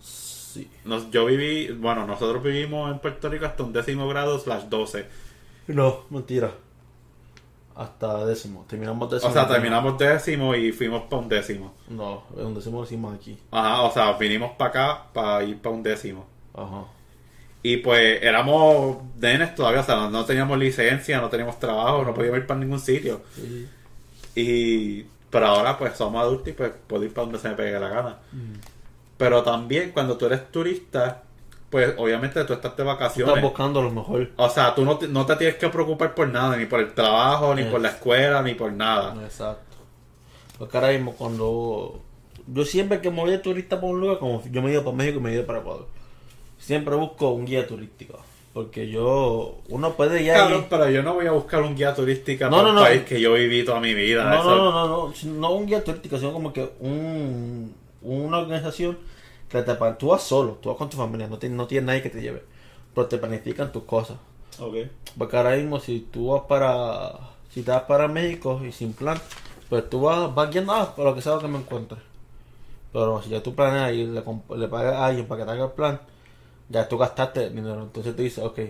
Sí. 0.00 0.68
Nos- 0.84 1.10
yo 1.10 1.26
viví, 1.26 1.68
bueno, 1.68 2.06
nosotros 2.06 2.42
vivimos 2.42 2.90
en 2.90 2.98
Puerto 2.98 3.28
Rico 3.28 3.46
hasta 3.46 3.62
un 3.62 3.72
décimo 3.72 4.08
grado 4.08 4.38
slash 4.38 4.64
12. 4.64 5.06
No, 5.68 6.04
mentira. 6.10 6.50
Hasta 7.80 8.26
décimo. 8.26 8.66
Terminamos 8.68 9.10
décimo. 9.10 9.30
O 9.30 9.32
sea, 9.32 9.48
terminamos 9.48 9.96
décimo 9.96 10.54
y 10.54 10.70
fuimos 10.70 11.04
para 11.04 11.22
un 11.22 11.30
décimo. 11.30 11.72
No, 11.88 12.24
un 12.36 12.54
décimo 12.54 12.80
lo 12.80 12.84
hicimos 12.84 13.14
aquí. 13.14 13.38
Ajá, 13.50 13.80
o 13.80 13.90
sea, 13.90 14.12
vinimos 14.18 14.50
para 14.58 14.68
acá 14.68 15.04
para 15.14 15.42
ir 15.44 15.62
para 15.62 15.74
un 15.74 15.82
décimo. 15.82 16.26
Ajá. 16.52 16.84
Y 17.62 17.78
pues 17.78 18.22
éramos 18.22 18.98
nenes 19.16 19.54
todavía, 19.54 19.80
o 19.80 19.84
sea, 19.84 19.96
no, 19.96 20.10
no 20.10 20.26
teníamos 20.26 20.58
licencia, 20.58 21.22
no 21.22 21.30
teníamos 21.30 21.58
trabajo, 21.58 22.04
no 22.04 22.12
podíamos 22.12 22.40
ir 22.40 22.46
para 22.46 22.60
ningún 22.60 22.80
sitio. 22.80 23.22
Sí. 23.34 23.66
Y 24.34 25.06
pero 25.30 25.46
ahora 25.46 25.78
pues 25.78 25.96
somos 25.96 26.20
adultos 26.20 26.48
y 26.48 26.52
pues 26.52 26.72
puedo 26.86 27.02
ir 27.04 27.14
para 27.14 27.24
donde 27.24 27.38
se 27.38 27.48
me 27.48 27.54
pegue 27.54 27.80
la 27.80 27.88
gana. 27.88 28.18
Pero 29.16 29.42
también 29.42 29.92
cuando 29.92 30.18
tú 30.18 30.26
eres 30.26 30.52
turista, 30.52 31.22
pues 31.70 31.94
obviamente 31.98 32.44
tú 32.44 32.52
estás 32.52 32.76
de 32.76 32.82
Estás 32.82 32.86
vacaciones. 32.86 33.42
buscando 33.42 33.80
lo 33.80 33.90
mejor. 33.90 34.30
O 34.36 34.48
sea, 34.48 34.74
tú 34.74 34.84
no 34.84 34.98
te, 34.98 35.06
no 35.08 35.24
te 35.24 35.36
tienes 35.36 35.56
que 35.56 35.68
preocupar 35.68 36.14
por 36.14 36.28
nada, 36.28 36.56
ni 36.56 36.66
por 36.66 36.80
el 36.80 36.92
trabajo, 36.94 37.54
ni 37.54 37.62
por 37.64 37.80
la 37.80 37.88
escuela, 37.90 38.42
ni 38.42 38.54
por 38.54 38.72
nada. 38.72 39.14
Exacto. 39.24 39.76
Porque 40.58 40.76
ahora 40.76 40.90
mismo 40.92 41.12
cuando... 41.14 42.02
Yo 42.52 42.64
siempre 42.64 43.00
que 43.00 43.10
me 43.10 43.20
voy 43.20 43.30
de 43.30 43.38
turista 43.38 43.80
por 43.80 43.90
un 43.94 44.00
lugar, 44.00 44.18
como 44.18 44.42
yo 44.50 44.60
me 44.62 44.70
he 44.70 44.72
ido 44.72 44.82
para 44.84 44.96
México 44.96 45.18
y 45.18 45.22
me 45.22 45.30
he 45.30 45.34
ido 45.34 45.46
para 45.46 45.60
Ecuador, 45.60 45.86
siempre 46.58 46.96
busco 46.96 47.30
un 47.30 47.46
guía 47.46 47.66
turístico. 47.66 48.18
Porque 48.52 48.88
yo... 48.88 49.58
Uno 49.68 49.92
puede 49.92 50.24
ya 50.24 50.50
ir... 50.50 50.64
pero 50.68 50.90
yo 50.90 51.04
no 51.04 51.14
voy 51.14 51.26
a 51.26 51.30
buscar 51.32 51.62
un 51.62 51.76
guía 51.76 51.94
turística 51.94 52.46
No, 52.50 52.56
para 52.56 52.62
no, 52.64 52.68
un 52.70 52.74
no. 52.76 52.82
país 52.82 53.02
que 53.02 53.20
yo 53.20 53.34
viví 53.34 53.64
toda 53.64 53.78
mi 53.78 53.94
vida. 53.94 54.24
No, 54.24 54.40
Eso- 54.40 54.56
no, 54.56 54.72
no, 54.72 54.88
no, 54.88 55.12
no 55.38 55.50
un 55.52 55.66
guía 55.66 55.84
turístico, 55.84 56.18
sino 56.18 56.32
como 56.32 56.52
que 56.52 56.68
un, 56.80 57.72
una 58.02 58.38
organización 58.38 58.98
que 59.50 59.62
te 59.62 59.74
tú 59.98 60.08
vas 60.08 60.22
solo, 60.22 60.54
tú 60.62 60.70
vas 60.70 60.78
con 60.78 60.90
tu 60.90 60.96
familia, 60.96 61.28
no, 61.28 61.38
tienes 61.38 61.56
no 61.56 61.66
tienes 61.66 61.86
nadie 61.86 62.02
que 62.02 62.10
te 62.10 62.22
lleve, 62.22 62.42
pero 62.94 63.08
te 63.08 63.18
planifican 63.18 63.72
tus 63.72 63.84
cosas. 63.84 64.18
Ok. 64.60 64.76
Porque 65.18 65.36
ahora 65.36 65.56
mismo 65.56 65.80
si 65.80 66.00
tú 66.00 66.28
vas 66.28 66.42
para, 66.48 67.12
si 67.52 67.62
te 67.62 67.70
vas 67.70 67.82
para 67.82 68.08
México 68.08 68.60
y 68.64 68.72
sin 68.72 68.92
plan, 68.92 69.18
pues 69.68 69.88
tú 69.90 70.02
vas, 70.02 70.34
vas 70.34 70.50
guiando, 70.50 70.72
ah, 70.72 70.94
por 70.94 71.04
lo 71.04 71.14
que 71.14 71.22
sea 71.22 71.34
lo 71.34 71.40
que 71.40 71.48
me 71.48 71.58
encuentres. 71.58 72.00
Pero 72.92 73.22
si 73.22 73.30
ya 73.30 73.42
tú 73.42 73.54
planeas 73.54 73.92
y 73.92 74.06
le, 74.06 74.22
le 74.56 74.68
pagas 74.68 74.94
a 74.94 75.06
alguien 75.06 75.26
para 75.26 75.40
que 75.42 75.46
te 75.46 75.52
haga 75.52 75.64
el 75.66 75.72
plan, 75.72 76.00
ya 76.68 76.88
tú 76.88 76.98
gastaste 76.98 77.50
dinero. 77.50 77.82
Entonces 77.82 78.16
tú 78.16 78.22
dices, 78.22 78.44
ok, 78.44 78.60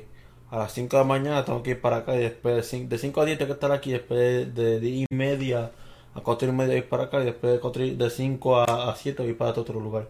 a 0.50 0.58
las 0.58 0.72
5 0.72 0.96
de 0.98 1.02
la 1.04 1.08
mañana 1.08 1.44
tengo 1.44 1.62
que 1.62 1.70
ir 1.72 1.80
para 1.80 1.98
acá 1.98 2.16
y 2.16 2.20
después 2.20 2.56
de 2.56 2.62
5, 2.62 2.88
de 2.90 2.98
5 2.98 3.20
a 3.22 3.24
10 3.26 3.38
tengo 3.38 3.48
que 3.50 3.54
estar 3.54 3.72
aquí, 3.72 3.92
después 3.92 4.54
de 4.54 4.80
10 4.80 5.06
y 5.10 5.14
media 5.14 5.70
a 6.14 6.20
4 6.22 6.48
y 6.48 6.52
media 6.52 6.76
ir 6.76 6.88
para 6.88 7.04
acá 7.04 7.20
y 7.22 7.26
después 7.26 7.52
de, 7.54 7.60
4 7.60 7.84
y- 7.84 7.94
de 7.96 8.10
5 8.10 8.58
a, 8.58 8.90
a 8.90 8.96
7 8.96 9.24
ir 9.24 9.38
para 9.38 9.52
otro 9.52 9.80
lugar. 9.80 10.08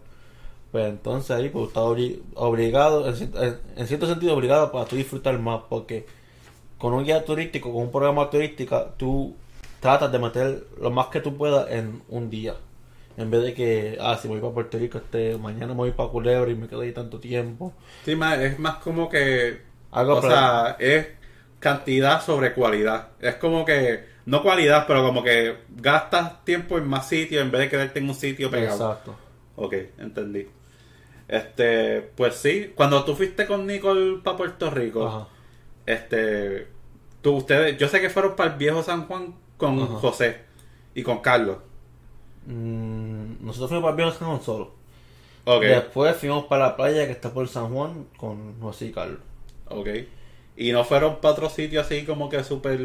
Pues 0.71 0.87
entonces 0.87 1.31
ahí 1.31 1.49
pues 1.49 1.67
estás 1.67 1.83
obli- 1.83 2.21
obligado, 2.35 3.07
en, 3.07 3.15
cier- 3.15 3.43
en- 3.43 3.59
en 3.81 3.87
cierto 3.87 4.07
sentido 4.07 4.33
obligado 4.35 4.71
para 4.71 4.85
tú 4.85 4.95
disfrutar 4.95 5.37
más, 5.39 5.61
porque 5.69 6.05
con 6.77 6.93
un 6.93 7.03
guía 7.03 7.23
turístico, 7.25 7.71
con 7.73 7.83
un 7.83 7.91
programa 7.91 8.29
turístico, 8.29 8.87
tú 8.97 9.35
tratas 9.81 10.11
de 10.11 10.19
meter 10.19 10.63
lo 10.79 10.89
más 10.91 11.07
que 11.07 11.19
tú 11.19 11.35
puedas 11.37 11.69
en 11.71 12.01
un 12.09 12.29
día. 12.29 12.55
En 13.17 13.29
vez 13.29 13.43
de 13.43 13.53
que, 13.53 13.97
ah, 13.99 14.17
si 14.19 14.29
voy 14.29 14.39
para 14.39 14.53
Puerto 14.53 14.77
Rico, 14.77 14.97
este, 14.97 15.37
mañana 15.37 15.67
me 15.67 15.73
voy 15.75 15.91
para 15.91 16.09
Culebra 16.09 16.49
y 16.49 16.55
me 16.55 16.67
quedo 16.67 16.81
ahí 16.81 16.93
tanto 16.93 17.19
tiempo. 17.19 17.73
Sí, 18.05 18.15
ma- 18.15 18.41
es 18.41 18.57
más 18.57 18.77
como 18.77 19.09
que. 19.09 19.61
Algo 19.91 20.15
o 20.15 20.21
sea, 20.21 20.77
es 20.79 21.07
cantidad 21.59 22.21
sobre 22.23 22.53
cualidad. 22.53 23.09
Es 23.19 23.35
como 23.35 23.65
que. 23.65 24.09
No 24.25 24.41
cualidad, 24.41 24.85
pero 24.87 25.03
como 25.05 25.23
que 25.23 25.57
gastas 25.75 26.45
tiempo 26.45 26.77
en 26.77 26.87
más 26.87 27.09
sitios 27.09 27.41
en 27.41 27.51
vez 27.51 27.61
de 27.61 27.69
quedarte 27.69 27.99
en 27.99 28.07
un 28.07 28.15
sitio 28.15 28.49
pegado. 28.49 28.75
Exacto. 28.75 29.15
Ok, 29.57 29.73
entendí. 29.97 30.47
Este, 31.31 32.01
pues 32.15 32.35
sí, 32.35 32.73
cuando 32.75 33.03
tú 33.05 33.15
fuiste 33.15 33.47
con 33.47 33.65
Nicole 33.65 34.19
para 34.23 34.37
Puerto 34.37 34.69
Rico, 34.69 35.07
Ajá. 35.07 35.27
este, 35.87 36.67
tú, 37.21 37.37
ustedes, 37.37 37.77
yo 37.79 37.87
sé 37.87 38.01
que 38.01 38.09
fueron 38.11 38.35
para 38.35 38.51
el 38.51 38.57
viejo 38.59 38.83
San 38.83 39.07
Juan 39.07 39.35
con 39.57 39.79
Ajá. 39.81 39.95
José 39.95 40.41
y 40.93 41.03
con 41.03 41.19
Carlos. 41.21 41.57
Mm, 42.45 43.45
nosotros 43.45 43.69
fuimos 43.69 43.83
para 43.83 43.91
el 43.91 43.97
Viejo 43.97 44.11
San 44.11 44.27
Juan 44.27 44.41
solo. 44.41 44.73
Después 45.61 46.15
fuimos 46.17 46.45
para 46.45 46.67
la 46.67 46.75
playa 46.77 47.05
que 47.07 47.13
está 47.13 47.33
por 47.33 47.47
San 47.47 47.73
Juan 47.73 48.07
con 48.17 48.59
José 48.61 48.87
y 48.87 48.91
Carlos. 48.91 49.19
ok. 49.69 49.87
Y 50.57 50.73
no 50.73 50.83
fueron 50.83 51.21
para 51.21 51.33
otro 51.33 51.49
sitio 51.49 51.81
así 51.81 52.05
como 52.05 52.29
que 52.29 52.43
súper 52.43 52.79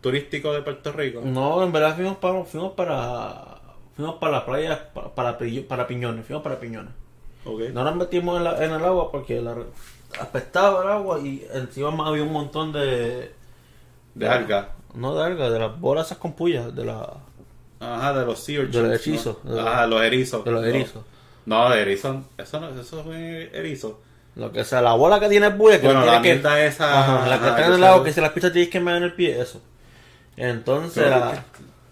turístico 0.00 0.52
de 0.52 0.62
Puerto 0.62 0.92
Rico. 0.92 1.20
No, 1.24 1.62
en 1.64 1.72
verdad 1.72 1.96
fuimos 1.96 2.16
para, 2.18 2.44
fuimos 2.44 2.72
para, 2.74 3.60
fuimos 3.96 4.14
para 4.16 4.32
la 4.32 4.46
playa, 4.46 4.92
para, 4.94 5.36
para 5.36 5.86
Piñones, 5.88 6.24
fuimos 6.24 6.42
para 6.42 6.60
Piñones. 6.60 6.92
No 7.44 7.84
nos 7.84 7.96
metimos 7.96 8.36
en, 8.38 8.44
la- 8.44 8.64
en 8.64 8.72
el 8.72 8.84
agua 8.84 9.10
porque 9.10 9.40
la, 9.40 9.56
apestaba 10.20 10.82
el 10.82 10.88
agua 10.90 11.18
y 11.20 11.46
encima 11.52 11.90
más 11.90 12.08
había 12.08 12.22
un 12.22 12.32
montón 12.32 12.72
de... 12.72 13.32
De 14.14 14.28
alga. 14.28 14.70
No 14.94 15.14
de 15.14 15.24
algas, 15.24 15.52
de 15.52 15.58
las 15.58 15.78
bolas 15.80 16.06
esas 16.06 16.18
con 16.18 16.32
puyas, 16.34 16.74
de, 16.74 16.84
la, 16.84 17.08
Ajá, 17.80 18.12
de 18.12 18.26
los 18.26 18.38
sea 18.40 18.60
De 18.60 18.66
los 18.66 18.74
¿no? 18.74 18.92
hechizos. 18.92 19.36
De 19.44 19.50
los- 19.54 19.66
Ajá, 19.66 19.86
los 19.86 20.02
erizos. 20.02 20.44
de 20.44 20.50
los 20.50 20.60
No. 20.62 20.66
erizos. 20.68 21.02
No, 21.46 21.70
de 21.70 21.80
erizos. 21.80 22.16
Eso 22.36 22.60
no, 22.60 22.68
eso 22.68 23.00
es 23.00 23.06
un 23.06 23.14
erizo. 23.14 24.00
Lo 24.36 24.52
que 24.52 24.64
sea, 24.64 24.82
la 24.82 24.92
bola 24.94 25.18
que 25.18 25.28
tiene 25.28 25.48
bulla, 25.48 25.80
que 25.80 25.86
Bueno, 25.86 26.00
no 26.00 26.06
la 26.06 26.12
tiene 26.20 26.28
que... 26.28 26.34
mierda 26.34 26.64
esa. 26.64 27.00
Ajá, 27.00 27.28
la 27.28 27.38
que 27.38 27.46
ajá, 27.46 27.48
está 27.56 27.66
en 27.68 27.72
el 27.74 27.84
agua, 27.84 28.04
que 28.04 28.12
si 28.12 28.20
las 28.20 28.32
pisas 28.32 28.52
tienes 28.52 28.70
que 28.70 28.80
meter 28.80 28.98
en 28.98 29.02
el 29.04 29.14
pie, 29.14 29.40
eso. 29.40 29.60
Entonces, 30.36 31.02
Pero- 31.04 31.18
la, 31.18 31.44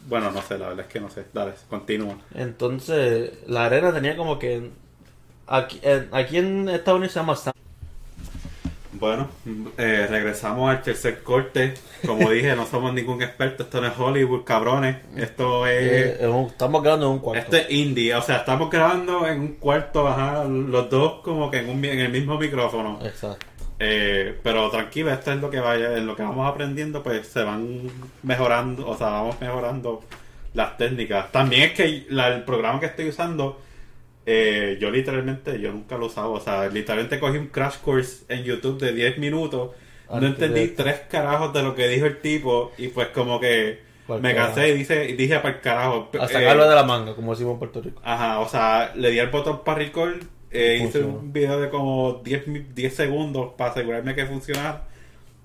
Bueno, 0.09 0.31
no 0.31 0.43
sé, 0.43 0.59
la 0.59 0.69
verdad 0.69 0.87
es 0.87 0.93
que 0.93 1.01
no 1.01 1.09
sé. 1.11 1.25
Dale, 1.33 1.53
continúa. 1.71 2.17
entonces 2.35 3.33
la 3.47 3.65
arena 3.67 3.93
tenía 3.93 4.17
como 4.17 4.39
que... 4.39 4.71
Aquí 5.47 5.81
en, 5.83 6.09
aquí 6.13 6.39
en 6.39 6.69
Estados 6.69 6.99
Unidos 6.99 7.13
se 7.13 7.21
llama 7.21 7.37
sand. 7.37 7.55
Bueno, 8.93 9.29
eh, 9.77 10.07
regresamos 10.09 10.71
al 10.71 10.83
tercer 10.83 11.23
corte. 11.23 11.75
Como 12.07 12.31
dije, 12.31 12.57
no 12.57 12.65
somos 12.67 12.95
ningún 12.95 13.23
experto. 13.23 13.63
Esto 13.65 13.81
no 13.81 13.89
es 13.89 13.93
Hollywood, 13.99 14.45
cabrones. 14.45 14.97
Esto 15.17 15.67
es. 15.67 16.19
Eh, 16.21 16.31
estamos 16.49 16.83
grabando 16.83 17.07
en 17.07 17.13
un 17.13 17.19
cuarto. 17.19 17.43
Esto 17.45 17.57
es 17.57 17.71
indie. 17.71 18.15
O 18.15 18.23
sea, 18.23 18.37
estamos 18.39 18.71
grabando 18.71 19.27
en 19.27 19.41
un 19.41 19.53
cuarto, 19.57 20.09
ajá, 20.09 20.45
los 20.45 20.89
dos 20.89 21.21
como 21.23 21.51
que 21.51 21.59
en, 21.59 21.69
un, 21.69 21.85
en 21.85 22.01
el 22.01 22.11
mismo 22.11 22.39
micrófono. 22.39 22.99
Exacto. 23.05 23.45
Eh, 23.79 24.39
pero 24.43 24.71
tranquilo, 24.71 25.13
esto 25.13 25.31
es 25.33 25.41
lo 25.43 25.51
que 25.51 25.61
vaya, 25.61 25.99
en 25.99 26.07
lo 26.07 26.17
que 26.17 26.23
vamos 26.23 26.49
aprendiendo, 26.51 27.03
pues 27.03 27.27
se 27.27 27.43
van 27.43 27.83
mejorando, 28.23 28.89
o 28.89 28.97
sea, 28.97 29.09
vamos 29.09 29.39
mejorando 29.39 30.03
las 30.55 30.79
técnicas. 30.79 31.31
También 31.31 31.65
es 31.65 31.73
que 31.73 32.07
la- 32.09 32.29
el 32.29 32.45
programa 32.45 32.81
que 32.81 32.87
estoy 32.87 33.11
usando, 33.11 33.61
eh, 34.27 34.77
yo 34.81 34.91
literalmente, 34.91 35.61
yo 35.61 35.73
nunca 35.73 35.97
lo 35.97 36.07
usado, 36.07 36.33
o 36.33 36.41
sea, 36.41 36.69
literalmente 36.69 37.19
cogí 37.21 37.39
un 37.39 37.47
crash 37.49 37.77
course 37.79 38.25
en 38.29 38.43
YouTube 38.45 38.79
de 38.81 38.93
10 38.93 39.19
minutos, 39.19 39.71
no 40.11 40.27
entendí 40.27 40.61
de- 40.61 40.69
tres 40.69 41.01
carajos 41.09 41.53
de 41.53 41.63
lo 41.63 41.75
que 41.75 41.89
dijo 41.89 42.07
el 42.07 42.21
tipo 42.21 42.73
y 42.79 42.89
pues 42.89 43.09
como 43.09 43.41
que 43.41 43.81
me 44.21 44.35
cansé 44.35 44.69
y 44.71 44.75
dije, 44.79 45.07
dije 45.15 45.37
para 45.41 45.55
el 45.57 45.61
carajo. 45.61 46.11
A 46.21 46.25
Eh, 46.27 46.29
sacarlo 46.29 46.69
de 46.69 46.75
la 46.75 46.85
manga, 46.85 47.15
como 47.15 47.33
decimos 47.33 47.55
en 47.55 47.59
Puerto 47.61 47.81
Rico. 47.81 48.01
Ajá, 48.05 48.39
o 48.41 48.49
sea, 48.49 48.93
le 48.95 49.11
di 49.11 49.19
el 49.19 49.31
botón 49.31 49.65
para 49.65 49.79
record, 49.79 50.23
eh, 50.51 50.81
hice 50.83 51.03
un 51.03 51.33
video 51.33 51.61
de 51.61 51.69
como 51.71 52.21
10, 52.25 52.47
mi- 52.47 52.61
10 52.75 52.95
segundos 52.95 53.53
para 53.57 53.71
asegurarme 53.71 54.15
que 54.15 54.27
funcionara. 54.27 54.85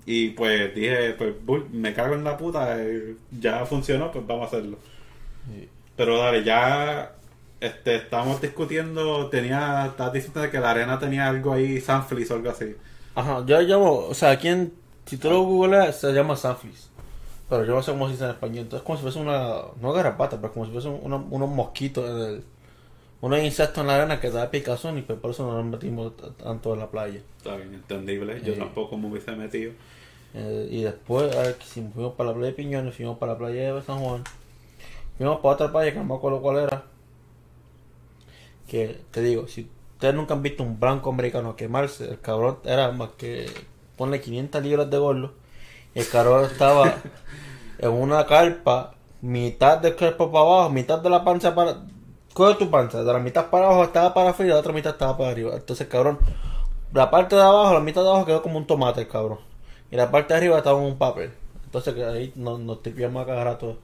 Y 0.06 0.30
pues 0.30 0.74
dije, 0.74 1.14
pues 1.18 1.34
bull, 1.44 1.68
me 1.70 1.92
cago 1.94 2.14
en 2.14 2.24
la 2.24 2.36
puta, 2.36 2.76
eh, 2.80 3.14
ya 3.30 3.64
funcionó, 3.66 4.10
pues 4.10 4.26
vamos 4.26 4.44
a 4.44 4.46
hacerlo. 4.56 4.78
Sí. 5.48 5.68
Pero 5.96 6.18
dale, 6.18 6.42
ya 6.44 7.12
este, 7.62 7.96
estamos 7.96 8.40
discutiendo, 8.40 9.28
tenía, 9.28 9.86
estabas 9.86 10.12
diciendo 10.12 10.50
que 10.50 10.60
la 10.60 10.70
arena 10.72 10.98
tenía 10.98 11.28
algo 11.28 11.52
ahí, 11.52 11.80
Sanflis 11.80 12.30
o 12.30 12.34
algo 12.34 12.50
así. 12.50 12.76
Ajá, 13.14 13.44
yo 13.46 13.60
llamo, 13.60 13.92
o 14.08 14.14
sea, 14.14 14.30
aquí 14.32 14.48
en, 14.48 14.72
si 15.06 15.16
tú 15.16 15.30
lo 15.30 15.42
googleas, 15.42 16.00
se 16.00 16.12
llama 16.12 16.36
Sunflies. 16.36 16.88
Pero 17.48 17.64
yo 17.66 17.74
no 17.74 17.82
sé 17.82 17.92
cómo 17.92 18.06
se 18.06 18.12
dice 18.12 18.24
en 18.24 18.30
español. 18.30 18.58
Entonces, 18.64 18.84
como 18.86 18.96
si 18.96 19.02
fuese 19.02 19.18
una, 19.18 19.56
no 19.80 19.92
garrapata, 19.92 20.40
pero 20.40 20.52
como 20.54 20.64
si 20.66 20.72
fuese 20.72 20.88
una- 20.88 21.16
unos 21.16 21.50
mosquitos 21.50 22.08
en 22.08 22.16
el, 22.16 22.44
unos 23.20 23.40
insectos 23.40 23.78
en 23.82 23.86
la 23.88 23.96
arena 23.96 24.20
que 24.20 24.30
da 24.30 24.50
picazón 24.50 24.98
y 24.98 25.02
pues 25.02 25.18
por 25.18 25.30
eso 25.32 25.46
no 25.46 25.54
nos 25.62 25.66
metimos 25.66 26.12
tanto 26.42 26.72
en 26.72 26.80
la 26.80 26.90
playa. 26.90 27.20
Está 27.36 27.56
bien, 27.56 27.74
entendible, 27.74 28.40
yo 28.44 28.54
tampoco 28.54 28.96
me 28.96 29.08
hubiese 29.08 29.32
metido. 29.32 29.72
Eh, 30.34 30.66
y 30.70 30.82
después, 30.82 31.36
a 31.36 31.42
ver, 31.42 31.56
si 31.62 31.82
fuimos 31.94 32.14
para 32.14 32.30
la 32.30 32.34
playa 32.34 32.48
de 32.48 32.54
Piñones, 32.54 32.94
fuimos 32.96 33.18
para 33.18 33.32
la 33.32 33.38
playa 33.38 33.74
de 33.74 33.82
San 33.82 33.98
Juan, 33.98 34.24
fuimos 35.18 35.40
para 35.40 35.54
otra 35.54 35.70
playa 35.72 35.92
que 35.92 35.98
no 35.98 36.04
me 36.06 36.14
acuerdo 36.14 36.40
cuál 36.40 36.56
era. 36.64 36.84
Que 38.72 38.98
te 39.10 39.20
digo, 39.20 39.48
si 39.48 39.68
ustedes 39.92 40.14
nunca 40.14 40.32
han 40.32 40.40
visto 40.40 40.62
un 40.62 40.80
blanco 40.80 41.10
americano 41.10 41.56
quemarse, 41.56 42.08
el 42.08 42.22
cabrón 42.22 42.56
era 42.64 42.90
más 42.90 43.10
que 43.18 43.50
ponle 43.98 44.18
500 44.18 44.62
libras 44.62 44.88
de 44.88 44.96
gordo. 44.96 45.34
Y 45.94 45.98
el 45.98 46.08
cabrón 46.08 46.46
estaba 46.46 46.94
en 47.78 47.90
una 47.90 48.24
carpa, 48.24 48.94
mitad 49.20 49.76
del 49.76 49.94
cuerpo 49.94 50.32
para 50.32 50.46
abajo, 50.46 50.70
mitad 50.70 51.00
de 51.00 51.10
la 51.10 51.22
panza 51.22 51.54
para. 51.54 51.82
Coge 52.32 52.54
tu 52.54 52.70
panza, 52.70 53.04
de 53.04 53.12
la 53.12 53.18
mitad 53.18 53.50
para 53.50 53.66
abajo 53.66 53.84
estaba 53.84 54.14
para 54.14 54.30
arriba 54.30 54.46
y 54.46 54.48
la 54.48 54.60
otra 54.60 54.72
mitad 54.72 54.92
estaba 54.92 55.18
para 55.18 55.32
arriba. 55.32 55.54
Entonces, 55.54 55.86
cabrón, 55.86 56.18
la 56.94 57.10
parte 57.10 57.36
de 57.36 57.42
abajo, 57.42 57.74
la 57.74 57.80
mitad 57.80 58.02
de 58.02 58.08
abajo 58.08 58.24
quedó 58.24 58.40
como 58.40 58.56
un 58.56 58.66
tomate, 58.66 59.02
el 59.02 59.08
cabrón. 59.08 59.40
Y 59.90 59.96
la 59.96 60.10
parte 60.10 60.32
de 60.32 60.38
arriba 60.38 60.56
estaba 60.56 60.80
en 60.80 60.86
un 60.86 60.96
papel. 60.96 61.30
Entonces, 61.66 61.94
ahí 62.02 62.32
nos, 62.36 62.58
nos 62.58 62.82
tripiamos 62.82 63.22
a 63.22 63.26
cada 63.26 63.44
rato. 63.44 63.76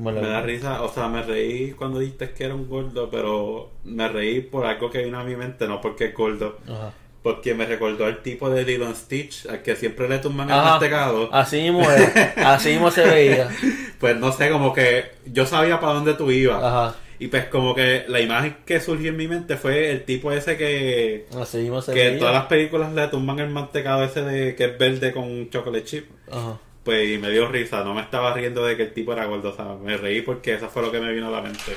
Me 0.00 0.20
da 0.20 0.40
risa, 0.40 0.82
o 0.82 0.92
sea, 0.92 1.08
me 1.08 1.22
reí 1.22 1.72
cuando 1.72 1.98
dijiste 1.98 2.30
que 2.30 2.44
era 2.44 2.54
un 2.54 2.68
gordo, 2.68 3.10
pero 3.10 3.70
me 3.84 4.08
reí 4.08 4.40
por 4.40 4.64
algo 4.64 4.90
que 4.90 5.04
vino 5.04 5.18
a 5.18 5.24
mi 5.24 5.36
mente, 5.36 5.68
no 5.68 5.80
porque 5.80 6.06
es 6.06 6.14
gordo. 6.14 6.58
Ajá. 6.66 6.92
Porque 7.22 7.54
me 7.54 7.66
recordó 7.66 8.06
al 8.06 8.22
tipo 8.22 8.48
de 8.48 8.64
Lilo 8.64 8.94
Stitch, 8.94 9.44
al 9.46 9.62
que 9.62 9.76
siempre 9.76 10.08
le 10.08 10.20
tumban 10.20 10.48
el 10.48 10.56
mantecado. 10.56 11.28
Así 11.32 11.60
mismo 11.60 11.82
es, 11.82 12.10
así 12.38 12.70
mismo 12.70 12.90
se 12.90 13.04
veía. 13.04 13.48
Pues 14.00 14.16
no 14.16 14.32
sé, 14.32 14.48
como 14.48 14.72
que 14.72 15.10
yo 15.26 15.44
sabía 15.44 15.78
para 15.78 15.92
dónde 15.92 16.14
tú 16.14 16.30
ibas. 16.30 16.64
Ajá. 16.64 16.94
Y 17.18 17.26
pues 17.26 17.44
como 17.48 17.74
que 17.74 18.06
la 18.08 18.18
imagen 18.18 18.56
que 18.64 18.80
surgió 18.80 19.10
en 19.10 19.18
mi 19.18 19.28
mente 19.28 19.58
fue 19.58 19.90
el 19.90 20.04
tipo 20.06 20.32
ese 20.32 20.56
que... 20.56 21.26
Así 21.38 21.58
mismo 21.58 21.82
se 21.82 21.92
Que 21.92 22.08
en 22.08 22.18
todas 22.18 22.32
las 22.32 22.46
películas 22.46 22.94
le 22.94 23.06
tumban 23.08 23.38
el 23.40 23.50
mantecado 23.50 24.02
ese 24.02 24.22
de 24.22 24.56
que 24.56 24.64
es 24.64 24.78
verde 24.78 25.12
con 25.12 25.50
chocolate 25.50 25.84
chip. 25.84 26.06
Ajá. 26.32 26.58
Pues 26.90 27.08
y 27.08 27.18
me 27.18 27.30
dio 27.30 27.46
risa, 27.46 27.84
no 27.84 27.94
me 27.94 28.00
estaba 28.00 28.34
riendo 28.34 28.64
de 28.64 28.76
que 28.76 28.82
el 28.82 28.92
tipo 28.92 29.12
era 29.12 29.24
gordo, 29.26 29.50
o 29.50 29.54
sea, 29.54 29.76
me 29.80 29.96
reí 29.96 30.22
porque 30.22 30.54
eso 30.54 30.68
fue 30.68 30.82
lo 30.82 30.90
que 30.90 30.98
me 30.98 31.12
vino 31.12 31.28
a 31.28 31.30
la 31.30 31.40
mente. 31.40 31.76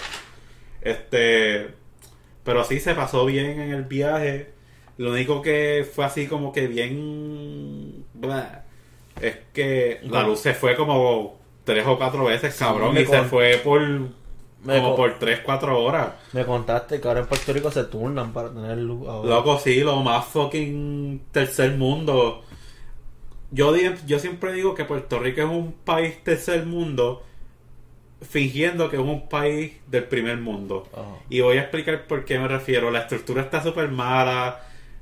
Este, 0.81 1.67
pero 2.43 2.63
sí 2.63 2.79
se 2.79 2.95
pasó 2.95 3.23
bien 3.23 3.61
en 3.61 3.71
el 3.73 3.83
viaje. 3.83 4.53
Lo 4.97 5.11
único 5.11 5.43
que 5.43 5.87
fue 5.93 6.05
así 6.05 6.25
como 6.25 6.51
que 6.51 6.65
bien 6.65 8.05
blah, 8.15 8.63
es 9.21 9.37
que 9.53 9.99
la 10.03 10.23
luz 10.23 10.39
se 10.39 10.55
fue 10.55 10.75
como 10.75 11.39
tres 11.63 11.85
o 11.85 11.95
cuatro 11.95 12.25
veces, 12.25 12.55
cabrón, 12.55 12.95
me 12.95 13.01
y 13.01 13.05
se 13.05 13.11
con- 13.17 13.29
fue 13.29 13.61
por 13.63 13.81
me 13.81 14.77
como 14.79 14.95
por 14.95 15.19
tres, 15.19 15.41
cuatro 15.43 15.79
horas. 15.79 16.07
Me 16.31 16.43
contaste 16.43 16.99
que 16.99 17.07
ahora 17.07 17.19
en 17.19 17.27
Puerto 17.27 17.53
Rico 17.53 17.69
se 17.69 17.83
turnan 17.83 18.33
para 18.33 18.49
tener 18.49 18.79
luz 18.79 19.07
ahora. 19.07 19.29
Loco, 19.29 19.59
sí, 19.59 19.81
lo 19.81 19.97
más 19.97 20.25
fucking 20.25 21.25
tercer 21.31 21.71
mundo. 21.77 22.45
Yo, 23.53 23.75
yo 24.07 24.19
siempre 24.19 24.51
digo 24.53 24.73
que 24.73 24.83
Puerto 24.83 25.19
Rico 25.19 25.41
es 25.41 25.47
un 25.47 25.73
país 25.73 26.23
tercer 26.23 26.65
mundo, 26.65 27.23
fingiendo 28.21 28.89
que 28.89 28.95
es 28.95 29.01
un 29.01 29.29
país 29.29 29.73
del 29.87 30.05
primer 30.05 30.37
mundo. 30.37 30.87
Ajá. 30.91 31.19
Y 31.29 31.41
voy 31.41 31.57
a 31.57 31.61
explicar 31.61 32.07
por 32.07 32.25
qué 32.25 32.39
me 32.39 32.47
refiero. 32.47 32.89
La 32.89 33.01
estructura 33.01 33.43
está 33.43 33.61
súper 33.61 33.89
mala. 33.89 34.61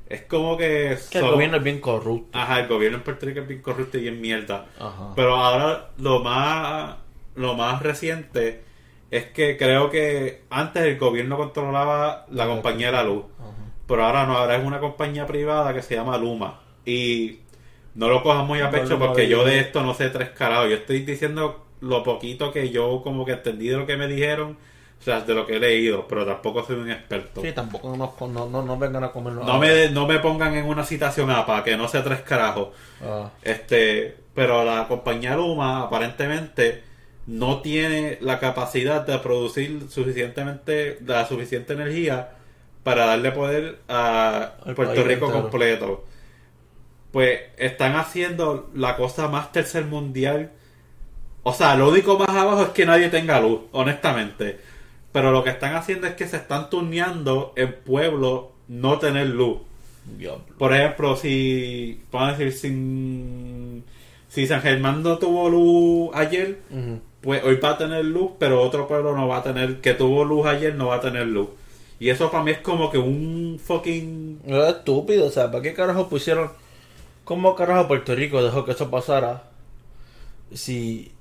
Es 0.09 0.23
como 0.23 0.57
que... 0.57 0.97
Que 1.09 1.19
el 1.19 1.31
gobierno 1.31 1.57
es 1.57 1.63
bien 1.63 1.79
corrupto. 1.79 2.37
Ajá, 2.37 2.59
el 2.59 2.67
gobierno 2.67 2.97
en 2.97 3.03
Puerto 3.03 3.25
Rico 3.25 3.39
es 3.39 3.47
bien 3.47 3.61
corrupto 3.61 3.97
y 3.97 4.01
bien 4.01 4.19
mierda. 4.19 4.65
Ajá. 4.77 5.13
Pero 5.15 5.35
ahora 5.37 5.91
lo 5.97 6.19
más 6.19 6.95
lo 7.35 7.55
más 7.55 7.81
reciente 7.81 8.63
es 9.09 9.25
que 9.27 9.57
creo 9.57 9.89
que 9.89 10.43
antes 10.49 10.83
el 10.83 10.97
gobierno 10.97 11.37
controlaba 11.37 12.25
la 12.29 12.47
compañía 12.47 12.87
de 12.87 12.93
la 12.93 13.03
luz. 13.03 13.23
Ajá. 13.39 13.51
Pero 13.87 14.05
ahora 14.05 14.25
no, 14.25 14.37
ahora 14.37 14.57
es 14.57 14.65
una 14.65 14.79
compañía 14.79 15.25
privada 15.25 15.73
que 15.73 15.81
se 15.81 15.95
llama 15.95 16.17
Luma. 16.17 16.59
Y 16.85 17.39
no 17.95 18.09
lo 18.09 18.23
cojas 18.23 18.45
muy 18.45 18.59
a 18.61 18.69
No, 18.69 18.71
pecho 18.71 18.97
porque 18.99 19.27
yo 19.27 19.43
de 19.45 19.59
esto 19.59 19.83
no 19.83 19.93
sé 19.93 20.09
tres 20.09 20.29
carados. 20.31 20.69
Yo 20.69 20.75
estoy 20.75 21.01
diciendo 21.01 21.65
lo 21.81 22.03
poquito 22.03 22.51
que 22.51 22.69
yo 22.71 23.01
como 23.03 23.25
que 23.25 23.33
entendí 23.33 23.67
de 23.69 23.77
lo 23.77 23.85
que 23.85 23.97
me 23.97 24.07
dijeron, 24.07 24.57
o 24.99 25.03
sea, 25.03 25.21
de 25.21 25.33
lo 25.33 25.45
que 25.47 25.57
he 25.57 25.59
leído, 25.59 26.07
pero 26.07 26.25
tampoco 26.25 26.63
soy 26.63 26.77
un 26.77 26.91
experto. 26.91 27.41
Sí, 27.41 27.51
tampoco 27.53 27.95
nos, 27.97 28.19
no, 28.21 28.47
no, 28.47 28.61
no 28.63 28.77
vengan 28.77 29.03
a 29.03 29.11
comernos. 29.11 29.45
No 29.45 29.57
me, 29.59 29.89
no 29.89 30.07
me 30.07 30.19
pongan 30.19 30.55
en 30.55 30.65
una 30.65 30.83
citación 30.85 31.29
APA, 31.31 31.63
que 31.63 31.75
no 31.77 31.87
sé 31.87 32.01
tres 32.01 32.21
carajos. 32.21 32.69
Ah, 33.01 33.31
Este, 33.41 34.17
pero 34.35 34.63
la 34.63 34.87
compañía 34.87 35.35
Luma 35.35 35.83
aparentemente 35.83 36.83
no 37.25 37.61
tiene 37.61 38.17
la 38.21 38.39
capacidad 38.39 39.05
de 39.05 39.17
producir 39.19 39.89
suficientemente 39.89 40.99
la 41.05 41.27
suficiente 41.27 41.73
energía 41.73 42.31
para 42.83 43.05
darle 43.07 43.31
poder 43.31 43.79
a 43.89 44.53
Puerto 44.75 45.03
Rico 45.03 45.25
entero. 45.25 45.31
completo. 45.31 46.05
Pues 47.11 47.41
están 47.57 47.95
haciendo 47.95 48.69
la 48.73 48.95
cosa 48.95 49.27
más 49.27 49.51
tercer 49.51 49.85
mundial. 49.85 50.51
O 51.43 51.53
sea, 51.53 51.75
lo 51.75 51.89
único 51.89 52.17
más 52.17 52.29
abajo 52.29 52.63
es 52.63 52.69
que 52.69 52.85
nadie 52.85 53.09
tenga 53.09 53.39
luz, 53.41 53.61
honestamente. 53.71 54.59
Pero 55.11 55.31
lo 55.31 55.43
que 55.43 55.49
están 55.49 55.75
haciendo 55.75 56.07
es 56.07 56.13
que 56.15 56.27
se 56.27 56.37
están 56.37 56.69
turneando 56.69 57.53
en 57.55 57.73
pueblos 57.83 58.45
no 58.67 58.99
tener 58.99 59.27
luz. 59.27 59.57
diablo. 60.17 60.45
Por 60.57 60.73
ejemplo, 60.73 61.15
si, 61.17 62.01
vamos 62.11 62.29
a 62.29 62.37
decir, 62.37 62.53
sin, 62.53 63.83
si 64.29 64.47
San 64.47 64.61
Germán 64.61 65.03
no 65.03 65.17
tuvo 65.17 65.49
luz 65.49 66.15
ayer, 66.15 66.59
pues 67.19 67.43
hoy 67.43 67.57
va 67.57 67.71
a 67.71 67.77
tener 67.77 68.05
luz, 68.05 68.31
pero 68.39 68.61
otro 68.61 68.87
pueblo 68.87 69.15
no 69.15 69.27
va 69.27 69.37
a 69.37 69.43
tener, 69.43 69.81
que 69.81 69.93
tuvo 69.93 70.23
luz 70.23 70.45
ayer, 70.45 70.75
no 70.75 70.87
va 70.87 70.95
a 70.95 71.01
tener 71.01 71.27
luz. 71.27 71.49
Y 71.99 72.09
eso 72.09 72.31
para 72.31 72.43
mí 72.43 72.51
es 72.51 72.59
como 72.59 72.89
que 72.89 72.97
un 72.97 73.59
fucking... 73.63 74.39
Es 74.47 74.69
estúpido, 74.69 75.27
o 75.27 75.29
sea, 75.29 75.51
¿para 75.51 75.61
qué 75.61 75.73
carajo 75.73 76.07
pusieron? 76.07 76.49
¿Cómo 77.31 77.55
carajo 77.55 77.87
Puerto 77.87 78.13
Rico 78.13 78.43
dejó 78.43 78.65
que 78.65 78.73
eso 78.73 78.91
pasara? 78.91 79.43
Si 80.53 81.13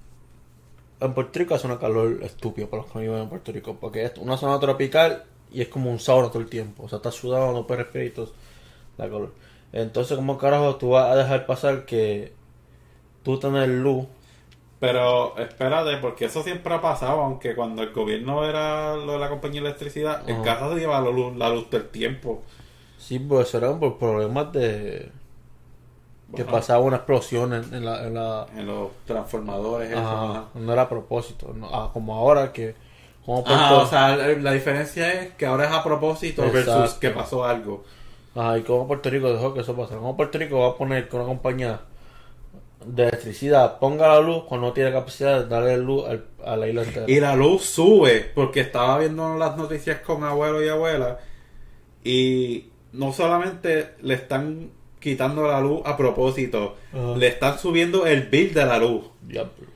en 0.99 1.15
Puerto 1.15 1.39
Rico 1.39 1.55
hace 1.55 1.69
una 1.69 1.79
calor 1.79 2.19
estúpido 2.25 2.69
para 2.69 2.83
los 2.83 2.91
que 2.91 2.99
viven 2.99 3.21
en 3.21 3.29
Puerto 3.29 3.53
Rico, 3.53 3.77
porque 3.81 4.03
es 4.07 4.19
una 4.19 4.37
zona 4.37 4.59
tropical 4.59 5.23
y 5.53 5.63
es 5.63 5.69
como 5.69 5.89
un 5.89 6.01
sauna 6.01 6.27
todo 6.27 6.41
el 6.41 6.49
tiempo, 6.49 6.83
o 6.83 6.89
sea, 6.89 6.97
estás 6.97 7.15
sudado, 7.15 7.53
no 7.53 7.65
puedes 7.65 7.85
respirar 7.85 8.09
y 8.09 8.11
todo, 8.11 8.33
la 8.99 9.05
calor. 9.05 9.33
Entonces, 9.73 10.17
¿cómo 10.17 10.37
carajo 10.37 10.75
tú 10.75 10.89
vas 10.89 11.13
a 11.13 11.15
dejar 11.15 11.47
pasar 11.47 11.85
que 11.87 12.33
tú 13.23 13.39
tener 13.39 13.69
luz? 13.69 14.09
Pero 14.81 15.39
espérate, 15.39 15.97
porque 15.99 16.25
eso 16.25 16.43
siempre 16.43 16.75
ha 16.75 16.81
pasado, 16.81 17.21
aunque 17.21 17.55
cuando 17.55 17.85
el 17.85 17.93
gobierno 17.93 18.45
era 18.45 18.97
lo 18.97 19.13
de 19.13 19.19
la 19.21 19.29
compañía 19.29 19.61
de 19.61 19.69
electricidad, 19.69 20.29
en 20.29 20.43
casa 20.43 20.71
se 20.71 20.81
lleva 20.81 21.01
la 21.01 21.11
luz, 21.13 21.37
la 21.37 21.51
luz 21.51 21.71
del 21.71 21.89
tiempo. 21.89 22.43
Sí, 22.99 23.21
pues 23.21 23.47
eso 23.47 23.59
eran 23.59 23.79
por 23.79 23.97
problemas 23.97 24.53
de 24.53 25.20
que 26.35 26.43
Ajá. 26.43 26.51
pasaba 26.51 26.81
una 26.81 26.97
explosión 26.97 27.53
en, 27.53 27.75
en 27.75 27.85
la, 27.85 28.07
en 28.07 28.15
la 28.15 28.47
En 28.57 28.67
los 28.67 28.91
transformadores. 29.07 29.95
Ajá, 29.97 30.47
no 30.55 30.73
era 30.73 30.83
a 30.83 30.89
propósito, 30.89 31.53
no, 31.55 31.69
ah, 31.73 31.91
como 31.93 32.15
ahora 32.15 32.53
que 32.53 32.75
como 33.25 33.45
Ajá, 33.47 33.75
o 33.75 33.87
sea, 33.87 34.17
la 34.17 34.29
la 34.29 34.53
diferencia 34.53 35.13
es 35.13 35.35
que 35.35 35.47
ahora 35.47 35.67
es 35.67 35.73
a 35.73 35.85
propósito 35.85 36.43
versus 36.51 36.95
que 36.95 37.11
pasó 37.11 37.45
algo. 37.45 37.85
Ajá, 38.35 38.59
y 38.59 38.63
como 38.63 38.87
Puerto 38.87 39.11
Rico 39.11 39.33
dejó 39.33 39.53
que 39.55 39.61
eso 39.61 39.75
pasara. 39.75 39.99
Como 39.99 40.17
Puerto 40.17 40.39
Rico 40.39 40.61
va 40.61 40.69
a 40.69 40.77
poner 40.77 41.09
que 41.09 41.17
una 41.17 41.27
compañía 41.27 41.81
de 42.85 43.03
electricidad 43.09 43.79
ponga 43.79 44.09
la 44.09 44.21
luz 44.21 44.45
cuando 44.45 44.69
no 44.69 44.73
tiene 44.73 44.91
capacidad 44.93 45.41
de 45.41 45.49
darle 45.49 45.77
luz 45.77 46.07
al, 46.09 46.25
a 46.45 46.57
la 46.57 46.69
isla 46.69 46.83
entera. 46.83 47.07
Y 47.09 47.21
la 47.21 47.37
luz 47.37 47.65
sube, 47.65 48.31
porque 48.35 48.61
estaba 48.61 48.99
viendo 48.99 49.37
las 49.37 49.57
noticias 49.57 50.01
con 50.01 50.25
abuelo 50.25 50.65
y 50.65 50.69
abuela, 50.69 51.19
y 52.03 52.71
no 52.93 53.13
solamente 53.13 53.95
le 54.01 54.15
están 54.15 54.71
quitando 55.01 55.49
la 55.49 55.61
luz 55.61 55.83
a 55.85 55.97
propósito, 55.97 56.77
le 57.17 57.27
están 57.27 57.59
subiendo 57.59 58.07
el 58.07 58.23
bill 58.29 58.55
de 58.55 58.67
la 58.67 58.79
luz. 58.79 59.07
Diablo. 59.23 59.67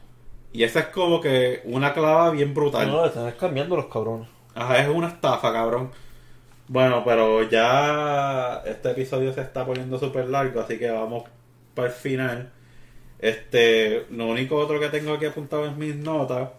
Y 0.53 0.63
esa 0.63 0.81
es 0.81 0.87
como 0.87 1.21
que 1.21 1.63
una 1.65 1.93
clava 1.93 2.31
bien 2.31 2.55
brutal. 2.55 2.87
No, 2.89 3.03
le 3.03 3.09
están 3.09 3.33
cambiando 3.33 3.75
los 3.75 3.87
cabrones. 3.87 4.29
Ajá, 4.55 4.79
es 4.79 4.89
una 4.89 5.09
estafa, 5.09 5.53
cabrón. 5.53 5.91
Bueno, 6.69 7.03
pero 7.05 7.43
ya 7.43 8.63
este 8.65 8.93
episodio 8.93 9.33
se 9.33 9.41
está 9.41 9.67
poniendo 9.67 9.99
súper 9.99 10.29
largo, 10.29 10.61
así 10.61 10.79
que 10.79 10.91
vamos 10.91 11.25
para 11.75 11.89
el 11.89 11.95
final. 11.95 12.53
Este, 13.19 14.07
lo 14.11 14.29
único 14.29 14.57
otro 14.57 14.79
que 14.79 14.89
tengo 14.89 15.15
aquí 15.15 15.27
apuntado 15.27 15.67
en 15.67 15.79
mis 15.79 15.97
notas 15.97 16.51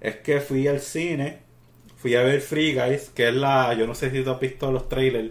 es 0.00 0.16
que 0.16 0.40
fui 0.40 0.68
al 0.68 0.80
cine, 0.80 1.38
fui 1.96 2.14
a 2.14 2.22
ver 2.22 2.40
Free 2.40 2.74
Guys, 2.74 3.10
que 3.10 3.28
es 3.28 3.34
la, 3.34 3.72
yo 3.74 3.86
no 3.86 3.94
sé 3.94 4.10
si 4.10 4.22
tú 4.22 4.30
has 4.30 4.40
visto 4.40 4.70
los 4.70 4.88
trailers, 4.88 5.30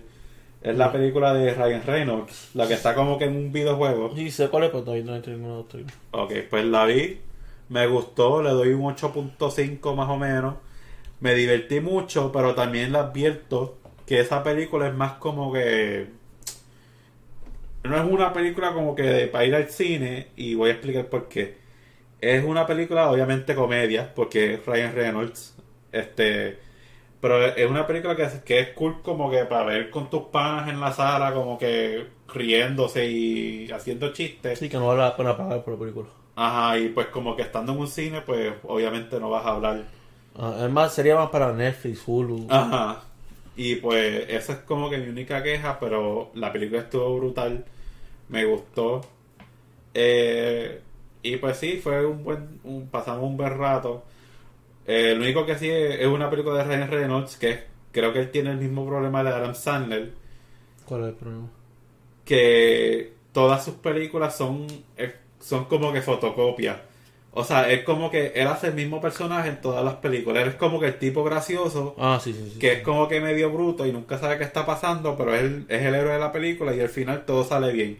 es 0.67 0.77
la 0.77 0.91
película 0.91 1.33
de 1.33 1.53
Ryan 1.53 1.83
Reynolds, 1.85 2.49
la 2.53 2.67
que 2.67 2.73
está 2.73 2.93
como 2.93 3.17
que 3.17 3.25
en 3.25 3.35
un 3.35 3.51
videojuego. 3.51 4.13
Sí, 4.15 4.29
sé 4.31 4.49
cuál 4.49 4.65
es, 4.65 4.69
pero 4.69 4.83
todavía 4.83 5.05
no 5.05 5.15
he 5.15 5.49
otro. 5.51 5.79
Ok, 6.11 6.33
pues 6.49 6.65
la 6.65 6.85
vi, 6.85 7.21
me 7.69 7.87
gustó, 7.87 8.41
le 8.41 8.49
doy 8.49 8.69
un 8.69 8.83
8.5 8.83 9.95
más 9.95 10.09
o 10.09 10.17
menos. 10.17 10.55
Me 11.19 11.35
divertí 11.35 11.79
mucho, 11.79 12.31
pero 12.31 12.53
también 12.53 12.91
le 12.91 12.99
advierto 12.99 13.77
que 14.05 14.19
esa 14.19 14.43
película 14.43 14.87
es 14.87 14.93
más 14.93 15.13
como 15.13 15.53
que... 15.53 16.07
No 17.83 17.95
es 17.95 18.11
una 18.11 18.33
película 18.33 18.73
como 18.73 18.93
que 18.93 19.03
de, 19.03 19.27
para 19.27 19.45
ir 19.45 19.55
al 19.55 19.69
cine 19.69 20.27
y 20.35 20.55
voy 20.55 20.69
a 20.69 20.73
explicar 20.73 21.05
por 21.05 21.29
qué. 21.29 21.57
Es 22.19 22.43
una 22.43 22.65
película 22.65 23.09
obviamente 23.09 23.55
comedia, 23.55 24.13
porque 24.13 24.55
es 24.55 24.65
Ryan 24.65 24.93
Reynolds. 24.93 25.55
Este, 25.93 26.59
pero 27.21 27.43
es 27.45 27.69
una 27.69 27.87
película 27.87 28.15
que, 28.15 28.23
es- 28.23 28.41
que 28.43 28.59
es 28.59 28.69
cool 28.73 29.01
como 29.01 29.29
que 29.31 29.45
para 29.45 29.65
ver 29.65 29.89
con 29.89 30.09
tus 30.09 30.23
panas 30.25 30.69
en 30.69 30.79
la 30.79 30.91
sala, 30.93 31.33
como 31.33 31.57
que 31.57 32.07
riéndose 32.33 33.07
y 33.09 33.71
haciendo 33.71 34.13
chistes. 34.13 34.59
Sí, 34.59 34.69
que 34.69 34.77
no 34.77 34.87
vale 34.87 35.01
la 35.01 35.15
pena 35.15 35.35
pagar 35.37 35.63
por 35.63 35.73
la 35.73 35.79
película. 35.79 36.07
Ajá, 36.35 36.77
y 36.77 36.89
pues 36.89 37.07
como 37.07 37.35
que 37.35 37.41
estando 37.41 37.73
en 37.73 37.79
un 37.79 37.87
cine, 37.87 38.21
pues 38.21 38.53
obviamente 38.63 39.19
no 39.19 39.29
vas 39.29 39.45
a 39.45 39.51
hablar. 39.55 39.83
Ah, 40.35 40.55
es 40.65 40.71
más, 40.71 40.93
sería 40.93 41.15
más 41.15 41.29
para 41.29 41.51
Netflix, 41.51 42.03
Hulu. 42.05 42.45
Ajá. 42.49 43.03
Y 43.55 43.75
pues 43.77 44.25
esa 44.29 44.53
es 44.53 44.59
como 44.59 44.89
que 44.89 44.97
mi 44.99 45.09
única 45.09 45.41
queja, 45.41 45.79
pero 45.79 46.29
la 46.35 46.53
película 46.53 46.81
estuvo 46.81 47.17
brutal, 47.17 47.65
me 48.29 48.45
gustó. 48.45 49.01
Eh, 49.93 50.81
y 51.23 51.37
pues 51.37 51.57
sí, 51.57 51.77
fue 51.83 52.05
un 52.05 52.23
buen, 52.23 52.59
un- 52.63 52.87
pasamos 52.89 53.23
un 53.23 53.37
buen 53.37 53.57
rato. 53.57 54.03
Eh, 54.87 55.13
lo 55.15 55.23
único 55.23 55.45
que 55.45 55.57
sí 55.57 55.69
es, 55.69 55.99
es 55.99 56.07
una 56.07 56.29
película 56.29 56.57
de 56.57 56.63
Ryan 56.63 56.89
Reynolds, 56.89 57.35
que 57.37 57.49
es- 57.51 57.59
creo 57.91 58.13
que 58.13 58.19
él 58.19 58.31
tiene 58.31 58.51
el 58.51 58.57
mismo 58.57 58.87
problema 58.87 59.23
de 59.23 59.29
Adam 59.29 59.53
Sandler, 59.55 60.11
¿Cuál 60.85 61.01
es 61.03 61.07
el 61.09 61.15
problema? 61.15 61.49
que 62.25 63.13
todas 63.31 63.63
sus 63.63 63.75
películas 63.75 64.35
son, 64.35 64.67
son 65.39 65.65
como 65.65 65.93
que 65.93 66.01
fotocopias. 66.01 66.77
O 67.31 67.43
sea, 67.43 67.69
es 67.69 67.83
como 67.83 68.09
que 68.09 68.31
él 68.35 68.47
hace 68.47 68.67
el 68.67 68.73
mismo 68.73 68.99
personaje 68.99 69.49
en 69.49 69.61
todas 69.61 69.85
las 69.85 69.95
películas. 69.95 70.41
Él 70.41 70.49
es 70.49 70.55
como 70.55 70.79
que 70.79 70.87
el 70.87 70.97
tipo 70.97 71.23
gracioso, 71.23 71.93
Ah, 71.99 72.19
sí, 72.21 72.33
sí, 72.33 72.49
sí. 72.53 72.59
que 72.59 72.73
es 72.73 72.81
como 72.81 73.07
que 73.07 73.21
medio 73.21 73.51
bruto 73.51 73.85
y 73.85 73.91
nunca 73.91 74.17
sabe 74.17 74.39
qué 74.39 74.43
está 74.43 74.65
pasando, 74.65 75.15
pero 75.15 75.35
es 75.35 75.41
el, 75.43 75.65
es 75.69 75.83
el 75.83 75.93
héroe 75.93 76.13
de 76.13 76.19
la 76.19 76.31
película 76.31 76.73
y 76.73 76.79
al 76.79 76.89
final 76.89 77.25
todo 77.25 77.43
sale 77.43 77.71
bien. 77.73 77.99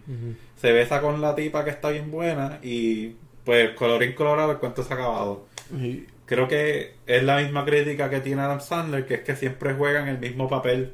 Se 0.60 0.72
besa 0.72 1.02
con 1.02 1.22
la 1.22 1.36
tipa 1.36 1.64
que 1.64 1.70
está 1.70 1.90
bien 1.90 2.10
buena 2.10 2.58
y 2.64 3.16
pues 3.46 3.72
colorín 3.76 4.14
colorado 4.14 4.52
el 4.54 4.58
cuento 4.58 4.84
se 4.84 4.92
ha 4.94 4.96
acabado. 4.98 5.46
Y- 5.72 6.06
Creo 6.28 6.48
que 6.48 6.94
es 7.08 7.24
la 7.24 7.38
misma 7.38 7.66
crítica 7.66 8.10
que 8.10 8.20
tiene 8.20 8.42
Adam 8.44 8.60
Sandler, 8.62 9.06
que 9.08 9.16
es 9.16 9.20
que 9.22 9.36
siempre 9.36 9.74
juegan 9.74 10.08
el 10.08 10.20
mismo 10.20 10.48
papel. 10.48 10.94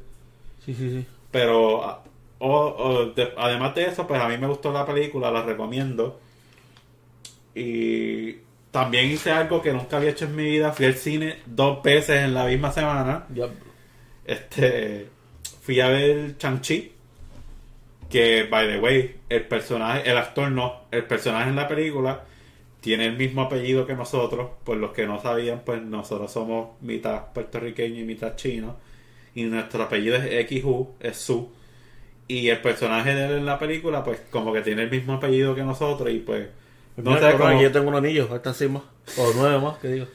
Sí, 0.63 0.73
sí, 0.73 0.89
sí. 0.89 1.05
Pero 1.31 1.83
a- 1.83 2.03
o- 2.39 2.75
o 2.77 3.05
de- 3.07 3.33
además 3.37 3.73
de 3.75 3.85
eso, 3.85 4.07
pues 4.07 4.21
a 4.21 4.29
mí 4.29 4.37
me 4.37 4.47
gustó 4.47 4.71
la 4.71 4.85
película, 4.85 5.31
la 5.31 5.41
recomiendo. 5.43 6.19
Y 7.55 8.37
también 8.71 9.07
hice 9.11 9.31
algo 9.31 9.61
que 9.61 9.73
nunca 9.73 9.97
había 9.97 10.11
hecho 10.11 10.25
en 10.25 10.35
mi 10.35 10.43
vida. 10.43 10.71
Fui 10.71 10.85
al 10.85 10.95
cine 10.95 11.39
dos 11.45 11.81
veces 11.83 12.21
en 12.23 12.33
la 12.33 12.45
misma 12.45 12.71
semana. 12.71 13.25
Este, 14.25 15.07
fui 15.61 15.79
a 15.79 15.87
ver 15.89 16.37
Chang-Chi. 16.37 16.91
Que, 18.09 18.43
by 18.43 18.67
the 18.67 18.79
way, 18.79 19.15
el 19.29 19.47
personaje, 19.47 20.07
el 20.09 20.15
actor 20.17 20.51
no, 20.51 20.81
el 20.91 21.03
personaje 21.05 21.49
en 21.49 21.55
la 21.55 21.67
película 21.67 22.23
tiene 22.83 23.05
el 23.05 23.15
mismo 23.15 23.43
apellido 23.43 23.87
que 23.87 23.93
nosotros. 23.95 24.49
Por 24.65 24.75
los 24.75 24.91
que 24.91 25.07
no 25.07 25.21
sabían, 25.21 25.61
pues 25.65 25.81
nosotros 25.81 26.29
somos 26.31 26.71
mitad 26.81 27.27
puertorriqueño 27.33 28.01
y 28.01 28.03
mitad 28.03 28.35
chino. 28.35 28.75
Y 29.33 29.43
nuestro 29.45 29.83
apellido 29.83 30.17
es 30.17 30.47
XU, 30.49 30.89
es 30.99 31.15
Su. 31.17 31.49
Y 32.27 32.49
el 32.49 32.59
personaje 32.61 33.15
de 33.15 33.25
él 33.25 33.31
en 33.37 33.45
la 33.45 33.57
película, 33.57 34.03
pues 34.03 34.21
como 34.29 34.51
que 34.51 34.61
tiene 34.61 34.83
el 34.83 34.91
mismo 34.91 35.13
apellido 35.13 35.55
que 35.55 35.63
nosotros. 35.63 36.09
Y 36.11 36.19
pues, 36.19 36.49
no 36.97 37.11
Mira, 37.11 37.31
sé 37.31 37.37
cómo. 37.37 37.61
yo 37.61 37.71
tengo 37.71 37.87
un 37.87 37.95
anillo, 37.95 38.27
faltan 38.27 38.53
seis 38.53 38.69
más. 38.69 38.83
O 39.17 39.31
nueve 39.35 39.59
más, 39.59 39.77
que 39.77 39.87
digo. 39.87 40.05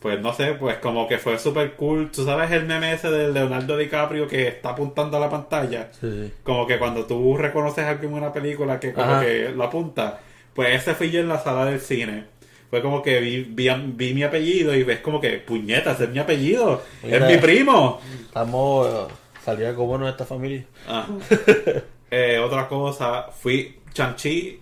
Pues 0.00 0.18
no 0.20 0.32
sé, 0.32 0.54
pues 0.54 0.78
como 0.78 1.06
que 1.08 1.18
fue 1.18 1.38
súper 1.38 1.72
cool. 1.74 2.10
Tú 2.10 2.24
sabes 2.24 2.50
el 2.52 2.64
meme 2.64 2.92
ese 2.94 3.10
de 3.10 3.32
Leonardo 3.32 3.76
DiCaprio 3.76 4.28
que 4.28 4.48
está 4.48 4.70
apuntando 4.70 5.16
a 5.18 5.20
la 5.20 5.28
pantalla. 5.28 5.90
Sí, 5.92 6.08
sí. 6.10 6.32
Como 6.42 6.66
que 6.66 6.78
cuando 6.78 7.04
tú 7.04 7.36
reconoces 7.36 7.84
a 7.84 7.90
alguien 7.90 8.12
en 8.12 8.18
una 8.18 8.32
película 8.32 8.80
que 8.80 8.94
como 8.94 9.10
Ajá. 9.10 9.20
que 9.24 9.50
lo 9.50 9.64
apunta. 9.64 10.20
Pues 10.58 10.74
ese 10.74 10.96
fui 10.96 11.12
yo 11.12 11.20
en 11.20 11.28
la 11.28 11.38
sala 11.38 11.66
del 11.66 11.78
cine. 11.78 12.24
Fue 12.68 12.82
como 12.82 13.00
que 13.00 13.20
vi, 13.20 13.44
vi, 13.44 13.68
vi 13.94 14.12
mi 14.12 14.24
apellido 14.24 14.74
y 14.74 14.82
ves 14.82 14.98
como 14.98 15.20
que, 15.20 15.38
puñeta, 15.38 15.92
ese 15.92 16.02
es 16.02 16.10
mi 16.10 16.18
apellido. 16.18 16.82
Mira. 17.04 17.28
Es 17.28 17.32
mi 17.32 17.40
primo. 17.40 18.00
Estamos. 18.22 19.08
salió 19.44 19.68
algo 19.68 19.86
bueno 19.86 20.06
de 20.06 20.10
esta 20.10 20.24
familia. 20.26 20.64
Ajá. 20.88 21.06
Eh, 22.10 22.40
otra 22.40 22.66
cosa, 22.66 23.28
fui, 23.30 23.76
Chanchi, 23.92 24.58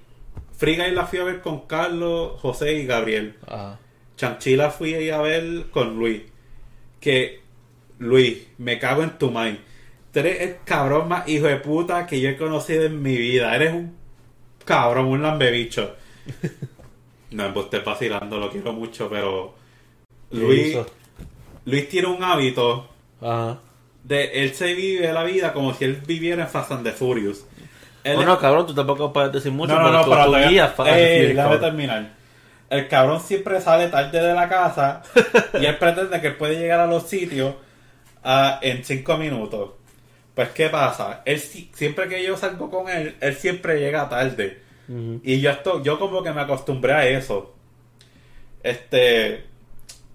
Friga 0.52 0.86
y 0.86 0.90
la 0.90 1.06
fui 1.06 1.18
a 1.20 1.24
ver 1.24 1.40
con 1.40 1.60
Carlos, 1.60 2.39
José 2.43 2.74
y 2.74 2.85
Gabriel. 2.85 3.36
Ajá. 3.47 3.78
Chanchi 4.16 4.55
la 4.55 4.70
fui 4.70 5.09
a 5.09 5.18
ver 5.23 5.70
con 5.70 5.97
Luis. 5.97 6.24
Que, 7.01 7.40
Luis, 8.01 8.48
me 8.59 8.78
cago 8.78 9.02
en 9.02 9.16
tu 9.16 9.31
mind. 9.31 9.60
Tú 10.12 10.18
eres 10.18 10.43
el 10.43 10.56
cabrón 10.66 11.09
más 11.09 11.27
hijo 11.27 11.47
de 11.47 11.56
puta 11.56 12.06
que 12.06 12.20
yo 12.20 12.28
he 12.28 12.36
conocido 12.36 12.85
en 12.85 13.01
mi 13.01 13.16
vida. 13.16 13.56
Eres 13.56 13.73
un 13.73 14.06
cabrón, 14.66 15.06
un 15.06 15.22
lambebicho. 15.22 15.97
no, 17.30 17.60
estoy 17.60 17.80
vacilando, 17.80 18.38
lo 18.38 18.51
quiero 18.51 18.74
mucho, 18.74 19.09
pero. 19.09 19.55
¿Qué 20.30 20.36
Luis? 20.36 20.76
Luis 21.64 21.88
tiene 21.88 22.09
un 22.09 22.22
hábito 22.22 22.88
Ajá. 23.20 23.59
de 24.05 24.43
él 24.44 24.55
se 24.55 24.74
vive 24.74 25.12
la 25.12 25.24
vida 25.24 25.52
como 25.52 25.72
si 25.74 25.84
él 25.84 26.01
viviera 26.06 26.43
en 26.43 26.48
Fast 26.48 26.72
and 26.72 26.84
the 26.84 26.93
Furious. 26.93 27.44
Él 28.05 28.16
Bueno, 28.16 28.38
cabrón, 28.38 28.66
tú 28.66 28.74
tampoco 28.74 29.12
puedes 29.12 29.32
decir 29.32 29.51
mucho. 29.51 29.74
no, 29.74 29.82
no, 29.82 30.06
no, 30.06 30.24
tú, 30.26 30.48
guías 30.48 30.72
Eh, 30.86 31.32
déjame 31.34 31.56
terminar. 31.56 32.10
El 32.68 32.88
cabrón 32.88 33.20
siempre 33.20 33.60
sale 33.60 33.88
tarde 33.88 34.20
de 34.20 34.34
la 34.34 34.48
casa 34.48 35.02
y 35.60 35.64
él 35.64 35.76
pretende 35.78 36.20
que 36.20 36.28
él 36.28 36.36
puede 36.36 36.56
llegar 36.59 36.80
a 36.80 36.86
los 36.86 37.05
sitios 37.05 37.55
ah, 38.22 38.59
en 38.62 38.84
cinco 38.84 39.16
minutos. 39.16 39.70
Pues, 40.37 40.51
¿qué 40.51 40.69
pasa? 40.69 41.23
Él 41.25 41.41
si- 41.41 41.71
siempre 41.75 42.07
que 42.09 42.23
yo 42.23 42.37
salgo 42.37 42.71
con 42.71 42.89
él, 42.89 43.17
él 43.21 43.35
siempre 43.35 43.81
llega 43.81 44.09
tarde. 44.09 44.61
Y 45.25 45.41
yo 45.41 45.51
esto, 45.51 45.83
yo 45.83 45.99
como 45.99 46.23
que 46.23 46.31
me 46.33 46.43
acostumbré 46.43 46.93
a 46.93 47.09
eso. 47.09 47.57
Este, 48.63 49.45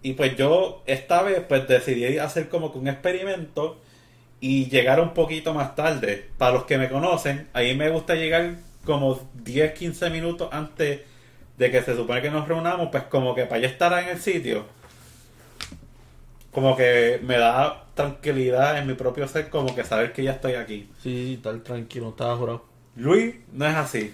y 0.02 0.14
pues 0.14 0.38
yo 0.38 0.82
esta 0.86 1.24
vez 1.24 1.42
pues 1.48 1.68
decidí 1.68 2.18
hacer 2.18 2.48
como 2.48 2.72
que 2.72 2.80
un 2.80 2.88
experimento 2.88 3.82
y 4.40 4.70
llegar 4.70 5.02
un 5.02 5.14
poquito 5.14 5.54
más 5.54 5.76
tarde. 5.76 6.30
Para 6.38 6.54
los 6.54 6.64
que 6.66 6.78
me 6.78 6.88
conocen, 6.90 7.50
ahí 7.54 7.76
me 7.76 7.90
gusta 7.90 8.16
llegar 8.16 8.56
como 8.86 9.30
10, 9.34 9.74
15 9.74 10.10
minutos 10.10 10.48
antes 10.52 11.02
de 11.58 11.72
que 11.72 11.82
se 11.82 11.96
supone 11.96 12.22
que 12.22 12.32
nos 12.32 12.48
reunamos, 12.48 12.90
pues 12.92 13.04
como 13.04 13.36
que 13.36 13.46
para 13.46 13.62
ya 13.62 13.68
estar 13.68 13.92
en 14.02 14.10
el 14.10 14.20
sitio. 14.22 14.66
Como 16.52 16.76
que 16.76 17.20
me 17.24 17.38
da 17.38 17.81
tranquilidad 17.94 18.78
en 18.78 18.88
mi 18.88 18.94
propio 18.94 19.28
ser, 19.28 19.50
como 19.50 19.76
que 19.76 19.84
saber 19.84 20.14
que 20.14 20.24
ya 20.24 20.32
estoy 20.32 20.56
aquí. 20.56 20.90
Sí, 21.02 21.40
tal, 21.44 21.62
tranquilo, 21.62 22.10
estaba 22.10 22.36
jurado. 22.36 22.66
Luis 22.96 23.36
no 23.52 23.68
es 23.68 23.76
así. 23.76 24.14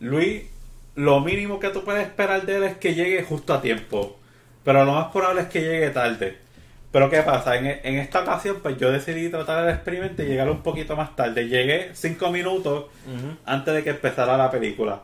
Luis, 0.00 0.44
lo 0.94 1.20
mínimo 1.20 1.58
que 1.60 1.70
tú 1.70 1.84
puedes 1.84 2.06
esperar 2.06 2.44
de 2.46 2.56
él 2.56 2.62
es 2.64 2.76
que 2.76 2.94
llegue 2.94 3.22
justo 3.22 3.54
a 3.54 3.60
tiempo. 3.60 4.18
Pero 4.64 4.84
lo 4.84 4.92
más 4.92 5.12
probable 5.12 5.42
es 5.42 5.48
que 5.48 5.60
llegue 5.60 5.90
tarde. 5.90 6.38
Pero 6.90 7.10
¿qué 7.10 7.22
pasa? 7.22 7.56
En, 7.56 7.66
en 7.66 7.98
esta 7.98 8.20
ocasión, 8.20 8.58
pues 8.62 8.78
yo 8.78 8.90
decidí 8.90 9.28
tratar 9.28 9.64
el 9.64 9.74
experimento 9.74 10.22
y 10.22 10.26
llegar 10.26 10.50
un 10.50 10.62
poquito 10.62 10.96
más 10.96 11.14
tarde. 11.14 11.46
Llegué 11.46 11.90
cinco 11.94 12.30
minutos 12.30 12.86
antes 13.44 13.74
de 13.74 13.84
que 13.84 13.90
empezara 13.90 14.36
la 14.36 14.50
película. 14.50 15.02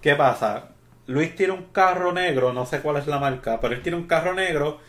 ¿Qué 0.00 0.14
pasa? 0.14 0.70
Luis 1.06 1.34
tiene 1.34 1.52
un 1.52 1.64
carro 1.72 2.12
negro, 2.12 2.52
no 2.52 2.64
sé 2.64 2.80
cuál 2.80 2.96
es 2.96 3.06
la 3.06 3.18
marca, 3.18 3.60
pero 3.60 3.74
él 3.74 3.82
tiene 3.82 3.98
un 3.98 4.06
carro 4.06 4.32
negro 4.32 4.80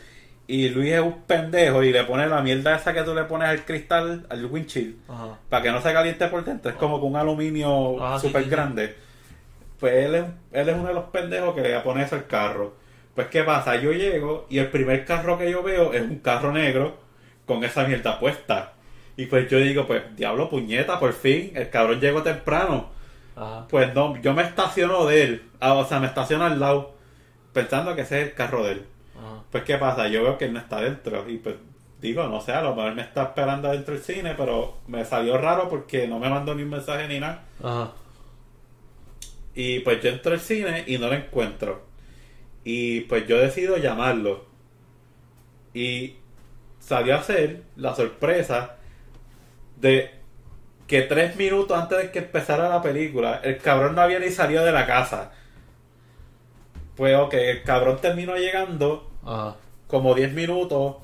y 0.47 0.69
Luis 0.69 0.91
es 0.91 1.01
un 1.01 1.21
pendejo 1.21 1.83
y 1.83 1.91
le 1.93 2.03
pone 2.03 2.27
la 2.27 2.41
mierda 2.41 2.75
esa 2.75 2.93
que 2.93 3.03
tú 3.03 3.13
le 3.15 3.23
pones 3.23 3.47
al 3.49 3.63
cristal, 3.63 4.25
al 4.29 4.45
windshield, 4.45 4.95
Ajá. 5.07 5.37
para 5.49 5.63
que 5.63 5.71
no 5.71 5.81
se 5.81 5.93
caliente 5.93 6.27
por 6.27 6.43
dentro. 6.43 6.71
Es 6.71 6.77
como 6.77 6.99
con 6.99 7.11
un 7.11 7.15
aluminio 7.15 8.03
Ah, 8.03 8.19
súper 8.19 8.41
sí, 8.43 8.45
sí. 8.49 8.51
grande. 8.51 8.95
Pues 9.79 9.93
él 10.05 10.15
es, 10.15 10.25
él 10.51 10.69
es 10.69 10.75
uno 10.75 10.87
de 10.89 10.93
los 10.93 11.05
pendejos 11.05 11.55
que 11.55 11.61
le 11.61 11.79
pone 11.79 12.03
eso 12.03 12.15
al 12.15 12.27
carro. 12.27 12.75
Pues 13.15 13.27
¿qué 13.27 13.43
pasa? 13.43 13.75
Yo 13.77 13.91
llego 13.93 14.45
y 14.49 14.59
el 14.59 14.67
primer 14.67 15.05
carro 15.05 15.37
que 15.37 15.49
yo 15.49 15.63
veo 15.63 15.93
es 15.93 16.01
un 16.01 16.19
carro 16.19 16.51
negro 16.51 16.97
con 17.45 17.63
esa 17.63 17.85
mierda 17.85 18.19
puesta. 18.19 18.73
Y 19.17 19.25
pues 19.25 19.49
yo 19.49 19.57
digo, 19.59 19.85
pues 19.87 20.03
diablo 20.15 20.49
puñeta, 20.49 20.99
por 20.99 21.13
fin, 21.13 21.51
el 21.55 21.69
cabrón 21.69 21.99
llegó 21.99 22.21
temprano. 22.23 22.89
Ajá. 23.35 23.67
Pues 23.69 23.93
no, 23.93 24.15
yo 24.21 24.33
me 24.33 24.43
estaciono 24.43 25.05
de 25.05 25.23
él. 25.23 25.43
Ah, 25.59 25.73
o 25.73 25.85
sea, 25.85 25.99
me 25.99 26.07
estaciono 26.07 26.45
al 26.45 26.59
lado. 26.59 26.93
Pensando 27.53 27.95
que 27.95 28.01
ese 28.01 28.21
es 28.21 28.27
el 28.29 28.33
carro 28.33 28.63
de 28.63 28.71
él. 28.73 28.85
Pues 29.51 29.63
qué 29.63 29.77
pasa, 29.77 30.07
yo 30.07 30.23
veo 30.23 30.37
que 30.37 30.45
él 30.45 30.53
no 30.53 30.59
está 30.59 30.81
dentro. 30.81 31.29
Y 31.29 31.37
pues 31.37 31.55
digo, 31.99 32.23
no 32.27 32.41
sé, 32.41 32.53
a 32.53 32.61
lo 32.61 32.75
mejor 32.75 32.95
me 32.95 33.01
está 33.01 33.23
esperando 33.23 33.69
dentro 33.69 33.93
del 33.93 34.03
cine, 34.03 34.33
pero 34.35 34.77
me 34.87 35.05
salió 35.05 35.37
raro 35.37 35.69
porque 35.69 36.07
no 36.07 36.19
me 36.19 36.29
mandó 36.29 36.55
ni 36.55 36.63
un 36.63 36.69
mensaje 36.69 37.07
ni 37.07 37.19
nada. 37.19 37.43
Ajá. 37.61 37.91
Y 39.53 39.79
pues 39.81 40.01
yo 40.01 40.09
entro 40.09 40.33
al 40.33 40.39
cine 40.39 40.85
y 40.87 40.97
no 40.97 41.07
lo 41.07 41.15
encuentro. 41.15 41.83
Y 42.63 43.01
pues 43.01 43.27
yo 43.27 43.37
decido 43.37 43.77
llamarlo. 43.77 44.45
Y 45.73 46.15
salió 46.79 47.15
a 47.15 47.23
ser 47.23 47.63
la 47.75 47.93
sorpresa 47.95 48.77
de 49.77 50.11
que 50.87 51.01
tres 51.03 51.35
minutos 51.35 51.77
antes 51.77 51.97
de 51.97 52.11
que 52.11 52.19
empezara 52.19 52.69
la 52.69 52.81
película, 52.81 53.41
el 53.43 53.57
cabrón 53.57 53.95
no 53.95 54.01
había 54.01 54.19
ni 54.19 54.29
salido 54.29 54.63
de 54.63 54.71
la 54.71 54.85
casa. 54.85 55.31
Pues 56.95 57.15
ok, 57.17 57.33
el 57.33 57.63
cabrón 57.63 57.99
terminó 58.01 58.35
llegando 58.35 59.10
Ajá. 59.25 59.55
como 59.87 60.13
10 60.15 60.33
minutos 60.33 60.95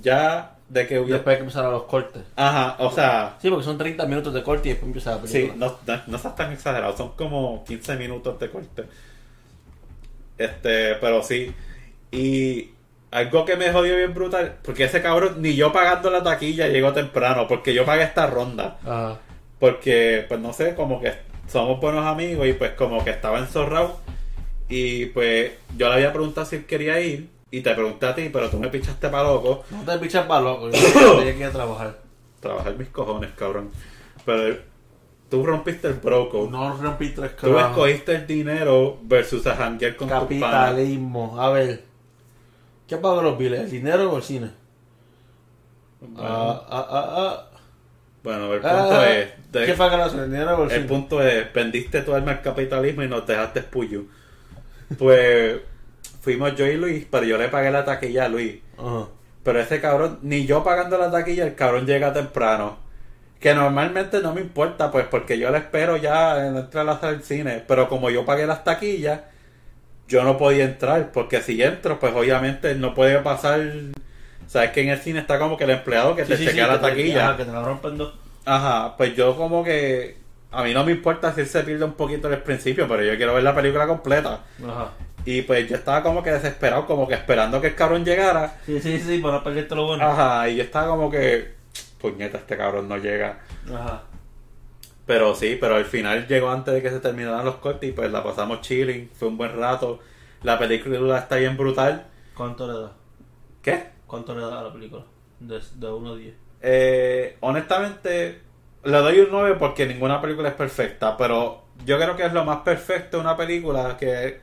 ya 0.00 0.56
de 0.68 0.86
que 0.86 0.98
hubiera... 0.98 1.16
Después 1.16 1.34
de 1.34 1.38
que 1.38 1.42
empezaron 1.42 1.72
los 1.72 1.82
cortes. 1.84 2.22
Ajte, 2.36 2.82
o 2.82 2.90
sea, 2.92 3.36
Sí, 3.40 3.48
porque 3.50 3.64
son 3.64 3.76
30 3.78 4.06
minutos 4.06 4.32
de 4.32 4.42
corte 4.42 4.68
y 4.68 4.72
después 4.72 4.86
empieza 4.86 5.10
la 5.12 5.22
película. 5.22 5.52
Sí, 5.52 5.58
no, 5.58 5.94
no, 5.94 6.02
no 6.06 6.16
estás 6.16 6.36
tan 6.36 6.52
exagerado, 6.52 6.96
son 6.96 7.10
como 7.16 7.64
15 7.64 7.96
minutos 7.96 8.38
de 8.38 8.50
corte. 8.50 8.84
Este, 10.38 10.94
pero 10.94 11.22
sí. 11.22 11.52
Y 12.12 12.70
algo 13.10 13.44
que 13.44 13.56
me 13.56 13.72
jodió 13.72 13.96
bien 13.96 14.14
brutal, 14.14 14.56
porque 14.62 14.84
ese 14.84 15.02
cabrón, 15.02 15.42
ni 15.42 15.54
yo 15.54 15.72
pagando 15.72 16.10
la 16.10 16.22
taquilla 16.22 16.68
llegó 16.68 16.92
temprano, 16.92 17.46
porque 17.48 17.74
yo 17.74 17.84
pagué 17.84 18.04
esta 18.04 18.26
ronda. 18.26 18.78
Ajá. 18.84 19.18
Porque, 19.58 20.24
pues 20.28 20.40
no 20.40 20.52
sé, 20.52 20.74
como 20.74 21.00
que 21.00 21.12
somos 21.46 21.80
buenos 21.80 22.06
amigos 22.06 22.46
y 22.46 22.52
pues 22.54 22.70
como 22.72 23.04
que 23.04 23.10
estaba 23.10 23.38
enzorrado. 23.38 23.98
Y 24.68 25.06
pues 25.06 25.52
yo 25.76 25.88
le 25.88 25.94
había 25.96 26.12
preguntado 26.12 26.46
si 26.46 26.56
él 26.56 26.66
quería 26.66 27.00
ir. 27.00 27.28
Y 27.50 27.60
te 27.62 27.74
pregunté 27.74 28.06
a 28.06 28.14
ti, 28.14 28.30
pero 28.32 28.48
tú 28.48 28.58
me 28.58 28.68
pichaste 28.68 29.08
para 29.08 29.24
loco. 29.24 29.64
No 29.70 29.82
te 29.82 29.98
pichas 29.98 30.26
para 30.26 30.40
loco. 30.42 30.70
Yo 30.70 31.18
que 31.22 31.36
ir 31.38 31.44
a 31.44 31.50
trabajar. 31.50 31.98
Trabajar 32.40 32.76
mis 32.76 32.88
cojones, 32.88 33.30
cabrón. 33.36 33.70
Pero 34.24 34.58
tú 35.28 35.44
rompiste 35.44 35.88
el 35.88 35.94
bro 35.94 36.28
code. 36.30 36.50
No 36.50 36.76
rompí 36.76 37.10
tres 37.10 37.36
Tú 37.36 37.58
escogiste 37.58 38.14
el 38.14 38.26
dinero 38.26 38.98
versus 39.02 39.46
a 39.46 39.56
janguear 39.56 39.96
con 39.96 40.08
tu. 40.08 40.14
Capitalismo. 40.14 41.40
A 41.40 41.50
ver. 41.50 41.84
¿Qué 42.88 42.96
pago 42.96 43.22
los 43.22 43.36
biles? 43.38 43.60
¿El 43.60 43.70
dinero 43.70 44.12
o 44.12 44.16
el 44.16 44.22
cine? 44.22 44.50
Ah, 46.16 46.62
ah, 46.68 46.86
ah, 46.90 47.14
ah. 47.16 47.46
Bueno, 48.22 48.52
el 48.54 48.60
punto 48.60 48.76
Ah, 48.92 49.08
es... 49.10 49.28
de- 49.52 49.66
¿Qué 49.66 49.74
paga 49.74 49.96
los 49.96 50.14
el 50.14 50.30
dinero 50.30 50.56
o 50.58 50.64
el, 50.64 50.70
el 50.70 50.76
cine? 50.76 50.88
punto 50.88 51.22
es, 51.22 51.52
vendiste 51.52 52.02
tu 52.02 52.14
alma 52.14 52.32
al 52.32 52.42
capitalismo 52.42 53.02
y 53.02 53.08
nos 53.08 53.26
dejaste 53.26 53.62
puyo. 53.62 54.04
Pues 54.98 55.60
fuimos 56.20 56.54
yo 56.56 56.66
y 56.66 56.76
Luis, 56.76 57.06
pero 57.10 57.24
yo 57.24 57.38
le 57.38 57.48
pagué 57.48 57.70
la 57.70 57.84
taquilla 57.84 58.26
a 58.26 58.28
Luis. 58.28 58.56
Ajá. 58.78 59.06
Pero 59.42 59.58
ese 59.60 59.80
cabrón, 59.80 60.18
ni 60.22 60.44
yo 60.46 60.62
pagando 60.62 60.98
la 60.98 61.10
taquilla, 61.10 61.44
el 61.46 61.54
cabrón 61.54 61.86
llega 61.86 62.12
temprano. 62.12 62.78
Que 63.40 63.54
normalmente 63.54 64.20
no 64.20 64.34
me 64.34 64.42
importa, 64.42 64.90
pues 64.90 65.06
porque 65.06 65.38
yo 65.38 65.50
le 65.50 65.56
espero 65.58 65.96
ya 65.96 66.46
en 66.46 66.56
entrar 66.56 66.82
a 66.82 66.92
la 66.92 67.00
sala 67.00 67.12
del 67.12 67.22
cine. 67.22 67.64
Pero 67.66 67.88
como 67.88 68.10
yo 68.10 68.26
pagué 68.26 68.46
las 68.46 68.64
taquillas, 68.64 69.20
yo 70.08 70.24
no 70.24 70.36
podía 70.36 70.64
entrar. 70.64 71.10
Porque 71.10 71.40
si 71.40 71.62
entro, 71.62 71.98
pues 71.98 72.12
obviamente 72.14 72.74
no 72.74 72.92
puede 72.92 73.18
pasar. 73.20 73.60
Sabes 74.46 74.72
que 74.72 74.82
en 74.82 74.90
el 74.90 74.98
cine 74.98 75.20
está 75.20 75.38
como 75.38 75.56
que 75.56 75.64
el 75.64 75.70
empleado 75.70 76.14
que 76.14 76.24
te 76.24 76.36
Sí, 76.36 76.44
chequea 76.44 76.66
sí, 76.66 76.70
la 76.72 76.80
taquilla. 76.82 77.28
ajá, 77.28 77.36
que 77.38 77.44
te 77.46 77.52
la 77.52 77.62
rompen 77.62 77.96
dos. 77.96 78.12
Ajá, 78.44 78.94
pues 78.98 79.16
yo 79.16 79.34
como 79.36 79.64
que. 79.64 80.18
A 80.52 80.62
mí 80.64 80.74
no 80.74 80.84
me 80.84 80.92
importa 80.92 81.32
si 81.32 81.40
él 81.42 81.46
se 81.46 81.62
pierde 81.62 81.84
un 81.84 81.92
poquito 81.92 82.26
en 82.26 82.34
el 82.34 82.42
principio, 82.42 82.86
pero 82.88 83.02
yo 83.04 83.16
quiero 83.16 83.32
ver 83.32 83.44
la 83.44 83.54
película 83.54 83.86
completa. 83.86 84.40
Ajá. 84.62 84.90
Y 85.24 85.42
pues 85.42 85.68
yo 85.68 85.76
estaba 85.76 86.02
como 86.02 86.22
que 86.22 86.30
desesperado, 86.30 86.86
como 86.86 87.06
que 87.06 87.14
esperando 87.14 87.60
que 87.60 87.68
el 87.68 87.74
cabrón 87.74 88.04
llegara. 88.04 88.58
Sí, 88.64 88.80
sí, 88.80 88.98
sí, 88.98 89.18
para 89.18 89.34
no 89.34 89.44
perderte 89.44 89.74
lo 89.74 89.86
bueno. 89.86 90.04
Ajá, 90.04 90.48
y 90.48 90.56
yo 90.56 90.62
estaba 90.62 90.88
como 90.88 91.10
que. 91.10 91.54
Puñeta, 92.00 92.38
este 92.38 92.56
cabrón 92.56 92.88
no 92.88 92.96
llega. 92.96 93.40
Ajá. 93.68 94.04
Pero 95.06 95.34
sí, 95.34 95.58
pero 95.60 95.74
al 95.74 95.84
final 95.84 96.26
llegó 96.26 96.50
antes 96.50 96.72
de 96.72 96.82
que 96.82 96.90
se 96.90 97.00
terminaran 97.00 97.44
los 97.44 97.56
cortes 97.56 97.90
y 97.90 97.92
pues 97.92 98.10
la 98.10 98.22
pasamos 98.22 98.60
chilling, 98.60 99.10
fue 99.12 99.28
un 99.28 99.36
buen 99.36 99.58
rato. 99.58 99.98
La 100.42 100.58
película 100.58 101.18
está 101.18 101.36
bien 101.36 101.56
brutal. 101.56 102.06
¿Cuánto 102.34 102.66
le 102.66 102.80
da? 102.80 102.92
¿Qué? 103.60 103.90
¿Cuánto 104.06 104.34
le 104.34 104.40
da 104.40 104.60
a 104.60 104.62
la 104.62 104.72
película? 104.72 105.04
De, 105.40 105.60
de 105.74 105.92
1 105.92 106.12
a 106.12 106.16
10. 106.16 106.34
Eh, 106.62 107.36
honestamente, 107.40 108.40
le 108.84 108.98
doy 108.98 109.20
un 109.20 109.28
9 109.30 109.56
porque 109.58 109.86
ninguna 109.86 110.20
película 110.20 110.48
es 110.48 110.54
perfecta, 110.54 111.16
pero 111.16 111.64
yo 111.84 111.98
creo 111.98 112.16
que 112.16 112.24
es 112.24 112.32
lo 112.32 112.44
más 112.44 112.58
perfecto 112.58 113.18
de 113.18 113.22
una 113.22 113.36
película 113.36 113.96
que... 113.98 114.40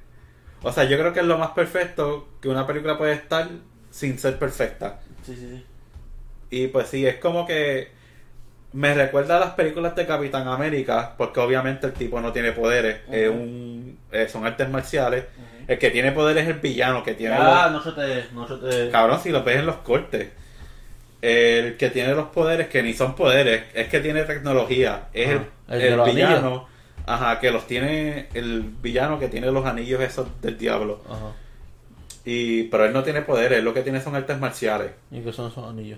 O 0.63 0.71
sea, 0.71 0.85
yo 0.85 0.97
creo 0.97 1.13
que 1.13 1.19
es 1.19 1.25
lo 1.25 1.37
más 1.37 1.51
perfecto 1.51 2.27
que 2.41 2.49
una 2.49 2.65
película 2.65 2.97
puede 2.97 3.13
estar 3.13 3.47
sin 3.91 4.17
ser 4.17 4.37
perfecta. 4.39 4.99
Sí, 5.23 5.35
sí, 5.35 5.49
sí. 5.51 5.65
Y 6.49 6.67
pues 6.67 6.87
sí, 6.87 7.05
es 7.05 7.15
como 7.17 7.45
que 7.45 7.89
me 8.73 8.93
recuerda 8.93 9.37
a 9.37 9.39
las 9.39 9.51
películas 9.51 9.95
de 9.95 10.05
Capitán 10.05 10.47
América, 10.47 11.15
porque 11.17 11.39
obviamente 11.39 11.87
el 11.87 11.93
tipo 11.93 12.19
no 12.21 12.31
tiene 12.31 12.51
poderes, 12.51 13.01
es 13.11 13.29
un, 13.29 13.97
eh, 14.11 14.27
son 14.29 14.45
artes 14.45 14.69
marciales. 14.69 15.25
El 15.67 15.77
que 15.79 15.89
tiene 15.89 16.11
poderes 16.11 16.43
es 16.43 16.49
el 16.49 16.59
villano, 16.61 17.03
que 17.03 17.13
tiene... 17.13 17.35
Ah, 17.35 17.69
los- 17.71 17.85
no 17.85 17.91
se 17.91 18.01
te. 18.01 18.25
No 18.33 18.47
se 18.47 18.55
te. 18.55 18.89
Cabrón, 18.89 19.19
si 19.21 19.31
lo 19.31 19.43
ves 19.43 19.57
en 19.57 19.65
los 19.65 19.77
cortes. 19.77 20.29
El 21.21 21.75
que 21.77 21.89
tiene 21.89 22.13
los 22.13 22.27
poderes, 22.27 22.67
que 22.67 22.83
ni 22.83 22.93
son 22.93 23.15
poderes, 23.15 23.63
es 23.73 23.87
que 23.87 23.99
tiene 23.99 24.23
tecnología. 24.23 25.07
Es 25.13 25.35
Ajá. 25.35 25.45
el, 25.75 25.99
villano. 26.01 26.67
Ajá, 27.07 27.39
que 27.39 27.51
los 27.51 27.65
tiene. 27.65 28.27
El 28.33 28.61
villano 28.61 29.17
que 29.17 29.29
tiene 29.29 29.49
los 29.49 29.65
anillos 29.65 30.01
esos 30.01 30.27
del 30.41 30.57
diablo. 30.57 31.01
Ajá. 31.09 31.31
Y, 32.25 32.63
pero 32.63 32.83
él 32.83 32.91
no 32.91 33.03
tiene 33.03 33.21
poderes, 33.21 33.59
él 33.59 33.63
lo 33.63 33.73
que 33.73 33.83
tiene 33.83 34.01
son 34.01 34.13
artes 34.13 34.37
marciales. 34.37 34.91
¿Y 35.09 35.21
qué 35.21 35.31
son 35.31 35.49
esos 35.49 35.65
anillos? 35.65 35.97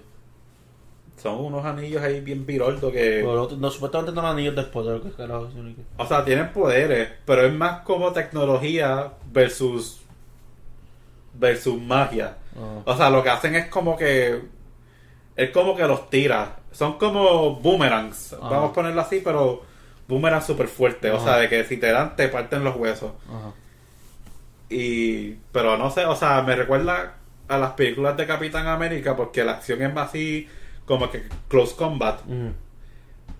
Son 1.17 1.43
unos 1.43 1.65
anillos 1.65 2.03
ahí 2.03 2.21
bien 2.21 2.45
piroldos 2.45 2.93
que. 2.93 3.21
Pero 3.25 3.49
no, 3.57 3.71
supuestamente 3.71 4.13
no 4.13 4.21
son 4.21 4.29
anillos 4.29 4.55
de 4.55 4.61
poder, 4.63 5.01
que 5.01 5.09
carajo. 5.09 5.49
O 5.97 6.05
sea, 6.05 6.23
tienen 6.23 6.53
poderes, 6.53 7.09
pero 7.25 7.47
es 7.47 7.51
más 7.51 7.81
como 7.81 8.13
tecnología 8.13 9.11
versus. 9.31 10.01
versus 11.33 11.81
magia. 11.81 12.37
Ajá. 12.55 12.81
O 12.85 12.95
sea, 12.95 13.09
lo 13.09 13.23
que 13.23 13.29
hacen 13.29 13.55
es 13.55 13.67
como 13.67 13.97
que. 13.97 14.39
Es 15.35 15.49
como 15.49 15.75
que 15.75 15.87
los 15.87 16.11
tira. 16.11 16.57
Son 16.71 16.99
como 16.99 17.55
boomerangs. 17.55 18.33
Ajá. 18.33 18.49
Vamos 18.49 18.69
a 18.69 18.73
ponerlo 18.73 19.01
así, 19.01 19.21
pero 19.23 19.63
boomerang 20.09 20.41
súper 20.41 20.67
fuerte. 20.67 21.11
O 21.11 21.23
sea, 21.23 21.37
de 21.37 21.47
que 21.47 21.63
si 21.63 21.77
te 21.77 21.91
dan, 21.91 22.17
te 22.17 22.27
parten 22.27 22.65
los 22.65 22.75
huesos. 22.75 23.13
Ajá. 23.29 23.53
Y. 24.69 25.35
Pero 25.53 25.77
no 25.77 25.89
sé, 25.91 26.05
o 26.05 26.15
sea, 26.15 26.41
me 26.41 26.55
recuerda 26.55 27.15
a 27.47 27.57
las 27.57 27.71
películas 27.73 28.17
de 28.17 28.27
Capitán 28.27 28.67
América 28.67 29.15
porque 29.15 29.43
la 29.43 29.53
acción 29.53 29.81
es 29.81 29.93
más 29.93 30.09
así. 30.09 30.49
Como 30.85 31.09
que 31.11 31.23
close 31.47 31.75
combat. 31.75 32.21
Ujú. 32.25 32.51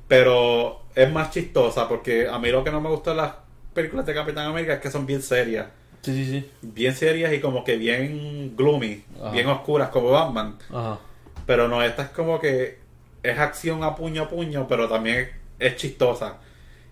Pero 0.07 0.83
es 0.95 1.11
más 1.11 1.31
chistosa 1.31 1.89
porque 1.89 2.27
a 2.27 2.37
mí 2.37 2.49
lo 2.49 2.63
que 2.63 2.71
no 2.71 2.79
me 2.79 2.89
gusta 2.89 3.11
de 3.11 3.17
las 3.17 3.33
películas 3.73 4.05
de 4.05 4.13
Capitán 4.13 4.45
América 4.45 4.73
es 4.73 4.79
que 4.79 4.91
son 4.91 5.05
bien 5.05 5.21
serias. 5.23 5.67
Sí, 6.01 6.13
sí, 6.13 6.25
sí. 6.25 6.51
Bien 6.61 6.95
serias 6.95 7.33
y 7.33 7.39
como 7.41 7.63
que 7.63 7.77
bien 7.77 8.55
gloomy. 8.55 9.03
Ajá. 9.19 9.31
Bien 9.31 9.47
oscuras, 9.47 9.89
como 9.89 10.11
Batman. 10.11 10.57
Ajá. 10.69 10.99
Pero 11.47 11.67
no, 11.67 11.81
esta 11.81 12.03
es 12.03 12.09
como 12.09 12.39
que 12.39 12.77
es 13.23 13.39
acción 13.39 13.83
a 13.83 13.95
puño 13.95 14.23
a 14.23 14.29
puño, 14.29 14.67
pero 14.67 14.87
también 14.87 15.29
es 15.57 15.75
chistosa. 15.75 16.37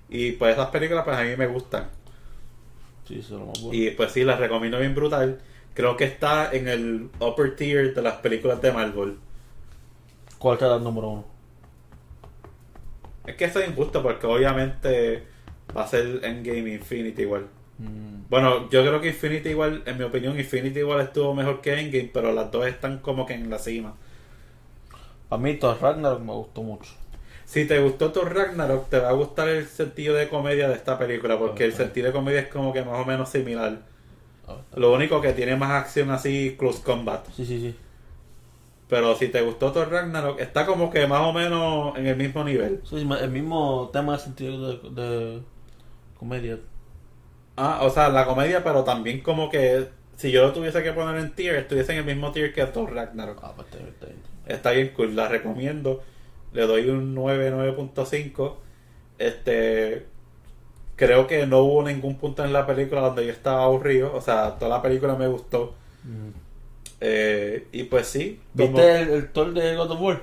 Y 0.10 0.34
pues 0.34 0.54
esas 0.54 0.70
películas 0.70 1.04
pues 1.06 1.18
a 1.18 1.24
mí 1.24 1.36
me 1.38 1.48
gustan. 1.48 1.90
Sí, 3.08 3.20
eso 3.20 3.36
es 3.36 3.40
lo 3.40 3.46
más 3.48 3.60
bueno. 3.62 3.78
Y 3.78 3.92
pues 3.92 4.12
sí, 4.12 4.24
las 4.24 4.40
recomiendo 4.40 4.80
bien 4.80 4.96
brutal. 4.96 5.42
Creo 5.74 5.96
que 5.98 6.06
está 6.06 6.52
en 6.52 6.68
el 6.68 7.10
upper 7.20 7.56
tier 7.56 7.94
de 7.94 8.02
las 8.02 8.16
películas 8.18 8.62
de 8.62 8.72
Marvel. 8.72 9.18
¿Cuál 10.40 10.58
te 10.58 10.66
da 10.66 10.78
el 10.78 10.84
número 10.84 11.10
uno? 11.10 11.26
Es 13.26 13.36
que 13.36 13.46
eso 13.46 13.60
es 13.60 13.70
injusto 13.70 14.02
porque 14.02 14.26
obviamente 14.28 15.24
va 15.76 15.84
a 15.84 15.88
ser 15.88 16.22
Endgame 16.24 16.74
Infinity 16.74 17.24
igual. 17.24 17.48
Mm, 17.80 18.24
Bueno, 18.30 18.70
yo 18.70 18.82
creo 18.84 19.02
que 19.02 19.10
Infinity 19.10 19.50
igual, 19.50 19.84
en 19.86 19.98
mi 19.98 20.04
opinión, 20.06 20.38
Infinity 20.40 20.80
igual 20.80 21.02
estuvo 21.02 21.34
mejor 21.36 21.62
que 21.62 21.74
Endgame, 21.80 22.12
pero 22.14 22.34
las 22.34 22.52
dos 22.52 22.68
están 22.68 23.00
como 23.00 23.26
que 23.26 23.34
en 23.36 23.50
la 23.50 23.60
cima. 23.60 23.96
A 25.30 25.38
mí 25.38 25.54
Thor 25.58 25.78
Ragnarok 25.82 26.22
me 26.22 26.34
gustó 26.34 26.64
mucho. 26.64 26.92
Si 27.48 27.66
te 27.66 27.80
gustó 27.80 28.12
Thor 28.12 28.36
Ragnarok, 28.36 28.90
te 28.90 29.00
va 29.00 29.10
a 29.10 29.14
gustar 29.14 29.50
el 29.50 29.66
sentido 29.68 30.14
de 30.16 30.30
comedia 30.30 30.68
de 30.70 30.76
esta 30.76 31.00
película, 31.00 31.40
porque 31.40 31.66
el 31.66 31.74
sentido 31.74 32.08
de 32.08 32.14
comedia 32.14 32.42
es 32.42 32.48
como 32.50 32.74
que 32.74 32.84
más 32.84 33.00
o 33.00 33.06
menos 33.06 33.30
similar. 33.30 33.80
Ah, 34.48 34.58
Lo 34.76 34.94
único 34.94 35.22
que 35.22 35.34
tiene 35.34 35.56
más 35.56 35.72
acción 35.72 36.12
así, 36.12 36.56
close 36.60 36.84
combat. 36.84 37.26
Sí, 37.36 37.46
sí, 37.46 37.60
sí. 37.60 37.76
Pero 38.90 39.16
si 39.16 39.28
te 39.30 39.42
gustó 39.42 39.72
Thor 39.72 39.92
Ragnarok, 39.92 40.40
está 40.40 40.66
como 40.66 40.90
que 40.90 41.08
más 41.08 41.22
o 41.22 41.34
menos 41.34 41.98
en 41.98 42.08
el 42.08 42.16
mismo 42.16 42.44
nivel. 42.44 42.82
Sí, 42.84 42.96
el 42.98 43.32
mismo 43.32 43.90
tema 43.92 44.14
de 44.14 44.20
sentido 44.20 44.78
de, 44.78 44.90
de 45.02 45.42
comedia. 46.18 46.60
Ah, 47.56 47.80
o 47.84 47.90
sea, 47.90 48.10
la 48.10 48.26
comedia, 48.26 48.64
pero 48.64 48.84
también 48.84 49.22
como 49.22 49.50
que 49.50 49.88
si 50.16 50.32
yo 50.32 50.44
lo 50.44 50.54
tuviese 50.54 50.84
que 50.84 50.94
poner 50.94 51.18
en 51.18 51.34
tier, 51.36 51.56
estuviese 51.56 51.94
en 51.94 52.00
el 52.00 52.06
mismo 52.06 52.32
tier 52.32 52.54
que 52.54 52.66
Thor 52.66 52.94
Ragnarok. 52.94 53.40
Ah, 53.44 53.54
pues 53.56 53.68
está 53.68 53.78
bien, 53.78 53.90
está 53.90 54.06
bien. 54.08 54.22
Está 54.46 54.72
bien 54.72 54.90
cool, 54.96 55.16
la 55.16 55.28
recomiendo. 55.28 56.04
Le 56.54 56.66
doy 56.68 56.90
un 56.90 57.14
9, 57.14 57.52
9.5. 57.52 58.56
Este. 59.18 60.06
Creo 60.96 61.28
que 61.28 61.46
no 61.46 61.60
hubo 61.60 61.84
ningún 61.84 62.18
punto 62.18 62.44
en 62.44 62.54
la 62.54 62.66
película 62.66 63.02
donde 63.02 63.26
yo 63.26 63.32
estaba 63.32 63.64
aburrido. 63.64 64.14
O 64.16 64.22
sea, 64.22 64.58
toda 64.58 64.78
la 64.78 64.82
película 64.82 65.16
me 65.16 65.28
gustó. 65.28 65.76
Mm. 66.04 66.30
Eh, 67.02 67.68
y 67.72 67.84
pues 67.84 68.08
sí. 68.08 68.40
como- 68.56 68.70
¿Viste 68.70 69.02
el, 69.02 69.10
el 69.10 69.32
Thor 69.32 69.54
de 69.54 69.76
God 69.76 69.92
of 69.92 70.02
War? 70.02 70.22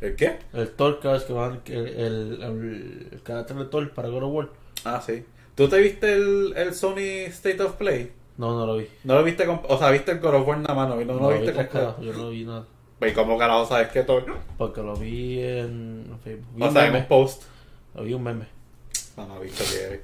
¿El 0.00 0.16
qué? 0.16 0.38
El 0.52 0.70
Thor 0.70 1.00
cada 1.00 1.14
vez 1.14 1.24
que 1.24 1.32
van, 1.32 1.60
el, 1.66 1.86
el, 1.88 2.42
el, 3.12 3.22
carácter 3.22 3.56
de 3.56 3.64
Thor 3.66 3.90
para 3.92 4.08
God 4.08 4.22
of 4.24 4.32
War. 4.32 4.48
Ah, 4.84 5.02
sí. 5.04 5.24
¿Tú 5.54 5.68
te 5.68 5.78
viste 5.80 6.12
el, 6.12 6.54
el 6.56 6.74
Sony 6.74 7.26
State 7.28 7.60
of 7.62 7.74
Play? 7.74 8.12
No, 8.36 8.56
no 8.56 8.66
lo 8.66 8.76
vi. 8.76 8.86
No 9.02 9.14
lo 9.16 9.24
viste 9.24 9.44
con, 9.44 9.60
O 9.68 9.78
sea, 9.78 9.90
viste 9.90 10.12
el 10.12 10.20
God 10.20 10.34
of 10.34 10.46
War 10.46 10.58
nada 10.58 10.74
más, 10.74 10.88
no, 10.88 10.94
no, 11.04 11.14
lo 11.14 11.28
vi 11.30 11.40
viste 11.40 11.66
carajos, 11.66 12.04
Yo 12.04 12.12
no 12.12 12.30
vi 12.30 12.44
nada. 12.44 12.64
¿Y 13.00 13.12
cómo 13.12 13.38
carajo 13.38 13.66
sabes 13.66 13.88
que 13.88 14.02
Thor? 14.02 14.24
Porque 14.56 14.82
lo 14.82 14.96
vi 14.96 15.40
en 15.40 16.18
Facebook. 16.24 16.46
Vi 16.54 16.62
O 16.62 16.70
sea, 16.72 16.86
en 16.86 16.96
un 16.96 17.06
post. 17.06 17.44
Lo 17.94 18.02
vi 18.02 18.14
un 18.14 18.22
meme. 18.22 18.46
No, 19.16 19.26
no, 19.26 19.40
visto 19.40 19.64
que 19.64 19.84
eres. 19.84 20.00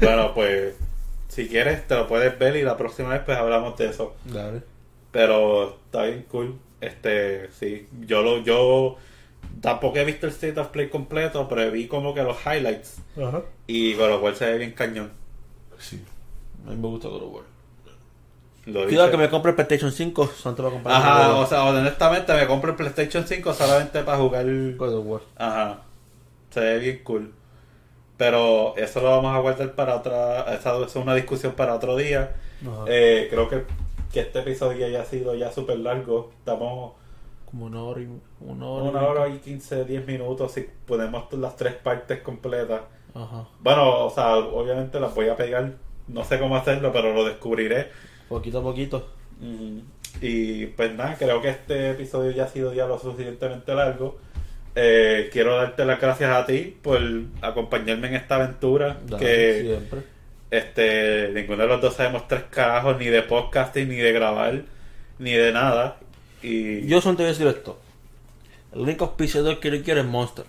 bueno, 0.00 0.32
pues. 0.34 0.74
Si 1.28 1.48
quieres, 1.48 1.86
te 1.86 1.96
lo 1.96 2.06
puedes 2.06 2.38
ver 2.38 2.56
y 2.56 2.62
la 2.62 2.76
próxima 2.76 3.10
vez, 3.10 3.22
pues 3.24 3.36
hablamos 3.36 3.76
de 3.76 3.86
eso. 3.88 4.14
Dale. 4.24 4.62
Pero 5.10 5.76
está 5.84 6.04
bien 6.04 6.24
cool. 6.30 6.58
Este, 6.80 7.50
sí. 7.50 7.88
Yo 8.06 8.22
lo, 8.22 8.38
yo 8.42 8.96
tampoco 9.60 9.98
he 9.98 10.04
visto 10.04 10.26
el 10.26 10.32
State 10.32 10.58
of 10.60 10.68
Play 10.68 10.88
completo, 10.88 11.48
pero 11.48 11.70
vi 11.70 11.88
como 11.88 12.14
que 12.14 12.22
los 12.22 12.36
highlights. 12.46 12.98
Ajá. 13.16 13.42
Y 13.66 13.94
con 13.94 14.10
lo 14.10 14.20
cual 14.20 14.36
se 14.36 14.46
ve 14.46 14.58
bien 14.58 14.72
cañón. 14.72 15.10
Sí. 15.78 16.02
A 16.66 16.70
mí 16.70 16.76
me 16.76 16.88
gusta 16.88 17.08
God 17.08 17.22
of 17.22 17.34
War. 17.34 17.53
Lo 18.66 18.84
Cuidado 18.84 19.10
que 19.10 19.16
me 19.18 19.28
compre 19.28 19.50
el 19.50 19.56
PlayStation 19.56 19.92
5. 19.92 20.26
Santo 20.28 20.62
va 20.62 20.68
a 20.70 20.72
comprar 20.72 20.96
Ajá, 20.96 21.34
o 21.36 21.46
sea, 21.46 21.64
honestamente 21.64 22.32
me 22.32 22.46
compro 22.46 22.70
el 22.70 22.76
PlayStation 22.76 23.26
5 23.26 23.52
solamente 23.52 24.02
para 24.02 24.18
jugar. 24.18 24.46
God 24.76 24.94
of 24.94 25.06
War. 25.06 25.20
Ajá. 25.36 25.82
Se 26.50 26.60
ve 26.60 26.78
bien 26.78 27.00
cool. 27.04 27.32
Pero 28.16 28.74
eso 28.76 29.00
lo 29.00 29.10
vamos 29.10 29.34
a 29.34 29.40
guardar 29.40 29.74
para 29.74 29.96
otra. 29.96 30.54
Esa 30.54 30.78
es 30.82 30.96
una 30.96 31.14
discusión 31.14 31.52
para 31.52 31.74
otro 31.74 31.96
día. 31.96 32.34
Eh, 32.86 33.26
creo 33.30 33.48
que 33.48 33.64
que 34.14 34.20
este 34.20 34.38
episodio 34.38 34.86
haya 34.86 35.04
sido 35.04 35.34
ya 35.34 35.50
súper 35.50 35.80
largo. 35.80 36.30
Estamos 36.38 36.92
Como 37.50 37.66
una 37.66 37.82
hora 37.82 38.00
y 38.00 38.08
una 38.40 38.66
hora. 38.66 38.84
y 38.84 38.88
una 38.88 39.02
hora 39.02 39.28
y 39.28 39.38
15, 39.38 39.84
10 39.84 40.06
minutos 40.06 40.52
si 40.52 40.68
ponemos 40.86 41.30
las 41.32 41.56
tres 41.56 41.74
partes 41.74 42.20
completas. 42.22 42.82
Ajá. 43.12 43.48
Bueno, 43.58 44.06
o 44.06 44.10
sea, 44.10 44.36
obviamente 44.36 45.00
las 45.00 45.12
voy 45.12 45.28
a 45.28 45.36
pegar. 45.36 45.72
No 46.06 46.22
sé 46.22 46.38
cómo 46.38 46.56
hacerlo, 46.56 46.92
pero 46.92 47.12
lo 47.12 47.24
descubriré. 47.24 47.90
Poquito 48.28 48.58
a 48.58 48.62
poquito. 48.62 49.08
Mm, 49.40 49.78
Y 50.20 50.66
pues 50.66 50.94
nada, 50.94 51.16
creo 51.18 51.42
que 51.42 51.48
este 51.50 51.90
episodio 51.90 52.30
ya 52.30 52.44
ha 52.44 52.48
sido 52.48 52.72
ya 52.72 52.86
lo 52.86 52.98
suficientemente 52.98 53.74
largo. 53.74 54.18
Eh, 54.76 55.28
quiero 55.32 55.56
darte 55.56 55.84
las 55.84 56.00
gracias 56.00 56.30
a 56.30 56.46
ti 56.46 56.76
por 56.82 57.00
acompañarme 57.42 58.08
en 58.08 58.14
esta 58.16 58.36
aventura. 58.36 58.96
Dale, 59.06 59.24
que 59.24 59.60
Siempre. 59.62 60.00
este 60.50 61.30
ninguno 61.34 61.62
de 61.62 61.68
los 61.68 61.80
dos 61.80 61.94
sabemos 61.94 62.26
tres 62.28 62.44
carajos 62.50 62.96
ni 62.98 63.06
de 63.06 63.22
podcasting, 63.22 63.88
ni 63.88 63.96
de 63.96 64.12
grabar, 64.12 64.62
ni 65.18 65.32
de 65.32 65.52
nada. 65.52 65.96
Y 66.42 66.86
Yo 66.86 67.00
solo 67.00 67.16
te 67.16 67.22
voy 67.24 67.30
a 67.30 67.32
decir 67.32 67.46
esto. 67.46 67.78
El 68.72 68.80
único 68.80 69.04
auspiciador 69.04 69.60
que 69.60 69.70
yo 69.70 69.82
quiero 69.84 70.00
es 70.00 70.06
Monster. 70.06 70.44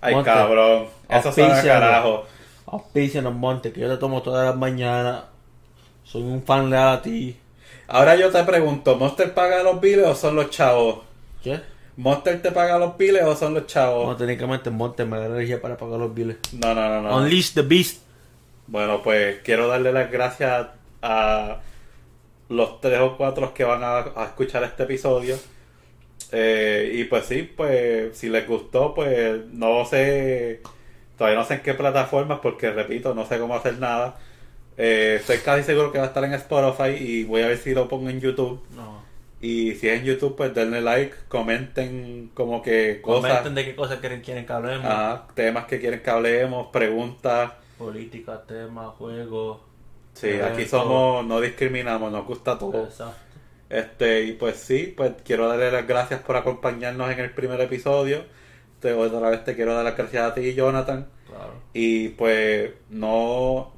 ay 0.00 0.14
Monte. 0.14 0.30
cabrón, 0.30 0.86
eso 1.08 1.32
sabe 1.32 1.42
a 1.42 1.46
Auspícialo. 1.50 1.80
carajo. 1.80 2.26
Auspicianos 2.66 3.34
Monte, 3.34 3.72
que 3.72 3.80
yo 3.80 3.88
te 3.88 3.96
tomo 3.96 4.22
todas 4.22 4.46
las 4.46 4.56
mañanas. 4.56 5.24
Soy 6.04 6.22
un 6.22 6.42
fan 6.42 6.70
leal 6.70 6.88
a 6.98 7.02
ti. 7.02 7.36
Ahora 7.88 8.16
yo 8.16 8.30
te 8.30 8.42
pregunto, 8.44 8.96
¿Monster 8.96 9.34
paga 9.34 9.62
los 9.62 9.80
biles 9.80 10.06
o 10.06 10.14
son 10.14 10.36
los 10.36 10.50
chavos? 10.50 11.00
¿Qué? 11.42 11.60
¿Monster 11.96 12.40
te 12.40 12.52
paga 12.52 12.78
los 12.78 12.96
biles 12.96 13.22
o 13.24 13.36
son 13.36 13.54
los 13.54 13.62
No, 13.62 13.66
chavos? 13.68 14.16
técnicamente 14.18 14.70
Monte 14.70 15.04
me 15.04 15.18
da 15.18 15.26
energía 15.26 15.60
para 15.60 15.76
pagar 15.76 15.98
los 16.00 16.14
biles. 16.14 16.36
No, 16.52 16.74
no, 16.74 16.88
no, 16.88 17.02
no. 17.02 17.16
Unleash 17.16 17.52
the 17.54 17.62
Beast. 17.62 18.02
Bueno, 18.66 19.02
pues 19.02 19.40
quiero 19.44 19.68
darle 19.68 19.92
las 19.92 20.10
gracias 20.10 20.68
a 21.02 21.60
los 22.48 22.80
tres 22.80 23.00
o 23.00 23.16
cuatro 23.16 23.52
que 23.54 23.64
van 23.64 23.82
a, 23.82 23.98
a 23.98 24.24
escuchar 24.26 24.62
este 24.64 24.84
episodio. 24.84 25.36
Eh, 26.30 26.92
y 26.94 27.04
pues 27.04 27.26
sí, 27.26 27.42
pues 27.42 28.16
si 28.16 28.28
les 28.30 28.46
gustó, 28.48 28.94
pues 28.94 29.44
no 29.52 29.84
sé, 29.84 30.62
todavía 31.18 31.38
no 31.38 31.44
sé 31.44 31.54
en 31.54 31.62
qué 31.62 31.74
plataformas 31.74 32.38
porque 32.40 32.70
repito, 32.70 33.14
no 33.14 33.26
sé 33.26 33.38
cómo 33.38 33.54
hacer 33.54 33.78
nada. 33.78 34.16
Eh, 34.76 35.16
estoy 35.20 35.38
casi 35.38 35.62
seguro 35.62 35.92
que 35.92 35.98
va 35.98 36.04
a 36.04 36.08
estar 36.08 36.24
en 36.24 36.32
Spotify 36.34 36.96
y 36.98 37.24
voy 37.24 37.42
a 37.42 37.48
ver 37.48 37.58
si 37.58 37.74
lo 37.74 37.88
pongo 37.88 38.08
en 38.08 38.20
YouTube. 38.20 38.60
No. 38.74 39.02
Y 39.40 39.74
si 39.74 39.88
es 39.88 39.98
en 39.98 40.04
YouTube, 40.04 40.36
pues 40.36 40.54
denle 40.54 40.80
like, 40.80 41.14
comenten 41.28 42.30
como 42.32 42.62
que 42.62 43.00
cosas, 43.02 43.30
Comenten 43.30 43.54
de 43.56 43.64
qué 43.64 43.74
cosas 43.74 43.98
quieren, 43.98 44.20
quieren 44.20 44.46
que 44.46 44.52
hablemos. 44.52 44.86
ajá, 44.86 45.26
temas 45.34 45.66
que 45.66 45.80
quieren 45.80 46.00
que 46.00 46.10
hablemos, 46.10 46.68
preguntas. 46.68 47.52
Política, 47.76 48.40
temas, 48.46 48.94
juegos. 48.94 49.58
Sí, 50.14 50.30
aquí 50.40 50.64
somos, 50.66 51.26
no 51.26 51.40
discriminamos, 51.40 52.12
nos 52.12 52.24
gusta 52.24 52.56
todo. 52.56 52.84
Exacto. 52.84 53.16
Este, 53.68 54.24
y 54.24 54.32
pues 54.34 54.56
sí, 54.56 54.92
pues 54.96 55.12
quiero 55.24 55.48
darle 55.48 55.72
las 55.72 55.86
gracias 55.88 56.20
por 56.20 56.36
acompañarnos 56.36 57.10
en 57.10 57.18
el 57.18 57.30
primer 57.30 57.60
episodio. 57.60 58.24
Te, 58.80 58.92
otra 58.92 59.30
vez 59.30 59.44
te 59.44 59.56
quiero 59.56 59.74
dar 59.74 59.84
las 59.84 59.96
gracias 59.96 60.22
a 60.30 60.34
ti, 60.34 60.54
Jonathan. 60.54 61.08
Claro. 61.26 61.54
Y 61.72 62.10
pues 62.10 62.70
no... 62.90 63.72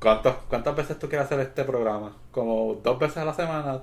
¿Cuántas, 0.00 0.36
¿Cuántas 0.48 0.76
veces 0.76 0.98
tú 0.98 1.08
quieres 1.08 1.26
hacer 1.26 1.40
este 1.40 1.64
programa? 1.64 2.12
¿Como 2.30 2.78
dos 2.82 2.98
veces 2.98 3.16
a 3.18 3.24
la 3.24 3.34
semana? 3.34 3.80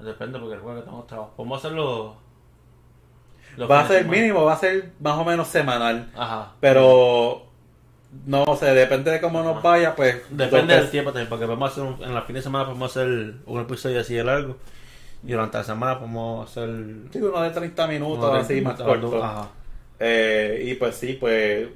Depende 0.00 0.38
porque 0.38 0.56
recuerda 0.56 0.80
que 0.80 0.84
tenemos 0.86 1.06
trabajo. 1.06 1.32
Podemos 1.36 1.58
hacerlo. 1.58 2.16
los 3.56 3.70
va 3.70 3.80
a 3.80 3.88
ser 3.88 4.04
mínimo, 4.06 4.44
va 4.44 4.52
a 4.54 4.58
ser 4.58 4.90
más 5.00 5.16
o 5.18 5.24
menos 5.24 5.46
semanal. 5.48 6.10
Ajá. 6.16 6.52
Pero 6.60 7.42
no 8.26 8.44
sé, 8.56 8.66
depende 8.74 9.10
de 9.10 9.20
cómo 9.20 9.42
nos 9.42 9.62
vaya, 9.62 9.94
pues... 9.94 10.22
Depende 10.30 10.74
del 10.74 10.90
tiempo 10.90 11.12
también, 11.12 11.28
porque 11.28 11.46
podemos 11.46 11.70
hacer 11.72 11.84
un- 11.84 12.02
en 12.02 12.14
la 12.14 12.22
fin 12.22 12.34
de 12.36 12.42
semana 12.42 12.64
podemos 12.66 12.90
hacer 12.90 13.34
un 13.46 13.60
episodio 13.60 14.00
así 14.00 14.14
de 14.14 14.24
largo 14.24 14.56
y 15.24 15.32
durante 15.32 15.58
la 15.58 15.64
semana 15.64 15.98
podemos 15.98 16.50
hacer 16.50 16.68
Sí, 17.12 17.18
uno 17.20 17.40
de 17.42 17.50
30 17.50 17.86
minutos, 17.86 18.34
así, 18.34 18.60
más 18.60 18.80
corto. 18.80 19.22
Ajá. 19.22 19.48
Eh, 19.98 20.62
y 20.66 20.74
pues 20.74 20.94
sí, 20.96 21.14
pues 21.18 21.68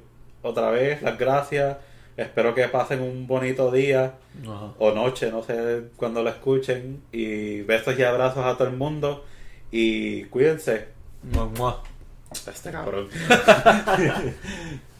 otra 0.43 0.69
vez 0.71 1.01
las 1.01 1.17
gracias. 1.17 1.77
Espero 2.17 2.53
que 2.53 2.67
pasen 2.67 3.01
un 3.01 3.25
bonito 3.25 3.71
día 3.71 4.15
Ajá. 4.43 4.73
o 4.77 4.91
noche, 4.91 5.31
no 5.31 5.43
sé 5.43 5.83
cuando 5.95 6.23
lo 6.23 6.29
escuchen. 6.29 7.01
Y 7.11 7.61
besos 7.61 7.97
y 7.97 8.03
abrazos 8.03 8.45
a 8.45 8.57
todo 8.57 8.67
el 8.67 8.75
mundo. 8.75 9.25
Y 9.71 10.25
cuídense. 10.25 10.87
Mua, 11.23 11.45
mua. 11.45 11.83
Este 12.31 12.71
cabrón. 12.71 13.07